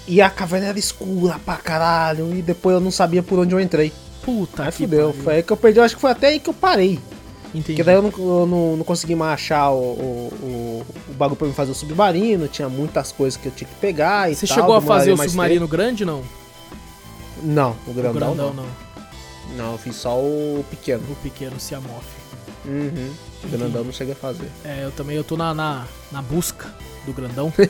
E 0.07 0.23
a 0.23 0.31
caverna 0.31 0.69
era 0.69 0.79
escura 0.79 1.39
pra 1.45 1.57
caralho. 1.57 2.35
E 2.35 2.41
depois 2.41 2.75
eu 2.75 2.81
não 2.81 2.91
sabia 2.91 3.23
por 3.23 3.39
onde 3.39 3.55
eu 3.55 3.61
entrei. 3.61 3.93
Puta 4.25 4.63
Aí 4.65 4.73
que 4.73 4.79
fudeu. 4.85 5.09
pariu. 5.11 5.23
Foi 5.25 5.35
aí 5.35 5.43
que 5.43 5.53
eu 5.53 5.57
perdi. 5.57 5.79
Eu 5.81 5.85
acho 5.85 5.95
que 5.97 6.01
foi 6.01 6.11
até 6.13 6.29
aí 6.29 6.39
que 6.41 6.49
eu 6.49 6.55
parei. 6.55 6.99
Entendi. 7.55 7.73
Porque 7.73 7.83
daí 7.85 7.95
eu 7.97 8.03
não, 8.03 8.11
eu 8.11 8.47
não, 8.47 8.77
não 8.79 8.85
consegui 8.85 9.15
mais 9.15 9.35
achar 9.35 9.71
o, 9.71 9.79
o, 9.79 10.33
o, 10.43 10.87
o 11.11 11.13
bagulho 11.15 11.37
pra 11.37 11.47
me 11.47 11.53
fazer 11.55 11.71
o 11.73 11.75
submarino. 11.75 12.49
Tinha 12.49 12.69
muitas 12.69 13.13
coisas 13.13 13.39
que 13.39 13.47
eu 13.47 13.53
tinha 13.53 13.69
que 13.69 13.75
pegar 13.77 14.31
e 14.31 14.35
Você 14.35 14.47
tal, 14.47 14.57
chegou 14.57 14.75
a 14.75 14.81
fazer 14.81 15.13
o 15.13 15.17
submarino 15.19 15.69
grande, 15.69 16.05
não? 16.05 16.19
tempo. 16.23 16.29
Não, 17.43 17.77
o 17.87 17.91
O 17.91 17.95
grandão, 17.95 18.35
grandão, 18.35 18.55
não. 18.55 18.65
não. 18.65 19.57
não. 19.57 19.73
eu 19.73 19.79
fiz 19.79 19.97
só 19.97 20.17
o 20.19 20.65
pequeno. 20.71 21.03
O 21.11 21.15
pequeno 21.17 21.59
Siamoff. 21.61 22.22
Uhum. 22.65 23.11
O 23.45 23.49
grandão 23.49 23.85
não 23.85 23.93
cheguei 23.93 24.13
a 24.13 24.17
fazer. 24.17 24.49
É, 24.65 24.85
eu 24.85 24.91
também 24.93 25.17
eu 25.17 25.25
tô 25.25 25.37
na, 25.37 25.53
na, 25.53 25.85
na 26.13 26.23
busca 26.23 26.73
do 27.07 27.13
grandão. 27.13 27.53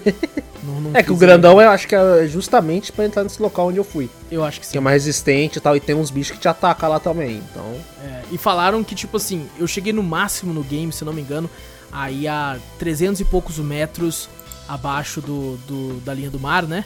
Não- 0.64 0.80
não 0.80 0.90
É 0.94 1.02
que 1.02 1.10
o 1.10 1.16
grandão 1.16 1.60
eu 1.60 1.68
acho 1.70 1.88
que 1.88 1.94
é 1.96 2.24
justamente 2.28 2.92
pra 2.92 3.04
entrar 3.04 3.24
nesse 3.24 3.42
local 3.42 3.66
onde 3.68 3.78
eu 3.78 3.82
fui. 3.84 4.08
Eu 4.30 4.44
acho 4.44 4.60
que 4.60 4.66
Que 4.66 4.72
sim. 4.72 4.78
é 4.78 4.80
mais 4.80 5.02
resistente 5.02 5.58
e 5.58 5.60
tal, 5.60 5.74
e 5.76 5.80
tem 5.80 5.92
uns 5.92 6.08
bichos 6.08 6.36
que 6.36 6.40
te 6.40 6.46
atacam 6.46 6.88
lá 6.88 7.00
também. 7.00 7.38
Então, 7.50 7.74
É, 8.04 8.22
e 8.30 8.38
falaram 8.38 8.84
que, 8.84 8.94
tipo 8.94 9.16
assim, 9.16 9.48
eu 9.58 9.66
cheguei 9.66 9.92
no 9.92 10.04
máximo 10.04 10.52
no 10.54 10.62
game, 10.62 10.92
se 10.92 11.04
não 11.04 11.12
me 11.12 11.20
engano, 11.20 11.50
aí 11.90 12.28
a 12.28 12.58
300 12.78 13.20
e 13.20 13.24
poucos 13.24 13.58
metros 13.58 14.28
abaixo 14.68 15.20
do, 15.20 15.56
do- 15.66 16.00
da 16.04 16.14
linha 16.14 16.30
do 16.30 16.38
mar, 16.38 16.62
né? 16.62 16.84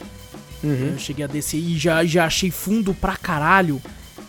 Uhum. 0.63 0.93
Eu 0.93 0.97
cheguei 0.97 1.23
a 1.23 1.27
descer 1.27 1.59
e 1.59 1.77
já, 1.77 2.03
já 2.03 2.25
achei 2.25 2.49
fundo 2.49 2.95
pra 2.95 3.15
caralho. 3.15 3.79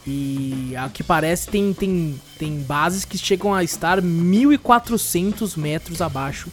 E 0.07 0.75
ao 0.77 0.89
que 0.89 1.03
parece 1.03 1.49
tem, 1.49 1.73
tem, 1.75 2.19
tem 2.39 2.61
bases 2.61 3.05
que 3.05 3.19
chegam 3.19 3.55
a 3.55 3.63
estar 3.63 4.01
1400 4.01 5.55
metros 5.57 6.01
abaixo 6.01 6.51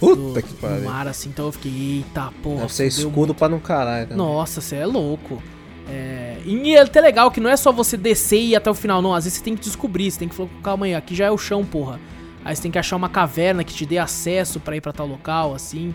do, 0.00 0.16
puta 0.16 0.42
que 0.42 0.48
do 0.48 0.54
pariu. 0.54 0.84
mar, 0.84 1.08
assim. 1.08 1.28
Então 1.28 1.46
eu 1.46 1.52
fiquei, 1.52 1.72
eita 1.98 2.32
porra. 2.42 2.62
Deve 2.62 2.72
ser 2.74 2.86
escudo 2.86 3.34
pra 3.34 3.48
não 3.48 3.58
caralho. 3.58 4.10
né? 4.10 4.16
Nossa, 4.16 4.60
você 4.60 4.76
é 4.76 4.86
louco. 4.86 5.42
É, 5.88 6.38
e 6.46 6.74
é 6.74 6.80
até 6.80 7.00
legal 7.00 7.30
que 7.30 7.40
não 7.40 7.50
é 7.50 7.56
só 7.56 7.70
você 7.72 7.96
descer 7.96 8.38
e 8.38 8.50
ir 8.50 8.56
até 8.56 8.70
o 8.70 8.74
final, 8.74 9.02
não. 9.02 9.12
Às 9.14 9.24
vezes 9.24 9.38
você 9.38 9.44
tem 9.44 9.56
que 9.56 9.62
descobrir, 9.62 10.10
você 10.10 10.18
tem 10.18 10.28
que 10.28 10.34
falar, 10.34 10.48
calma 10.62 10.86
aí, 10.86 10.94
aqui 10.94 11.14
já 11.14 11.26
é 11.26 11.30
o 11.30 11.38
chão, 11.38 11.64
porra. 11.64 11.98
Aí 12.44 12.54
você 12.54 12.62
tem 12.62 12.70
que 12.70 12.78
achar 12.78 12.96
uma 12.96 13.08
caverna 13.08 13.64
que 13.64 13.72
te 13.74 13.84
dê 13.86 13.98
acesso 13.98 14.60
pra 14.60 14.76
ir 14.76 14.80
pra 14.80 14.92
tal 14.92 15.06
local, 15.06 15.54
assim. 15.54 15.94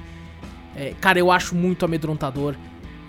É, 0.75 0.93
cara, 0.99 1.19
eu 1.19 1.31
acho 1.31 1.55
muito 1.55 1.85
amedrontador. 1.85 2.55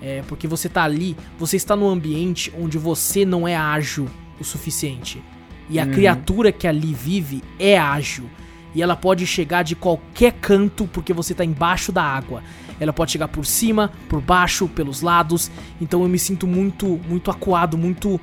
É, 0.03 0.22
porque 0.26 0.48
você 0.48 0.68
tá 0.68 0.82
ali, 0.82 1.16
você 1.38 1.57
está 1.57 1.76
num 1.76 1.88
ambiente 1.88 2.53
onde 2.59 2.78
você 2.78 3.24
não 3.24 3.46
é 3.46 3.55
ágil 3.55 4.09
o 4.40 4.44
suficiente. 4.44 5.22
E 5.68 5.78
a 5.78 5.86
criatura 5.86 6.51
que 6.51 6.66
ali 6.66 6.92
vive 6.92 7.42
é 7.59 7.78
ágil. 7.78 8.28
E 8.74 8.82
ela 8.82 8.96
pode 8.96 9.26
chegar 9.26 9.62
de 9.62 9.76
qualquer 9.76 10.32
canto 10.32 10.88
porque 10.92 11.12
você 11.12 11.34
tá 11.34 11.44
embaixo 11.44 11.92
da 11.92 12.03
água. 12.03 12.42
Ela 12.80 12.92
pode 12.92 13.12
chegar 13.12 13.28
por 13.28 13.44
cima, 13.44 13.92
por 14.09 14.20
baixo, 14.20 14.66
pelos 14.68 15.03
lados. 15.03 15.51
Então 15.80 16.03
eu 16.03 16.09
me 16.09 16.18
sinto 16.18 16.46
muito, 16.46 17.01
muito 17.09 17.30
acuado, 17.30 17.78
muito, 17.78 18.20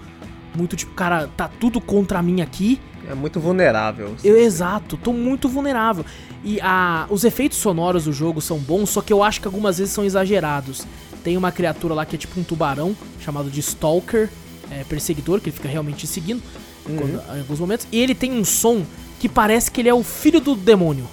muito 0.56 0.76
tipo, 0.76 0.94
cara, 0.94 1.28
tá 1.38 1.48
tudo 1.48 1.80
contra 1.80 2.22
mim 2.22 2.42
aqui. 2.42 2.80
É 3.10 3.14
muito 3.14 3.40
vulnerável. 3.40 4.16
Eu, 4.24 4.38
exato, 4.38 4.98
tô 4.98 5.14
muito 5.14 5.48
vulnerável. 5.48 6.06
E 6.44 6.60
a, 6.60 7.06
os 7.10 7.24
efeitos 7.24 7.58
sonoros 7.58 8.06
do 8.06 8.12
jogo 8.12 8.42
são 8.42 8.58
bons, 8.58 8.90
só 8.90 9.02
que 9.02 9.14
eu 9.14 9.24
acho 9.24 9.40
que 9.40 9.48
algumas 9.48 9.78
vezes 9.78 9.94
são 9.94 10.04
exagerados. 10.04 10.86
Tem 11.28 11.36
uma 11.36 11.52
criatura 11.52 11.94
lá 11.94 12.06
que 12.06 12.16
é 12.16 12.18
tipo 12.18 12.40
um 12.40 12.44
tubarão, 12.44 12.96
chamado 13.20 13.50
de 13.50 13.60
Stalker, 13.60 14.30
é, 14.72 14.86
perseguidor, 14.86 15.42
que 15.42 15.50
ele 15.50 15.56
fica 15.58 15.68
realmente 15.68 15.98
te 15.98 16.08
seguindo 16.08 16.42
quando- 16.86 17.22
em 17.36 17.40
alguns 17.42 17.60
momentos. 17.60 17.86
E 17.92 18.00
ele 18.00 18.16
tem 18.16 18.32
um 18.32 18.46
som 18.46 18.86
que 19.20 19.28
parece 19.28 19.70
que 19.70 19.82
ele 19.82 19.90
é 19.90 19.94
o 19.94 20.06
filho 20.06 20.40
do 20.40 20.56
demônio. 20.56 21.06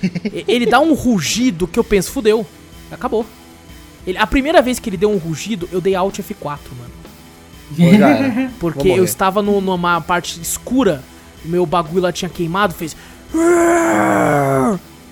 Ele 0.48 0.64
dá 0.64 0.80
um 0.80 0.94
rugido 0.94 1.66
que 1.68 1.78
eu 1.78 1.84
penso, 1.84 2.10
fudeu, 2.10 2.46
acabou. 2.90 3.26
Ele- 4.06 4.16
a 4.16 4.26
primeira 4.26 4.62
vez 4.62 4.78
que 4.78 4.88
ele 4.88 4.96
deu 4.96 5.10
um 5.10 5.18
rugido, 5.18 5.68
eu 5.70 5.78
dei 5.82 5.94
Alt 5.94 6.20
F4, 6.20 6.58
mano. 6.78 6.92
Porque 8.58 8.88
eu 8.88 9.04
estava 9.04 9.42
no- 9.42 9.60
numa 9.60 10.00
parte 10.00 10.40
escura, 10.40 11.04
o 11.44 11.48
meu 11.48 11.66
bagulho 11.66 12.00
lá 12.04 12.10
tinha 12.12 12.30
queimado, 12.30 12.72
fez. 12.72 12.96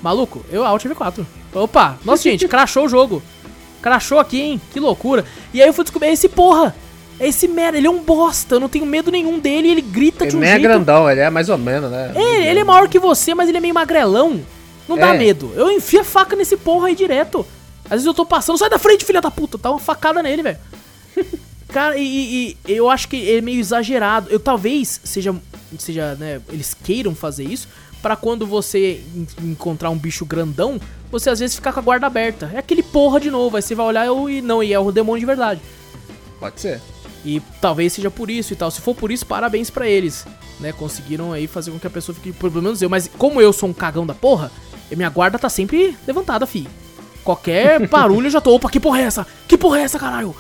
Maluco, 0.03 0.43
eu 0.51 0.65
Alt 0.65 0.85
F4. 0.87 1.27
Opa, 1.53 1.99
nossa 2.05 2.23
gente, 2.23 2.47
crashou 2.47 2.85
o 2.85 2.89
jogo. 2.89 3.23
Crashou 3.87 4.19
aqui, 4.19 4.41
hein? 4.41 4.61
Que 4.73 4.81
loucura. 4.81 5.25
E 5.55 5.63
aí 5.63 5.69
eu 5.69 5.73
fui 5.73 5.85
descobrir, 5.85 6.09
é 6.09 6.13
esse 6.13 6.29
porra. 6.29 6.75
É 7.21 7.29
esse 7.29 7.47
merda, 7.47 7.79
ele 7.79 7.87
é 7.87 7.91
um 7.91 8.01
bosta, 8.03 8.57
eu 8.57 8.61
não 8.61 8.69
tenho 8.69 8.85
medo 8.85 9.13
nenhum 9.13 9.39
dele 9.39 9.69
ele 9.71 9.81
grita 9.81 10.25
Ele 10.25 10.31
de 10.33 10.37
um 10.37 10.43
é 10.43 10.47
jeito. 10.49 10.63
grandão, 10.63 11.09
ele 11.09 11.21
é 11.21 11.31
mais 11.31 11.49
ou 11.49 11.57
menos, 11.57 11.89
né? 11.91 12.11
É, 12.17 12.51
ele 12.51 12.59
é 12.61 12.65
maior 12.65 12.89
que 12.89 12.99
você, 12.99 13.33
mas 13.33 13.49
ele 13.49 13.59
é 13.59 13.61
meio 13.61 13.73
magrelão. 13.73 14.41
Não 14.89 14.99
dá 14.99 15.15
É. 15.15 15.19
medo. 15.19 15.53
Eu 15.55 15.71
enfio 15.71 16.01
a 16.01 16.05
faca 16.05 16.35
nesse 16.35 16.57
porra 16.57 16.89
aí 16.89 16.97
direto. 16.97 17.47
Às 17.85 17.91
vezes 17.93 18.07
eu 18.07 18.13
tô 18.13 18.27
passando, 18.27 18.59
sai 18.59 18.69
da 18.69 18.79
frente, 18.79 19.05
filha 19.05 19.21
da 19.21 19.31
puta. 19.31 19.57
Tá 19.57 19.71
uma 19.71 19.79
facada 19.79 20.21
nele, 20.21 20.43
velho. 20.43 20.59
Cara, 21.73 21.97
e, 21.97 22.03
e- 22.05 22.57
e 22.69 22.73
eu 22.73 22.91
acho 22.91 23.07
que 23.09 23.37
é 23.37 23.41
meio 23.41 23.61
exagerado. 23.61 24.29
Eu 24.31 24.41
talvez 24.41 25.01
seja, 25.05 25.33
seja, 25.79 26.17
né, 26.17 26.41
eles 26.53 26.75
queiram 26.75 27.15
fazer 27.15 27.45
isso 27.45 27.69
pra 28.07 28.15
quando 28.15 28.47
você 28.47 29.01
en- 29.17 29.51
encontrar 29.51 29.91
um 29.91 29.99
bicho 29.99 30.25
grandão, 30.25 30.81
você 31.11 31.29
às 31.29 31.41
vezes 31.41 31.57
ficar 31.57 31.73
com 31.73 31.81
a 31.81 31.83
guarda 31.83 32.07
aberta. 32.07 32.49
É 32.55 32.59
aquele 32.59 32.81
porra 32.85 33.19
de 33.19 33.33
novo, 33.33 33.57
aí 33.57 33.63
você 33.63 33.75
vai 33.75 33.85
olhar 33.87 34.07
e 34.31 34.41
não, 34.41 34.63
e 34.63 34.73
é 34.73 34.79
o 34.79 34.93
demônio 34.93 35.19
de 35.19 35.27
verdade. 35.27 35.61
Pode 36.39 36.61
ser. 36.61 36.81
E 37.25 37.43
talvez 37.61 37.93
seja 37.95 38.09
por 38.09 38.31
isso 38.31 38.53
e 38.53 38.57
tal. 38.57 38.71
Se 38.71 38.81
for 38.81 38.95
por 38.95 39.11
isso, 39.11 39.27
parabéns 39.27 39.71
pra 39.71 39.89
eles, 39.89 40.25
né? 40.61 40.71
Conseguiram 40.71 41.33
aí 41.33 41.49
fazer 41.49 41.73
com 41.73 41.81
que 41.81 41.87
a 41.89 41.91
pessoa 41.91 42.15
fique, 42.15 42.31
pelo 42.33 42.63
menos 42.63 42.81
eu. 42.81 42.89
Mas 42.89 43.11
como 43.19 43.41
eu 43.41 43.53
sou 43.53 43.69
um 43.69 43.73
cagão 43.73 44.07
da 44.07 44.15
porra, 44.15 44.53
minha 44.93 45.11
guarda 45.11 45.37
tá 45.37 45.49
sempre 45.49 45.97
levantada, 46.07 46.47
fi. 46.47 46.69
Qualquer 47.25 47.87
barulho 47.91 48.29
eu 48.29 48.31
já 48.31 48.41
tô, 48.41 48.55
opa, 48.55 48.71
que 48.71 48.79
porra 48.79 49.01
é 49.01 49.03
essa? 49.03 49.27
Que 49.49 49.59
porra 49.59 49.81
é 49.81 49.83
essa, 49.83 49.99
caralho? 49.99 50.33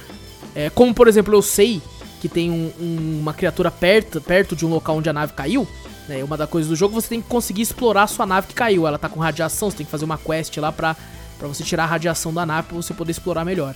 É, 0.54 0.70
como, 0.70 0.94
por 0.94 1.08
exemplo, 1.08 1.34
eu 1.34 1.42
sei 1.42 1.82
que 2.20 2.28
tem 2.28 2.48
um- 2.48 2.70
um- 2.80 3.18
uma 3.22 3.34
criatura 3.34 3.72
perto, 3.72 4.20
perto 4.20 4.54
de 4.54 4.64
um 4.64 4.68
local 4.70 4.98
onde 4.98 5.08
a 5.10 5.12
nave 5.12 5.32
caiu, 5.32 5.66
né? 6.08 6.22
Uma 6.22 6.36
das 6.36 6.48
coisas 6.48 6.68
do 6.68 6.76
jogo, 6.76 6.94
você 6.94 7.08
tem 7.08 7.20
que 7.20 7.28
conseguir 7.28 7.62
explorar 7.62 8.04
a 8.04 8.06
sua 8.06 8.26
nave 8.26 8.48
que 8.48 8.54
caiu. 8.54 8.86
Ela 8.86 8.98
tá 8.98 9.08
com 9.08 9.20
radiação, 9.20 9.70
você 9.70 9.78
tem 9.78 9.86
que 9.86 9.92
fazer 9.92 10.04
uma 10.04 10.18
quest 10.18 10.56
lá 10.58 10.72
pra, 10.72 10.96
pra 11.38 11.48
você 11.48 11.62
tirar 11.64 11.84
a 11.84 11.86
radiação 11.86 12.32
da 12.32 12.46
nave 12.46 12.68
pra 12.68 12.76
você 12.76 12.94
poder 12.94 13.12
explorar 13.12 13.44
melhor 13.44 13.74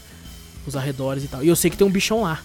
os 0.66 0.76
arredores 0.76 1.24
e 1.24 1.28
tal. 1.28 1.42
E 1.42 1.48
eu 1.48 1.56
sei 1.56 1.70
que 1.70 1.76
tem 1.76 1.86
um 1.86 1.90
bichão 1.90 2.22
lá. 2.22 2.40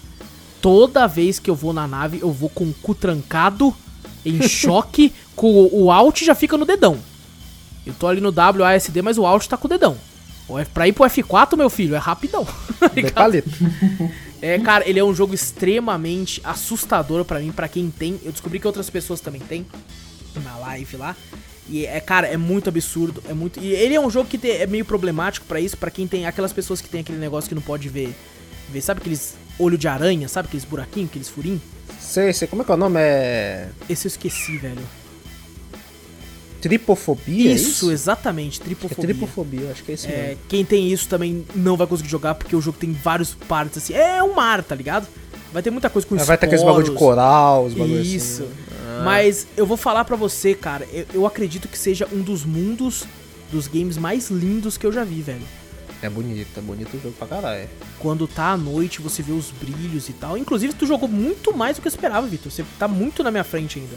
Toda 0.62 1.08
vez 1.08 1.40
que 1.40 1.50
eu 1.50 1.56
vou 1.56 1.74
na 1.74 1.88
nave, 1.88 2.20
eu 2.22 2.32
vou 2.32 2.50
com 2.50 2.66
o 2.66 2.74
cu 2.74 2.96
trancado, 2.96 3.76
em 4.26 4.42
choque, 4.48 5.14
com 5.36 5.48
o, 5.48 5.84
o 5.84 5.92
Alt 5.92 6.24
já 6.24 6.34
fica 6.34 6.58
no 6.58 6.66
dedão. 6.66 6.98
Eu 7.86 7.94
tô 7.94 8.08
ali 8.08 8.20
no 8.20 8.34
WASD, 8.34 9.02
mas 9.04 9.18
o 9.18 9.26
Alt 9.26 9.46
tá 9.46 9.58
com 9.58 9.68
o 9.68 9.70
dedão. 9.70 9.96
Pra 10.74 10.88
ir 10.88 10.94
pro 10.94 11.06
F4, 11.06 11.56
meu 11.56 11.70
filho, 11.70 11.96
é 11.96 11.98
rapidão. 11.98 12.48
Palito. 13.14 13.50
É, 14.42 14.60
cara, 14.60 14.88
ele 14.88 15.00
é 15.00 15.04
um 15.04 15.14
jogo 15.14 15.34
extremamente 15.34 16.42
assustador 16.44 17.24
pra 17.26 17.40
mim, 17.40 17.52
pra 17.52 17.68
quem 17.68 17.90
tem. 17.90 18.20
Eu 18.24 18.32
descobri 18.32 18.60
que 18.60 18.68
outras 18.68 18.90
pessoas 18.90 19.20
também 19.22 19.42
têm 19.42 19.66
na 20.44 20.58
live 20.58 20.98
lá. 20.98 21.16
E 21.68 21.86
é, 21.86 22.00
cara, 22.00 22.28
é 22.28 22.38
muito 22.38 22.70
absurdo, 22.70 23.24
é 23.28 23.34
muito. 23.34 23.60
E 23.60 23.72
ele 23.74 23.96
é 23.96 24.00
um 24.00 24.10
jogo 24.10 24.30
que 24.30 24.38
te- 24.38 24.52
é 24.52 24.68
meio 24.68 24.86
problemático 24.86 25.46
pra 25.48 25.60
isso, 25.60 25.76
pra 25.78 25.90
quem 25.90 26.08
tem 26.08 26.28
aquelas 26.28 26.54
pessoas 26.54 26.80
que 26.80 26.88
tem 26.90 27.02
aquele 27.02 27.18
negócio 27.18 27.48
que 27.50 27.56
não 27.56 27.62
pode 27.62 27.90
ver, 27.90 28.14
ver, 28.70 28.82
sabe 28.82 29.00
aqueles 29.00 29.34
olho 29.58 29.78
de 29.78 29.88
aranha, 29.88 30.28
sabe 30.28 30.48
aqueles 30.48 30.66
buraquinhos, 30.66 31.10
aqueles 31.10 31.30
furinhos? 31.30 31.62
Sei, 32.00 32.32
sei. 32.34 32.48
Como 32.48 32.62
é 32.62 32.66
que 32.66 32.72
é 32.72 32.74
o 32.76 32.78
nome? 32.78 33.00
É. 33.00 33.70
Esse 33.90 34.06
eu 34.06 34.10
esqueci, 34.10 34.58
velho. 34.58 34.82
Tripofobia? 36.70 37.52
é 37.52 37.54
isso, 37.54 37.70
isso? 37.70 37.92
exatamente, 37.92 38.60
É 38.62 38.64
tripofobia. 38.66 39.06
tripofobia, 39.06 39.72
acho 39.72 39.84
que 39.84 39.92
é 39.92 39.94
esse 39.96 40.08
É, 40.08 40.28
mesmo. 40.30 40.38
quem 40.48 40.66
tem 40.66 40.92
isso 40.92 41.08
também 41.08 41.46
não 41.56 41.78
vai 41.78 41.86
conseguir 41.86 42.10
jogar 42.10 42.36
porque 42.36 42.56
o 42.56 42.62
jogo 42.62 42.78
tem 42.80 42.92
vários 42.92 43.34
partes 43.34 43.78
assim. 43.78 43.94
É 43.94 44.24
um 44.24 44.34
mar, 44.34 44.64
tá 44.64 44.74
ligado? 44.74 45.08
Vai 45.54 45.62
ter 45.62 45.70
muita 45.72 45.90
coisa 45.90 46.08
com 46.08 46.16
É, 46.16 46.24
vai 46.24 46.38
ter 46.38 46.48
aqueles 46.48 46.64
bagulho 46.66 46.84
de 46.86 46.92
coral, 46.92 47.66
os 47.66 47.74
bagulhos 47.74 48.08
Isso. 48.08 48.44
assim. 48.44 49.04
Mas 49.04 49.48
eu 49.56 49.66
vou 49.66 49.78
falar 49.78 50.04
pra 50.06 50.16
você, 50.16 50.54
cara, 50.56 50.88
eu, 50.92 51.06
eu 51.14 51.26
acredito 51.26 51.68
que 51.68 51.78
seja 51.78 52.08
um 52.12 52.22
dos 52.22 52.44
mundos 52.44 53.04
dos 53.52 53.68
games 53.68 53.98
mais 53.98 54.30
lindos 54.30 54.78
que 54.78 54.86
eu 54.86 54.92
já 54.92 55.04
vi, 55.04 55.22
velho. 55.22 55.44
É 56.02 56.10
bonito, 56.10 56.48
é 56.58 56.62
bonito 56.62 56.96
o 56.98 57.00
jogo 57.02 57.16
pra 57.18 57.28
caralho. 57.28 57.70
Quando 58.00 58.28
tá 58.28 58.52
à 58.52 58.58
noite, 58.58 59.02
você 59.02 59.22
vê 59.24 59.32
os 59.32 59.50
brilhos 59.52 60.10
e 60.10 60.14
tal. 60.14 60.38
Inclusive, 60.38 60.74
tu 60.74 60.86
jogou 60.86 61.08
muito 61.08 61.56
mais 61.56 61.78
do 61.78 61.82
que 61.82 61.88
eu 61.88 61.90
esperava, 61.90 62.28
Vitor. 62.28 62.52
Você 62.52 62.66
tá 62.78 62.88
muito 62.88 63.24
na 63.24 63.32
minha 63.32 63.44
frente 63.44 63.80
ainda. 63.80 63.96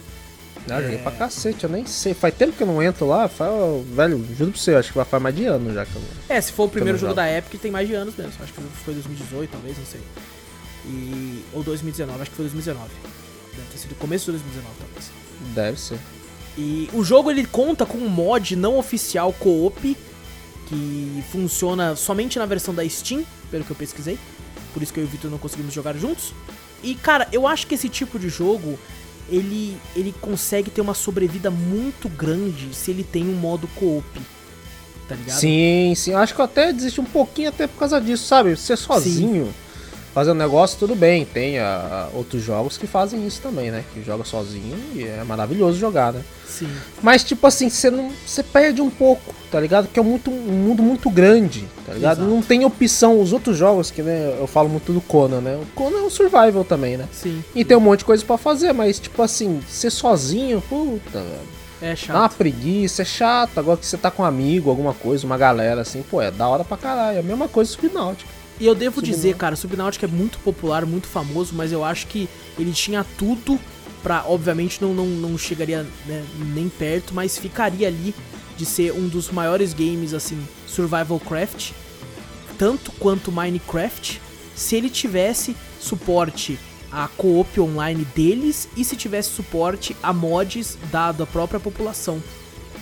Não, 0.69 0.77
eu 0.77 0.81
É. 0.81 0.83
joguei 0.85 0.99
pra 0.99 1.13
cacete, 1.13 1.65
eu 1.65 1.71
nem 1.71 1.85
sei. 1.87 2.15
Faz 2.15 2.35
tempo 2.35 2.53
que 2.53 2.63
eu 2.63 2.67
não 2.67 2.83
entro 2.83 3.07
lá, 3.07 3.27
faz, 3.29 3.51
velho, 3.95 4.25
juro 4.37 4.53
pra 4.53 4.61
você, 4.61 4.75
acho 4.75 4.91
que 4.91 4.97
vai 4.97 5.05
faz 5.05 5.23
mais 5.23 5.35
de 5.35 5.45
ano 5.47 5.73
já 5.73 5.85
que 5.87 5.95
eu. 5.97 6.03
É, 6.29 6.41
se 6.41 6.53
for 6.53 6.65
o 6.65 6.69
primeiro 6.69 6.99
jogo 6.99 7.15
da 7.15 7.31
Epic, 7.31 7.61
tem 7.61 7.71
mais 7.71 7.89
de 7.89 7.95
anos 7.95 8.15
mesmo. 8.17 8.33
Acho 8.43 8.53
que 8.53 8.61
foi 8.85 8.95
2018, 8.95 9.51
talvez, 9.51 9.79
não 9.79 9.85
sei. 9.87 10.01
E... 10.87 11.45
Ou 11.53 11.63
2019, 11.63 12.21
acho 12.23 12.31
que 12.31 12.37
foi 12.37 12.45
2019. 12.45 12.89
Deve 13.57 13.69
ter 13.73 13.79
sido 13.79 13.95
começo 13.97 14.27
de 14.27 14.33
2019, 14.33 14.77
talvez. 14.79 15.11
Deve 15.55 15.81
ser. 15.81 15.99
E 16.57 16.89
o 16.93 17.05
jogo 17.05 17.31
ele 17.31 17.45
conta 17.47 17.87
com 17.87 17.99
um 17.99 18.09
mod 18.09 18.57
não 18.57 18.79
oficial 18.79 19.33
co-op 19.33 19.97
que 20.69 21.25
funciona 21.33 21.97
somente 21.97 22.39
na 22.39 22.47
versão 22.47 22.75
da 22.75 22.87
Steam, 22.89 23.25
pelo 23.51 23.65
que 23.65 23.71
eu 23.71 23.77
pesquisei. 23.77 24.19
Por 24.75 24.83
isso 24.83 24.93
que 24.93 25.01
eu 25.01 25.05
e 25.05 25.07
o 25.07 25.11
Victor 25.11 25.31
não 25.31 25.39
conseguimos 25.39 25.73
jogar 25.73 25.97
juntos. 25.97 26.35
E 26.83 26.95
cara, 26.95 27.27
eu 27.33 27.47
acho 27.47 27.67
que 27.67 27.75
esse 27.75 27.89
tipo 27.89 28.19
de 28.19 28.29
jogo 28.29 28.79
ele 29.29 29.77
ele 29.95 30.15
consegue 30.21 30.71
ter 30.71 30.81
uma 30.81 30.95
sobrevida 30.95 31.51
muito 31.51 32.09
grande 32.09 32.75
se 32.75 32.91
ele 32.91 33.05
tem 33.05 33.25
um 33.29 33.35
modo 33.35 33.69
co-op. 33.75 34.05
Tá 35.09 35.15
ligado? 35.15 35.39
Sim, 35.39 35.95
sim. 35.97 36.13
Acho 36.13 36.35
que 36.35 36.41
eu 36.41 36.45
até 36.45 36.73
desisti 36.73 37.01
um 37.01 37.05
pouquinho 37.05 37.49
até 37.49 37.67
por 37.67 37.79
causa 37.79 38.01
disso, 38.01 38.27
sabe? 38.27 38.57
Ser 38.57 38.77
sozinho, 38.77 39.55
fazer 40.13 40.31
um 40.31 40.35
negócio, 40.35 40.79
tudo 40.79 40.95
bem. 40.95 41.25
Tem 41.25 41.59
ah, 41.59 42.09
outros 42.13 42.43
jogos 42.43 42.77
que 42.77 42.87
fazem 42.87 43.27
isso 43.27 43.41
também, 43.41 43.71
né? 43.71 43.85
Que 43.93 44.03
joga 44.03 44.25
sozinho 44.25 44.77
e 44.95 45.05
é 45.05 45.23
maravilhoso 45.25 45.79
jogar, 45.79 46.13
né? 46.13 46.23
Sim. 46.47 46.69
Mas, 47.03 47.23
tipo 47.23 47.47
assim, 47.47 47.69
você 47.69 47.91
não. 47.91 48.11
Você 48.27 48.43
perde 48.43 48.81
um 48.81 48.91
pouco, 48.91 49.35
tá 49.51 49.61
ligado? 49.61 49.87
Porque 49.87 50.01
é 50.01 50.03
muito, 50.03 50.31
um 50.31 50.35
mundo 50.35 50.83
muito 50.83 51.09
grande, 51.11 51.65
tá 51.87 51.93
ligado? 51.93 52.19
Exato. 52.19 52.35
Não 52.35 52.43
tem 52.43 52.65
opção. 52.65 53.21
Os 53.21 53.33
outros 53.33 53.57
jogos, 53.57 53.91
que 53.91 54.03
né, 54.03 54.37
eu 54.39 54.47
falo 54.47 54.69
muito 54.69 54.93
do 54.93 55.01
Conan, 55.01 55.41
né? 55.41 55.57
O 55.61 55.67
Conan 55.75 55.99
é 55.99 56.03
um 56.03 56.11
survival 56.11 56.65
também, 56.65 56.97
né? 56.97 57.07
Sim. 57.13 57.45
E 57.55 57.65
tem 57.65 57.77
um 57.77 57.81
monte 57.81 58.01
de 58.01 58.07
coisa 58.07 58.25
pra 58.25 58.39
fazer, 58.39 58.73
mas, 58.73 58.99
tipo 58.99 59.23
assim, 59.23 59.61
ser 59.69 59.91
sozinho, 59.91 60.61
puta, 60.63 61.21
velho. 61.21 61.59
É 61.81 61.95
Dá 61.95 62.15
uma 62.15 62.23
chato. 62.23 62.37
preguiça, 62.37 63.03
é 63.03 63.05
chato. 63.05 63.59
Agora 63.59 63.77
que 63.77 63.87
você 63.87 63.97
tá 63.97 64.11
com 64.11 64.23
um 64.23 64.27
amigo, 64.27 64.69
alguma 64.69 64.93
coisa, 64.93 65.25
uma 65.25 65.39
galera 65.39 65.83
assim, 65.83 66.03
pô, 66.03 66.21
é 66.21 66.31
da 66.31 66.49
hora 66.49 66.65
pra 66.65 66.77
caralho. 66.77 67.19
É 67.19 67.21
a 67.21 67.23
mesma 67.23 67.47
coisa 67.47 67.71
Subnáutica. 67.71 68.38
E 68.61 68.67
eu 68.67 68.75
devo 68.75 68.97
Subnáutica. 68.97 69.17
dizer, 69.17 69.37
cara, 69.37 69.57
Subnáutica 69.57 70.07
é 70.07 70.09
muito 70.09 70.39
popular, 70.41 70.85
muito 70.85 71.07
famoso, 71.07 71.55
mas 71.55 71.71
eu 71.73 71.85
acho 71.85 72.07
que 72.09 72.29
ele 72.59 72.73
tinha 72.73 73.05
tudo 73.17 73.59
pra, 74.03 74.25
obviamente, 74.27 74.83
não, 74.83 74.95
não, 74.95 75.07
não 75.07 75.39
chegaria 75.39 75.87
né, 76.07 76.25
nem 76.55 76.69
perto, 76.69 77.15
mas 77.15 77.39
ficaria 77.39 77.87
ali 77.87 78.15
de 78.57 78.67
ser 78.67 78.93
um 78.93 79.07
dos 79.07 79.31
maiores 79.31 79.73
games, 79.73 80.13
assim, 80.13 80.43
survival 80.67 81.21
craft, 81.21 81.71
tanto 82.59 82.91
quanto 82.93 83.31
Minecraft, 83.31 84.21
se 84.57 84.75
ele 84.75 84.91
tivesse 84.91 85.57
suporte 85.81 86.59
a 86.91 87.07
co-op 87.07 87.61
online 87.61 88.05
deles 88.17 88.69
e 88.77 88.85
se 88.85 88.97
tivesse 88.97 89.31
suporte 89.31 89.95
a 90.03 90.13
mods 90.13 90.77
da, 90.91 91.13
da 91.13 91.27
própria 91.27 91.61
população. 91.61 92.21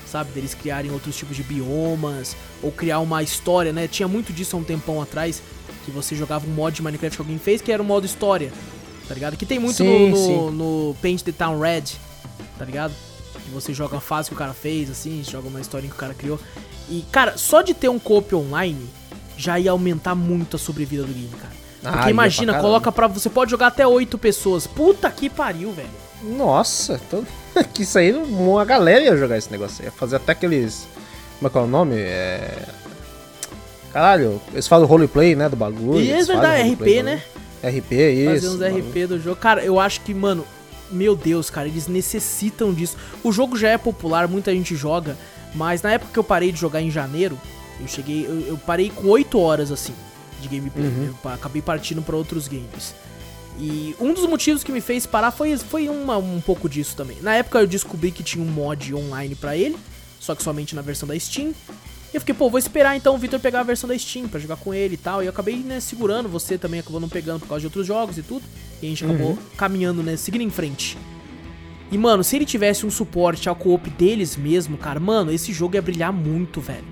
Sabe, 0.07 0.31
deles 0.31 0.55
criarem 0.55 0.91
outros 0.93 1.17
tipos 1.17 1.37
de 1.37 1.43
biomas, 1.43 2.37
ou 2.63 2.71
criar 2.71 3.01
uma 3.01 3.23
história, 3.23 3.73
né? 3.73 3.89
Tinha 3.89 4.07
muito 4.07 4.33
disso 4.33 4.57
há 4.57 4.61
um 4.61 4.65
tempão 4.65 5.03
atrás, 5.03 5.43
que 5.87 5.91
você 5.93 6.17
jogava 6.17 6.45
um 6.47 6.51
mod 6.51 6.75
de 6.75 6.83
Minecraft 6.83 7.17
que 7.17 7.23
alguém 7.23 7.39
fez, 7.39 7.63
que 7.63 7.71
era 7.71 7.81
o 7.81 7.87
modo 7.87 8.05
história, 8.05 8.53
tá 9.09 9.15
ligado? 9.15 9.37
Que 9.37 9.47
tem 9.47 9.59
muito 9.59 9.77
Sim, 9.77 10.11
no, 10.11 10.51
no, 10.51 10.89
no 10.89 10.95
Paint 10.97 11.23
the 11.23 11.33
Town 11.33 11.61
Red, 11.61 11.85
tá 12.59 12.65
ligado? 12.65 12.93
Que 13.45 13.51
você 13.51 13.73
joga 13.73 13.99
a 13.99 14.01
fase 14.01 14.29
que 14.29 14.35
o 14.35 14.39
cara 14.39 14.53
fez, 14.53 14.91
assim, 14.91 15.23
joga 15.23 15.47
uma 15.47 15.61
historinha 15.61 15.91
que 15.91 15.97
o 15.97 16.01
cara 16.01 16.13
criou. 16.13 16.41
E, 16.89 17.05
cara, 17.13 17.39
só 17.39 17.63
de 17.63 17.73
ter 17.73 17.89
um 17.89 17.99
co-op 17.99 18.35
online 18.35 18.89
já 19.37 19.59
ia 19.59 19.71
aumentar 19.71 20.15
muito 20.17 20.57
a 20.57 20.59
sobrevida 20.59 21.05
do 21.05 21.13
game, 21.13 21.31
cara. 21.41 21.53
Ah, 21.85 21.93
Porque 21.93 22.07
ia 22.07 22.11
imagina, 22.11 22.53
pra 22.53 22.63
coloca 22.63 22.91
pra. 22.91 23.07
Você 23.07 23.31
pode 23.31 23.51
jogar 23.51 23.69
até 23.69 23.87
8 23.87 24.19
pessoas. 24.19 24.67
Puta 24.67 25.09
que 25.11 25.31
pariu, 25.31 25.71
velho. 25.73 25.89
Nossa, 26.23 27.01
então, 27.07 27.25
que 27.73 27.83
isso 27.83 27.97
aí, 27.99 28.13
uma 28.13 28.65
galera 28.65 29.05
ia 29.05 29.17
jogar 29.17 29.39
esse 29.39 29.51
negócio. 29.53 29.85
Ia 29.85 29.93
fazer 29.93 30.17
até 30.17 30.33
aqueles. 30.33 30.89
Como 31.39 31.47
é 31.47 31.51
que 31.51 31.59
é 31.59 31.61
o 31.61 31.67
nome? 31.67 31.97
É. 31.97 32.67
Caralho, 33.97 34.43
eles 34.53 34.69
falam 34.69 34.87
roleplay, 34.87 35.35
né? 35.35 35.49
Do 35.49 35.57
bagulho. 35.57 36.03
E 36.05 36.11
é 36.11 36.17
eles 36.17 36.27
fazem 36.27 36.75
RP, 36.75 37.03
né? 37.03 37.23
RP, 37.65 37.93
isso. 37.95 38.31
Fazer 38.31 38.49
uns 38.49 38.57
bagulho. 38.59 38.85
RP 38.91 39.07
do 39.09 39.19
jogo. 39.19 39.37
Cara, 39.37 39.65
eu 39.65 39.81
acho 39.81 40.03
que, 40.03 40.13
mano, 40.13 40.45
meu 40.91 41.17
Deus, 41.17 41.49
cara, 41.49 41.67
eles 41.67 41.89
necessitam 41.89 42.75
disso. 42.75 42.95
O 43.25 43.33
jogo 43.33 43.57
já 43.57 43.71
é 43.71 43.79
popular, 43.79 44.29
muita 44.29 44.53
gente 44.53 44.77
joga, 44.77 45.17
mas 45.55 45.81
na 45.81 45.93
época 45.93 46.11
que 46.13 46.19
eu 46.19 46.23
parei 46.25 46.53
de 46.53 46.61
jogar 46.61 46.83
em 46.83 46.91
janeiro, 46.91 47.41
eu 47.81 47.89
cheguei, 47.89 48.27
eu, 48.27 48.39
eu 48.49 48.59
parei 48.59 48.91
com 48.91 49.09
8 49.09 49.39
horas 49.41 49.73
assim 49.73 49.95
de 50.43 50.49
gameplay. 50.49 50.85
Uhum. 50.89 51.15
Eu 51.25 51.31
acabei 51.31 51.63
partindo 51.63 52.03
pra 52.03 52.17
outros 52.17 52.49
games. 52.49 52.95
E 53.59 53.97
um 53.99 54.13
dos 54.13 54.27
motivos 54.27 54.63
que 54.63 54.71
me 54.71 54.83
fez 54.83 55.07
parar 55.07 55.31
foi, 55.31 55.57
foi 55.57 55.89
uma- 55.89 56.19
um 56.19 56.43
pouco 56.43 56.69
disso 56.69 56.95
também. 56.95 57.17
Na 57.23 57.35
época 57.37 57.59
eu 57.61 57.67
descobri 57.67 58.11
que 58.11 58.23
tinha 58.23 58.45
um 58.45 58.49
mod 58.49 58.95
online 58.95 59.35
pra 59.35 59.57
ele, 59.57 59.79
só 60.21 60.35
que 60.35 60.43
somente 60.43 60.75
na 60.75 60.83
versão 60.83 61.09
da 61.09 61.19
Steam. 61.19 61.55
E 62.17 62.19
eu 62.19 62.21
fiquei, 62.23 62.35
pô, 62.35 62.49
vou 62.49 62.59
esperar 62.59 62.97
então 62.97 63.15
o 63.15 63.19
Victor 63.19 63.39
pegar 63.39 63.61
a 63.61 63.63
versão 63.63 63.87
da 63.87 63.99
Steam 63.99 64.27
pra 64.27 64.41
jogar 64.41 64.57
com 64.57 64.73
ele 64.73 64.95
e 64.95 64.97
tal. 64.97 65.23
E 65.23 65.27
eu 65.27 65.31
acabei, 65.31 65.57
né, 65.57 65.81
segurando, 65.81 66.31
você 66.31 66.57
também 66.57 66.81
acabou 66.81 66.99
não 66.99 67.11
pegando 67.11 67.41
por 67.41 67.49
causa 67.49 67.61
de 67.61 67.67
outros 67.67 67.87
jogos 67.87 68.17
e 68.17 68.23
tudo. 68.23 68.43
E 68.81 68.87
a 68.87 68.89
gente 68.89 69.05
acabou 69.05 69.39
caminhando, 69.55 70.03
né, 70.03 70.17
seguindo 70.17 70.41
em 70.41 70.49
frente. 70.49 70.97
E, 71.93 71.99
mano, 71.99 72.25
se 72.25 72.35
ele 72.35 72.47
tivesse 72.47 72.87
um 72.87 72.91
suporte 72.91 73.51
ao 73.51 73.55
co-op 73.55 73.91
deles 73.91 74.35
mesmo, 74.35 74.79
cara, 74.79 74.99
mano, 74.99 75.31
esse 75.31 75.53
jogo 75.53 75.75
ia 75.75 75.83
brilhar 75.83 76.11
muito, 76.11 76.59
velho. 76.59 76.87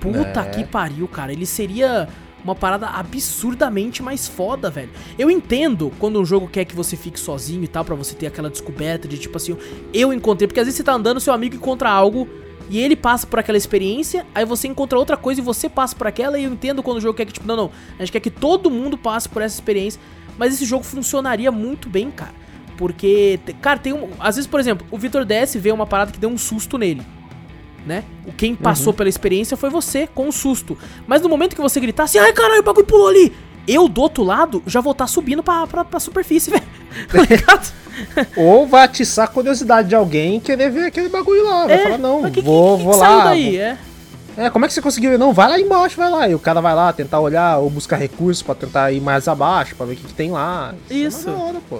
Puta 0.00 0.40
É. 0.40 0.48
que 0.48 0.64
pariu, 0.64 1.06
cara. 1.08 1.30
Ele 1.30 1.44
seria 1.44 2.08
uma 2.42 2.54
parada 2.54 2.86
absurdamente 2.86 4.02
mais 4.02 4.26
foda, 4.26 4.70
velho. 4.70 4.88
Eu 5.18 5.30
entendo 5.30 5.92
quando 5.98 6.18
um 6.18 6.24
jogo 6.24 6.48
quer 6.48 6.64
que 6.64 6.74
você 6.74 6.96
fique 6.96 7.20
sozinho 7.20 7.64
e 7.64 7.68
tal, 7.68 7.84
pra 7.84 7.94
você 7.94 8.14
ter 8.14 8.28
aquela 8.28 8.48
descoberta 8.48 9.06
de 9.06 9.18
tipo 9.18 9.36
assim, 9.36 9.58
eu 9.92 10.10
encontrei. 10.10 10.48
Porque 10.48 10.60
às 10.60 10.64
vezes 10.64 10.78
você 10.78 10.82
tá 10.82 10.94
andando, 10.94 11.20
seu 11.20 11.34
amigo 11.34 11.54
encontra 11.54 11.90
algo 11.90 12.26
e 12.68 12.78
ele 12.78 12.96
passa 12.96 13.26
por 13.26 13.38
aquela 13.38 13.58
experiência, 13.58 14.26
aí 14.34 14.44
você 14.44 14.66
encontra 14.68 14.98
outra 14.98 15.16
coisa 15.16 15.40
e 15.40 15.44
você 15.44 15.68
passa 15.68 15.94
por 15.94 16.06
aquela. 16.06 16.38
E 16.38 16.44
eu 16.44 16.52
entendo 16.52 16.82
quando 16.82 16.98
o 16.98 17.00
jogo 17.00 17.14
quer 17.14 17.26
que, 17.26 17.32
tipo, 17.32 17.46
não, 17.46 17.56
não, 17.56 17.70
a 17.98 18.02
gente 18.02 18.12
quer 18.12 18.20
que 18.20 18.30
todo 18.30 18.70
mundo 18.70 18.96
passe 18.96 19.28
por 19.28 19.42
essa 19.42 19.54
experiência. 19.54 20.00
Mas 20.38 20.54
esse 20.54 20.64
jogo 20.64 20.82
funcionaria 20.82 21.52
muito 21.52 21.88
bem, 21.88 22.10
cara. 22.10 22.32
Porque, 22.76 23.38
cara, 23.60 23.78
tem 23.78 23.92
um. 23.92 24.08
Às 24.18 24.36
vezes, 24.36 24.50
por 24.50 24.58
exemplo, 24.58 24.86
o 24.90 24.98
Vitor 24.98 25.24
DS 25.24 25.54
vê 25.56 25.70
uma 25.70 25.86
parada 25.86 26.10
que 26.10 26.18
deu 26.18 26.28
um 26.28 26.38
susto 26.38 26.76
nele. 26.76 27.02
Né? 27.86 28.02
O 28.26 28.32
Quem 28.32 28.54
passou 28.54 28.94
pela 28.94 29.08
experiência 29.08 29.56
foi 29.56 29.68
você, 29.68 30.06
com 30.06 30.26
o 30.26 30.32
susto. 30.32 30.76
Mas 31.06 31.20
no 31.20 31.28
momento 31.28 31.54
que 31.54 31.60
você 31.60 31.78
gritar 31.78 32.04
assim, 32.04 32.18
ai 32.18 32.32
caralho, 32.32 32.60
o 32.60 32.64
bagulho 32.64 32.86
pulou 32.86 33.08
ali. 33.08 33.32
Eu, 33.68 33.88
do 33.88 34.00
outro 34.00 34.24
lado, 34.24 34.62
já 34.66 34.80
vou 34.80 34.92
estar 34.92 35.06
subindo 35.06 35.42
pra, 35.42 35.66
pra, 35.66 35.84
pra 35.84 36.00
superfície, 36.00 36.50
velho. 36.50 36.64
Tá? 37.46 37.60
Ou 38.36 38.66
vai 38.66 38.84
atiçar 38.84 39.24
a 39.26 39.28
curiosidade 39.28 39.88
de 39.88 39.94
alguém 39.94 40.36
e 40.36 40.40
querer 40.40 40.70
ver 40.70 40.86
aquele 40.86 41.08
bagulho 41.08 41.44
lá. 41.44 41.66
Vai 41.66 41.78
falar, 41.82 41.98
não, 41.98 42.26
É, 42.26 42.30
que- 42.30 42.40
vou, 42.40 42.76
que- 42.76 42.82
que 42.84 42.88
vou 42.90 42.96
lá. 42.96 43.24
daí? 43.24 43.56
É. 43.56 43.76
vou- 44.36 44.44
É, 44.46 44.50
como 44.50 44.64
é 44.64 44.68
que 44.68 44.74
você 44.74 44.82
conseguiu? 44.82 45.16
Não, 45.16 45.32
vai 45.32 45.48
lá 45.48 45.60
embaixo, 45.60 45.96
vai 45.96 46.10
lá. 46.10 46.28
E 46.28 46.34
o 46.34 46.40
cara 46.40 46.60
vai 46.60 46.74
lá 46.74 46.92
tentar 46.92 47.20
olhar 47.20 47.58
ou 47.58 47.70
buscar 47.70 47.96
recursos 47.96 48.42
pra 48.42 48.54
tentar 48.54 48.90
ir 48.90 49.00
mais 49.00 49.28
abaixo, 49.28 49.76
pra 49.76 49.86
ver 49.86 49.92
o 49.92 49.96
que, 49.96 50.04
que 50.08 50.12
tem 50.12 50.32
lá. 50.32 50.74
Isso. 50.90 51.28
É 51.28 51.32
uma 51.32 51.38
da 51.38 51.44
hora, 51.44 51.60
pô. 51.70 51.78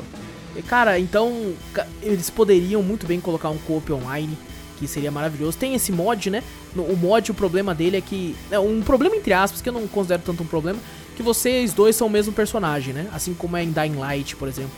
E, 0.56 0.62
Cara, 0.62 0.96
então 1.00 1.52
eles 2.00 2.30
poderiam 2.30 2.80
muito 2.80 3.06
bem 3.08 3.18
colocar 3.20 3.48
um 3.50 3.58
co-op 3.58 3.92
online, 3.92 4.38
que 4.78 4.86
seria 4.86 5.10
maravilhoso. 5.10 5.58
Tem 5.58 5.74
esse 5.74 5.90
mod, 5.90 6.30
né? 6.30 6.44
O 6.76 6.94
mod, 6.94 7.28
o 7.28 7.34
problema 7.34 7.74
dele 7.74 7.96
é 7.96 8.00
que. 8.00 8.36
É 8.52 8.58
um 8.60 8.80
problema 8.82 9.16
entre 9.16 9.32
aspas, 9.32 9.60
que 9.60 9.68
eu 9.68 9.72
não 9.72 9.88
considero 9.88 10.22
tanto 10.24 10.44
um 10.44 10.46
problema, 10.46 10.78
que 11.16 11.24
vocês 11.24 11.72
dois 11.72 11.96
são 11.96 12.06
o 12.06 12.10
mesmo 12.10 12.32
personagem, 12.32 12.94
né? 12.94 13.06
Assim 13.12 13.34
como 13.34 13.56
é 13.56 13.64
em 13.64 13.72
Dying 13.72 13.96
Light, 13.96 14.36
por 14.36 14.46
exemplo. 14.46 14.70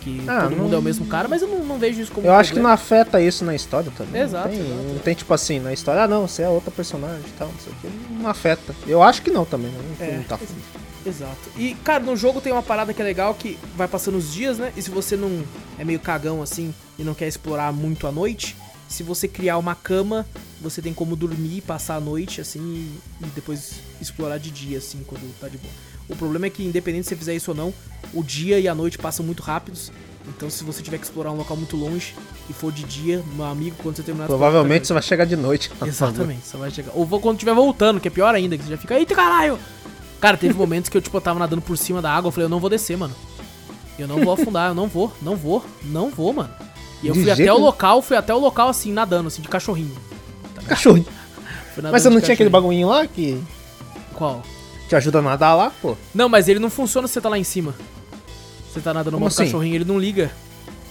Que 0.00 0.22
Ah, 0.26 0.42
todo 0.42 0.50
não- 0.56 0.64
mundo 0.64 0.74
é 0.74 0.78
o 0.78 0.82
mesmo 0.82 1.04
cara, 1.06 1.28
mas 1.28 1.42
eu 1.42 1.48
não, 1.48 1.64
não 1.64 1.78
vejo 1.78 2.00
isso 2.00 2.10
como 2.10 2.26
Eu 2.26 2.32
um 2.32 2.36
acho 2.36 2.52
que 2.52 2.58
não 2.58 2.62
problema. 2.70 2.74
afeta 2.74 3.20
isso 3.20 3.44
na 3.44 3.54
história 3.54 3.92
também. 3.96 4.22
Exato, 4.22 4.48
Não 4.48 4.54
tem, 4.56 4.66
exato. 4.66 4.82
não 4.88 4.98
tem 4.98 5.14
tipo 5.14 5.34
assim, 5.34 5.60
na 5.60 5.72
história, 5.72 6.02
ah 6.04 6.08
não, 6.08 6.26
você 6.26 6.42
é 6.42 6.48
outra 6.48 6.70
personagem 6.70 7.20
e 7.26 7.32
tal, 7.38 7.48
não 7.48 7.58
sei 7.58 7.72
o 7.72 7.76
que. 7.76 8.12
Não 8.22 8.30
afeta. 8.30 8.74
Eu 8.86 9.02
acho 9.02 9.20
que 9.22 9.30
não 9.30 9.44
também, 9.44 9.70
né? 9.70 9.78
Não 9.98 10.06
É, 10.06 10.12
muito 10.12 10.32
a 10.34 10.38
fundo. 10.38 10.80
Exato. 11.04 11.36
E, 11.56 11.74
cara, 11.84 12.02
no 12.04 12.14
jogo 12.16 12.40
tem 12.40 12.52
uma 12.52 12.62
parada 12.62 12.92
que 12.92 13.00
é 13.00 13.04
legal 13.04 13.34
que 13.34 13.58
vai 13.76 13.88
passando 13.88 14.16
os 14.18 14.32
dias, 14.32 14.58
né? 14.58 14.72
E 14.76 14.82
se 14.82 14.90
você 14.90 15.16
não 15.16 15.42
é 15.78 15.84
meio 15.84 15.98
cagão 16.00 16.42
assim 16.42 16.74
e 16.98 17.02
não 17.04 17.14
quer 17.14 17.26
explorar 17.28 17.72
muito 17.72 18.06
a 18.06 18.12
noite, 18.12 18.54
se 18.88 19.02
você 19.02 19.26
criar 19.28 19.56
uma 19.56 19.74
cama, 19.74 20.26
você 20.60 20.82
tem 20.82 20.92
como 20.92 21.14
dormir, 21.16 21.60
passar 21.62 21.96
a 21.96 22.00
noite 22.00 22.40
assim 22.40 22.60
e, 22.60 23.24
e 23.24 23.26
depois 23.34 23.74
explorar 24.00 24.38
de 24.38 24.50
dia, 24.50 24.78
assim, 24.78 25.02
quando 25.06 25.22
tá 25.40 25.48
de 25.48 25.56
boa. 25.58 25.72
O 26.10 26.16
problema 26.16 26.46
é 26.46 26.50
que, 26.50 26.64
independente 26.64 27.04
se 27.04 27.10
você 27.10 27.16
fizer 27.16 27.34
isso 27.34 27.52
ou 27.52 27.56
não, 27.56 27.72
o 28.12 28.22
dia 28.22 28.58
e 28.58 28.66
a 28.66 28.74
noite 28.74 28.98
passam 28.98 29.24
muito 29.24 29.42
rápidos. 29.42 29.92
Então, 30.28 30.50
se 30.50 30.62
você 30.64 30.82
tiver 30.82 30.98
que 30.98 31.04
explorar 31.04 31.32
um 31.32 31.36
local 31.36 31.56
muito 31.56 31.76
longe 31.76 32.14
e 32.48 32.52
for 32.52 32.70
de 32.70 32.84
dia, 32.84 33.22
meu 33.34 33.46
amigo, 33.46 33.76
quando 33.82 33.96
você 33.96 34.02
terminar 34.02 34.26
Provavelmente 34.26 34.82
tá 34.82 34.86
você 34.88 34.92
vai 34.92 35.02
chegar 35.02 35.24
de 35.24 35.36
noite. 35.36 35.70
Exatamente, 35.84 36.46
você 36.46 36.56
vai 36.56 36.70
chegar. 36.70 36.92
Ou 36.94 37.06
quando 37.20 37.36
estiver 37.36 37.54
voltando, 37.54 38.00
que 38.00 38.08
é 38.08 38.10
pior 38.10 38.34
ainda, 38.34 38.56
que 38.56 38.64
você 38.64 38.70
já 38.70 38.76
fica, 38.76 38.98
eita 38.98 39.14
caralho! 39.14 39.58
Cara, 40.20 40.36
teve 40.36 40.54
momentos 40.54 40.90
que 40.90 40.96
eu, 40.96 41.00
tipo, 41.00 41.16
eu 41.16 41.20
tava 41.20 41.38
nadando 41.38 41.62
por 41.62 41.78
cima 41.78 42.02
da 42.02 42.12
água, 42.12 42.28
eu 42.28 42.32
falei, 42.32 42.44
eu 42.44 42.50
não 42.50 42.60
vou 42.60 42.68
descer, 42.68 42.96
mano. 42.96 43.14
Eu 43.98 44.06
não 44.06 44.22
vou 44.22 44.32
afundar, 44.32 44.68
eu 44.70 44.74
não 44.74 44.86
vou, 44.86 45.12
não 45.22 45.36
vou, 45.36 45.64
não 45.84 46.10
vou, 46.10 46.32
mano. 46.32 46.50
E 47.02 47.08
eu 47.08 47.14
De 47.14 47.22
fui 47.22 47.30
até 47.30 47.52
o 47.52 47.58
local, 47.58 48.02
fui 48.02 48.16
até 48.16 48.34
o 48.34 48.38
local 48.38 48.68
assim, 48.68 48.92
nadando, 48.92 49.28
assim, 49.28 49.40
de 49.40 49.48
cachorrinho. 49.48 49.96
Fui 50.76 51.04
nadando 51.76 51.92
Mas 51.92 52.02
você 52.02 52.10
não 52.10 52.20
tinha 52.20 52.34
aquele 52.34 52.50
cachorrinho. 52.50 52.50
bagulhinho 52.50 52.88
lá 52.88 53.06
que 53.06 53.42
Qual? 54.14 54.42
Te 54.90 54.96
ajuda 54.96 55.20
a 55.20 55.22
nadar 55.22 55.54
lá, 55.54 55.70
pô? 55.80 55.96
Não, 56.12 56.28
mas 56.28 56.48
ele 56.48 56.58
não 56.58 56.68
funciona 56.68 57.06
se 57.06 57.14
você 57.14 57.20
tá 57.20 57.28
lá 57.28 57.38
em 57.38 57.44
cima. 57.44 57.72
Você 58.68 58.80
tá 58.80 58.92
nadando 58.92 59.20
no 59.20 59.26
assim? 59.26 59.44
cachorrinho, 59.44 59.76
ele 59.76 59.84
não 59.84 59.96
liga. 59.96 60.32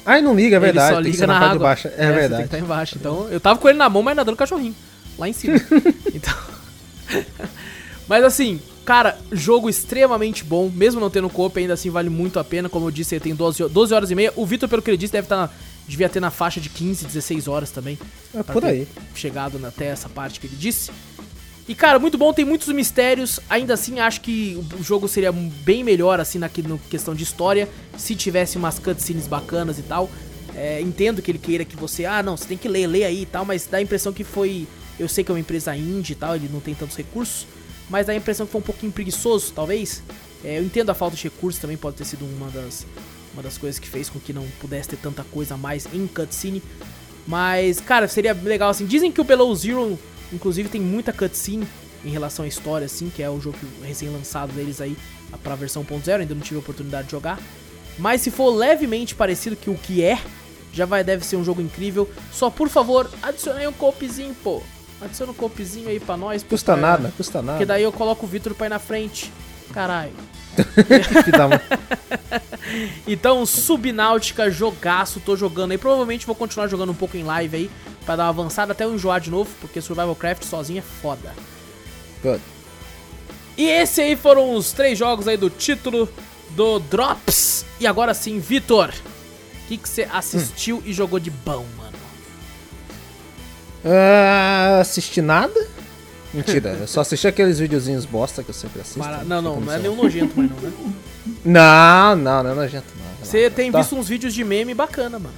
Ai, 0.05 0.21
não 0.21 0.33
liga, 0.33 0.55
é 0.55 0.59
verdade. 0.59 0.87
ele 0.87 0.95
só 0.95 1.03
tem 1.03 1.11
liga 1.11 1.27
na 1.27 1.33
na 1.33 1.39
água. 1.39 1.57
de 1.57 1.59
baixo. 1.59 1.87
É, 1.89 1.91
você 1.91 1.97
tem 1.97 2.13
verdade. 2.13 2.41
que 2.43 2.47
estar 2.47 2.59
embaixo. 2.59 2.95
Então, 2.97 3.27
eu 3.29 3.41
tava 3.41 3.59
com 3.59 3.67
ele 3.67 3.77
na 3.77 3.89
mão, 3.89 4.01
mas 4.01 4.15
nadando 4.15 4.37
cachorrinho. 4.37 4.73
Lá 5.17 5.27
em 5.27 5.33
cima. 5.33 5.55
então. 6.15 6.33
mas 8.07 8.23
assim, 8.23 8.61
cara, 8.85 9.17
jogo 9.33 9.69
extremamente 9.69 10.45
bom. 10.45 10.71
Mesmo 10.73 11.01
não 11.01 11.09
tendo 11.09 11.29
co-op, 11.29 11.59
ainda 11.59 11.73
assim 11.73 11.89
vale 11.89 12.09
muito 12.09 12.39
a 12.39 12.43
pena. 12.43 12.69
Como 12.69 12.87
eu 12.87 12.91
disse, 12.91 13.15
eu 13.15 13.19
tenho 13.19 13.35
12, 13.35 13.63
ho- 13.63 13.69
12 13.69 13.93
horas 13.93 14.11
e 14.11 14.15
meia. 14.15 14.31
O 14.37 14.45
Vitor, 14.45 14.69
pelo 14.69 14.81
que 14.81 14.89
ele 14.89 14.97
disse, 14.97 15.11
deve 15.11 15.25
estar 15.25 15.53
Devia 15.85 16.07
ter 16.07 16.19
na 16.19 16.29
faixa 16.31 16.61
de 16.61 16.69
15, 16.69 17.05
16 17.05 17.47
horas 17.49 17.71
também. 17.71 17.99
É 18.33 18.43
por 18.43 18.63
aí. 18.63 18.87
Chegado 19.13 19.59
até 19.65 19.87
essa 19.87 20.07
parte 20.07 20.39
que 20.39 20.47
ele 20.47 20.55
disse. 20.55 20.89
E, 21.70 21.76
cara, 21.76 21.99
muito 21.99 22.17
bom, 22.17 22.34
tem 22.34 22.43
muitos 22.43 22.67
mistérios. 22.70 23.39
Ainda 23.47 23.76
assim, 23.76 23.99
acho 23.99 24.22
que 24.22 24.59
o 24.80 24.82
jogo 24.82 25.07
seria 25.07 25.32
bem 25.32 25.84
melhor, 25.84 26.20
assim, 26.20 26.39
na 26.39 26.49
questão 26.49 27.13
de 27.13 27.22
história, 27.22 27.70
se 27.95 28.15
tivesse 28.15 28.57
umas 28.57 28.80
cutscenes 28.80 29.28
bacanas 29.28 29.78
e 29.78 29.84
tal. 29.84 30.09
É, 30.55 30.82
entendo 30.82 31.22
que 31.22 31.30
ele 31.30 31.38
queira 31.38 31.63
que 31.63 31.76
você, 31.76 32.05
ah, 32.05 32.24
não, 32.24 32.36
você 32.36 32.45
tem 32.45 32.57
que 32.57 32.67
ler, 32.67 32.88
ler 32.88 33.03
aí 33.03 33.22
e 33.22 33.26
tal, 33.28 33.45
mas 33.45 33.67
dá 33.67 33.78
a 33.78 33.82
impressão 33.84 34.11
que 34.11 34.24
foi. 34.24 34.67
Eu 34.99 35.07
sei 35.07 35.24
que 35.24 35.30
é 35.30 35.34
uma 35.36 35.39
empresa 35.39 35.78
indie 35.78 36.13
e 36.13 36.15
tal, 36.15 36.36
ele 36.36 36.49
não 36.51 36.59
tem 36.59 36.74
tantos 36.74 36.97
recursos, 36.97 37.45
mas 37.88 38.07
dá 38.07 38.13
a 38.13 38.15
impressão 38.15 38.47
que 38.47 38.51
foi 38.51 38.61
um 38.61 38.63
pouquinho 38.63 38.91
preguiçoso, 38.91 39.53
talvez. 39.53 40.01
É, 40.43 40.57
eu 40.57 40.63
entendo 40.63 40.89
a 40.89 40.95
falta 40.95 41.15
de 41.15 41.22
recursos, 41.22 41.61
também 41.61 41.78
pode 41.78 41.97
ter 41.97 42.05
sido 42.05 42.26
uma 42.26 42.49
das, 42.49 42.84
uma 43.32 43.43
das 43.43 43.59
coisas 43.59 43.78
que 43.78 43.88
fez 43.88 44.09
com 44.09 44.20
que 44.20 44.34
não 44.34 44.47
pudesse 44.59 44.89
ter 44.89 44.97
tanta 44.97 45.24
coisa 45.24 45.53
a 45.53 45.57
mais 45.57 45.88
em 45.93 46.07
cutscene. 46.07 46.63
Mas, 47.28 47.80
cara, 47.80 48.07
seria 48.07 48.34
legal 48.34 48.72
assim. 48.72 48.88
Dizem 48.88 49.11
que 49.11 49.22
o 49.22 49.24
Below 49.24 49.55
Zero, 49.55 49.99
inclusive, 50.34 50.69
tem 50.69 50.82
muita 50.82 51.11
cutscene 51.13 51.67
em 52.05 52.09
relação 52.09 52.45
à 52.45 52.47
história, 52.47 52.86
assim, 52.86 53.09
que 53.09 53.21
é 53.21 53.30
o 53.30 53.39
jogo 53.41 53.57
recém-lançado 53.84 54.53
deles 54.53 54.80
aí 54.82 54.95
pra 55.43 55.55
versão 55.55 55.84
1.0, 55.84 56.21
ainda 56.21 56.34
não 56.34 56.41
tive 56.41 56.55
a 56.55 56.59
oportunidade 56.59 57.05
de 57.07 57.11
jogar. 57.11 57.39
Mas 57.97 58.21
se 58.21 58.32
for 58.32 58.49
levemente 58.49 59.13
parecido 59.15 59.55
que 59.55 59.69
o 59.69 59.75
que 59.75 60.03
é, 60.03 60.17
já 60.71 60.86
vai 60.86 61.03
deve 61.03 61.25
ser 61.25 61.36
um 61.36 61.43
jogo 61.43 61.61
incrível. 61.61 62.09
Só 62.32 62.49
por 62.49 62.69
favor, 62.69 63.09
adicione 63.21 63.59
aí 63.59 63.67
um 63.67 63.73
copizinho, 63.73 64.34
pô. 64.43 64.61
Adiciona 65.01 65.32
um 65.32 65.36
copizinho 65.36 65.89
aí 65.89 65.99
pra 65.99 66.15
nós. 66.15 66.43
Custa 66.43 66.73
porque- 66.73 66.82
nada, 66.86 67.13
custa 67.17 67.39
Porque 67.39 67.51
nada. 67.51 67.65
daí 67.65 67.84
eu 67.84 67.91
coloco 67.91 68.25
o 68.25 68.30
Vitor 68.30 68.53
pra 68.53 68.67
ir 68.67 68.69
na 68.69 68.80
frente. 68.80 69.32
Caralho. 69.73 70.11
Então, 73.07 73.45
Subnáutica, 73.45 74.51
jogaço, 74.51 75.19
tô 75.19 75.35
jogando 75.35 75.71
aí. 75.71 75.77
Provavelmente 75.77 76.25
vou 76.25 76.35
continuar 76.35 76.67
jogando 76.67 76.91
um 76.91 76.95
pouco 76.95 77.17
em 77.17 77.23
live 77.23 77.57
aí, 77.57 77.71
pra 78.05 78.15
dar 78.15 78.23
uma 78.23 78.29
avançada 78.29 78.73
até 78.73 78.83
eu 78.83 78.93
enjoar 78.93 79.19
de 79.19 79.31
novo, 79.31 79.49
porque 79.59 79.81
Survival 79.81 80.15
Craft 80.15 80.43
sozinho 80.43 80.79
é 80.79 80.81
foda. 80.81 81.33
Good. 82.21 82.41
E 83.57 83.65
esse 83.67 84.01
aí 84.01 84.15
foram 84.15 84.53
os 84.53 84.71
três 84.71 84.97
jogos 84.97 85.27
aí 85.27 85.35
do 85.35 85.49
título 85.49 86.07
do 86.51 86.79
Drops. 86.79 87.65
E 87.79 87.87
agora 87.87 88.13
sim, 88.13 88.39
Vitor, 88.39 88.89
o 88.89 89.67
que 89.67 89.79
você 89.83 90.07
assistiu 90.11 90.83
e 90.85 90.93
jogou 90.93 91.19
de 91.19 91.31
bom, 91.31 91.65
mano? 91.77 91.97
Ah, 93.83 94.79
assisti 94.81 95.21
nada? 95.21 95.67
Mentira, 96.34 96.77
eu 96.80 96.88
só 96.88 97.01
assisti 97.01 97.27
aqueles 97.27 97.57
videozinhos 97.59 98.05
bosta 98.05 98.43
que 98.43 98.49
eu 98.49 98.53
sempre 98.53 98.82
assisto. 98.82 98.99
Para- 98.99 99.23
Não, 99.23 99.41
não, 99.41 99.53
Como 99.55 99.65
não 99.65 99.73
é 99.73 99.80
nenhum 99.80 99.95
nojento 99.95 100.38
mais 100.38 100.49
não, 100.51 100.57
né? 100.57 100.71
Não, 101.45 102.15
não, 102.15 102.43
não 102.43 102.51
é 102.51 102.55
nojento 102.55 102.86
não. 102.97 103.25
Você 103.25 103.49
tem 103.49 103.71
Tá. 103.71 103.80
visto 103.80 103.95
uns 103.95 104.07
vídeos 104.07 104.34
de 104.34 104.43
meme 104.43 104.73
bacana, 104.73 105.17
mano. 105.19 105.34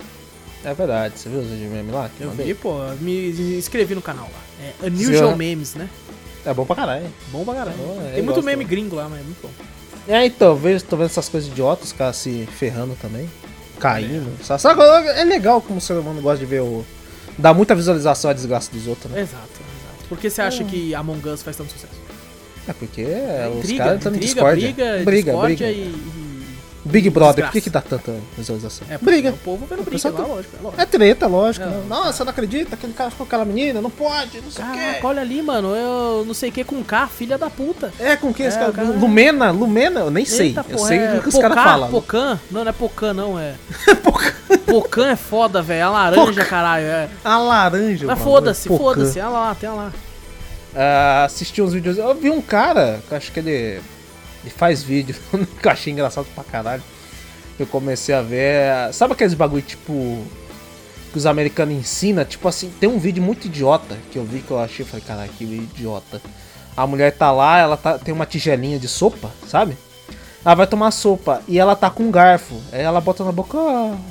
É 0.64 0.74
verdade, 0.74 1.18
você 1.18 1.28
viu 1.30 1.39
os 1.39 1.46
vídeos 1.48 1.62
de 1.70 1.76
meme 1.76 1.92
lá? 1.92 2.10
Eu 2.20 2.28
mandei? 2.30 2.46
vi, 2.48 2.54
pô, 2.54 2.78
me 3.00 3.30
inscrevi 3.58 3.94
no 3.96 4.02
canal 4.02 4.26
lá. 4.32 4.39
É 4.84 4.88
Unusual 4.88 5.32
Sim. 5.32 5.38
Memes, 5.38 5.76
né? 5.76 5.89
É 6.46 6.54
bom 6.54 6.66
pra 6.66 6.76
caralho. 6.76 7.06
Bom 7.32 7.44
pra 7.44 7.54
caralho. 7.56 7.76
É, 8.08 8.14
Tem 8.16 8.24
muito 8.24 8.36
gosto, 8.36 8.46
meme 8.46 8.64
né? 8.64 8.70
gringo 8.70 8.96
lá, 8.96 9.08
mas 9.10 9.20
é 9.20 9.24
muito 9.24 9.42
bom. 9.42 9.50
É, 10.08 10.26
então, 10.26 10.56
vejo, 10.56 10.84
tô 10.86 10.98
vendo 10.98 11.08
essas 11.08 11.30
coisas 11.30 11.50
idiotas, 11.50 11.88
os 11.88 11.94
caras 11.94 12.16
se 12.18 12.48
ferrando 12.58 12.96
também. 13.02 13.30
Caindo. 13.80 14.32
Sabe, 14.44 14.62
sabe, 14.62 14.82
é 15.08 15.24
legal 15.24 15.62
como 15.62 15.78
o 15.80 15.82
ser 15.82 15.94
humano 15.94 16.22
gosta 16.22 16.39
de 16.39 16.46
ver 16.46 16.62
o. 16.62 16.86
Dá 17.38 17.54
muita 17.54 17.74
visualização 17.76 18.30
à 18.32 18.34
desgraça 18.34 18.72
dos 18.72 18.88
outros, 18.88 19.12
né? 19.12 19.22
Exato. 19.22 19.51
Por 20.12 20.18
que 20.18 20.30
você 20.30 20.41
acha 20.41 20.66
que 20.66 20.93
Among 20.93 21.26
Us 21.30 21.41
faz 21.41 21.55
tanto 21.55 21.72
sucesso? 21.72 21.93
É 22.68 22.74
porque 22.74 23.01
é, 23.01 23.49
os 23.49 23.59
Intriga, 23.64 23.84
caras 23.86 23.97
estão 23.99 24.12
no 24.12 24.20
Discord. 24.20 24.62
briga, 24.62 25.01
briga, 25.05 25.38
briga. 25.38 25.72
E, 25.72 25.78
e- 25.84 26.21
Big 26.84 27.10
Brother, 27.10 27.46
desgraça. 27.46 27.52
por 27.52 27.54
que, 27.54 27.62
que 27.62 27.70
dá 27.70 27.82
tanta 27.82 28.16
visualização? 28.36 28.88
É, 28.90 28.98
briga. 28.98 29.30
O 29.30 29.38
povo 29.38 29.66
vendo 29.68 29.84
briga 29.84 30.02
tá- 30.02 30.10
lógico, 30.10 30.56
é 30.58 30.62
lógico. 30.64 30.82
É 30.82 30.86
treta, 30.86 31.28
lógico. 31.28 31.66
Não, 31.66 31.78
né? 31.78 31.84
Nossa, 31.88 32.24
não 32.26 32.32
acredita, 32.32 32.74
aquele 32.76 32.94
cara 32.94 33.12
ficou 33.12 33.26
com 33.26 33.30
aquela 33.30 33.46
menina, 33.46 33.80
não 33.82 33.90
pode, 33.92 34.42
não 34.42 34.50
sei 34.50 34.66
o 34.66 34.72
quê. 34.72 35.00
olha 35.04 35.22
ali, 35.22 35.42
mano, 35.44 35.76
eu 35.76 36.24
não 36.26 36.34
sei 36.34 36.50
o 36.50 36.52
que 36.52 36.64
com 36.64 36.84
K, 36.84 37.08
filha 37.08 37.38
da 37.38 37.50
puta. 37.50 37.94
É, 38.00 38.16
com 38.16 38.34
quem 38.34 38.48
esse 38.48 38.58
É, 38.58 38.60
cara? 38.60 38.72
o 38.72 38.74
cara- 38.74 38.88
Lumena, 38.90 39.52
Lumena, 39.52 40.00
eu 40.00 40.10
nem 40.12 40.26
sei. 40.26 40.48
Eita, 40.48 40.66
eu 40.68 40.76
porra, 40.78 40.88
sei 40.88 40.98
é 40.98 41.14
o 41.18 41.22
que 41.22 41.30
os 41.30 41.38
caras 41.38 41.56
falam. 41.64 41.90
Pocan? 41.92 42.40
Não, 42.50 42.64
não 42.64 42.70
é 42.70 42.74
Pocan, 42.74 43.14
não, 43.14 43.40
é. 43.40 43.54
Pocan 44.66 45.10
é 45.10 45.16
foda, 45.16 45.62
velho. 45.62 45.80
É 45.80 45.84
a 45.84 45.90
laranja, 45.90 46.46
caralho. 46.46 46.86
É. 46.86 47.10
A 47.24 47.38
laranja. 47.38 48.08
Mas 48.08 48.20
foda-se, 48.20 48.68
Pocan. 48.70 48.84
foda-se. 48.84 49.20
Olha 49.20 49.30
lá, 49.30 49.56
tem 49.56 49.70
lá. 49.70 49.92
Ah, 50.76 51.26
assisti 51.26 51.62
uns 51.62 51.74
vídeos. 51.74 51.98
Eu 51.98 52.16
vi 52.16 52.30
um 52.30 52.42
cara, 52.42 53.02
eu 53.10 53.18
acho 53.18 53.32
que 53.32 53.40
ele, 53.40 53.82
ele 54.44 54.50
faz 54.50 54.84
vídeo, 54.84 55.16
que 55.60 55.68
eu 55.68 55.72
achei 55.72 55.94
engraçado 55.94 56.26
pra 56.34 56.44
caralho. 56.44 56.84
Eu 57.60 57.68
comecei 57.68 58.14
a 58.16 58.22
ver. 58.22 58.94
Sabe 58.94 59.14
aqueles 59.14 59.34
bagulho 59.34 59.62
tipo. 59.62 60.24
Que 61.12 61.18
os 61.18 61.26
americanos 61.26 61.76
ensinam? 61.76 62.24
Tipo 62.24 62.48
assim, 62.48 62.72
tem 62.80 62.88
um 62.88 62.98
vídeo 62.98 63.22
muito 63.22 63.46
idiota 63.46 63.98
que 64.12 64.18
eu 64.18 64.24
vi 64.24 64.39
que 64.39 64.50
eu 64.50 64.60
achei. 64.60 64.86
Falei, 64.86 65.06
caralho, 65.06 65.32
que 65.38 65.44
idiota. 65.44 66.22
A 66.76 66.88
mulher 66.88 67.12
tá 67.12 67.32
lá, 67.32 67.60
ela 67.60 67.76
tá, 67.76 68.00
tem 68.00 68.14
uma 68.14 68.26
tigelinha 68.26 68.80
de 68.80 68.88
sopa, 68.88 69.30
sabe? 69.46 69.78
Ela 70.44 70.56
vai 70.56 70.66
tomar 70.66 70.89
sopa 70.92 71.42
e 71.48 71.60
ela 71.60 71.76
tá 71.76 71.89
com 71.89 72.04
um 72.04 72.12
garfo. 72.12 72.60
Aí 72.72 72.82
ela 72.82 73.02
bota 73.02 73.26
na 73.26 73.32
boca, 73.32 73.58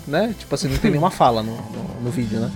né? 0.07 0.35
Tipo 0.39 0.55
assim, 0.55 0.68
não 0.68 0.76
tem 0.76 0.91
nenhuma 0.91 1.11
fala 1.11 1.43
no, 1.43 1.57
no, 1.57 2.03
no 2.03 2.11
vídeo, 2.11 2.39
né? 2.39 2.53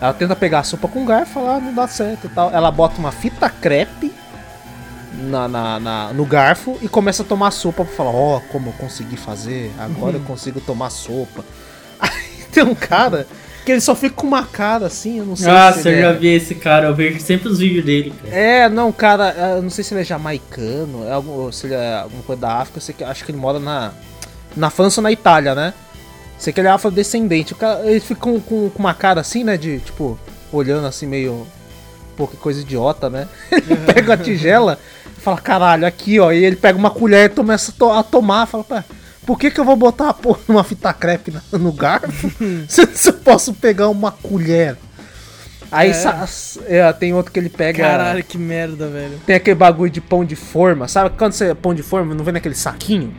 Ela 0.00 0.14
tenta 0.14 0.34
pegar 0.34 0.60
a 0.60 0.64
sopa 0.64 0.88
com 0.88 1.04
garfo, 1.04 1.40
lá 1.40 1.60
não 1.60 1.74
dá 1.74 1.86
certo 1.86 2.26
e 2.26 2.30
tal. 2.30 2.50
Ela 2.50 2.70
bota 2.70 2.98
uma 2.98 3.12
fita 3.12 3.48
crepe 3.48 4.12
na, 5.14 5.48
na, 5.48 5.80
na- 5.80 6.12
no 6.12 6.24
garfo 6.24 6.78
e 6.82 6.88
começa 6.88 7.22
a 7.22 7.26
tomar 7.26 7.50
sopa 7.50 7.84
pra 7.84 7.94
falar, 7.94 8.10
ó, 8.10 8.40
como 8.50 8.68
eu 8.70 8.72
consegui 8.74 9.16
fazer, 9.16 9.70
agora 9.78 10.16
eu 10.16 10.20
consigo 10.20 10.60
tomar 10.60 10.90
sopa. 10.90 11.44
Aí 11.98 12.10
tem 12.52 12.62
um 12.64 12.74
cara 12.74 13.26
que 13.64 13.72
ele 13.72 13.80
só 13.80 13.94
fica 13.94 14.14
com 14.14 14.26
uma 14.26 14.44
cara 14.44 14.86
assim, 14.86 15.18
eu 15.18 15.24
não 15.24 15.36
sei 15.36 15.50
Nossa, 15.50 15.82
se 15.82 15.88
eu 15.88 16.00
já 16.00 16.08
é... 16.08 16.12
vi 16.12 16.28
esse 16.28 16.54
cara, 16.54 16.88
eu 16.88 16.94
vejo 16.94 17.18
sempre 17.20 17.48
os 17.48 17.58
vídeos 17.58 17.84
dele, 17.84 18.12
cara. 18.22 18.34
É, 18.34 18.68
não, 18.68 18.92
cara, 18.92 19.30
eu 19.56 19.62
não 19.62 19.70
sei 19.70 19.82
se 19.82 19.94
ele 19.94 20.02
é 20.02 20.04
jamaicano, 20.04 21.06
é 21.06 21.12
algum, 21.12 21.50
se 21.50 21.66
ele 21.66 21.74
é 21.74 21.94
alguma 22.00 22.22
coisa 22.22 22.42
da 22.42 22.52
África, 22.58 22.78
eu 22.78 22.82
sei 22.82 22.94
que, 22.94 23.02
acho 23.02 23.24
que 23.24 23.30
ele 23.30 23.38
mora 23.38 23.58
na, 23.58 23.92
na 24.54 24.68
França 24.68 25.00
ou 25.00 25.02
na 25.02 25.10
Itália, 25.12 25.54
né? 25.54 25.72
Sei 26.38 26.52
que 26.52 26.60
ele 26.60 26.68
é 26.68 26.70
afrodescendente. 26.72 27.52
O 27.52 27.56
cara, 27.56 27.86
ele 27.86 28.00
fica 28.00 28.20
com, 28.20 28.38
com, 28.40 28.68
com 28.68 28.78
uma 28.78 28.92
cara 28.92 29.20
assim, 29.20 29.44
né? 29.44 29.56
De 29.56 29.78
tipo, 29.78 30.18
olhando 30.52 30.86
assim, 30.86 31.06
meio. 31.06 31.46
Pô, 32.16 32.26
que 32.26 32.36
coisa 32.36 32.60
idiota, 32.60 33.08
né? 33.08 33.26
Ele 33.50 33.76
pega 33.92 34.14
a 34.14 34.16
tigela 34.16 34.78
fala, 35.24 35.38
caralho, 35.38 35.86
aqui, 35.86 36.20
ó. 36.20 36.30
E 36.32 36.44
ele 36.44 36.56
pega 36.56 36.78
uma 36.78 36.90
colher 36.90 37.26
e 37.30 37.34
começa 37.34 37.72
a, 37.72 37.74
to- 37.74 37.90
a 37.92 38.02
tomar. 38.02 38.46
Fala, 38.46 38.62
pá, 38.64 38.84
por 39.26 39.38
que, 39.38 39.50
que 39.50 39.58
eu 39.58 39.64
vou 39.64 39.74
botar 39.76 40.10
a 40.10 40.14
porra 40.14 40.38
numa 40.46 40.62
fita 40.62 40.92
crepe 40.92 41.32
no 41.52 41.72
garfo 41.72 42.30
se, 42.68 42.86
se 42.94 43.08
eu 43.08 43.14
posso 43.14 43.54
pegar 43.54 43.88
uma 43.88 44.12
colher? 44.12 44.76
Aí 45.72 45.90
É. 45.90 46.76
é, 46.78 46.92
tem 46.92 47.12
outro 47.14 47.32
que 47.32 47.38
ele 47.40 47.48
pega. 47.48 47.82
Caralho, 47.82 48.22
que 48.22 48.38
merda, 48.38 48.86
velho. 48.86 49.18
Tem 49.26 49.34
aquele 49.34 49.56
bagulho 49.56 49.90
de 49.90 50.00
pão 50.00 50.24
de 50.24 50.36
forma, 50.36 50.86
sabe? 50.86 51.16
Quando 51.16 51.32
você 51.32 51.46
é 51.50 51.54
pão 51.54 51.74
de 51.74 51.82
forma, 51.82 52.14
não 52.14 52.24
vem 52.24 52.34
naquele 52.34 52.54
saquinho? 52.54 53.12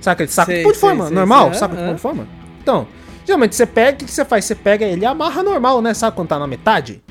Sabe 0.00 0.12
aquele 0.14 0.30
saco 0.30 0.50
Sei, 0.50 0.58
de 0.58 0.62
pão 0.62 0.72
de 0.72 0.78
sei, 0.78 0.88
forma, 0.88 1.06
sei, 1.06 1.14
normal? 1.14 1.52
saco 1.52 1.76
de 1.76 1.82
pão 1.82 1.94
de 1.94 2.00
forma? 2.00 2.28
Então, 2.62 2.86
geralmente 3.26 3.54
você 3.56 3.66
pega, 3.66 3.92
o 3.92 3.96
que 3.96 4.04
que 4.06 4.12
você 4.12 4.24
faz? 4.24 4.44
Você 4.46 4.54
pega 4.54 4.86
ele 4.86 5.02
e 5.02 5.04
amarra 5.06 5.42
normal, 5.42 5.82
né? 5.82 5.92
Sabe 5.92 6.16
quando 6.16 6.28
tá 6.28 6.38
na 6.38 6.46
metade? 6.46 7.02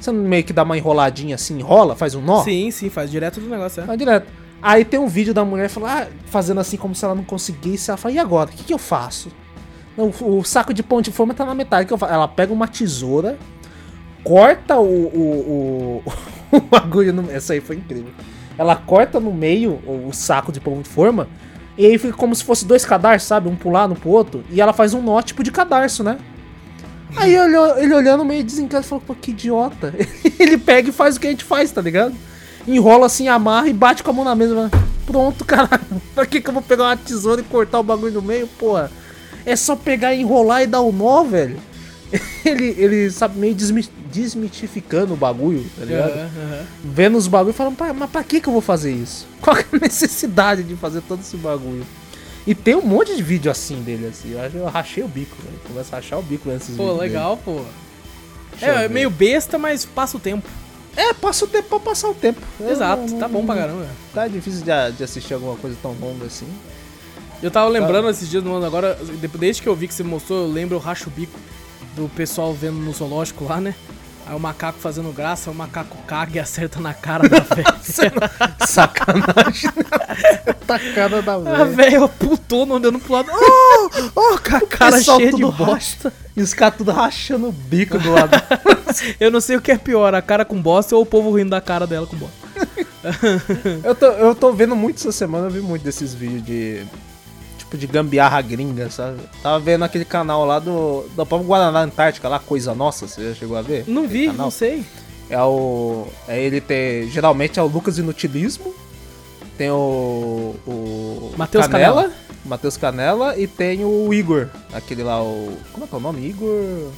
Você 0.00 0.12
não 0.12 0.22
meio 0.22 0.44
que 0.44 0.52
dá 0.52 0.62
uma 0.62 0.76
enroladinha 0.76 1.34
assim, 1.34 1.58
enrola, 1.58 1.96
faz 1.96 2.14
um 2.14 2.20
nó? 2.20 2.42
Sim, 2.42 2.70
sim, 2.70 2.88
faz 2.88 3.10
direto 3.10 3.40
do 3.40 3.48
negócio, 3.48 3.82
é. 3.82 3.84
Vai 3.84 3.96
direto. 3.96 4.26
Aí 4.60 4.84
tem 4.84 4.98
um 4.98 5.06
vídeo 5.06 5.32
da 5.32 5.44
mulher 5.44 5.68
falando, 5.68 5.90
ah, 5.90 6.06
fazendo 6.26 6.60
assim 6.60 6.76
como 6.76 6.94
se 6.94 7.04
ela 7.04 7.14
não 7.14 7.24
conseguisse. 7.24 7.90
Ela 7.90 7.96
fala, 7.96 8.14
e 8.14 8.18
agora? 8.18 8.50
O 8.50 8.52
que, 8.52 8.64
que 8.64 8.74
eu 8.74 8.78
faço? 8.78 9.30
Não, 9.96 10.12
o 10.20 10.44
saco 10.44 10.74
de 10.74 10.82
pão 10.82 11.00
de 11.00 11.12
forma 11.12 11.34
tá 11.34 11.44
na 11.44 11.54
metade. 11.54 11.84
O 11.84 11.86
que 11.86 11.92
eu 11.92 11.98
faço? 11.98 12.12
Ela 12.12 12.28
pega 12.28 12.52
uma 12.52 12.66
tesoura, 12.66 13.38
corta 14.24 14.76
o, 14.76 14.84
o, 14.84 16.02
o, 16.04 16.12
o 16.56 16.60
bagulho 16.60 17.12
no 17.12 17.30
Essa 17.30 17.52
aí 17.52 17.60
foi 17.60 17.76
incrível. 17.76 18.12
Ela 18.56 18.74
corta 18.74 19.20
no 19.20 19.32
meio 19.32 19.80
o, 19.86 20.08
o 20.08 20.12
saco 20.12 20.50
de 20.50 20.60
pão 20.60 20.80
de 20.80 20.88
forma. 20.88 21.28
E 21.76 21.86
aí 21.86 21.96
fica 21.96 22.14
como 22.14 22.34
se 22.34 22.42
fosse 22.42 22.66
dois 22.66 22.84
cadarços, 22.84 23.28
sabe? 23.28 23.48
Um 23.48 23.54
pro 23.54 23.70
lado, 23.70 23.92
um 23.92 23.96
pro 23.96 24.10
outro. 24.10 24.42
E 24.50 24.60
ela 24.60 24.72
faz 24.72 24.94
um 24.94 25.00
nó 25.00 25.22
tipo 25.22 25.44
de 25.44 25.52
cadarço, 25.52 26.02
né? 26.02 26.18
Aí 27.16 27.34
ele, 27.34 27.56
ele 27.78 27.94
olhando 27.94 28.24
meio 28.24 28.44
desencantado 28.44 28.84
falou, 28.86 29.02
pô, 29.06 29.14
que 29.14 29.30
idiota. 29.30 29.94
ele 30.38 30.58
pega 30.58 30.90
e 30.90 30.92
faz 30.92 31.16
o 31.16 31.20
que 31.20 31.26
a 31.26 31.30
gente 31.30 31.44
faz, 31.44 31.70
tá 31.70 31.80
ligado? 31.80 32.14
Enrola 32.66 33.06
assim, 33.06 33.28
amarra 33.28 33.68
e 33.68 33.72
bate 33.72 34.02
com 34.02 34.10
a 34.10 34.14
mão 34.14 34.24
na 34.24 34.34
mesa. 34.34 34.70
Pronto, 35.06 35.44
caralho. 35.44 35.80
Pra 36.14 36.26
que, 36.26 36.40
que 36.40 36.48
eu 36.48 36.52
vou 36.52 36.62
pegar 36.62 36.84
uma 36.84 36.96
tesoura 36.96 37.40
e 37.40 37.44
cortar 37.44 37.80
o 37.80 37.82
bagulho 37.82 38.12
no 38.12 38.22
meio, 38.22 38.46
porra? 38.46 38.90
É 39.46 39.56
só 39.56 39.74
pegar, 39.74 40.14
enrolar 40.14 40.62
e 40.62 40.66
dar 40.66 40.80
o 40.82 40.92
nó, 40.92 41.22
velho. 41.24 41.56
Ele, 42.42 42.74
ele 42.78 43.10
sabe, 43.10 43.38
meio 43.38 43.54
desmi- 43.54 43.86
desmitificando 44.10 45.12
o 45.12 45.16
bagulho, 45.16 45.66
tá 45.78 45.84
ligado? 45.84 46.10
Aham. 46.12 46.64
Vendo 46.82 47.18
os 47.18 47.26
bagulhos 47.28 47.54
e 47.54 47.58
falando, 47.58 47.76
"Pá, 47.76 47.92
mas 47.92 48.08
pra 48.08 48.24
que, 48.24 48.40
que 48.40 48.48
eu 48.48 48.52
vou 48.54 48.62
fazer 48.62 48.90
isso? 48.92 49.26
Qual 49.42 49.54
é 49.54 49.60
a 49.60 49.78
necessidade 49.78 50.62
de 50.62 50.74
fazer 50.74 51.02
todo 51.02 51.20
esse 51.20 51.36
bagulho? 51.36 51.84
E 52.46 52.54
tem 52.54 52.74
um 52.74 52.82
monte 52.82 53.14
de 53.14 53.22
vídeo 53.22 53.50
assim 53.50 53.82
dele, 53.82 54.06
assim. 54.06 54.32
Eu, 54.32 54.40
acho- 54.42 54.56
eu 54.56 54.66
rachei 54.66 55.02
o 55.04 55.08
bico, 55.08 55.36
velho. 55.42 55.58
Começa 55.66 55.94
a 55.94 55.98
rachar 55.98 56.18
o 56.18 56.22
bico 56.22 56.48
nesses 56.48 56.76
Pô, 56.76 56.84
vídeos. 56.84 56.98
legal, 57.00 57.36
pô. 57.36 57.60
Deixa 58.52 58.66
eu 58.66 58.72
É, 58.72 58.84
é 58.84 58.88
ver. 58.88 58.94
meio 58.94 59.10
besta, 59.10 59.58
mas 59.58 59.84
passa 59.84 60.16
o 60.16 60.20
tempo. 60.20 60.46
dele. 60.48 61.08
É, 61.10 61.14
passa 61.14 61.44
o 61.44 61.48
tempo 61.48 61.68
pra 61.68 61.78
passar 61.80 62.08
o 62.08 62.14
tempo. 62.14 62.40
Exato, 62.60 63.02
não- 63.08 63.18
tá 63.18 63.28
bom 63.28 63.44
pra 63.46 63.54
caramba. 63.54 63.86
Tá 64.12 64.26
difícil 64.26 64.62
de, 64.64 64.96
de 64.96 65.04
assistir 65.04 65.34
alguma 65.34 65.54
coisa 65.56 65.76
tão 65.80 65.92
longa 65.92 66.24
assim. 66.26 66.48
Eu 67.40 67.50
tava 67.52 67.68
lembrando 67.68 68.08
esses 68.10 68.28
dias, 68.28 68.42
mano, 68.42 68.64
agora, 68.66 68.94
de- 68.96 69.28
desde 69.28 69.62
que 69.62 69.68
eu 69.68 69.76
vi 69.76 69.86
que 69.86 69.94
você 69.94 70.02
mostrou, 70.02 70.40
eu 70.46 70.50
lembro, 70.52 70.74
eu 70.74 70.80
racho 70.80 71.08
o 71.08 71.12
bico 71.12 71.38
do 71.94 72.08
pessoal 72.08 72.52
vendo 72.52 72.78
no 72.78 72.92
zoológico 72.92 73.44
lá, 73.44 73.60
né? 73.60 73.74
Aí 74.28 74.34
o 74.34 74.38
macaco 74.38 74.78
fazendo 74.78 75.10
graça, 75.10 75.50
o 75.50 75.54
macaco 75.54 75.96
caga 76.06 76.36
e 76.36 76.38
acerta 76.38 76.78
na 76.78 76.92
cara 76.92 77.26
da 77.26 77.40
velha. 77.40 77.74
Sacanagem. 78.66 79.70
tá 80.66 80.78
cara 80.94 81.22
da 81.22 81.34
A 81.36 81.38
velha. 81.38 81.64
velha 81.64 82.08
putona 82.08 82.74
andando 82.74 82.98
pro 82.98 83.14
lado. 83.14 83.30
Oh, 83.32 83.90
oh, 84.14 84.38
com 84.38 84.56
a 84.56 84.60
cara 84.68 85.00
cheia 85.02 85.32
de 85.32 85.40
bosta. 85.40 85.64
racha. 85.64 86.12
E 86.36 86.42
os 86.42 86.52
caras 86.52 86.76
tudo 86.76 86.92
rachando 86.92 87.48
o 87.48 87.52
bico 87.52 87.98
do 87.98 88.12
lado. 88.12 88.32
Eu 89.18 89.30
não 89.30 89.40
sei 89.40 89.56
o 89.56 89.62
que 89.62 89.72
é 89.72 89.78
pior, 89.78 90.14
a 90.14 90.20
cara 90.20 90.44
com 90.44 90.60
bosta 90.60 90.94
ou 90.94 91.02
o 91.02 91.06
povo 91.06 91.34
rindo 91.34 91.50
da 91.50 91.60
cara 91.62 91.86
dela 91.86 92.06
com 92.06 92.16
bosta. 92.16 92.36
eu, 93.82 93.94
tô, 93.94 94.06
eu 94.06 94.34
tô 94.34 94.52
vendo 94.52 94.76
muito 94.76 94.96
essa 94.96 95.12
semana, 95.12 95.46
eu 95.46 95.50
vi 95.50 95.60
muito 95.60 95.82
desses 95.82 96.12
vídeos 96.12 96.44
de. 96.44 96.84
Tipo, 97.68 97.76
de 97.76 97.86
gambiarra 97.86 98.40
gringa, 98.40 98.88
sabe? 98.88 99.18
Tava 99.42 99.60
vendo 99.60 99.84
aquele 99.84 100.04
canal 100.04 100.46
lá 100.46 100.58
do. 100.58 101.06
Da 101.14 101.26
própria 101.26 101.46
Guaraná 101.46 101.82
Antártica, 101.82 102.26
lá, 102.26 102.38
Coisa 102.38 102.74
Nossa, 102.74 103.06
você 103.06 103.28
já 103.28 103.34
chegou 103.34 103.58
a 103.58 103.62
ver? 103.62 103.84
Não 103.86 104.08
vi, 104.08 104.26
canal? 104.26 104.46
não 104.46 104.50
sei. 104.50 104.86
É 105.28 105.42
o. 105.42 106.06
É 106.26 106.40
ele 106.40 106.62
ter. 106.62 107.08
Geralmente 107.08 107.58
é 107.58 107.62
o 107.62 107.66
Lucas 107.66 107.98
Inutilismo. 107.98 108.74
Tem 109.58 109.70
o. 109.70 110.54
O. 110.66 111.34
Matheus 111.36 111.66
Canela. 111.66 112.10
Matheus 112.42 112.78
Canela 112.78 113.36
e 113.36 113.46
tem 113.46 113.84
o 113.84 114.14
Igor. 114.14 114.48
Aquele 114.72 115.02
lá, 115.02 115.22
o. 115.22 115.58
Como 115.72 115.84
é 115.84 115.88
que 115.88 115.94
é 115.94 115.98
o 115.98 116.00
nome? 116.00 116.26
Igor. 116.26 116.90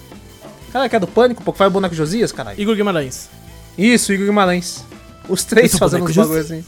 Cara, 0.72 0.88
que 0.88 0.94
é 0.94 1.00
do 1.00 1.08
Pânico, 1.08 1.42
pô, 1.42 1.50
que 1.52 1.58
faz 1.58 1.68
o 1.68 1.72
boneco 1.72 1.96
Josias, 1.96 2.30
caralho. 2.30 2.60
Igor 2.60 2.76
Guimarães. 2.76 3.28
Isso, 3.76 4.12
Igor 4.12 4.26
Guimarães. 4.26 4.84
Os 5.28 5.42
três 5.42 5.76
fazendo 5.76 6.04
os 6.04 6.14
bagulhos 6.14 6.44
assim. 6.46 6.64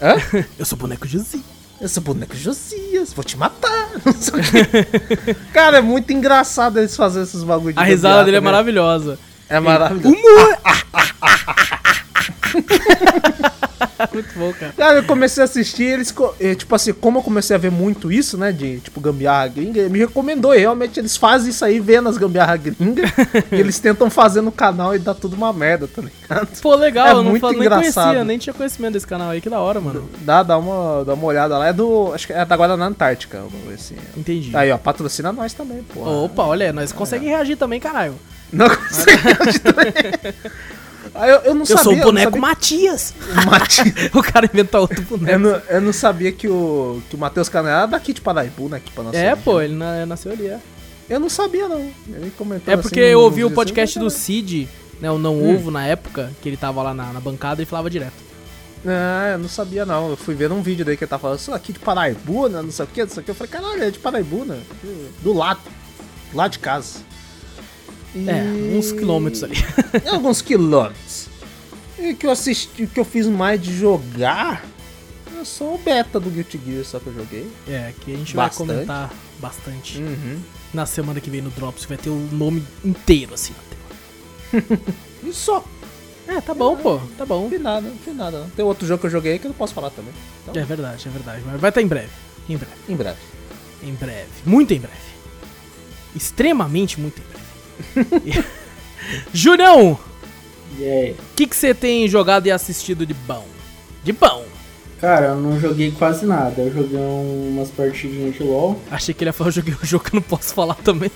Hã? 0.00 0.14
Eu 0.58 0.64
sou 0.64 0.78
boneco 0.78 1.06
Josi. 1.06 1.44
Eu 1.80 1.88
sou 1.88 2.02
boneco 2.02 2.34
Josias, 2.36 3.12
vou 3.12 3.24
te 3.24 3.36
matar. 3.36 3.88
Não 4.04 4.12
sei 4.12 4.40
o 4.40 4.42
quê. 4.42 5.36
Cara, 5.52 5.78
é 5.78 5.80
muito 5.80 6.12
engraçado 6.12 6.78
eles 6.78 6.96
fazerem 6.96 7.26
esses 7.26 7.42
bagulhos 7.44 7.74
de 7.74 7.80
A 7.80 7.84
risada 7.84 8.24
dele 8.24 8.36
é 8.36 8.40
também. 8.40 8.52
maravilhosa. 8.52 9.18
É 9.48 9.60
maravilhoso. 9.60 10.08
Humor! 10.08 10.58
Muito 14.12 14.38
bom, 14.38 14.52
cara. 14.52 14.72
Cara, 14.76 14.98
eu 14.98 15.04
comecei 15.04 15.42
a 15.42 15.44
assistir, 15.44 15.84
eles, 15.84 16.14
eh, 16.40 16.54
tipo 16.54 16.74
assim, 16.74 16.92
como 16.92 17.18
eu 17.18 17.22
comecei 17.22 17.54
a 17.54 17.58
ver 17.58 17.70
muito 17.70 18.10
isso, 18.10 18.36
né, 18.36 18.52
de, 18.52 18.80
tipo, 18.80 19.00
gambiarra 19.00 19.48
gringa, 19.48 19.80
ele 19.80 19.88
me 19.88 19.98
recomendou, 19.98 20.54
e 20.54 20.58
realmente 20.58 20.98
eles 20.98 21.16
fazem 21.16 21.50
isso 21.50 21.64
aí, 21.64 21.78
vendo 21.80 22.08
as 22.08 22.16
gambiarra 22.16 22.56
gringa, 22.56 23.02
e 23.52 23.56
eles 23.56 23.78
tentam 23.78 24.10
fazer 24.10 24.40
no 24.40 24.50
canal 24.52 24.94
e 24.94 24.98
dá 24.98 25.14
tudo 25.14 25.34
uma 25.36 25.52
merda, 25.52 25.86
tá 25.88 26.02
ligado? 26.02 26.48
Pô, 26.60 26.74
legal, 26.74 27.06
É 27.06 27.10
eu 27.12 27.22
não 27.22 27.30
muito 27.30 27.48
nem 27.50 27.60
engraçado. 27.60 28.04
conhecia, 28.04 28.24
nem 28.24 28.38
tinha 28.38 28.54
conhecimento 28.54 28.92
desse 28.94 29.06
canal 29.06 29.30
aí, 29.30 29.40
que 29.40 29.50
da 29.50 29.60
hora, 29.60 29.80
mano. 29.80 30.08
Dá, 30.20 30.42
dá 30.42 30.58
uma, 30.58 31.04
dá 31.04 31.14
uma 31.14 31.24
olhada 31.26 31.56
lá, 31.58 31.68
é 31.68 31.72
do, 31.72 32.12
acho 32.14 32.26
que 32.26 32.32
é 32.32 32.44
da 32.44 32.56
Guaraná 32.56 32.86
Antártica, 32.86 33.38
vamos 33.38 33.66
ver 33.66 33.74
assim. 33.74 33.96
Entendi. 34.16 34.56
Aí, 34.56 34.70
ó, 34.70 34.78
patrocina 34.78 35.32
nós 35.32 35.52
também, 35.52 35.82
pô. 35.82 36.00
Opa, 36.24 36.44
olha, 36.44 36.72
nós 36.72 36.92
conseguimos 36.92 37.34
reagir 37.34 37.56
também, 37.56 37.80
caralho. 37.80 38.14
Não 38.52 38.66
consegui 38.74 39.28
hoje 39.46 39.58
também. 39.58 39.92
Aí 41.14 41.30
eu, 41.30 41.36
eu 41.40 41.54
não 41.54 41.62
Eu 41.62 41.66
sabia. 41.66 41.82
sou 41.84 41.92
o 41.92 41.94
eu 41.94 41.98
não 41.98 42.04
boneco 42.06 42.30
sabia- 42.32 42.40
Matias. 42.40 43.14
Mati- 43.46 43.94
o 44.16 44.22
cara 44.22 44.46
inventa 44.46 44.78
outro 44.80 45.00
Eu 45.10 45.18
boneco. 45.18 45.38
não, 45.38 45.62
eu 45.68 45.80
não 45.80 45.92
sabia 45.92 46.32
que 46.32 46.48
o, 46.48 47.02
que 47.08 47.16
o 47.16 47.18
Matheus 47.18 47.48
Canela 47.48 47.78
era 47.78 47.86
daqui 47.86 48.12
de 48.12 48.20
Paraibu, 48.20 48.68
né? 48.68 48.76
Aqui 48.78 48.90
pra 48.92 49.04
nossa 49.04 49.16
É, 49.18 49.34
pô, 49.36 49.60
ele 49.60 49.74
na- 49.74 50.04
nasceu 50.06 50.32
ali, 50.32 50.46
é. 50.46 50.58
Eu 51.08 51.18
não 51.20 51.28
sabia, 51.28 51.68
não. 51.68 51.80
Ele 51.80 52.32
comentou 52.36 52.70
É 52.70 52.74
assim 52.74 52.82
porque 52.82 53.00
nos 53.00 53.10
eu 53.10 53.20
ouvi 53.20 53.44
o 53.44 53.50
podcast 53.50 53.98
assim, 53.98 54.04
do 54.04 54.10
Cid, 54.10 54.68
né, 55.00 55.10
o 55.10 55.18
Não 55.18 55.36
Hum. 55.36 55.54
Ovo, 55.56 55.70
na 55.70 55.86
época, 55.86 56.30
que 56.42 56.48
ele 56.48 56.56
tava 56.56 56.82
lá 56.82 56.92
na, 56.92 57.12
na 57.12 57.20
bancada 57.20 57.62
e 57.62 57.66
falava 57.66 57.88
direto. 57.88 58.28
Ah, 58.86 59.30
eu 59.32 59.38
não 59.38 59.48
sabia, 59.48 59.84
não. 59.84 60.10
Eu 60.10 60.16
fui 60.16 60.34
ver 60.34 60.52
um 60.52 60.62
vídeo 60.62 60.84
daí 60.84 60.96
que 60.96 61.02
ele 61.04 61.08
tava 61.08 61.22
falando, 61.22 61.38
sou 61.38 61.52
aqui 61.54 61.72
de 61.72 61.78
Paraibu, 61.80 62.48
né? 62.48 62.62
Não 62.62 62.70
sei 62.70 62.84
o 62.84 62.88
que, 62.88 63.02
não 63.02 63.08
sei 63.08 63.20
o 63.22 63.24
que. 63.24 63.30
Eu 63.30 63.34
falei, 63.34 63.50
caralho, 63.52 63.82
é 63.82 63.90
de 63.90 63.98
Paraibu, 63.98 64.44
né? 64.44 64.58
Do 65.22 65.32
lado. 65.32 65.60
Do 66.30 66.36
lado 66.36 66.52
de 66.52 66.58
casa. 66.60 67.00
E- 68.14 68.28
É, 68.28 68.42
uns 68.76 68.92
quilômetros 68.92 69.42
ali. 69.44 69.56
É, 70.04 70.08
alguns 70.14 70.40
quilômetros. 70.42 71.28
E 71.98 72.12
o 72.12 72.16
que 72.16 72.26
eu 72.26 72.30
assisti, 72.30 72.86
que 72.86 72.98
eu 73.00 73.04
fiz 73.04 73.26
mais 73.26 73.60
de 73.62 73.76
jogar. 73.76 74.64
Eu 75.36 75.44
sou 75.44 75.74
o 75.74 75.78
beta 75.78 76.18
do 76.18 76.30
Guilty 76.30 76.60
Gear, 76.66 76.84
só 76.84 76.98
que 76.98 77.06
eu 77.08 77.14
joguei. 77.14 77.48
É, 77.68 77.92
que 78.00 78.12
a 78.12 78.16
gente 78.16 78.34
Bastante. 78.34 78.66
vai 78.66 78.76
comentar 78.76 79.12
bastante. 79.40 79.98
Uhum. 79.98 80.40
Na 80.74 80.84
semana 80.84 81.20
que 81.20 81.30
vem 81.30 81.40
no 81.40 81.50
Drops, 81.50 81.84
vai 81.84 81.96
ter 81.96 82.10
o 82.10 82.28
nome 82.32 82.64
inteiro, 82.84 83.34
assim, 83.34 83.52
na 84.52 84.60
tela. 84.60 84.80
E 85.24 85.32
só. 85.32 85.64
É, 86.28 86.40
tá 86.40 86.54
bom, 86.54 86.76
pô, 86.76 87.00
tá 87.16 87.24
bom. 87.26 87.42
Não 87.44 87.50
fiz 87.50 87.60
nada, 87.60 87.88
não 87.88 87.96
fiz 87.96 88.14
nada. 88.16 88.38
não. 88.40 88.50
Tem 88.50 88.64
outro 88.64 88.86
jogo 88.86 89.00
que 89.00 89.06
eu 89.06 89.10
joguei 89.10 89.38
que 89.38 89.46
eu 89.46 89.48
não 89.48 89.56
posso 89.56 89.74
falar 89.74 89.90
também. 89.90 90.12
Então, 90.42 90.60
É 90.60 90.64
verdade, 90.64 91.08
é 91.08 91.10
verdade. 91.10 91.42
Mas 91.46 91.60
vai 91.60 91.70
estar 91.70 91.82
em 91.82 91.86
breve. 91.86 92.08
Em 92.48 92.56
breve. 92.56 92.72
em 92.88 92.94
breve. 92.96 93.18
Em 93.82 93.94
breve. 93.94 94.26
Muito 94.44 94.72
em 94.74 94.78
breve. 94.78 94.96
Extremamente 96.14 97.00
muito 97.00 97.20
em 97.20 97.24
breve. 97.24 97.47
Julião, 99.32 99.98
E 100.78 100.84
aí? 100.84 101.10
o 101.12 101.34
que 101.36 101.54
você 101.54 101.72
tem 101.74 102.06
jogado 102.08 102.46
e 102.46 102.50
assistido 102.50 103.06
de 103.06 103.14
bom? 103.14 103.44
De 104.04 104.12
bom. 104.12 104.44
Cara, 105.00 105.26
eu 105.26 105.36
não 105.36 105.60
joguei 105.60 105.92
quase 105.92 106.26
nada. 106.26 106.60
Eu 106.60 106.72
joguei 106.74 106.98
um- 106.98 107.50
umas 107.54 107.70
partidinhas 107.70 108.34
de 108.34 108.42
LoL. 108.42 108.80
Achei 108.90 109.14
que 109.14 109.22
ele 109.22 109.28
ia 109.28 109.32
falar, 109.32 109.48
eu 109.48 109.52
joguei 109.52 109.74
um 109.80 109.86
jogo 109.86 110.02
que 110.04 110.10
eu 110.10 110.16
não 110.16 110.22
posso 110.22 110.52
falar 110.52 110.74
também. 110.74 111.10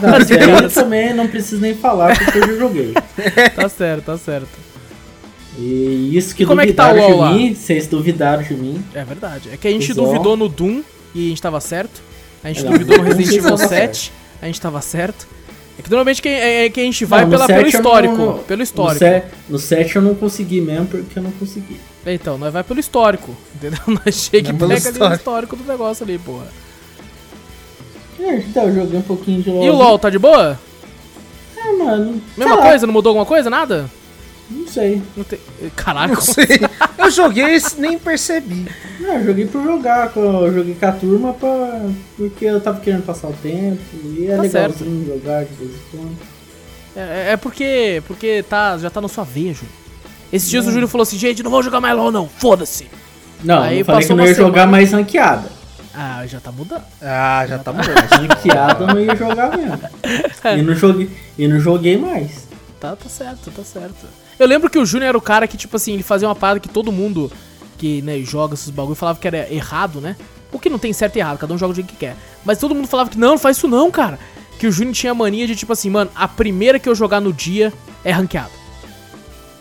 Não, 0.00 0.14
aí 0.14 0.62
eu 0.62 0.70
também 0.70 1.12
não 1.12 1.26
preciso 1.26 1.60
nem 1.60 1.74
falar 1.74 2.16
porque 2.16 2.38
eu 2.38 2.46
já 2.46 2.56
joguei. 2.58 2.94
tá 3.56 3.68
certo, 3.68 4.04
tá 4.04 4.16
certo. 4.18 4.48
E 5.58 6.16
isso 6.16 6.34
que 6.34 6.44
E 6.44 6.46
como 6.46 6.60
é 6.60 6.66
que 6.66 6.72
tá 6.72 6.88
duvidaram 6.92 7.12
o 7.12 7.16
LoL 7.18 7.28
de 7.28 7.32
lá? 7.34 7.38
mim, 7.38 7.54
vocês 7.54 7.86
duvidaram 7.88 8.42
de 8.44 8.54
mim. 8.54 8.84
É 8.94 9.04
verdade. 9.04 9.50
É 9.52 9.56
que 9.56 9.66
a 9.66 9.70
gente 9.70 9.92
duvidou 9.92 10.36
no 10.36 10.48
Doom 10.48 10.82
e 11.14 11.26
a 11.26 11.28
gente 11.30 11.42
tava 11.42 11.60
certo. 11.60 12.00
A 12.42 12.48
gente 12.48 12.62
Não, 12.64 12.72
duvidou 12.72 12.98
no 12.98 13.02
Resident 13.04 13.28
Evil 13.36 13.42
você 13.42 13.64
tava 13.64 13.68
7. 13.68 14.12
A 14.42 14.46
gente 14.46 14.60
tava 14.60 14.80
certo. 14.80 15.26
É 15.84 15.86
que 15.86 15.90
normalmente 15.90 16.22
que, 16.22 16.28
é, 16.30 16.64
é 16.64 16.70
que 16.70 16.80
a 16.80 16.84
gente 16.84 17.04
vai 17.04 17.22
Não, 17.24 17.30
pela, 17.30 17.46
pelo 17.46 17.58
7 17.60 17.74
eu 17.74 17.78
histórico. 17.80 18.16
não- 18.16 18.38
pelo 18.38 18.56
No, 18.56 18.62
histórico. 18.64 18.98
set, 18.98 19.26
no 19.50 19.58
7 19.58 19.96
eu 19.96 20.02
não 20.02 20.14
consegui 20.14 20.60
mesmo 20.62 20.86
porque 20.86 21.18
eu 21.18 21.22
não 21.22 21.30
consegui. 21.32 21.78
Então, 22.06 22.38
nós 22.38 22.52
vai 22.52 22.64
pelo 22.64 22.80
histórico. 22.80 23.34
Entendeu? 23.54 23.78
Nós 24.04 24.14
chega 24.14 24.48
e 24.48 24.52
Não, 24.52 24.58
pelo 24.58 24.70
pega 24.74 24.88
ali 24.88 25.12
o 25.12 25.14
histórico. 25.14 25.56
do 25.56 25.64
negócio 25.64 26.04
ali, 26.04 26.18
porra. 26.18 26.46
É, 28.18 28.36
então, 28.36 28.64
eu 28.68 28.74
joguei 28.74 28.98
um 28.98 29.02
pouquinho 29.02 29.42
de 29.42 29.50
LoL. 29.50 29.64
E 29.64 29.70
o 29.70 29.74
LoL, 29.74 29.98
tá 29.98 30.08
de 30.10 30.18
boa? 30.18 30.58
Ah, 31.58 31.72
mano. 31.78 32.22
Mesma 32.36 32.54
sei 32.54 32.62
lá, 32.62 32.68
coisa? 32.70 32.86
Não 32.86 32.92
mudou 32.94 33.10
alguma 33.10 33.26
coisa? 33.26 33.48
Nada? 33.50 33.90
Não 34.50 34.66
sei. 34.68 35.02
Não 35.16 35.24
tem... 35.24 35.38
Caralho, 35.74 36.14
Não 36.14 36.20
sei. 36.20 36.46
Eu 36.98 37.10
joguei 37.10 37.56
e 37.56 37.60
nem 37.78 37.98
percebi. 37.98 38.66
Não, 39.00 39.14
eu 39.18 39.24
joguei 39.24 39.46
por 39.46 39.62
jogar. 39.62 40.12
Eu 40.14 40.52
joguei 40.52 40.74
com 40.74 40.86
a 40.86 40.92
turma 40.92 41.32
pra, 41.32 41.80
porque 42.16 42.44
eu 42.44 42.60
tava 42.60 42.80
querendo 42.80 43.04
passar 43.04 43.28
o 43.28 43.32
tempo. 43.42 43.80
E 44.16 44.26
é 44.26 44.36
Tá 44.36 44.42
legalzinho 44.42 45.06
jogar 45.06 45.44
de 45.44 45.54
vez 45.54 45.70
em 45.70 45.96
quando. 45.96 46.16
É, 46.96 47.32
é 47.32 47.36
porque, 47.36 48.02
porque 48.06 48.44
tá, 48.48 48.78
já 48.78 48.90
tá 48.90 49.00
na 49.00 49.08
sua 49.08 49.24
veia, 49.24 49.54
Júlio. 49.54 49.72
Esses 50.32 50.48
dias 50.48 50.66
o 50.66 50.70
Júlio 50.72 50.88
falou 50.88 51.02
assim, 51.02 51.18
gente, 51.18 51.42
não 51.42 51.50
vou 51.50 51.62
jogar 51.62 51.80
mais 51.80 51.96
LOL 51.96 52.10
não, 52.12 52.28
foda-se. 52.28 52.88
Não, 53.42 53.62
Aí 53.62 53.80
eu 53.80 53.84
falei 53.84 54.06
que 54.06 54.14
não 54.14 54.24
ia 54.24 54.34
jogar 54.34 54.62
semana. 54.62 54.66
mais 54.72 54.92
ranqueada. 54.92 55.48
Ah, 55.94 56.24
já 56.26 56.40
tá 56.40 56.50
mudando. 56.50 56.82
Ah, 57.00 57.44
já 57.48 57.58
tá 57.58 57.72
mudando. 57.72 57.94
Ranqueada 58.10 58.84
eu 58.84 58.86
não 58.88 59.00
ia 59.00 59.14
jogar 59.14 59.56
mesmo. 59.56 59.78
E 60.58 60.62
não 60.62 60.74
joguei, 60.74 61.10
e 61.38 61.48
não 61.48 61.58
joguei 61.58 61.96
mais. 61.96 62.46
Tá, 62.80 62.94
tá 62.94 63.08
certo, 63.08 63.50
tá 63.50 63.62
certo. 63.64 64.06
Eu 64.38 64.46
lembro 64.46 64.68
que 64.68 64.78
o 64.78 64.86
Júnior 64.86 65.10
era 65.10 65.18
o 65.18 65.20
cara 65.20 65.46
que, 65.46 65.56
tipo 65.56 65.76
assim, 65.76 65.94
ele 65.94 66.02
fazia 66.02 66.28
uma 66.28 66.34
parada 66.34 66.60
que 66.60 66.68
todo 66.68 66.90
mundo 66.90 67.30
que, 67.78 68.02
né, 68.02 68.18
joga 68.20 68.54
esses 68.54 68.70
bagulho 68.70 68.94
falava 68.94 69.18
que 69.18 69.26
era 69.26 69.52
errado, 69.52 70.00
né? 70.00 70.16
O 70.52 70.58
que 70.58 70.70
não 70.70 70.78
tem 70.78 70.92
certo 70.92 71.16
e 71.16 71.18
errado, 71.20 71.38
cada 71.38 71.52
um 71.52 71.58
joga 71.58 71.72
do 71.72 71.76
jeito 71.76 71.88
que 71.88 71.96
quer. 71.96 72.16
Mas 72.44 72.58
todo 72.58 72.74
mundo 72.74 72.86
falava 72.86 73.10
que 73.10 73.18
não, 73.18 73.30
não 73.30 73.38
faz 73.38 73.56
isso 73.56 73.68
não, 73.68 73.90
cara. 73.90 74.18
Que 74.58 74.66
o 74.66 74.72
Júnior 74.72 74.94
tinha 74.94 75.12
a 75.12 75.14
mania 75.14 75.46
de, 75.46 75.56
tipo 75.56 75.72
assim, 75.72 75.90
mano, 75.90 76.10
a 76.14 76.28
primeira 76.28 76.78
que 76.78 76.88
eu 76.88 76.94
jogar 76.94 77.20
no 77.20 77.32
dia 77.32 77.72
é 78.04 78.12
ranqueada. 78.12 78.50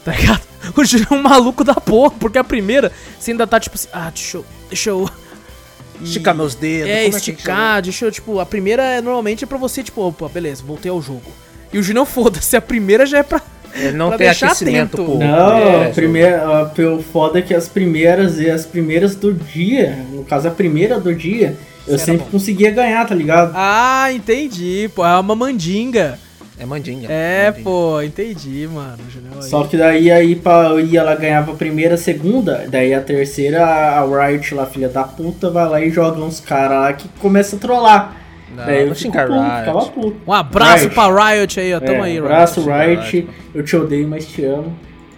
Tá 0.03 0.11
ligado? 0.11 0.41
O 0.77 0.85
Júnior 0.85 1.07
é 1.11 1.13
um 1.15 1.21
maluco 1.21 1.61
da 1.61 1.73
porra, 1.75 2.11
porque 2.11 2.37
a 2.37 2.43
primeira 2.43 2.89
você 3.19 3.31
ainda 3.31 3.45
tá, 3.45 3.59
tipo 3.59 3.75
assim, 3.75 3.89
ah, 3.91 4.09
deixa 4.09 4.37
eu. 4.37 4.45
Deixa 4.69 4.89
eu. 4.91 5.09
Esticar 6.01 6.33
meus 6.33 6.55
dedos. 6.55 6.89
É, 6.89 7.09
que 7.09 7.15
esticar, 7.17 7.81
deixa 7.81 8.05
eu, 8.05 8.11
tipo, 8.11 8.39
a 8.39 8.45
primeira 8.45 8.81
é, 8.81 9.01
normalmente 9.01 9.43
é 9.43 9.47
pra 9.47 9.57
você, 9.57 9.83
tipo, 9.83 10.01
opa, 10.01 10.29
beleza, 10.29 10.63
voltei 10.63 10.89
ao 10.89 11.01
jogo. 11.01 11.29
E 11.71 11.77
o 11.77 11.83
Júnior, 11.83 12.05
foda-se, 12.05 12.55
a 12.55 12.61
primeira 12.61 13.05
já 13.05 13.17
é 13.19 13.23
pra. 13.23 13.41
Ele 13.75 13.91
não 13.97 14.09
pra 14.09 14.17
tem 14.17 14.27
aquecimento, 14.29 15.01
atento. 15.01 15.05
pô. 15.05 15.17
Não, 15.17 15.57
É, 15.57 15.87
a 15.87 15.89
primeira, 15.89 16.43
a, 16.45 16.63
o 16.63 17.01
foda 17.01 17.39
é 17.39 17.41
que 17.41 17.53
as 17.53 17.67
primeiras 17.67 18.39
e 18.39 18.49
as 18.49 18.65
primeiras 18.65 19.15
do 19.15 19.33
dia, 19.33 19.97
no 20.11 20.23
caso 20.23 20.47
a 20.47 20.51
primeira 20.51 20.99
do 20.99 21.13
dia, 21.13 21.55
eu 21.87 21.97
sempre 21.97 22.23
bom. 22.25 22.31
conseguia 22.31 22.71
ganhar, 22.71 23.05
tá 23.05 23.15
ligado? 23.15 23.51
Ah, 23.55 24.07
entendi, 24.13 24.89
pô, 24.95 25.05
é 25.05 25.17
uma 25.19 25.35
mandinga. 25.35 26.19
É 26.57 26.65
mandinga. 26.65 27.07
É, 27.11 27.47
mandinga. 27.47 27.63
pô, 27.63 28.01
entendi, 28.01 28.69
mano. 28.71 28.97
aí. 29.35 29.49
Só 29.49 29.63
que 29.65 29.75
daí 29.75 30.11
aí 30.11 30.35
pra, 30.35 30.69
eu 30.69 30.79
ia 30.79 30.99
ela 30.99 31.15
ganhava 31.15 31.51
a 31.51 31.55
primeira, 31.55 31.95
a 31.95 31.97
segunda, 31.97 32.65
daí 32.69 32.93
a 32.93 33.01
terceira, 33.01 33.65
a 33.65 34.27
Riot 34.27 34.53
lá, 34.53 34.65
filha 34.65 34.87
da 34.87 35.03
puta, 35.03 35.49
vai 35.49 35.67
lá 35.67 35.81
e 35.81 35.89
joga 35.89 36.21
uns 36.21 36.39
caras 36.39 36.77
lá 36.79 36.93
que 36.93 37.07
começa 37.19 37.55
a 37.55 37.59
trollar. 37.59 38.22
Não, 38.55 38.63
não 38.65 38.71
eu 38.71 38.88
fico 38.88 38.95
xingar 38.95 39.27
puto, 39.27 39.39
Riot. 39.39 39.59
ficava 39.59 39.85
puto. 39.85 40.17
Um 40.27 40.34
abraço 40.34 40.84
Riot. 40.84 40.93
pra 40.95 41.30
Riot 41.31 41.59
aí, 41.59 41.73
ó. 41.73 41.80
Tamo 41.80 41.97
É, 41.97 42.01
aí, 42.01 42.11
Riot. 42.13 42.25
abraço, 42.25 42.61
Riot. 42.61 43.11
Riot. 43.11 43.30
Eu 43.53 43.63
te 43.63 43.75
odeio, 43.75 44.07
mas 44.07 44.25
te 44.27 44.43
amo. 44.45 44.75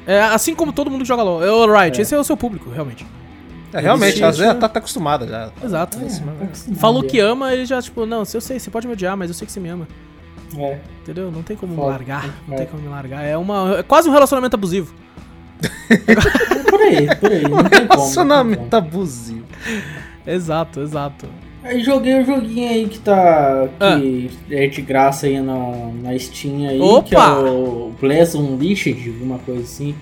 É, 0.08 0.22
assim 0.22 0.54
como 0.56 0.72
todo 0.72 0.90
mundo 0.92 1.02
que 1.02 1.08
joga 1.08 1.24
LOL. 1.24 1.44
É 1.44 1.52
o 1.52 1.66
Riot, 1.80 2.02
esse 2.02 2.14
é 2.14 2.18
o 2.20 2.24
seu 2.24 2.38
público, 2.38 2.70
realmente. 2.70 3.06
É, 3.74 3.80
realmente, 3.82 4.24
às 4.24 4.38
vezes 4.38 4.54
tá, 4.58 4.70
tá 4.70 4.80
acostumada 4.80 5.28
já. 5.28 5.50
Exato. 5.64 5.98
É, 6.00 6.76
Falou 6.76 7.04
que 7.04 7.20
ama, 7.20 7.54
ele 7.54 7.66
já, 7.66 7.82
tipo, 7.82 8.06
não, 8.06 8.24
se 8.24 8.38
eu 8.38 8.42
sei, 8.42 8.58
você 8.60 8.70
pode 8.72 8.88
me 8.88 8.94
odiar, 8.94 9.18
mas 9.18 9.30
eu 9.30 9.34
sei 9.34 9.46
que 9.46 9.52
você 9.52 9.60
me 9.60 9.68
ama. 9.70 9.88
É. 10.58 10.78
Entendeu? 11.02 11.30
Não 11.32 11.42
tem 11.44 11.58
como 11.58 11.72
me 11.74 11.78
Foda. 11.78 11.92
largar. 11.92 12.30
Não 12.48 12.54
É. 12.54 12.58
tem 12.60 12.68
como 12.68 12.82
me 12.82 12.88
largar. 12.88 13.24
É 13.26 13.36
uma. 13.36 13.78
É 13.80 13.84
quase 13.84 14.08
um 14.08 14.14
relacionamento 14.14 14.56
abusivo. 14.56 14.94
Por 16.70 16.82
aí, 16.82 17.16
por 17.16 17.32
aí. 17.32 17.42
Não 17.44 17.50
tem 17.50 17.50
como. 17.50 17.64
não 17.64 17.70
tem 17.70 17.88
Relacionamento 17.88 18.62
como. 18.70 18.76
abusivo. 18.78 19.46
Exato, 20.26 20.82
exato. 20.82 21.26
Aí 21.66 21.84
joguei 21.84 22.22
o 22.22 22.26
joguinho 22.26 22.70
aí 22.70 22.88
que 22.88 23.00
tá. 23.00 23.68
Ah. 23.80 23.98
que 24.00 24.30
é 24.52 24.68
de 24.68 24.82
graça 24.84 25.26
aí 25.26 25.42
na, 25.42 25.90
na 26.04 26.18
Steam 26.20 26.68
aí. 26.70 26.80
Opa! 26.80 27.04
Que 27.08 27.16
é 27.16 27.20
o 27.50 27.92
Bless 28.00 28.38
Unleashed, 28.38 29.10
alguma 29.10 29.40
coisa 29.40 29.64
assim. 29.64 29.96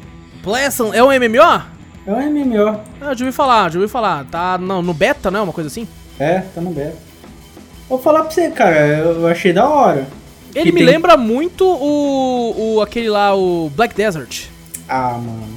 Pleasant 0.44 0.94
é 0.94 1.02
um 1.02 1.08
MMO? 1.08 1.64
É 2.06 2.12
um 2.12 2.30
MMO. 2.32 2.80
Ah, 3.00 3.14
já 3.14 3.26
ouvi 3.26 3.32
falar, 3.32 3.72
já 3.72 3.80
ouvi 3.80 3.90
falar. 3.90 4.26
Tá 4.26 4.58
no, 4.58 4.82
no 4.82 4.94
beta, 4.94 5.32
né? 5.32 5.40
Uma 5.40 5.54
coisa 5.54 5.68
assim. 5.70 5.88
É, 6.20 6.40
tá 6.54 6.60
no 6.60 6.72
beta. 6.72 6.98
Vou 7.88 7.98
falar 7.98 8.24
pra 8.24 8.32
você, 8.32 8.50
cara, 8.50 8.76
eu 8.98 9.26
achei 9.28 9.54
da 9.54 9.68
hora. 9.70 10.06
Ele 10.54 10.66
Que 10.66 10.72
me 10.74 10.80
tem- 10.80 10.86
lembra 10.86 11.16
muito 11.16 11.66
o, 11.66 12.76
o. 12.76 12.82
aquele 12.82 13.10
lá, 13.10 13.34
o 13.36 13.70
Black 13.74 13.96
Desert. 13.96 14.48
Ah, 14.90 15.14
mano. 15.14 15.48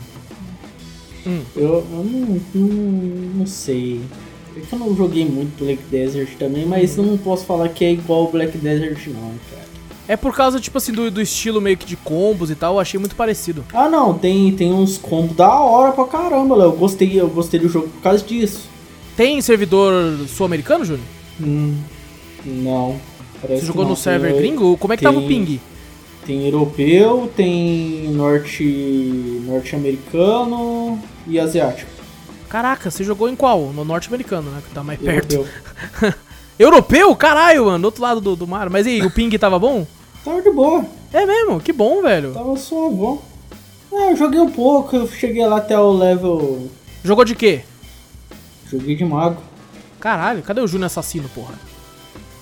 Hum. 1.26 1.40
Eu, 1.56 1.62
eu 1.64 2.04
não, 2.04 2.40
não, 2.54 2.68
não 3.38 3.46
sei. 3.46 4.00
É 4.56 4.60
que 4.60 4.72
eu 4.72 4.78
não 4.78 4.96
joguei 4.96 5.24
muito 5.24 5.62
Black 5.62 5.82
Desert 5.90 6.30
também, 6.38 6.64
mas 6.64 6.96
não 6.96 7.16
posso 7.18 7.44
falar 7.44 7.68
que 7.68 7.84
é 7.84 7.92
igual 7.92 8.24
o 8.24 8.30
Black 8.30 8.56
Desert 8.56 9.06
não, 9.08 9.32
cara. 9.50 9.66
É 10.08 10.16
por 10.16 10.34
causa, 10.34 10.60
tipo 10.60 10.78
assim, 10.78 10.92
do, 10.92 11.10
do 11.10 11.20
estilo 11.20 11.60
meio 11.60 11.76
que 11.76 11.84
de 11.84 11.96
combos 11.96 12.48
e 12.50 12.54
tal, 12.54 12.74
eu 12.74 12.80
achei 12.80 12.98
muito 12.98 13.16
parecido. 13.16 13.64
Ah 13.74 13.88
não, 13.88 14.14
tem, 14.14 14.52
tem 14.52 14.72
uns 14.72 14.96
combos 14.96 15.36
da 15.36 15.58
hora 15.60 15.92
pra 15.92 16.04
caramba, 16.04 16.54
Léo. 16.56 16.68
Eu 16.68 16.72
gostei, 16.76 17.20
eu 17.20 17.28
gostei 17.28 17.58
do 17.60 17.68
jogo 17.68 17.88
por 17.88 18.00
causa 18.02 18.24
disso. 18.24 18.68
Tem 19.16 19.40
servidor 19.42 19.92
sul-americano, 20.28 20.84
Júnior? 20.84 21.04
Hum, 21.40 21.74
não. 22.44 22.96
Você 23.42 23.66
jogou 23.66 23.82
não. 23.82 23.90
no 23.90 23.96
server 23.96 24.32
Tem- 24.32 24.40
gringo? 24.40 24.76
Como 24.78 24.92
é 24.92 24.96
que 24.96 25.02
tava 25.02 25.18
o 25.18 25.26
tem- 25.26 25.44
ping? 25.44 25.60
Tem 26.24 26.44
europeu, 26.46 27.30
tem 27.36 28.08
norte 28.12 28.64
norte-americano 29.46 30.98
e 31.26 31.38
asiático. 31.38 31.90
Caraca, 32.48 32.90
você 32.90 33.02
jogou 33.04 33.28
em 33.28 33.36
qual? 33.36 33.72
No 33.72 33.84
norte-americano, 33.84 34.50
né? 34.50 34.62
Que 34.66 34.74
tá 34.74 34.82
mais 34.82 34.98
perto. 35.00 35.34
Europeu. 35.34 36.14
Europeu? 36.58 37.16
Caralho, 37.16 37.66
mano, 37.66 37.78
do 37.80 37.84
outro 37.86 38.02
lado 38.02 38.20
do, 38.20 38.36
do 38.36 38.46
mar. 38.46 38.70
Mas 38.70 38.86
e 38.86 38.90
aí, 38.90 39.02
o 39.02 39.10
ping 39.10 39.30
tava 39.38 39.58
bom? 39.58 39.86
Tava 40.24 40.40
de 40.40 40.50
boa. 40.50 40.84
É 41.12 41.24
mesmo, 41.26 41.60
que 41.60 41.72
bom, 41.72 42.02
velho. 42.02 42.32
Tava 42.32 42.56
só 42.56 42.88
bom. 42.88 43.22
É, 43.92 44.12
eu 44.12 44.16
joguei 44.16 44.40
um 44.40 44.50
pouco, 44.50 44.96
eu 44.96 45.06
cheguei 45.08 45.46
lá 45.46 45.58
até 45.58 45.78
o 45.78 45.92
level. 45.92 46.68
Jogou 47.04 47.24
de 47.24 47.34
quê? 47.34 47.62
Joguei 48.70 48.96
de 48.96 49.04
mago. 49.04 49.40
Caralho, 50.00 50.42
cadê 50.42 50.60
o 50.60 50.66
Júnior 50.66 50.86
assassino, 50.86 51.28
porra? 51.34 51.54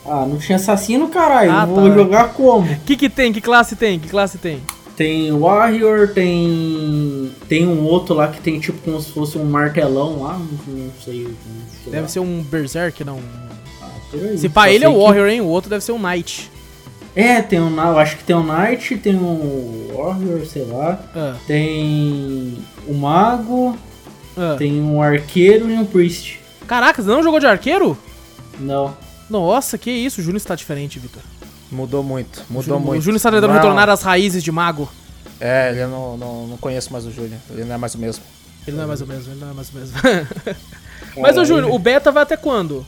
Ah, 0.07 0.27
não 0.27 0.39
tinha 0.39 0.57
assassino, 0.57 1.09
caralho. 1.09 1.51
Ah, 1.51 1.65
Vou 1.65 1.89
tá. 1.89 1.95
jogar 1.95 2.33
como? 2.35 2.71
O 2.71 2.81
que 2.85 2.97
que 2.97 3.09
tem? 3.09 3.33
Que 3.33 3.41
classe 3.41 3.77
tem? 3.77 3.99
Que 3.99 4.09
classe 4.09 4.39
tem? 4.39 4.61
Tem 4.97 5.33
Warrior, 5.37 6.09
tem. 6.15 7.33
Tem 7.49 7.67
um 7.67 7.83
outro 7.85 8.15
lá 8.15 8.29
que 8.29 8.41
tem 8.41 8.61
tipo 8.61 8.79
como 8.79 9.01
se 9.01 9.11
fosse 9.11 9.37
um 9.37 9.45
martelão 9.45 10.23
lá, 10.23 10.39
não, 10.39 10.91
sei. 11.05 11.25
Não 11.25 11.35
sei 11.83 11.93
Deve 11.93 12.03
lá. 12.03 12.09
ser 12.09 12.21
um 12.21 12.43
Berserk, 12.43 13.03
não. 13.03 13.19
Ah, 13.83 13.89
aí. 14.13 14.39
Se 14.39 14.49
pá, 14.49 14.63
Só 14.63 14.69
ele 14.69 14.85
é 14.85 14.89
o 14.89 14.93
que- 14.93 14.99
Warrior, 15.01 15.29
hein? 15.29 15.41
O 15.41 15.47
outro 15.47 15.69
deve 15.69 15.83
ser 15.85 15.93
um 15.93 15.99
Knight. 15.99 16.51
É, 17.17 17.43
tem 17.43 17.61
um. 17.61 17.77
Eu 17.77 17.99
acho 17.99 18.17
que 18.17 18.25
tem 18.25 18.37
um 18.37 18.43
Knight, 18.45 18.97
tem 18.99 19.17
um 19.17 19.89
Warrior, 19.97 20.45
sei 20.47 20.65
lá. 20.65 21.01
Ah, 21.15 21.37
Tem 21.47 22.57
o 22.87 22.95
Mago, 22.95 23.77
ah. 24.37 24.55
tem 24.59 24.81
um 24.81 25.01
Arqueiro 25.03 25.69
e 25.71 25.75
um 25.75 25.85
Priest. 25.85 26.39
Caraca, 26.67 27.03
você 27.03 27.09
não 27.09 27.23
jogou 27.23 27.39
de 27.41 27.47
arqueiro? 27.47 27.97
Não. 28.61 28.97
Nossa, 29.29 29.77
que 29.77 29.91
isso, 29.91 30.21
o 30.21 30.25
Júnior 30.25 30.39
está 30.39 30.55
diferente, 30.55 30.99
Vitor. 30.99 31.23
Mudou 31.75 32.03
muito, 32.05 32.43
mudou 32.49 32.63
Júnior- 32.63 32.81
muito. 32.81 33.01
O 33.01 33.03
Júnior 33.03 33.17
está 33.17 33.31
tentando 33.31 33.49
Não, 33.49 33.55
retornar 33.57 33.89
às 33.91 34.03
raízes 34.03 34.43
de 34.45 34.53
mago. 34.53 34.89
É, 35.41 35.71
ele 35.71 35.81
eu 35.83 35.89
não, 35.89 36.17
não, 36.17 36.47
não 36.47 36.57
conheço 36.57 36.93
mais 36.93 37.05
o 37.05 37.11
Júlio. 37.11 37.33
Ele 37.51 37.65
não 37.65 37.75
é 37.75 37.79
mais 37.79 37.95
o 37.95 37.99
mesmo. 37.99 38.23
Ele 38.67 38.77
não 38.77 38.85
é 38.85 38.87
mais 38.87 39.01
o 39.01 39.07
mesmo, 39.07 39.33
ele 39.33 39.41
não 39.41 39.51
é 39.51 39.53
mais 39.53 39.71
o 39.71 39.77
mesmo. 39.77 39.99
Mas, 40.05 40.57
ô 41.17 41.23
Caralho. 41.23 41.45
Júnior, 41.45 41.71
o 41.75 41.79
beta 41.79 42.13
vai 42.13 42.23
até 42.23 42.37
quando? 42.37 42.87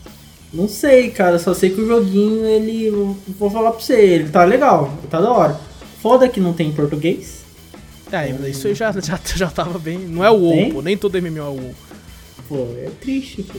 Não 0.53 0.69
sei, 0.69 1.11
cara, 1.11 1.39
só 1.39 1.53
sei 1.53 1.71
que 1.71 1.81
o 1.81 1.87
joguinho, 1.87 2.45
ele. 2.47 2.91
Vou 3.39 3.51
falar 3.51 3.73
pra 3.73 3.81
você, 3.81 3.95
ele 4.01 4.29
tá 4.29 4.45
legal, 4.45 4.91
ele 4.99 5.09
tá 5.09 5.21
da 5.21 5.31
hora. 5.33 5.61
Foda 6.01 6.29
que 6.29 6.39
não 6.41 6.53
tem 6.53 6.69
em 6.69 6.73
português. 6.73 7.45
É, 8.13 8.31
isso 8.49 8.69
aí 8.69 8.75
já, 8.75 8.93
já, 8.93 9.19
já 9.35 9.51
tava 9.51 9.79
bem. 9.81 9.99
Não 9.99 10.25
é 10.25 10.31
o 10.31 10.35
WoW, 10.37 10.71
pô. 10.75 10.83
Nem 10.83 10.97
todo 10.97 11.21
MMO 11.21 11.39
é 11.39 11.43
o 11.43 11.45
WoW. 11.47 11.75
Pô, 12.49 12.69
é 12.79 12.89
triste, 13.01 13.43
pô. 13.43 13.59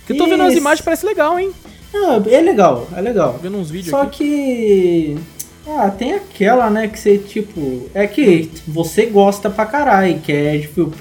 Porque 0.00 0.12
eu 0.12 0.16
tô 0.18 0.26
vendo 0.28 0.42
as 0.42 0.54
imagens, 0.54 0.84
parece 0.84 1.06
legal, 1.06 1.38
hein? 1.40 1.50
Ah, 2.04 2.22
é 2.30 2.40
legal, 2.40 2.86
é 2.96 3.00
legal. 3.00 3.38
Vendo 3.42 3.56
uns 3.58 3.70
vídeos 3.70 3.90
Só 3.90 4.02
aqui. 4.02 5.16
que. 5.16 5.18
Ah, 5.68 5.90
tem 5.90 6.12
aquela, 6.14 6.70
né, 6.70 6.86
que 6.88 6.98
você, 6.98 7.18
tipo. 7.18 7.88
É 7.94 8.06
que 8.06 8.50
você 8.66 9.06
gosta 9.06 9.50
pra 9.50 9.66
caralho, 9.66 10.18
que 10.20 10.30
é, 10.32 10.58
tipo, 10.58 10.92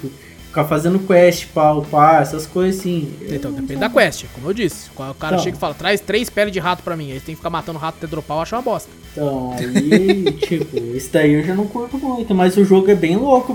ficar 0.47 0.65
fazendo 0.65 0.97
quest 0.99 1.47
pra 1.53 1.73
upar, 1.75 2.21
essas 2.23 2.47
coisas 2.47 2.79
assim. 2.79 3.11
Então, 3.29 3.51
depende 3.51 3.75
da 3.79 3.89
quest, 3.89 4.25
como 4.33 4.49
eu 4.49 4.53
disse. 4.53 4.89
O 4.95 5.13
cara 5.13 5.35
Então. 5.35 5.39
chega 5.39 5.55
e 5.57 5.59
fala, 5.59 5.73
traz 5.75 5.99
três 6.01 6.29
peles 6.29 6.51
de 6.51 6.59
rato 6.59 6.81
pra 6.81 6.95
mim. 6.95 7.11
Aí 7.11 7.19
tem 7.19 7.35
que 7.35 7.39
ficar 7.39 7.49
matando 7.51 7.77
rato 7.77 7.97
até 7.97 8.07
dropar, 8.07 8.37
eu 8.37 8.41
acho 8.41 8.55
uma 8.55 8.61
bosta. 8.63 8.89
Então, 9.11 9.53
aí, 9.57 10.31
tipo, 10.41 10.77
isso 10.95 11.09
daí 11.13 11.33
eu 11.33 11.43
já 11.43 11.53
não 11.53 11.67
curto 11.67 11.97
muito, 11.99 12.33
mas 12.33 12.57
o 12.57 12.65
jogo 12.65 12.89
é 12.89 12.95
bem 12.95 13.15
louco, 13.17 13.53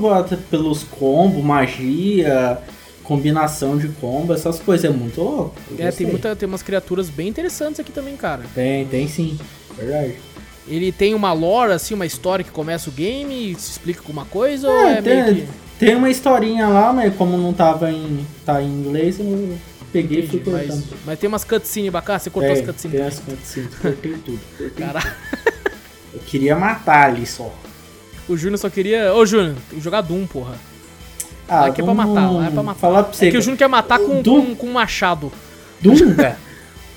pelos 0.50 0.84
combos, 0.84 1.42
magia, 1.42 2.58
combinação 3.10 3.76
de 3.76 3.88
combo, 3.88 4.32
essas 4.32 4.60
coisas, 4.60 4.88
é 4.88 4.94
muito 4.94 5.20
louco. 5.20 5.56
É, 5.76 5.90
tem, 5.90 6.06
muita, 6.06 6.36
tem 6.36 6.48
umas 6.48 6.62
criaturas 6.62 7.10
bem 7.10 7.26
interessantes 7.26 7.80
aqui 7.80 7.90
também, 7.90 8.16
cara. 8.16 8.44
Tem, 8.54 8.86
tem 8.86 9.08
sim, 9.08 9.36
verdade. 9.76 10.14
Ele 10.68 10.92
tem 10.92 11.12
uma 11.12 11.32
lore, 11.32 11.72
assim, 11.72 11.92
uma 11.92 12.06
história 12.06 12.44
que 12.44 12.52
começa 12.52 12.88
o 12.88 12.92
game 12.92 13.50
e 13.50 13.54
se 13.56 13.72
explica 13.72 13.98
alguma 13.98 14.24
coisa 14.26 14.68
ou 14.68 14.86
É, 14.86 14.98
é 14.98 15.02
tem, 15.02 15.24
meio 15.24 15.34
que... 15.34 15.48
tem 15.76 15.96
uma 15.96 16.08
historinha 16.08 16.68
lá, 16.68 16.92
mas 16.92 17.12
como 17.16 17.36
não 17.36 17.52
tava 17.52 17.90
em, 17.90 18.24
tá 18.46 18.62
em 18.62 18.68
inglês, 18.68 19.18
eu 19.18 19.58
peguei 19.92 20.20
e 20.20 20.28
fui 20.28 20.38
Entendi, 20.38 20.56
cortando. 20.68 20.84
mas, 20.90 21.00
mas 21.04 21.18
tem 21.18 21.26
umas 21.26 21.42
cutscenes 21.42 21.90
bacanas, 21.90 22.22
você 22.22 22.30
cortou 22.30 22.52
Tem, 22.52 22.60
as 22.62 22.66
cutscenes. 22.68 22.96
tem 22.96 23.06
as 23.08 23.18
cutscenes, 23.18 23.74
cortei 23.74 24.12
tudo. 24.24 24.40
Cortei 24.56 24.86
Caralho. 24.86 25.12
Eu 26.14 26.20
queria 26.20 26.54
matar 26.54 27.10
ali 27.10 27.26
só. 27.26 27.52
o 28.28 28.36
Júnior 28.36 28.58
só 28.58 28.70
queria... 28.70 29.12
Ô, 29.12 29.26
Júnior, 29.26 29.56
tem 29.68 29.80
que 29.80 29.84
jogar 29.84 30.00
Doom, 30.02 30.28
porra. 30.28 30.69
Ah, 31.50 31.66
Aqui 31.66 31.80
é 31.80 31.84
pra 31.84 31.92
matar, 31.94 32.30
lá 32.30 32.46
é 32.46 32.50
pra 32.50 32.62
matar. 32.62 32.78
Falar 32.80 33.02
pra 33.04 33.12
você, 33.12 33.26
É 33.26 33.30
que 33.32 33.36
o 33.36 33.42
Júnior 33.42 33.58
quer 33.58 33.68
matar 33.68 33.98
com, 33.98 34.22
com, 34.22 34.54
com 34.54 34.66
um 34.68 34.72
machado. 34.72 35.32
Doom, 35.80 35.94
É. 36.22 36.36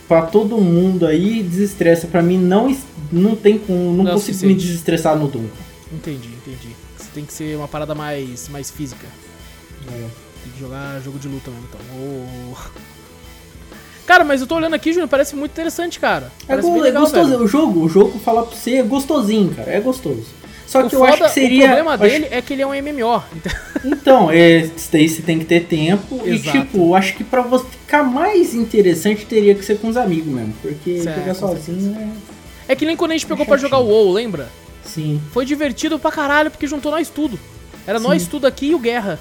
pra 0.07 0.21
todo 0.23 0.57
mundo 0.59 1.07
aí, 1.07 1.41
desestressa. 1.41 2.05
Pra 2.07 2.21
mim, 2.21 2.38
não, 2.38 2.75
não 3.11 3.35
tem 3.35 3.57
como, 3.57 3.93
não 3.97 4.03
Não 4.03 4.11
é 4.11 4.13
consigo 4.13 4.45
me 4.45 4.53
desestressar 4.53 5.15
no 5.17 5.27
Doom. 5.27 5.47
Entendi, 5.91 6.30
entendi. 6.30 6.69
Você 6.97 7.09
tem 7.13 7.25
que 7.25 7.34
ser 7.34 7.57
uma 7.57 7.67
parada 7.67 7.95
mais, 7.95 8.47
mais 8.49 8.69
física. 8.69 9.07
Tem 9.88 10.51
que 10.53 10.59
jogar 10.59 10.99
jogo 11.01 11.17
de 11.17 11.27
luta 11.27 11.49
mesmo, 11.49 11.65
então. 11.69 11.81
Ô. 11.97 12.55
Cara, 14.05 14.23
mas 14.25 14.41
eu 14.41 14.47
tô 14.47 14.55
olhando 14.55 14.73
aqui, 14.73 14.91
Júnior, 14.91 15.07
parece 15.07 15.35
muito 15.35 15.51
interessante, 15.51 15.97
cara. 15.99 16.30
É, 16.43 16.47
Parece 16.47 16.69
é 16.69 16.73
legal, 16.81 17.03
gostoso. 17.03 17.30
velho. 17.30 17.43
O 17.43 17.47
jogo, 17.47 17.80
o 17.85 17.89
jogo, 17.89 18.19
falar 18.19 18.43
pra 18.43 18.55
você, 18.55 18.75
é 18.75 18.84
gostosinho, 18.84 19.53
cara. 19.55 19.71
É 19.71 19.80
gostoso. 19.80 20.25
Só 20.74 20.86
O, 20.86 20.90
que 20.90 20.95
eu 20.95 21.04
acho 21.04 21.18
foda- 21.18 21.30
que 21.30 21.34
seria. 21.36 21.58
o 21.60 21.68
problema 21.68 21.91
eu 21.91 21.94
acho- 21.94 22.02
dele 22.02 22.28
é 22.32 22.41
que 22.41 22.54
ele 22.54 22.62
é 22.64 22.68
um 22.68 22.74
MMO. 22.74 23.24
Então, 23.86 24.32
é, 24.32 24.58
isso 24.76 24.90
daí 24.91 25.08
você 25.08 25.22
tem 25.22 25.38
que 25.40 25.45
ter 25.45 25.66
tempo. 25.66 26.16
Exato. 26.26 26.58
E, 26.58 26.62
tipo, 26.62 26.78
eu 26.90 26.95
acho 26.95 27.16
que 27.16 27.24
pra 27.24 27.41
você 27.41 27.66
ficar 27.70 28.02
mais 28.04 28.56
interessante, 28.56 29.26
teria 29.26 29.54
que 29.54 29.64
ser 29.64 29.78
com 29.78 29.88
os 29.88 29.98
amigos 29.98 30.34
mesmo. 30.34 30.54
Porque 30.62 31.00
Certo, 31.02 31.20
pegar 31.20 31.34
sozinho 31.36 31.95
é. 32.68 32.72
É 32.74 32.76
que 32.76 32.86
nem 32.86 32.95
quando 32.98 33.12
a 33.12 33.14
gente 33.14 33.28
pegou 33.28 33.45
pra 33.45 33.58
jogar 33.58 33.78
o 33.80 33.86
WoW, 33.88 34.12
lembra? 34.14 34.50
Sim. 34.84 35.22
Foi 35.32 35.45
divertido 35.45 36.00
pra 36.00 36.12
caralho, 36.12 36.50
porque 36.50 36.66
juntou 36.66 36.91
nós 36.91 37.08
tudo. 37.10 37.40
Era 37.86 38.00
Sim. 38.00 38.08
nós 38.08 38.26
tudo 38.28 38.48
aqui 38.48 38.68
e 38.68 38.76
o 38.76 38.80
Guerra. 38.80 39.20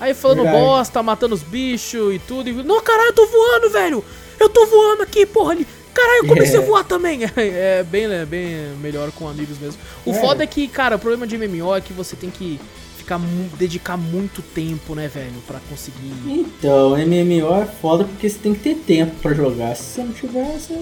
Aí 0.00 0.14
falando 0.14 0.42
Verdade. 0.44 0.64
bosta, 0.64 1.02
matando 1.02 1.34
os 1.34 1.42
bichos 1.42 2.14
e 2.14 2.18
tudo. 2.20 2.48
E... 2.48 2.52
Não, 2.52 2.80
caralho, 2.80 3.08
eu 3.08 3.12
tô 3.12 3.26
voando, 3.26 3.70
velho! 3.70 4.04
Eu 4.38 4.48
tô 4.48 4.64
voando 4.66 5.02
aqui, 5.02 5.26
porra! 5.26 5.56
Caralho, 6.00 6.24
eu 6.24 6.28
comecei 6.28 6.56
É. 6.60 6.62
a 6.62 6.66
voar 6.66 6.84
também! 6.84 7.20
É 7.36 7.82
bem, 7.82 8.04
é 8.04 8.24
bem 8.24 8.76
melhor 8.80 9.10
com 9.12 9.28
amigos 9.28 9.58
mesmo. 9.58 9.80
O 10.04 10.10
É. 10.10 10.14
foda 10.20 10.44
é 10.44 10.46
que, 10.46 10.66
cara, 10.68 10.96
o 10.96 10.98
problema 10.98 11.26
de 11.26 11.36
MMO 11.36 11.74
é 11.74 11.80
que 11.80 11.92
você 11.92 12.14
tem 12.16 12.30
que 12.30 12.60
ficar 12.96 13.18
mu- 13.18 13.48
dedicar 13.58 13.96
muito 13.96 14.42
tempo, 14.42 14.94
né, 14.94 15.08
velho, 15.08 15.32
pra 15.46 15.58
conseguir. 15.68 16.12
Então, 16.26 16.90
MMO 16.96 17.62
é 17.62 17.66
foda 17.80 18.04
porque 18.04 18.28
você 18.28 18.38
tem 18.38 18.54
que 18.54 18.60
ter 18.60 18.74
tempo 18.74 19.14
pra 19.22 19.32
jogar. 19.34 19.74
Se 19.76 19.82
você 19.94 20.02
não 20.02 20.12
tiver, 20.12 20.44
você. 20.52 20.74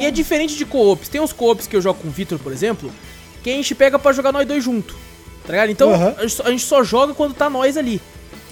E 0.00 0.06
é 0.06 0.10
diferente 0.10 0.56
de 0.56 0.64
co-ops. 0.64 1.08
Tem 1.08 1.20
uns 1.20 1.32
co-ops 1.32 1.66
que 1.66 1.76
eu 1.76 1.82
jogo 1.82 2.00
com 2.00 2.08
o 2.08 2.10
Victor, 2.10 2.38
por 2.38 2.52
exemplo, 2.52 2.90
que 3.42 3.50
a 3.50 3.52
gente 3.54 3.74
pega 3.74 3.98
pra 3.98 4.12
jogar 4.12 4.32
nós 4.32 4.46
dois 4.46 4.64
junto. 4.64 4.96
Tá 5.46 5.52
ligado? 5.52 5.70
Então 5.70 5.92
Aham. 5.92 6.14
a, 6.16 6.22
gente 6.22 6.32
só, 6.34 6.42
a 6.44 6.50
gente 6.50 6.64
só 6.64 6.82
joga 6.82 7.12
quando 7.12 7.34
tá 7.34 7.50
nós 7.50 7.76
ali. 7.76 8.00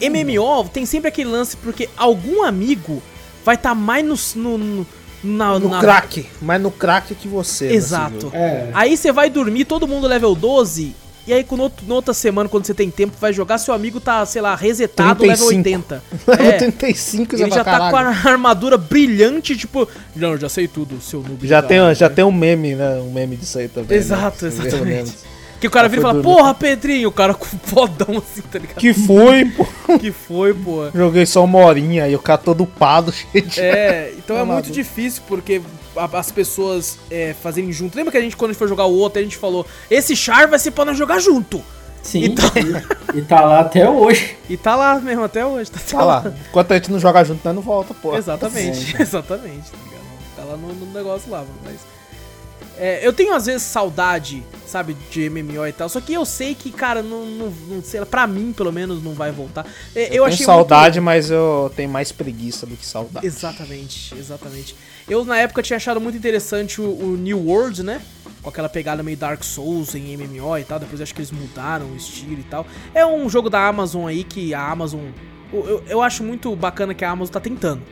MMO 0.01 0.69
tem 0.69 0.85
sempre 0.85 1.09
aquele 1.09 1.31
lance 1.31 1.57
porque 1.57 1.89
algum 1.97 2.43
amigo 2.43 3.03
vai 3.44 3.55
estar 3.55 3.70
tá 3.70 3.74
mais 3.74 4.05
no. 4.05 4.15
no, 4.43 4.59
no 4.59 4.86
na, 5.23 5.59
No 5.59 5.69
na- 5.69 5.81
crack, 5.81 6.27
mas 6.40 6.61
no 6.61 6.70
crack 6.70 7.15
que 7.15 7.28
você. 7.28 7.66
né, 7.69 7.74
Exato. 7.74 8.31
É. 8.35 8.69
Aí 8.74 8.97
você 8.97 9.12
vai 9.12 9.31
dormir, 9.31 9.65
todo 9.65 9.86
mundo 9.86 10.07
level 10.07 10.35
12, 10.35 10.94
E 11.24 11.32
aí, 11.32 11.44
quando 11.44 11.61
outro- 11.61 11.86
na 11.86 11.94
outra 11.94 12.12
semana, 12.12 12.49
quando 12.49 12.66
você 12.66 12.74
tem 12.74 12.90
tempo, 12.90 13.15
vai 13.20 13.32
jogar, 13.32 13.57
seu 13.59 13.73
amigo 13.73 14.01
tá, 14.01 14.27
sei 14.27 14.43
lá, 14.43 14.57
resetado, 14.57 15.23
level 15.24 15.47
35. 15.47 15.94
80. 15.94 16.03
Level 16.27 16.47
É, 16.47 16.53
35 16.59 17.36
ele 17.36 17.49
já 17.49 17.62
tá 17.62 17.90
com 17.90 17.97
a 17.97 18.01
armadura 18.28 18.77
brilhante, 18.77 19.57
tipo, 19.57 19.86
não, 20.16 20.36
já 20.36 20.49
sei 20.49 20.66
tudo, 20.66 21.01
seu 21.01 21.23
noob. 21.23 21.47
Já 21.47 21.62
tem, 21.62 21.78
caralho." 21.78 21.94
já 21.94 22.11
tem 22.11 22.24
um 22.24 22.32
meme, 22.32 22.74
né? 22.74 22.94
Um 23.01 23.12
meme 23.12 23.36
disso 23.36 23.57
aí 23.57 23.69
também. 23.69 23.97
Exato, 23.97 24.44
né? 24.47 24.51
exatamente. 24.51 25.12
Que 25.63 25.69
o 25.69 25.71
cara 25.71 25.85
Já 25.85 25.91
vira 25.91 26.01
e 26.01 26.03
fala, 26.03 26.15
dormir. 26.21 26.37
porra, 26.37 26.55
Pedrinho, 26.55 27.09
o 27.09 27.13
cara 27.13 27.33
com 27.39 27.47
fodão 27.47 28.19
assim, 28.19 28.43
tá 28.43 28.59
ligado? 28.59 28.77
Que 28.79 28.93
foi, 28.93 29.45
pô. 29.47 29.99
Que 29.99 30.11
foi, 30.11 30.53
pô. 30.53 30.91
Joguei 30.93 31.25
só 31.25 31.45
uma 31.45 31.61
horinha 31.61 32.09
e 32.09 32.15
o 32.17 32.19
cara 32.19 32.39
todo 32.39 32.65
upado, 32.65 33.13
cheio 33.15 33.47
de... 33.47 33.61
É, 33.61 34.13
então 34.19 34.37
é 34.37 34.41
Tá 34.41 34.45
muito 34.45 34.71
difícil 34.73 35.23
porque 35.29 35.63
a- 35.97 36.19
as 36.19 36.33
pessoas 36.33 36.99
é, 37.11 37.33
fazerem 37.41 37.71
junto. 37.73 37.97
Lembra 37.97 38.11
que 38.11 38.19
a 38.19 38.21
gente, 38.21 38.37
quando 38.37 38.51
a 38.51 38.53
gente 38.53 38.59
foi 38.59 38.67
jogar 38.69 38.87
o 38.87 38.95
outro, 38.99 39.21
a 39.21 39.23
gente 39.23 39.37
falou: 39.37 39.65
esse 39.89 40.17
char 40.17 40.49
vai 40.49 40.59
ser 40.59 40.73
pra 40.73 40.85
nós 40.85 40.99
jogar 40.99 41.21
junto. 41.21 41.63
Sim, 42.03 42.25
Então- 42.25 42.51
e, 43.15 43.19
e 43.19 43.23
tá 43.23 43.43
lá 43.43 43.61
até 43.61 43.89
hoje. 43.89 44.37
E 44.51 44.57
tá 44.57 44.75
lá 44.75 44.99
mesmo 44.99 45.23
até 45.23 45.47
hoje. 45.47 45.71
Tá, 45.71 45.79
Tá 45.89 46.05
lá. 46.05 46.33
Enquanto 46.49 46.73
a 46.73 46.75
gente 46.75 46.91
não 46.91 46.99
joga 46.99 47.23
junto, 47.23 47.41
nós 47.45 47.55
não 47.55 47.63
volta, 47.63 47.95
pô. 47.95 48.17
Exatamente, 48.17 48.97
exatamente, 49.01 49.71
tá 49.71 49.77
ligado? 49.85 50.03
Tá 50.35 50.43
lá 50.43 50.57
no, 50.57 50.73
no 50.75 50.93
negócio 50.93 51.31
lá, 51.31 51.39
mano, 51.39 51.55
mas. 51.65 51.77
É, 52.78 53.07
eu 53.07 53.12
tenho 53.12 53.35
às 53.35 53.47
vezes 53.47 53.62
saudade, 53.62 54.43
sabe, 54.66 54.97
de 55.11 55.28
MMO 55.28 55.66
e 55.66 55.73
tal, 55.73 55.89
só 55.89 56.01
que 56.01 56.12
eu 56.12 56.24
sei 56.24 56.55
que, 56.55 56.70
cara, 56.70 57.03
não, 57.03 57.24
não, 57.27 57.53
não 57.69 57.82
sei 57.82 58.01
lá, 58.01 58.07
pra 58.07 58.27
mim, 58.27 58.53
pelo 58.53 58.73
menos, 58.73 59.03
não 59.03 59.12
vai 59.12 59.31
voltar. 59.31 59.66
É, 59.94 60.09
eu, 60.09 60.15
Eu, 60.15 60.24
achei 60.24 60.39
tenho 60.39 60.47
saudade, 60.47 61.01
mas 61.01 61.31
eu 61.31 61.70
tenho 61.77 61.90
mais 61.90 62.11
preguiça 62.11 62.66
do 62.66 62.77
que 62.77 62.86
saudade. 62.86 63.27
Exatamente, 63.27 64.15
exatamente. 64.16 64.74
Eu 65.09 65.24
na 65.24 65.36
época 65.36 65.62
tinha 65.62 65.77
achado 65.77 66.01
muito 66.01 66.16
interessante 66.16 66.81
o, 66.81 66.85
o 66.85 67.16
New 67.16 67.39
World, 67.47 67.82
né? 67.82 68.01
Com 68.40 68.49
aquela 68.49 68.69
pegada 68.69 69.03
meio 69.03 69.16
Dark 69.16 69.43
Souls 69.43 69.94
em 69.94 70.16
MMO 70.16 70.59
e 70.59 70.65
tal. 70.65 70.78
Depois 70.78 71.01
acho 71.01 71.15
que 71.15 71.20
eles 71.20 71.31
mudaram 71.31 71.86
o 71.86 71.97
estilo 71.97 72.40
e 72.40 72.44
tal. 72.44 72.66
É 72.94 73.05
um 73.05 73.28
jogo 73.28 73.51
da 73.51 73.66
Amazon 73.66 74.07
aí 74.07 74.24
que 74.24 74.55
a 74.55 74.70
Amazon. 74.70 75.01
Eu, 75.53 75.85
eu, 75.86 76.03
acho 76.03 76.24
muito 76.24 76.55
bacana 76.57 76.94
que 76.94 77.05
a 77.05 77.11
Amazon 77.11 77.32
tá 77.32 77.40
tentando. 77.40 77.82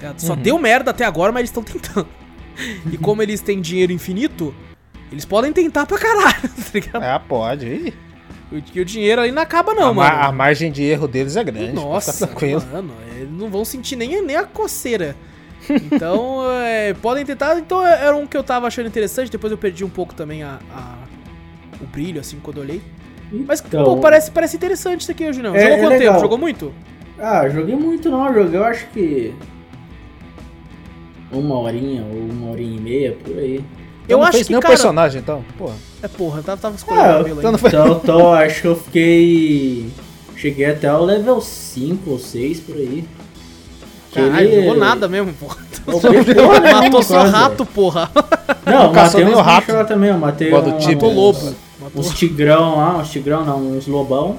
tá? 0.00 0.14
Só 0.16 0.34
deu 0.34 0.58
merda 0.58 0.90
até 0.90 1.04
agora, 1.04 1.30
mas 1.30 1.40
eles 1.40 1.50
estão 1.50 1.62
tentando. 1.62 2.08
E 2.92 2.96
como 2.98 3.22
eles 3.22 3.40
têm 3.40 3.60
dinheiro 3.60 3.92
infinito, 3.92 4.54
eles 5.12 5.24
podem 5.24 5.52
tentar 5.52 5.86
pra 5.86 5.98
caralho, 5.98 6.42
tá 6.42 6.70
ligado? 6.74 7.02
É, 7.04 7.18
pode. 7.18 7.94
Porque 8.50 8.80
o 8.80 8.84
dinheiro 8.84 9.20
ali 9.20 9.30
não 9.30 9.42
acaba, 9.42 9.74
não, 9.74 9.88
a, 9.90 9.94
ma- 9.94 10.10
mano. 10.10 10.22
a 10.24 10.32
margem 10.32 10.72
de 10.72 10.82
erro 10.82 11.06
deles 11.06 11.36
é 11.36 11.44
grande. 11.44 11.72
Nossa, 11.72 12.12
Tá 12.12 12.26
tranquilo. 12.26 12.62
mano, 12.72 12.92
eles 13.16 13.30
não 13.30 13.50
vão 13.50 13.64
sentir 13.64 13.94
nem, 13.96 14.22
nem 14.22 14.36
a 14.36 14.44
coceira. 14.44 15.14
Então, 15.68 16.40
é, 16.64 16.94
podem 16.94 17.24
tentar. 17.26 17.58
Então, 17.58 17.86
era 17.86 18.16
um 18.16 18.26
que 18.26 18.36
eu 18.36 18.42
tava 18.42 18.66
achando 18.66 18.86
interessante. 18.86 19.30
Depois 19.30 19.50
eu 19.50 19.58
perdi 19.58 19.84
um 19.84 19.88
pouco 19.90 20.14
também 20.14 20.42
a, 20.42 20.58
a- 20.74 20.98
o 21.80 21.86
brilho, 21.86 22.20
assim, 22.20 22.38
quando 22.42 22.56
eu 22.58 22.62
olhei. 22.62 22.80
Mas, 23.46 23.60
Então- 23.60 23.84
pô, 23.84 23.98
parece, 23.98 24.30
parece 24.30 24.56
interessante 24.56 25.02
isso 25.02 25.10
aqui 25.10 25.26
hoje, 25.28 25.42
não. 25.42 25.54
É- 25.54 25.60
Jogou 25.60 25.76
é 25.76 25.80
quanto 25.80 25.90
legal. 25.98 26.12
tempo? 26.14 26.20
Jogou 26.22 26.38
muito? 26.38 26.74
Ah, 27.18 27.48
joguei 27.50 27.76
muito 27.76 28.08
não, 28.08 28.32
joguei 28.32 28.58
eu 28.58 28.64
acho 28.64 28.86
que. 28.88 29.34
Uma 31.30 31.58
horinha 31.58 32.02
ou 32.10 32.18
uma 32.30 32.50
horinha 32.52 32.76
e 32.76 32.80
meia, 32.80 33.16
por 33.22 33.36
aí. 33.38 33.56
Eu 33.56 33.62
Então 34.16 34.18
não 34.20 34.26
acho 34.26 34.38
que, 34.38 34.48
nem 34.50 34.58
o 34.58 34.62
cara... 34.62 34.72
personagem, 34.74 35.20
então. 35.20 35.44
Porra. 35.58 35.74
É, 36.02 36.08
porra, 36.08 36.38
eu 36.38 36.42
tava, 36.44 36.60
tava 36.60 36.74
escolhendo 36.76 37.06
Ah, 37.06 37.12
o 37.14 37.18
cabelo 37.18 37.38
então 37.40 37.52
não 37.52 37.58
foi- 37.58 37.68
Então, 37.70 38.00
então 38.02 38.32
acho 38.32 38.60
que 38.62 38.66
eu 38.68 38.76
fiquei. 38.76 39.90
Cheguei 40.36 40.66
até 40.66 40.92
o 40.92 41.02
level 41.04 41.40
5 41.40 42.10
ou 42.10 42.18
6 42.18 42.60
por 42.60 42.76
aí. 42.76 43.04
Caralho, 44.14 44.34
Aquele- 44.34 44.56
jogou 44.64 44.76
nada 44.76 45.08
mesmo, 45.08 45.34
porra. 45.34 45.56
Fiquei 45.70 46.34
porra 46.34 46.60
Matou 46.60 47.02
só 47.02 47.14
quase. 47.16 47.32
rato, 47.32 47.66
porra. 47.66 48.10
Não, 48.64 48.84
Não 48.84 48.92
matei 48.92 49.24
uns 49.24 49.32
o 49.36 49.40
rato. 49.40 49.72
lá 49.72 49.84
também, 49.84 50.10
eu 50.10 50.18
matei 50.18 50.48
um. 50.52 50.56
Matou 50.56 51.12
lobo. 51.12 51.54
Matou... 51.80 52.00
Uns 52.00 52.14
tigrão 52.14 52.76
lá, 52.76 52.96
uns 52.98 53.10
tigrão 53.10 53.44
não, 53.44 53.58
uns 53.76 53.86
lobão. 53.86 54.36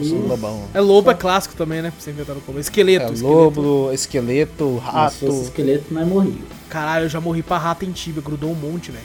Nossa, 0.00 0.14
lobão. 0.14 0.62
É 0.74 0.80
lobo, 0.80 1.10
é 1.10 1.14
clássico 1.14 1.54
também, 1.54 1.82
né? 1.82 1.90
Pra 1.90 2.00
você 2.00 2.10
inventar 2.10 2.34
no 2.34 2.40
começo. 2.42 2.68
Esqueleto, 2.70 3.10
É, 3.10 3.12
esqueleto. 3.14 3.34
lobo, 3.36 3.92
esqueleto, 3.92 4.82
Se 4.84 4.90
rato. 4.90 5.14
fosse 5.26 5.42
esqueleto, 5.44 5.84
nós 5.92 6.06
morria. 6.08 6.32
Caralho, 6.68 7.04
eu 7.06 7.08
já 7.08 7.20
morri 7.20 7.42
pra 7.42 7.58
rato 7.58 7.84
em 7.84 7.92
tibia, 7.92 8.22
grudou 8.24 8.50
um 8.50 8.54
monte, 8.54 8.90
velho. 8.90 9.04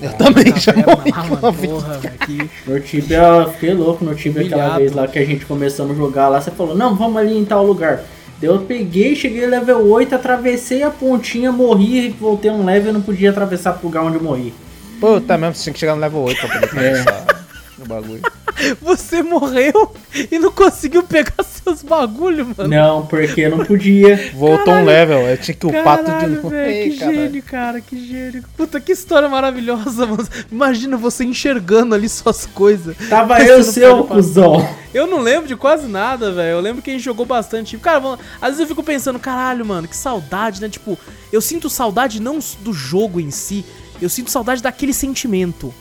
Eu 0.00 0.12
também 0.14 0.46
já 0.58 0.72
Caverna 0.72 0.96
morri 0.96 1.10
lá, 1.12 1.22
com 1.22 1.28
mano, 1.28 1.58
porra, 1.58 1.98
velho, 1.98 2.18
que... 2.18 2.50
No 2.66 2.80
Tibia, 2.80 3.18
eu 3.18 3.52
fiquei 3.52 3.72
louco 3.72 4.04
no 4.04 4.14
Tibia 4.16 4.42
aquela 4.46 4.76
vez 4.76 4.92
lá 4.92 5.06
que 5.06 5.16
a 5.18 5.24
gente 5.24 5.46
começamos 5.46 5.92
a 5.92 5.94
jogar 5.94 6.28
lá. 6.28 6.40
Você 6.40 6.50
falou, 6.50 6.74
não, 6.74 6.96
vamos 6.96 7.18
ali 7.18 7.38
em 7.38 7.44
tal 7.44 7.64
lugar. 7.64 8.02
Daí 8.40 8.50
eu 8.50 8.58
peguei, 8.62 9.14
cheguei 9.14 9.46
level 9.46 9.86
8, 9.88 10.16
atravessei 10.16 10.82
a 10.82 10.90
pontinha, 10.90 11.52
morri, 11.52 12.08
voltei 12.20 12.50
um 12.50 12.64
level 12.64 12.90
e 12.90 12.92
não 12.94 13.00
podia 13.02 13.30
atravessar 13.30 13.74
pro 13.74 13.86
lugar 13.86 14.02
onde 14.02 14.16
eu 14.16 14.22
morri. 14.22 14.52
Puta 14.98 15.38
mesmo, 15.38 15.54
você 15.54 15.62
tinha 15.64 15.72
que 15.72 15.78
chegar 15.78 15.94
no 15.94 16.00
level 16.00 16.22
8 16.22 16.40
pra 16.40 16.48
poder 16.48 16.68
começar 16.70 17.44
o 17.78 17.86
bagulho. 17.86 18.22
Você 18.80 19.22
morreu 19.22 19.94
e 20.30 20.38
não 20.38 20.50
conseguiu 20.50 21.02
pegar 21.02 21.42
seus 21.42 21.82
bagulho, 21.82 22.54
mano. 22.56 22.68
Não, 22.68 23.06
porque 23.06 23.48
não 23.48 23.64
podia. 23.64 24.32
Voltou 24.34 24.74
um 24.74 24.84
level, 24.84 25.20
eu 25.20 25.36
tinha 25.38 25.54
que 25.54 25.66
upar 25.66 25.98
tudo 25.98 26.18
de 26.18 26.26
novo. 26.26 26.54
Ei, 26.54 26.90
que 26.90 26.98
caralho. 26.98 27.16
gênio, 27.18 27.42
cara, 27.42 27.80
que 27.80 28.08
gênio. 28.08 28.44
Puta, 28.56 28.80
que 28.80 28.92
história 28.92 29.28
maravilhosa, 29.28 30.04
mano. 30.06 30.28
Imagina 30.50 30.96
você 30.96 31.24
enxergando 31.24 31.94
ali 31.94 32.08
suas 32.08 32.46
coisas. 32.46 32.96
Tava 33.08 33.42
eu, 33.42 33.62
seu 33.62 34.04
cuzão. 34.04 34.68
Eu 34.92 35.06
não 35.06 35.20
lembro 35.20 35.48
de 35.48 35.56
quase 35.56 35.86
nada, 35.86 36.32
velho. 36.32 36.56
Eu 36.56 36.60
lembro 36.60 36.82
que 36.82 36.90
a 36.90 36.92
gente 36.92 37.04
jogou 37.04 37.24
bastante. 37.24 37.78
Cara, 37.78 38.00
mano, 38.00 38.18
às 38.40 38.50
vezes 38.50 38.60
eu 38.60 38.66
fico 38.66 38.82
pensando, 38.82 39.18
caralho, 39.18 39.64
mano, 39.64 39.88
que 39.88 39.96
saudade, 39.96 40.60
né? 40.60 40.68
Tipo, 40.68 40.98
eu 41.32 41.40
sinto 41.40 41.70
saudade 41.70 42.20
não 42.20 42.38
do 42.60 42.72
jogo 42.72 43.18
em 43.18 43.30
si, 43.30 43.64
eu 44.00 44.08
sinto 44.08 44.30
saudade 44.30 44.62
daquele 44.62 44.92
sentimento. 44.92 45.72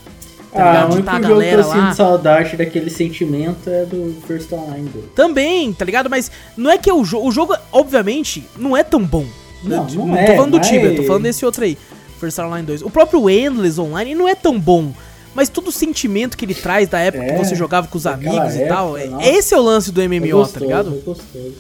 Tá 0.54 0.64
Ah, 0.64 0.72
ligado? 0.72 0.86
o 0.86 0.90
De 0.90 0.94
único 0.96 1.06
tá 1.06 1.12
a 1.12 1.16
jogo 1.16 1.26
que 1.28 1.32
eu 1.32 1.36
galera 1.36 1.66
lá. 1.66 1.74
sinto 1.86 1.96
saudade 1.96 2.58
daquele 2.58 2.90
sentimento 2.90 3.70
é 3.70 3.86
do 3.86 4.16
First 4.28 4.52
Online 4.52 4.90
2. 4.90 5.06
Também, 5.16 5.72
tá 5.74 5.86
ligado? 5.86 6.10
Mas 6.10 6.30
não 6.58 6.70
é 6.70 6.78
que 6.78 6.92
o, 6.92 7.04
jo 7.06 7.20
o 7.24 7.32
jogo, 7.32 7.56
obviamente, 7.72 8.44
não 8.58 8.76
é 8.76 8.84
tão 8.84 9.02
bom. 9.04 9.26
Não, 9.64 9.86
não 9.86 10.08
tô 10.10 10.16
é, 10.16 10.36
falando 10.36 10.52
do 10.52 10.58
mas- 10.58 10.68
Tibia, 10.68 10.96
tô 10.96 11.04
falando 11.04 11.24
desse 11.24 11.46
outro 11.46 11.64
aí. 11.64 11.78
First 12.20 12.38
Online 12.40 12.66
2. 12.68 12.82
O 12.82 12.90
próprio 12.90 13.30
Endless 13.30 13.80
Online 13.80 14.14
não 14.14 14.28
é 14.28 14.36
tão 14.36 14.60
bom. 14.60 14.92
Mas 15.34 15.48
todo 15.48 15.70
o 15.70 15.72
sentimento 15.72 16.36
que 16.36 16.44
ele 16.44 16.54
traz 16.54 16.90
da 16.90 17.00
época 17.00 17.24
que 17.24 17.32
É, 17.32 17.38
você 17.38 17.56
jogava 17.56 17.88
com 17.88 17.98
os 17.98 18.06
amigos 18.06 18.54
e 18.56 18.66
tal. 18.68 18.98
época, 18.98 19.24
é- 19.24 19.30
esse 19.38 19.54
é 19.54 19.58
o 19.58 19.62
lance 19.62 19.90
do 19.90 20.02
É 20.02 20.06
MMO, 20.06 20.28
gostoso, 20.40 20.54
tá 20.54 20.60
ligado? 20.60 20.88
é 20.90 21.00
gostoso. 21.06 21.54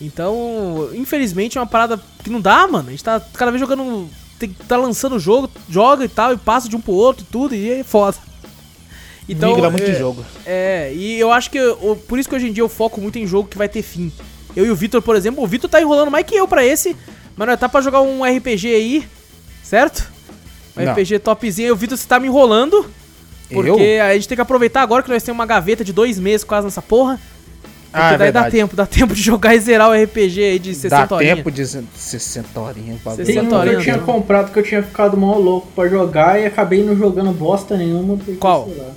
Então, 0.00 0.88
infelizmente 0.94 1.56
é 1.56 1.60
uma 1.60 1.66
parada 1.66 2.00
que 2.22 2.30
não 2.30 2.40
dá, 2.40 2.66
mano. 2.66 2.88
A 2.88 2.90
gente 2.90 3.04
tá 3.04 3.20
cada 3.34 3.50
vez 3.50 3.60
jogando. 3.60 4.08
Tem, 4.38 4.50
tá 4.68 4.76
lançando 4.76 5.16
o 5.16 5.18
jogo, 5.18 5.50
joga 5.68 6.04
e 6.04 6.08
tal, 6.08 6.32
e 6.32 6.36
passa 6.36 6.68
de 6.68 6.76
um 6.76 6.80
pro 6.80 6.92
outro 6.92 7.24
e 7.28 7.32
tudo, 7.32 7.54
e 7.54 7.70
é 7.70 7.84
foda. 7.84 8.16
Migra 9.28 9.70
muito 9.70 9.82
é, 9.84 9.90
de 9.92 9.98
jogo. 9.98 10.24
É, 10.44 10.92
e 10.94 11.18
eu 11.18 11.32
acho 11.32 11.50
que. 11.50 11.58
eu- 11.58 11.96
por 12.06 12.18
isso 12.18 12.28
que 12.28 12.34
hoje 12.34 12.48
em 12.48 12.52
dia 12.52 12.62
eu 12.62 12.68
foco 12.68 13.00
muito 13.00 13.18
em 13.18 13.26
jogo 13.26 13.48
que 13.48 13.58
vai 13.58 13.68
ter 13.68 13.82
fim. 13.82 14.12
Eu 14.54 14.64
e 14.64 14.70
o 14.70 14.76
Vitor, 14.76 15.02
por 15.02 15.16
exemplo, 15.16 15.42
o 15.42 15.46
Vitor 15.46 15.68
tá 15.68 15.80
enrolando 15.80 16.10
mais 16.10 16.24
que 16.24 16.34
eu 16.34 16.46
pra 16.46 16.64
esse, 16.64 16.96
mas 17.36 17.48
nós 17.48 17.58
tá 17.58 17.68
pra 17.68 17.80
jogar 17.80 18.00
um 18.02 18.24
RPG 18.24 18.68
aí, 18.68 19.08
certo? 19.62 20.10
Um 20.76 20.82
Não. 20.84 20.92
RPG 20.92 21.18
topzinho, 21.18 21.68
e 21.68 21.72
o 21.72 21.76
Vitor 21.76 21.96
você 21.98 22.06
tá 22.06 22.20
me 22.20 22.28
enrolando. 22.28 22.86
Porque 23.50 23.98
a 24.02 24.14
gente 24.14 24.28
tem 24.28 24.36
que 24.36 24.42
aproveitar 24.42 24.82
agora 24.82 25.02
que 25.02 25.08
nós 25.10 25.22
temos 25.22 25.38
uma 25.38 25.46
gaveta 25.46 25.84
de 25.84 25.92
dois 25.92 26.18
meses 26.18 26.42
quase 26.44 26.64
nessa 26.66 26.82
porra. 26.82 27.20
Porque 27.96 28.08
Ah, 28.08 28.14
é 28.14 28.18
daí 28.18 28.32
dá 28.32 28.40
verdade. 28.42 28.50
tempo, 28.56 28.76
dá 28.76 28.86
tempo 28.86 29.14
de 29.14 29.22
jogar 29.22 29.54
e 29.54 29.60
zerar 29.60 29.88
o 29.90 29.94
RPG 29.94 30.42
aí 30.44 30.58
de 30.58 30.74
60 30.74 31.06
Dá 31.06 31.14
horinhas. 31.16 31.36
tempo 31.36 31.50
de 31.50 31.66
60 31.66 32.60
horinhas. 32.60 33.00
Tem 33.02 33.10
um 33.14 33.16
que 33.16 33.24
60 33.24 33.66
eu 33.72 33.80
tinha 33.80 33.98
comprado 33.98 34.52
que 34.52 34.58
eu 34.58 34.62
tinha 34.62 34.82
ficado 34.82 35.16
mal 35.16 35.40
louco 35.40 35.68
pra 35.74 35.88
jogar 35.88 36.38
e 36.40 36.46
acabei 36.46 36.84
não 36.84 36.94
jogando 36.96 37.32
bosta 37.32 37.76
nenhuma. 37.76 38.16
Porque, 38.16 38.32
Qual? 38.34 38.66
sei 38.68 38.76
lá. 38.82 38.90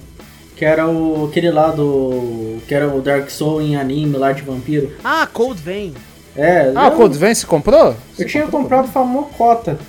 Que 0.55 0.65
era 0.65 0.85
o, 0.87 1.27
aquele 1.29 1.49
lá 1.51 1.71
do. 1.71 2.57
Que 2.67 2.75
era 2.75 2.87
o 2.93 3.01
Dark 3.01 3.29
Soul 3.29 3.61
em 3.61 3.77
anime 3.77 4.17
lá 4.17 4.33
de 4.33 4.41
vampiro. 4.41 4.91
Ah, 5.03 5.25
Cold 5.31 5.61
Vein. 5.61 5.93
É, 6.35 6.71
Ah, 6.75 6.87
eu, 6.87 6.93
o 6.93 6.97
Code 6.97 7.17
Vein 7.17 7.33
você 7.33 7.45
comprou? 7.47 7.87
eu 7.87 7.95
Você 8.15 8.25
tinha 8.25 8.43
comprou? 8.43 8.61
comprado 8.63 8.87
famocota. 8.89 9.79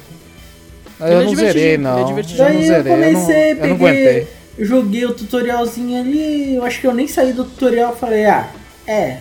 Ah, 1.01 1.07
Ele 1.07 1.15
Eu 1.15 1.21
é 1.21 1.25
não 1.25 1.31
divertidinho, 1.31 1.53
zerei, 1.53 1.63
ele 1.65 1.75
é 1.75 1.79
não. 1.79 2.05
divertidinho. 2.05 2.47
Eu 2.49 2.53
não 2.55 2.61
eu 2.61 2.67
zerei, 2.67 2.93
eu 2.93 2.97
não, 2.97 3.05
comecei, 3.13 3.51
eu 3.51 3.55
não 3.55 3.61
peguei, 3.79 3.89
aguentei. 3.89 4.29
joguei 4.59 5.05
o 5.07 5.15
tutorialzinho 5.15 6.01
ali, 6.01 6.55
eu 6.57 6.65
acho 6.65 6.81
que 6.81 6.87
eu 6.87 6.95
nem 6.95 7.07
saí 7.09 7.33
do 7.33 7.45
tutorial 7.45 7.95
e 7.97 7.99
falei, 7.99 8.25
ah, 8.27 8.49
é. 8.87 9.19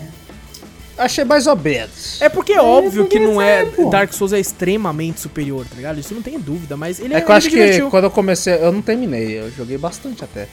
Achei 0.98 1.24
mais 1.24 1.48
ou 1.48 1.56
menos. 1.56 2.22
É 2.22 2.28
porque 2.28 2.52
é 2.52 2.62
óbvio 2.62 3.08
que 3.08 3.18
não 3.20 3.42
é. 3.42 3.64
pô. 3.66 3.90
Dark 3.90 4.12
Souls 4.12 4.34
é 4.34 4.40
extremamente 4.40 5.22
superior, 5.22 5.66
tá 5.66 5.74
ligado? 5.78 5.98
Isso 5.98 6.14
não 6.14 6.22
tem 6.22 6.38
dúvida, 6.38 6.76
mas 6.76 7.00
ele 7.00 7.14
É 7.14 7.18
é. 7.18 7.22
que 7.22 7.32
eu 7.32 7.36
acho 7.36 7.48
me 7.48 7.54
que 7.54 7.58
divertiu. 7.58 7.90
quando 7.90 8.04
eu 8.04 8.12
comecei, 8.12 8.54
eu 8.56 8.72
não 8.72 8.82
terminei, 8.82 9.40
eu 9.40 9.50
joguei 9.52 9.78
bastante 9.78 10.26
até. 10.26 10.50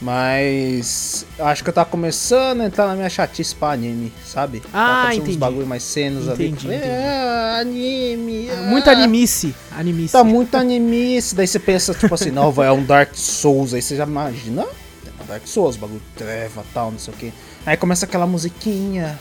Mas 0.00 1.26
eu 1.36 1.44
acho 1.46 1.64
que 1.64 1.70
eu 1.70 1.74
tava 1.74 1.90
começando 1.90 2.60
a 2.60 2.66
entrar 2.66 2.86
na 2.86 2.94
minha 2.94 3.08
chatice 3.08 3.52
pra 3.54 3.70
anime, 3.72 4.12
sabe? 4.24 4.62
Ah, 4.72 5.08
entendi. 5.12 5.30
uns 5.32 5.36
bagulho 5.36 5.66
mais 5.66 5.82
cenas 5.82 6.28
ali. 6.28 6.46
Entendi, 6.46 6.62
falei, 6.62 6.76
entendi. 6.78 6.92
É, 6.94 7.58
anime. 7.60 8.48
ah, 8.52 8.62
Muito 8.70 8.88
animice. 8.90 9.52
Animice. 9.76 10.12
Tá 10.12 10.22
muito 10.22 10.54
animice. 10.56 11.34
Daí 11.34 11.48
você 11.48 11.58
pensa, 11.58 11.92
tipo 11.92 12.14
assim, 12.14 12.30
não, 12.30 12.52
vai, 12.52 12.68
é 12.68 12.72
um 12.72 12.84
Dark 12.84 13.10
Souls. 13.14 13.74
Aí 13.74 13.82
você 13.82 13.96
já 13.96 14.04
imagina, 14.04 14.62
tem 15.02 15.12
um 15.20 15.26
Dark 15.26 15.44
Souls, 15.46 15.76
bagulho 15.76 16.00
treva 16.16 16.64
tal, 16.72 16.92
não 16.92 16.98
sei 17.00 17.12
o 17.12 17.16
que. 17.16 17.32
Aí 17.68 17.76
começa 17.76 18.06
aquela 18.06 18.26
musiquinha. 18.26 19.18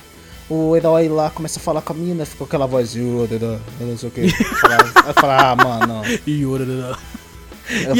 O 0.49 0.75
herói 0.75 1.09
lá 1.09 1.29
começa 1.29 1.59
a 1.59 1.61
falar 1.61 1.81
com 1.81 1.91
a 1.91 1.95
mina, 1.95 2.23
fica 2.25 2.37
com 2.37 2.43
aquela 2.45 2.65
voz, 2.65 2.95
"Yo, 2.95 3.27
da, 3.29 3.37
da, 3.37 3.47
da", 3.55 3.85
não 3.85 3.97
sei 3.97 4.07
o 4.07 4.11
que. 4.11 4.21
Aí 4.21 5.13
fala, 5.13 5.51
ah, 5.51 5.55
mano, 5.55 6.01
E, 6.25 6.31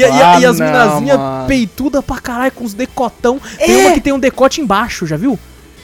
falo, 0.08 0.22
ah, 0.24 0.40
e 0.40 0.46
as 0.46 0.58
não, 0.58 0.66
minazinhas 0.66 1.18
mano. 1.18 1.46
peituda 1.46 2.02
pra 2.02 2.18
caralho, 2.18 2.52
com 2.52 2.64
os 2.64 2.72
decotão. 2.72 3.38
Tem 3.58 3.70
É. 3.70 3.84
uma 3.84 3.92
que 3.92 4.00
tem 4.00 4.14
um 4.14 4.18
decote 4.18 4.62
embaixo, 4.62 5.06
já 5.06 5.18
viu? 5.18 5.38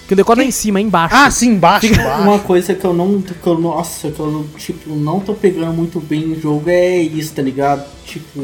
Que 0.08 0.14
o 0.14 0.16
decote 0.16 0.40
é 0.40 0.44
em 0.44 0.50
cima, 0.50 0.78
é 0.78 0.82
embaixo. 0.82 1.14
Ah, 1.14 1.30
sim, 1.30 1.50
embaixo, 1.50 1.86
embaixo. 1.86 2.22
Uma 2.22 2.38
coisa 2.38 2.74
que 2.74 2.84
eu 2.84 2.94
não. 2.94 3.20
Que 3.20 3.46
eu, 3.46 3.58
nossa, 3.58 4.10
que 4.10 4.18
eu 4.20 4.30
não, 4.30 4.44
tipo, 4.56 4.88
não 4.96 5.20
tô 5.20 5.34
pegando 5.34 5.72
muito 5.74 6.00
bem 6.00 6.32
em 6.32 6.40
jogo 6.40 6.70
é 6.70 6.96
isso, 6.96 7.34
tá 7.34 7.42
ligado? 7.42 7.84
Tipo. 8.06 8.40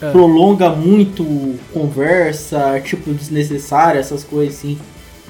É. 0.00 0.10
Prolonga 0.12 0.70
muito 0.70 1.58
conversa, 1.72 2.80
tipo, 2.84 3.12
desnecessária, 3.14 3.98
essas 3.98 4.22
coisas 4.22 4.56
assim. 4.58 4.78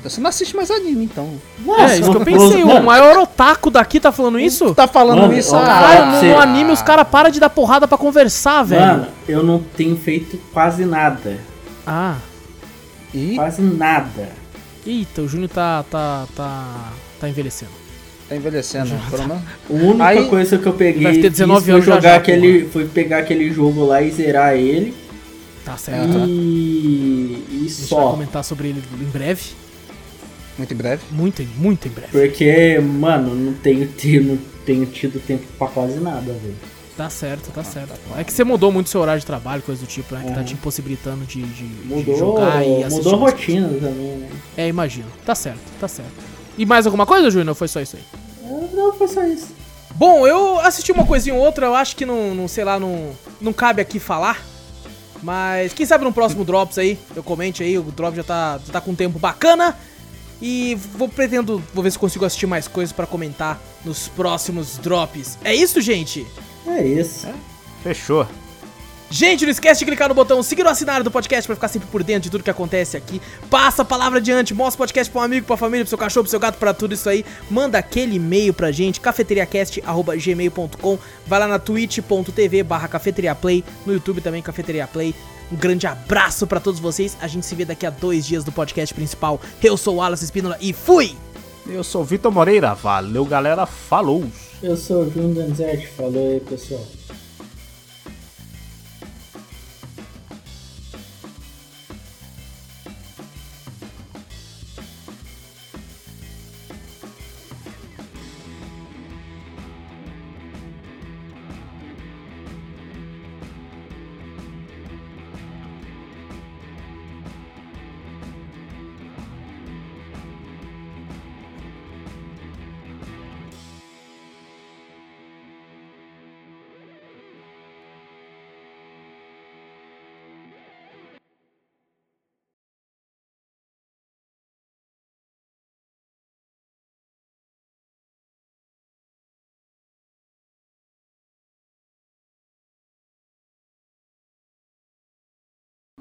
Você 0.02 0.20
não 0.20 0.28
assiste 0.28 0.54
mais 0.54 0.70
anime, 0.70 1.04
então. 1.04 1.30
é, 1.78 1.98
isso 1.98 2.10
que 2.10 2.16
eu 2.16 2.24
pensei. 2.24 2.62
O 2.62 2.66
Mano, 2.68 2.86
maior 2.86 3.18
otaku 3.18 3.70
daqui 3.70 3.98
tá 3.98 4.12
falando 4.12 4.38
isso? 4.38 4.72
Tá 4.74 4.86
falando 4.86 5.22
Mano, 5.22 5.32
isso? 5.34 5.54
ó, 5.54 5.58
ah, 5.58 5.66
Caralho, 5.66 6.06
no, 6.24 6.30
no 6.34 6.38
anime 6.38 6.70
os 6.72 6.80
caras 6.82 7.08
param 7.08 7.30
de 7.30 7.40
dar 7.40 7.50
porrada 7.50 7.88
pra 7.88 7.98
conversar, 7.98 8.62
velho. 8.62 8.80
Mano, 8.86 9.06
eu 9.28 9.42
não 9.42 9.58
tenho 9.76 9.96
feito 9.96 10.38
quase 10.52 10.84
nada. 10.84 11.38
Ah. 11.86 12.16
E 13.12 13.34
Quase 13.34 13.62
nada. 13.62 14.28
Eita, 14.86 15.22
o 15.22 15.28
Júnior 15.28 15.48
tá. 15.48 15.84
tá. 15.90 16.26
tá. 16.36 16.92
tá 17.20 17.28
envelhecendo. 17.28 17.72
tá 18.28 18.36
envelhecendo, 18.36 18.90
pelo 19.10 19.26
menos. 19.26 19.42
A 19.68 19.72
única 19.72 20.04
Aí- 20.06 20.28
coisa 20.28 20.58
que 20.58 20.66
eu 20.66 20.72
peguei 20.74 21.02
Vai 21.02 21.16
ter 21.18 21.30
19 21.30 21.60
fiz 21.60 21.66
foi 21.66 21.74
anos 21.74 21.84
já 21.86 21.94
jogar 21.96 22.08
já, 22.10 22.16
aquele, 22.16 22.68
foi 22.68 22.84
pegar 22.86 23.18
aquele 23.18 23.50
jogo 23.52 23.84
lá 23.86 24.02
e 24.02 24.10
zerar 24.12 24.54
ele. 24.54 24.94
Tá 25.64 25.76
certo. 25.76 26.16
E, 26.28 27.44
e 27.50 27.56
A 27.56 27.68
gente 27.68 27.78
vai 27.80 27.88
só. 27.88 28.10
comentar 28.10 28.44
sobre 28.44 28.68
ele 28.68 28.82
em 29.00 29.04
breve. 29.10 29.50
Muito 30.58 30.72
em 30.72 30.76
breve. 30.76 31.02
Muito, 31.10 31.42
em- 31.42 31.48
muito 31.56 31.88
em 31.88 31.90
breve. 31.90 32.12
Porque, 32.12 32.78
mano, 32.80 33.34
não 33.34 33.52
tenho, 33.54 33.86
tido- 33.88 34.28
não 34.28 34.38
tenho 34.64 34.86
tido 34.86 35.20
tempo 35.24 35.44
pra 35.58 35.68
quase 35.68 35.98
nada, 36.00 36.20
velho. 36.32 36.56
Tá 36.96 37.10
certo, 37.10 37.50
tá 37.52 37.62
certo. 37.62 37.92
É 38.16 38.24
que 38.24 38.32
você 38.32 38.42
mudou 38.42 38.72
muito 38.72 38.88
seu 38.88 39.02
horário 39.02 39.20
de 39.20 39.26
trabalho, 39.26 39.60
coisa 39.60 39.82
do 39.82 39.86
tipo, 39.86 40.14
né? 40.14 40.22
Que 40.26 40.32
tá 40.32 40.38
Uhum. 40.38 40.44
te 40.44 40.54
impossibilitando 40.54 41.26
de, 41.26 41.42
de, 41.42 41.66
de 41.68 41.86
Mudou, 41.86 42.16
jogar 42.18 42.66
e 42.66 42.82
assistir. 42.82 43.04
mudou 43.04 43.14
a 43.26 43.30
rotina 43.30 43.68
também, 43.68 43.82
né? 44.16 44.26
coisas. 44.28 44.42
É, 44.56 44.66
imagino. 44.68 45.06
Tá 45.26 45.34
certo, 45.34 45.60
tá 45.78 45.86
certo. 45.88 46.10
E 46.56 46.64
mais 46.64 46.86
alguma 46.86 47.04
coisa, 47.04 47.30
Júnior? 47.30 47.50
Ou 47.50 47.54
foi 47.54 47.68
só 47.68 47.80
isso 47.82 47.96
aí? 47.96 48.02
Ah, 48.46 48.66
Não, 48.74 48.94
foi 48.94 49.08
só 49.08 49.22
isso. 49.24 49.48
Bom, 49.94 50.26
eu 50.26 50.58
assisti 50.60 50.90
uma 50.90 51.04
coisinha 51.04 51.34
ou 51.34 51.42
outra, 51.42 51.66
eu 51.66 51.74
acho 51.74 51.94
que 51.96 52.06
não, 52.06 52.34
não 52.34 52.48
sei 52.48 52.64
lá, 52.64 52.80
não, 52.80 53.10
não 53.42 53.52
cabe 53.52 53.82
aqui 53.82 53.98
falar. 53.98 54.42
Mas 55.22 55.72
quem 55.74 55.84
sabe 55.84 56.04
no 56.04 56.12
próximo 56.12 56.44
Drops 56.46 56.78
aí, 56.78 56.98
eu 57.14 57.22
comente 57.22 57.62
aí, 57.62 57.78
o 57.78 57.82
Drop 57.82 58.14
já 58.16 58.22
tá, 58.22 58.58
já 58.66 58.72
tá 58.72 58.80
com 58.80 58.92
um 58.92 58.94
tempo 58.94 59.18
bacana. 59.18 59.76
E 60.40 60.74
vou 60.74 61.08
pretendo, 61.08 61.62
vou 61.72 61.82
ver 61.82 61.90
se 61.90 61.98
consigo 61.98 62.24
assistir 62.24 62.46
mais 62.46 62.68
coisas 62.68 62.92
pra 62.92 63.06
comentar 63.06 63.60
nos 63.84 64.08
próximos 64.08 64.76
Drops. 64.78 65.38
É 65.42 65.54
isso, 65.54 65.80
gente? 65.80 66.26
É 66.66 66.84
isso. 66.84 67.26
Fechou. 67.82 68.26
Gente, 69.08 69.44
não 69.44 69.52
esquece 69.52 69.78
de 69.78 69.84
clicar 69.84 70.08
no 70.08 70.14
botão 70.16 70.42
seguir 70.42 70.66
o 70.66 70.68
assinar 70.68 71.00
do 71.04 71.12
podcast 71.12 71.46
pra 71.46 71.54
ficar 71.54 71.68
sempre 71.68 71.88
por 71.88 72.02
dentro 72.02 72.22
de 72.22 72.30
tudo 72.30 72.42
que 72.42 72.50
acontece 72.50 72.96
aqui. 72.96 73.22
Passa 73.48 73.82
a 73.82 73.84
palavra 73.84 74.18
adiante, 74.18 74.52
mostra 74.52 74.74
o 74.74 74.78
podcast 74.78 75.08
pra 75.12 75.20
um 75.20 75.24
amigo, 75.24 75.46
pra 75.46 75.56
família, 75.56 75.84
pro 75.84 75.88
seu 75.90 75.96
cachorro, 75.96 76.24
pro 76.24 76.30
seu 76.30 76.40
gato, 76.40 76.58
pra 76.58 76.74
tudo 76.74 76.92
isso 76.92 77.08
aí. 77.08 77.24
Manda 77.48 77.78
aquele 77.78 78.16
e-mail 78.16 78.52
pra 78.52 78.72
gente, 78.72 79.00
cafeteriacast.gmail.com. 79.00 80.98
Vai 81.24 81.38
lá 81.38 81.46
na 81.46 81.60
twitch.tv 81.60 82.64
barra 82.64 82.88
cafeteriaplay, 82.88 83.62
no 83.86 83.92
YouTube 83.92 84.20
também, 84.20 84.42
Cafeteria 84.42 84.88
Play. 84.88 85.14
Um 85.50 85.56
grande 85.56 85.86
abraço 85.86 86.46
pra 86.46 86.60
todos 86.60 86.80
vocês. 86.80 87.16
A 87.20 87.28
gente 87.28 87.46
se 87.46 87.54
vê 87.54 87.64
daqui 87.64 87.86
a 87.86 87.90
dois 87.90 88.26
dias 88.26 88.44
do 88.44 88.52
podcast 88.52 88.94
principal. 88.94 89.40
Eu 89.62 89.76
sou 89.76 89.94
o 89.94 89.96
Wallace 89.98 90.24
Espínola 90.24 90.56
e 90.60 90.72
fui! 90.72 91.16
Eu 91.68 91.82
sou 91.82 92.02
o 92.02 92.04
Vitor 92.04 92.30
Moreira. 92.32 92.74
Valeu, 92.74 93.24
galera. 93.24 93.66
Falou. 93.66 94.24
Eu 94.62 94.76
sou 94.76 95.02
o 95.02 95.10
Júnior 95.10 95.48
Danzetti, 95.48 95.88
falou 95.88 96.30
aí, 96.32 96.40
pessoal. 96.40 96.84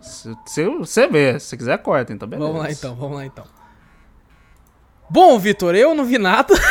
Se, 0.06 0.38
se 0.46 0.66
você 0.66 1.08
vê, 1.08 1.40
se 1.40 1.58
quiser, 1.58 1.78
corta, 1.80 2.14
então 2.14 2.28
beleza. 2.28 2.48
Vamos 2.48 2.64
lá 2.64 2.72
então, 2.72 2.96
vamos 2.96 3.18
lá 3.18 3.26
então. 3.26 3.44
Bom, 5.10 5.38
Vitor, 5.40 5.76
eu 5.76 5.96
não 5.96 6.06
vi 6.06 6.18
nada. 6.18 6.54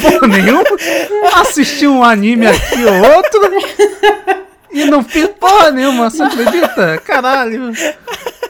Porra 0.00 0.26
nenhum. 0.28 0.62
Assisti 1.34 1.86
um 1.86 2.02
anime 2.02 2.46
aqui 2.46 2.84
ou 2.84 3.14
outro. 3.14 3.40
E 4.70 4.84
não 4.84 5.02
fiz 5.02 5.28
porra 5.40 5.70
nenhuma, 5.70 6.10
você 6.10 6.22
acredita? 6.22 6.98
Caralho. 6.98 7.72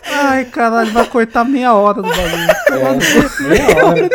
Ai, 0.05 0.45
caralho, 0.47 0.93
vai 0.93 1.07
cortar 1.07 1.45
meia 1.45 1.73
hora 1.75 2.03
do 2.03 2.09
bagulho. 2.09 2.51
É, 2.71 3.43
meia 3.49 3.87
hora. 3.87 4.09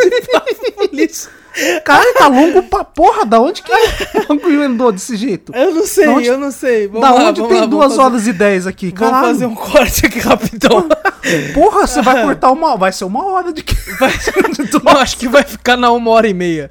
Caralho, 1.83 2.13
tá 2.15 2.27
longo 2.27 2.63
pra 2.63 2.83
porra. 2.83 3.25
Da 3.25 3.39
onde 3.39 3.61
que 3.61 3.71
andou 4.63 4.91
desse 4.91 5.15
jeito? 5.15 5.53
Eu 5.55 5.73
não 5.73 5.85
sei, 5.85 6.07
onde- 6.07 6.27
eu 6.27 6.37
não 6.37 6.51
sei. 6.51 6.87
Vamos 6.87 7.01
da 7.01 7.13
lá, 7.13 7.29
onde 7.29 7.41
vamos 7.41 7.53
tem 7.53 7.61
lá, 7.61 7.67
vamos 7.67 7.69
duas 7.69 7.91
fazer- 7.95 8.01
horas 8.01 8.27
e 8.27 8.33
dez 8.33 8.67
aqui? 8.67 8.93
Vamos 8.95 8.99
Caralho. 9.13 9.27
fazer 9.33 9.45
um 9.45 9.55
corte 9.55 10.05
aqui 10.05 10.19
rapidão. 10.19 10.87
Porra, 11.53 11.87
você 11.87 12.01
vai 12.01 12.21
cortar 12.23 12.51
uma. 12.51 12.75
Vai 12.75 12.91
ser 12.91 13.05
uma 13.05 13.25
hora 13.25 13.53
de 13.53 13.63
que. 13.63 13.75
Vai... 13.99 14.11
Não, 14.83 14.99
acho 14.99 15.17
que 15.17 15.27
vai 15.27 15.43
ficar 15.43 15.77
na 15.77 15.91
uma 15.91 16.11
hora 16.11 16.27
e 16.27 16.33
meia. 16.33 16.69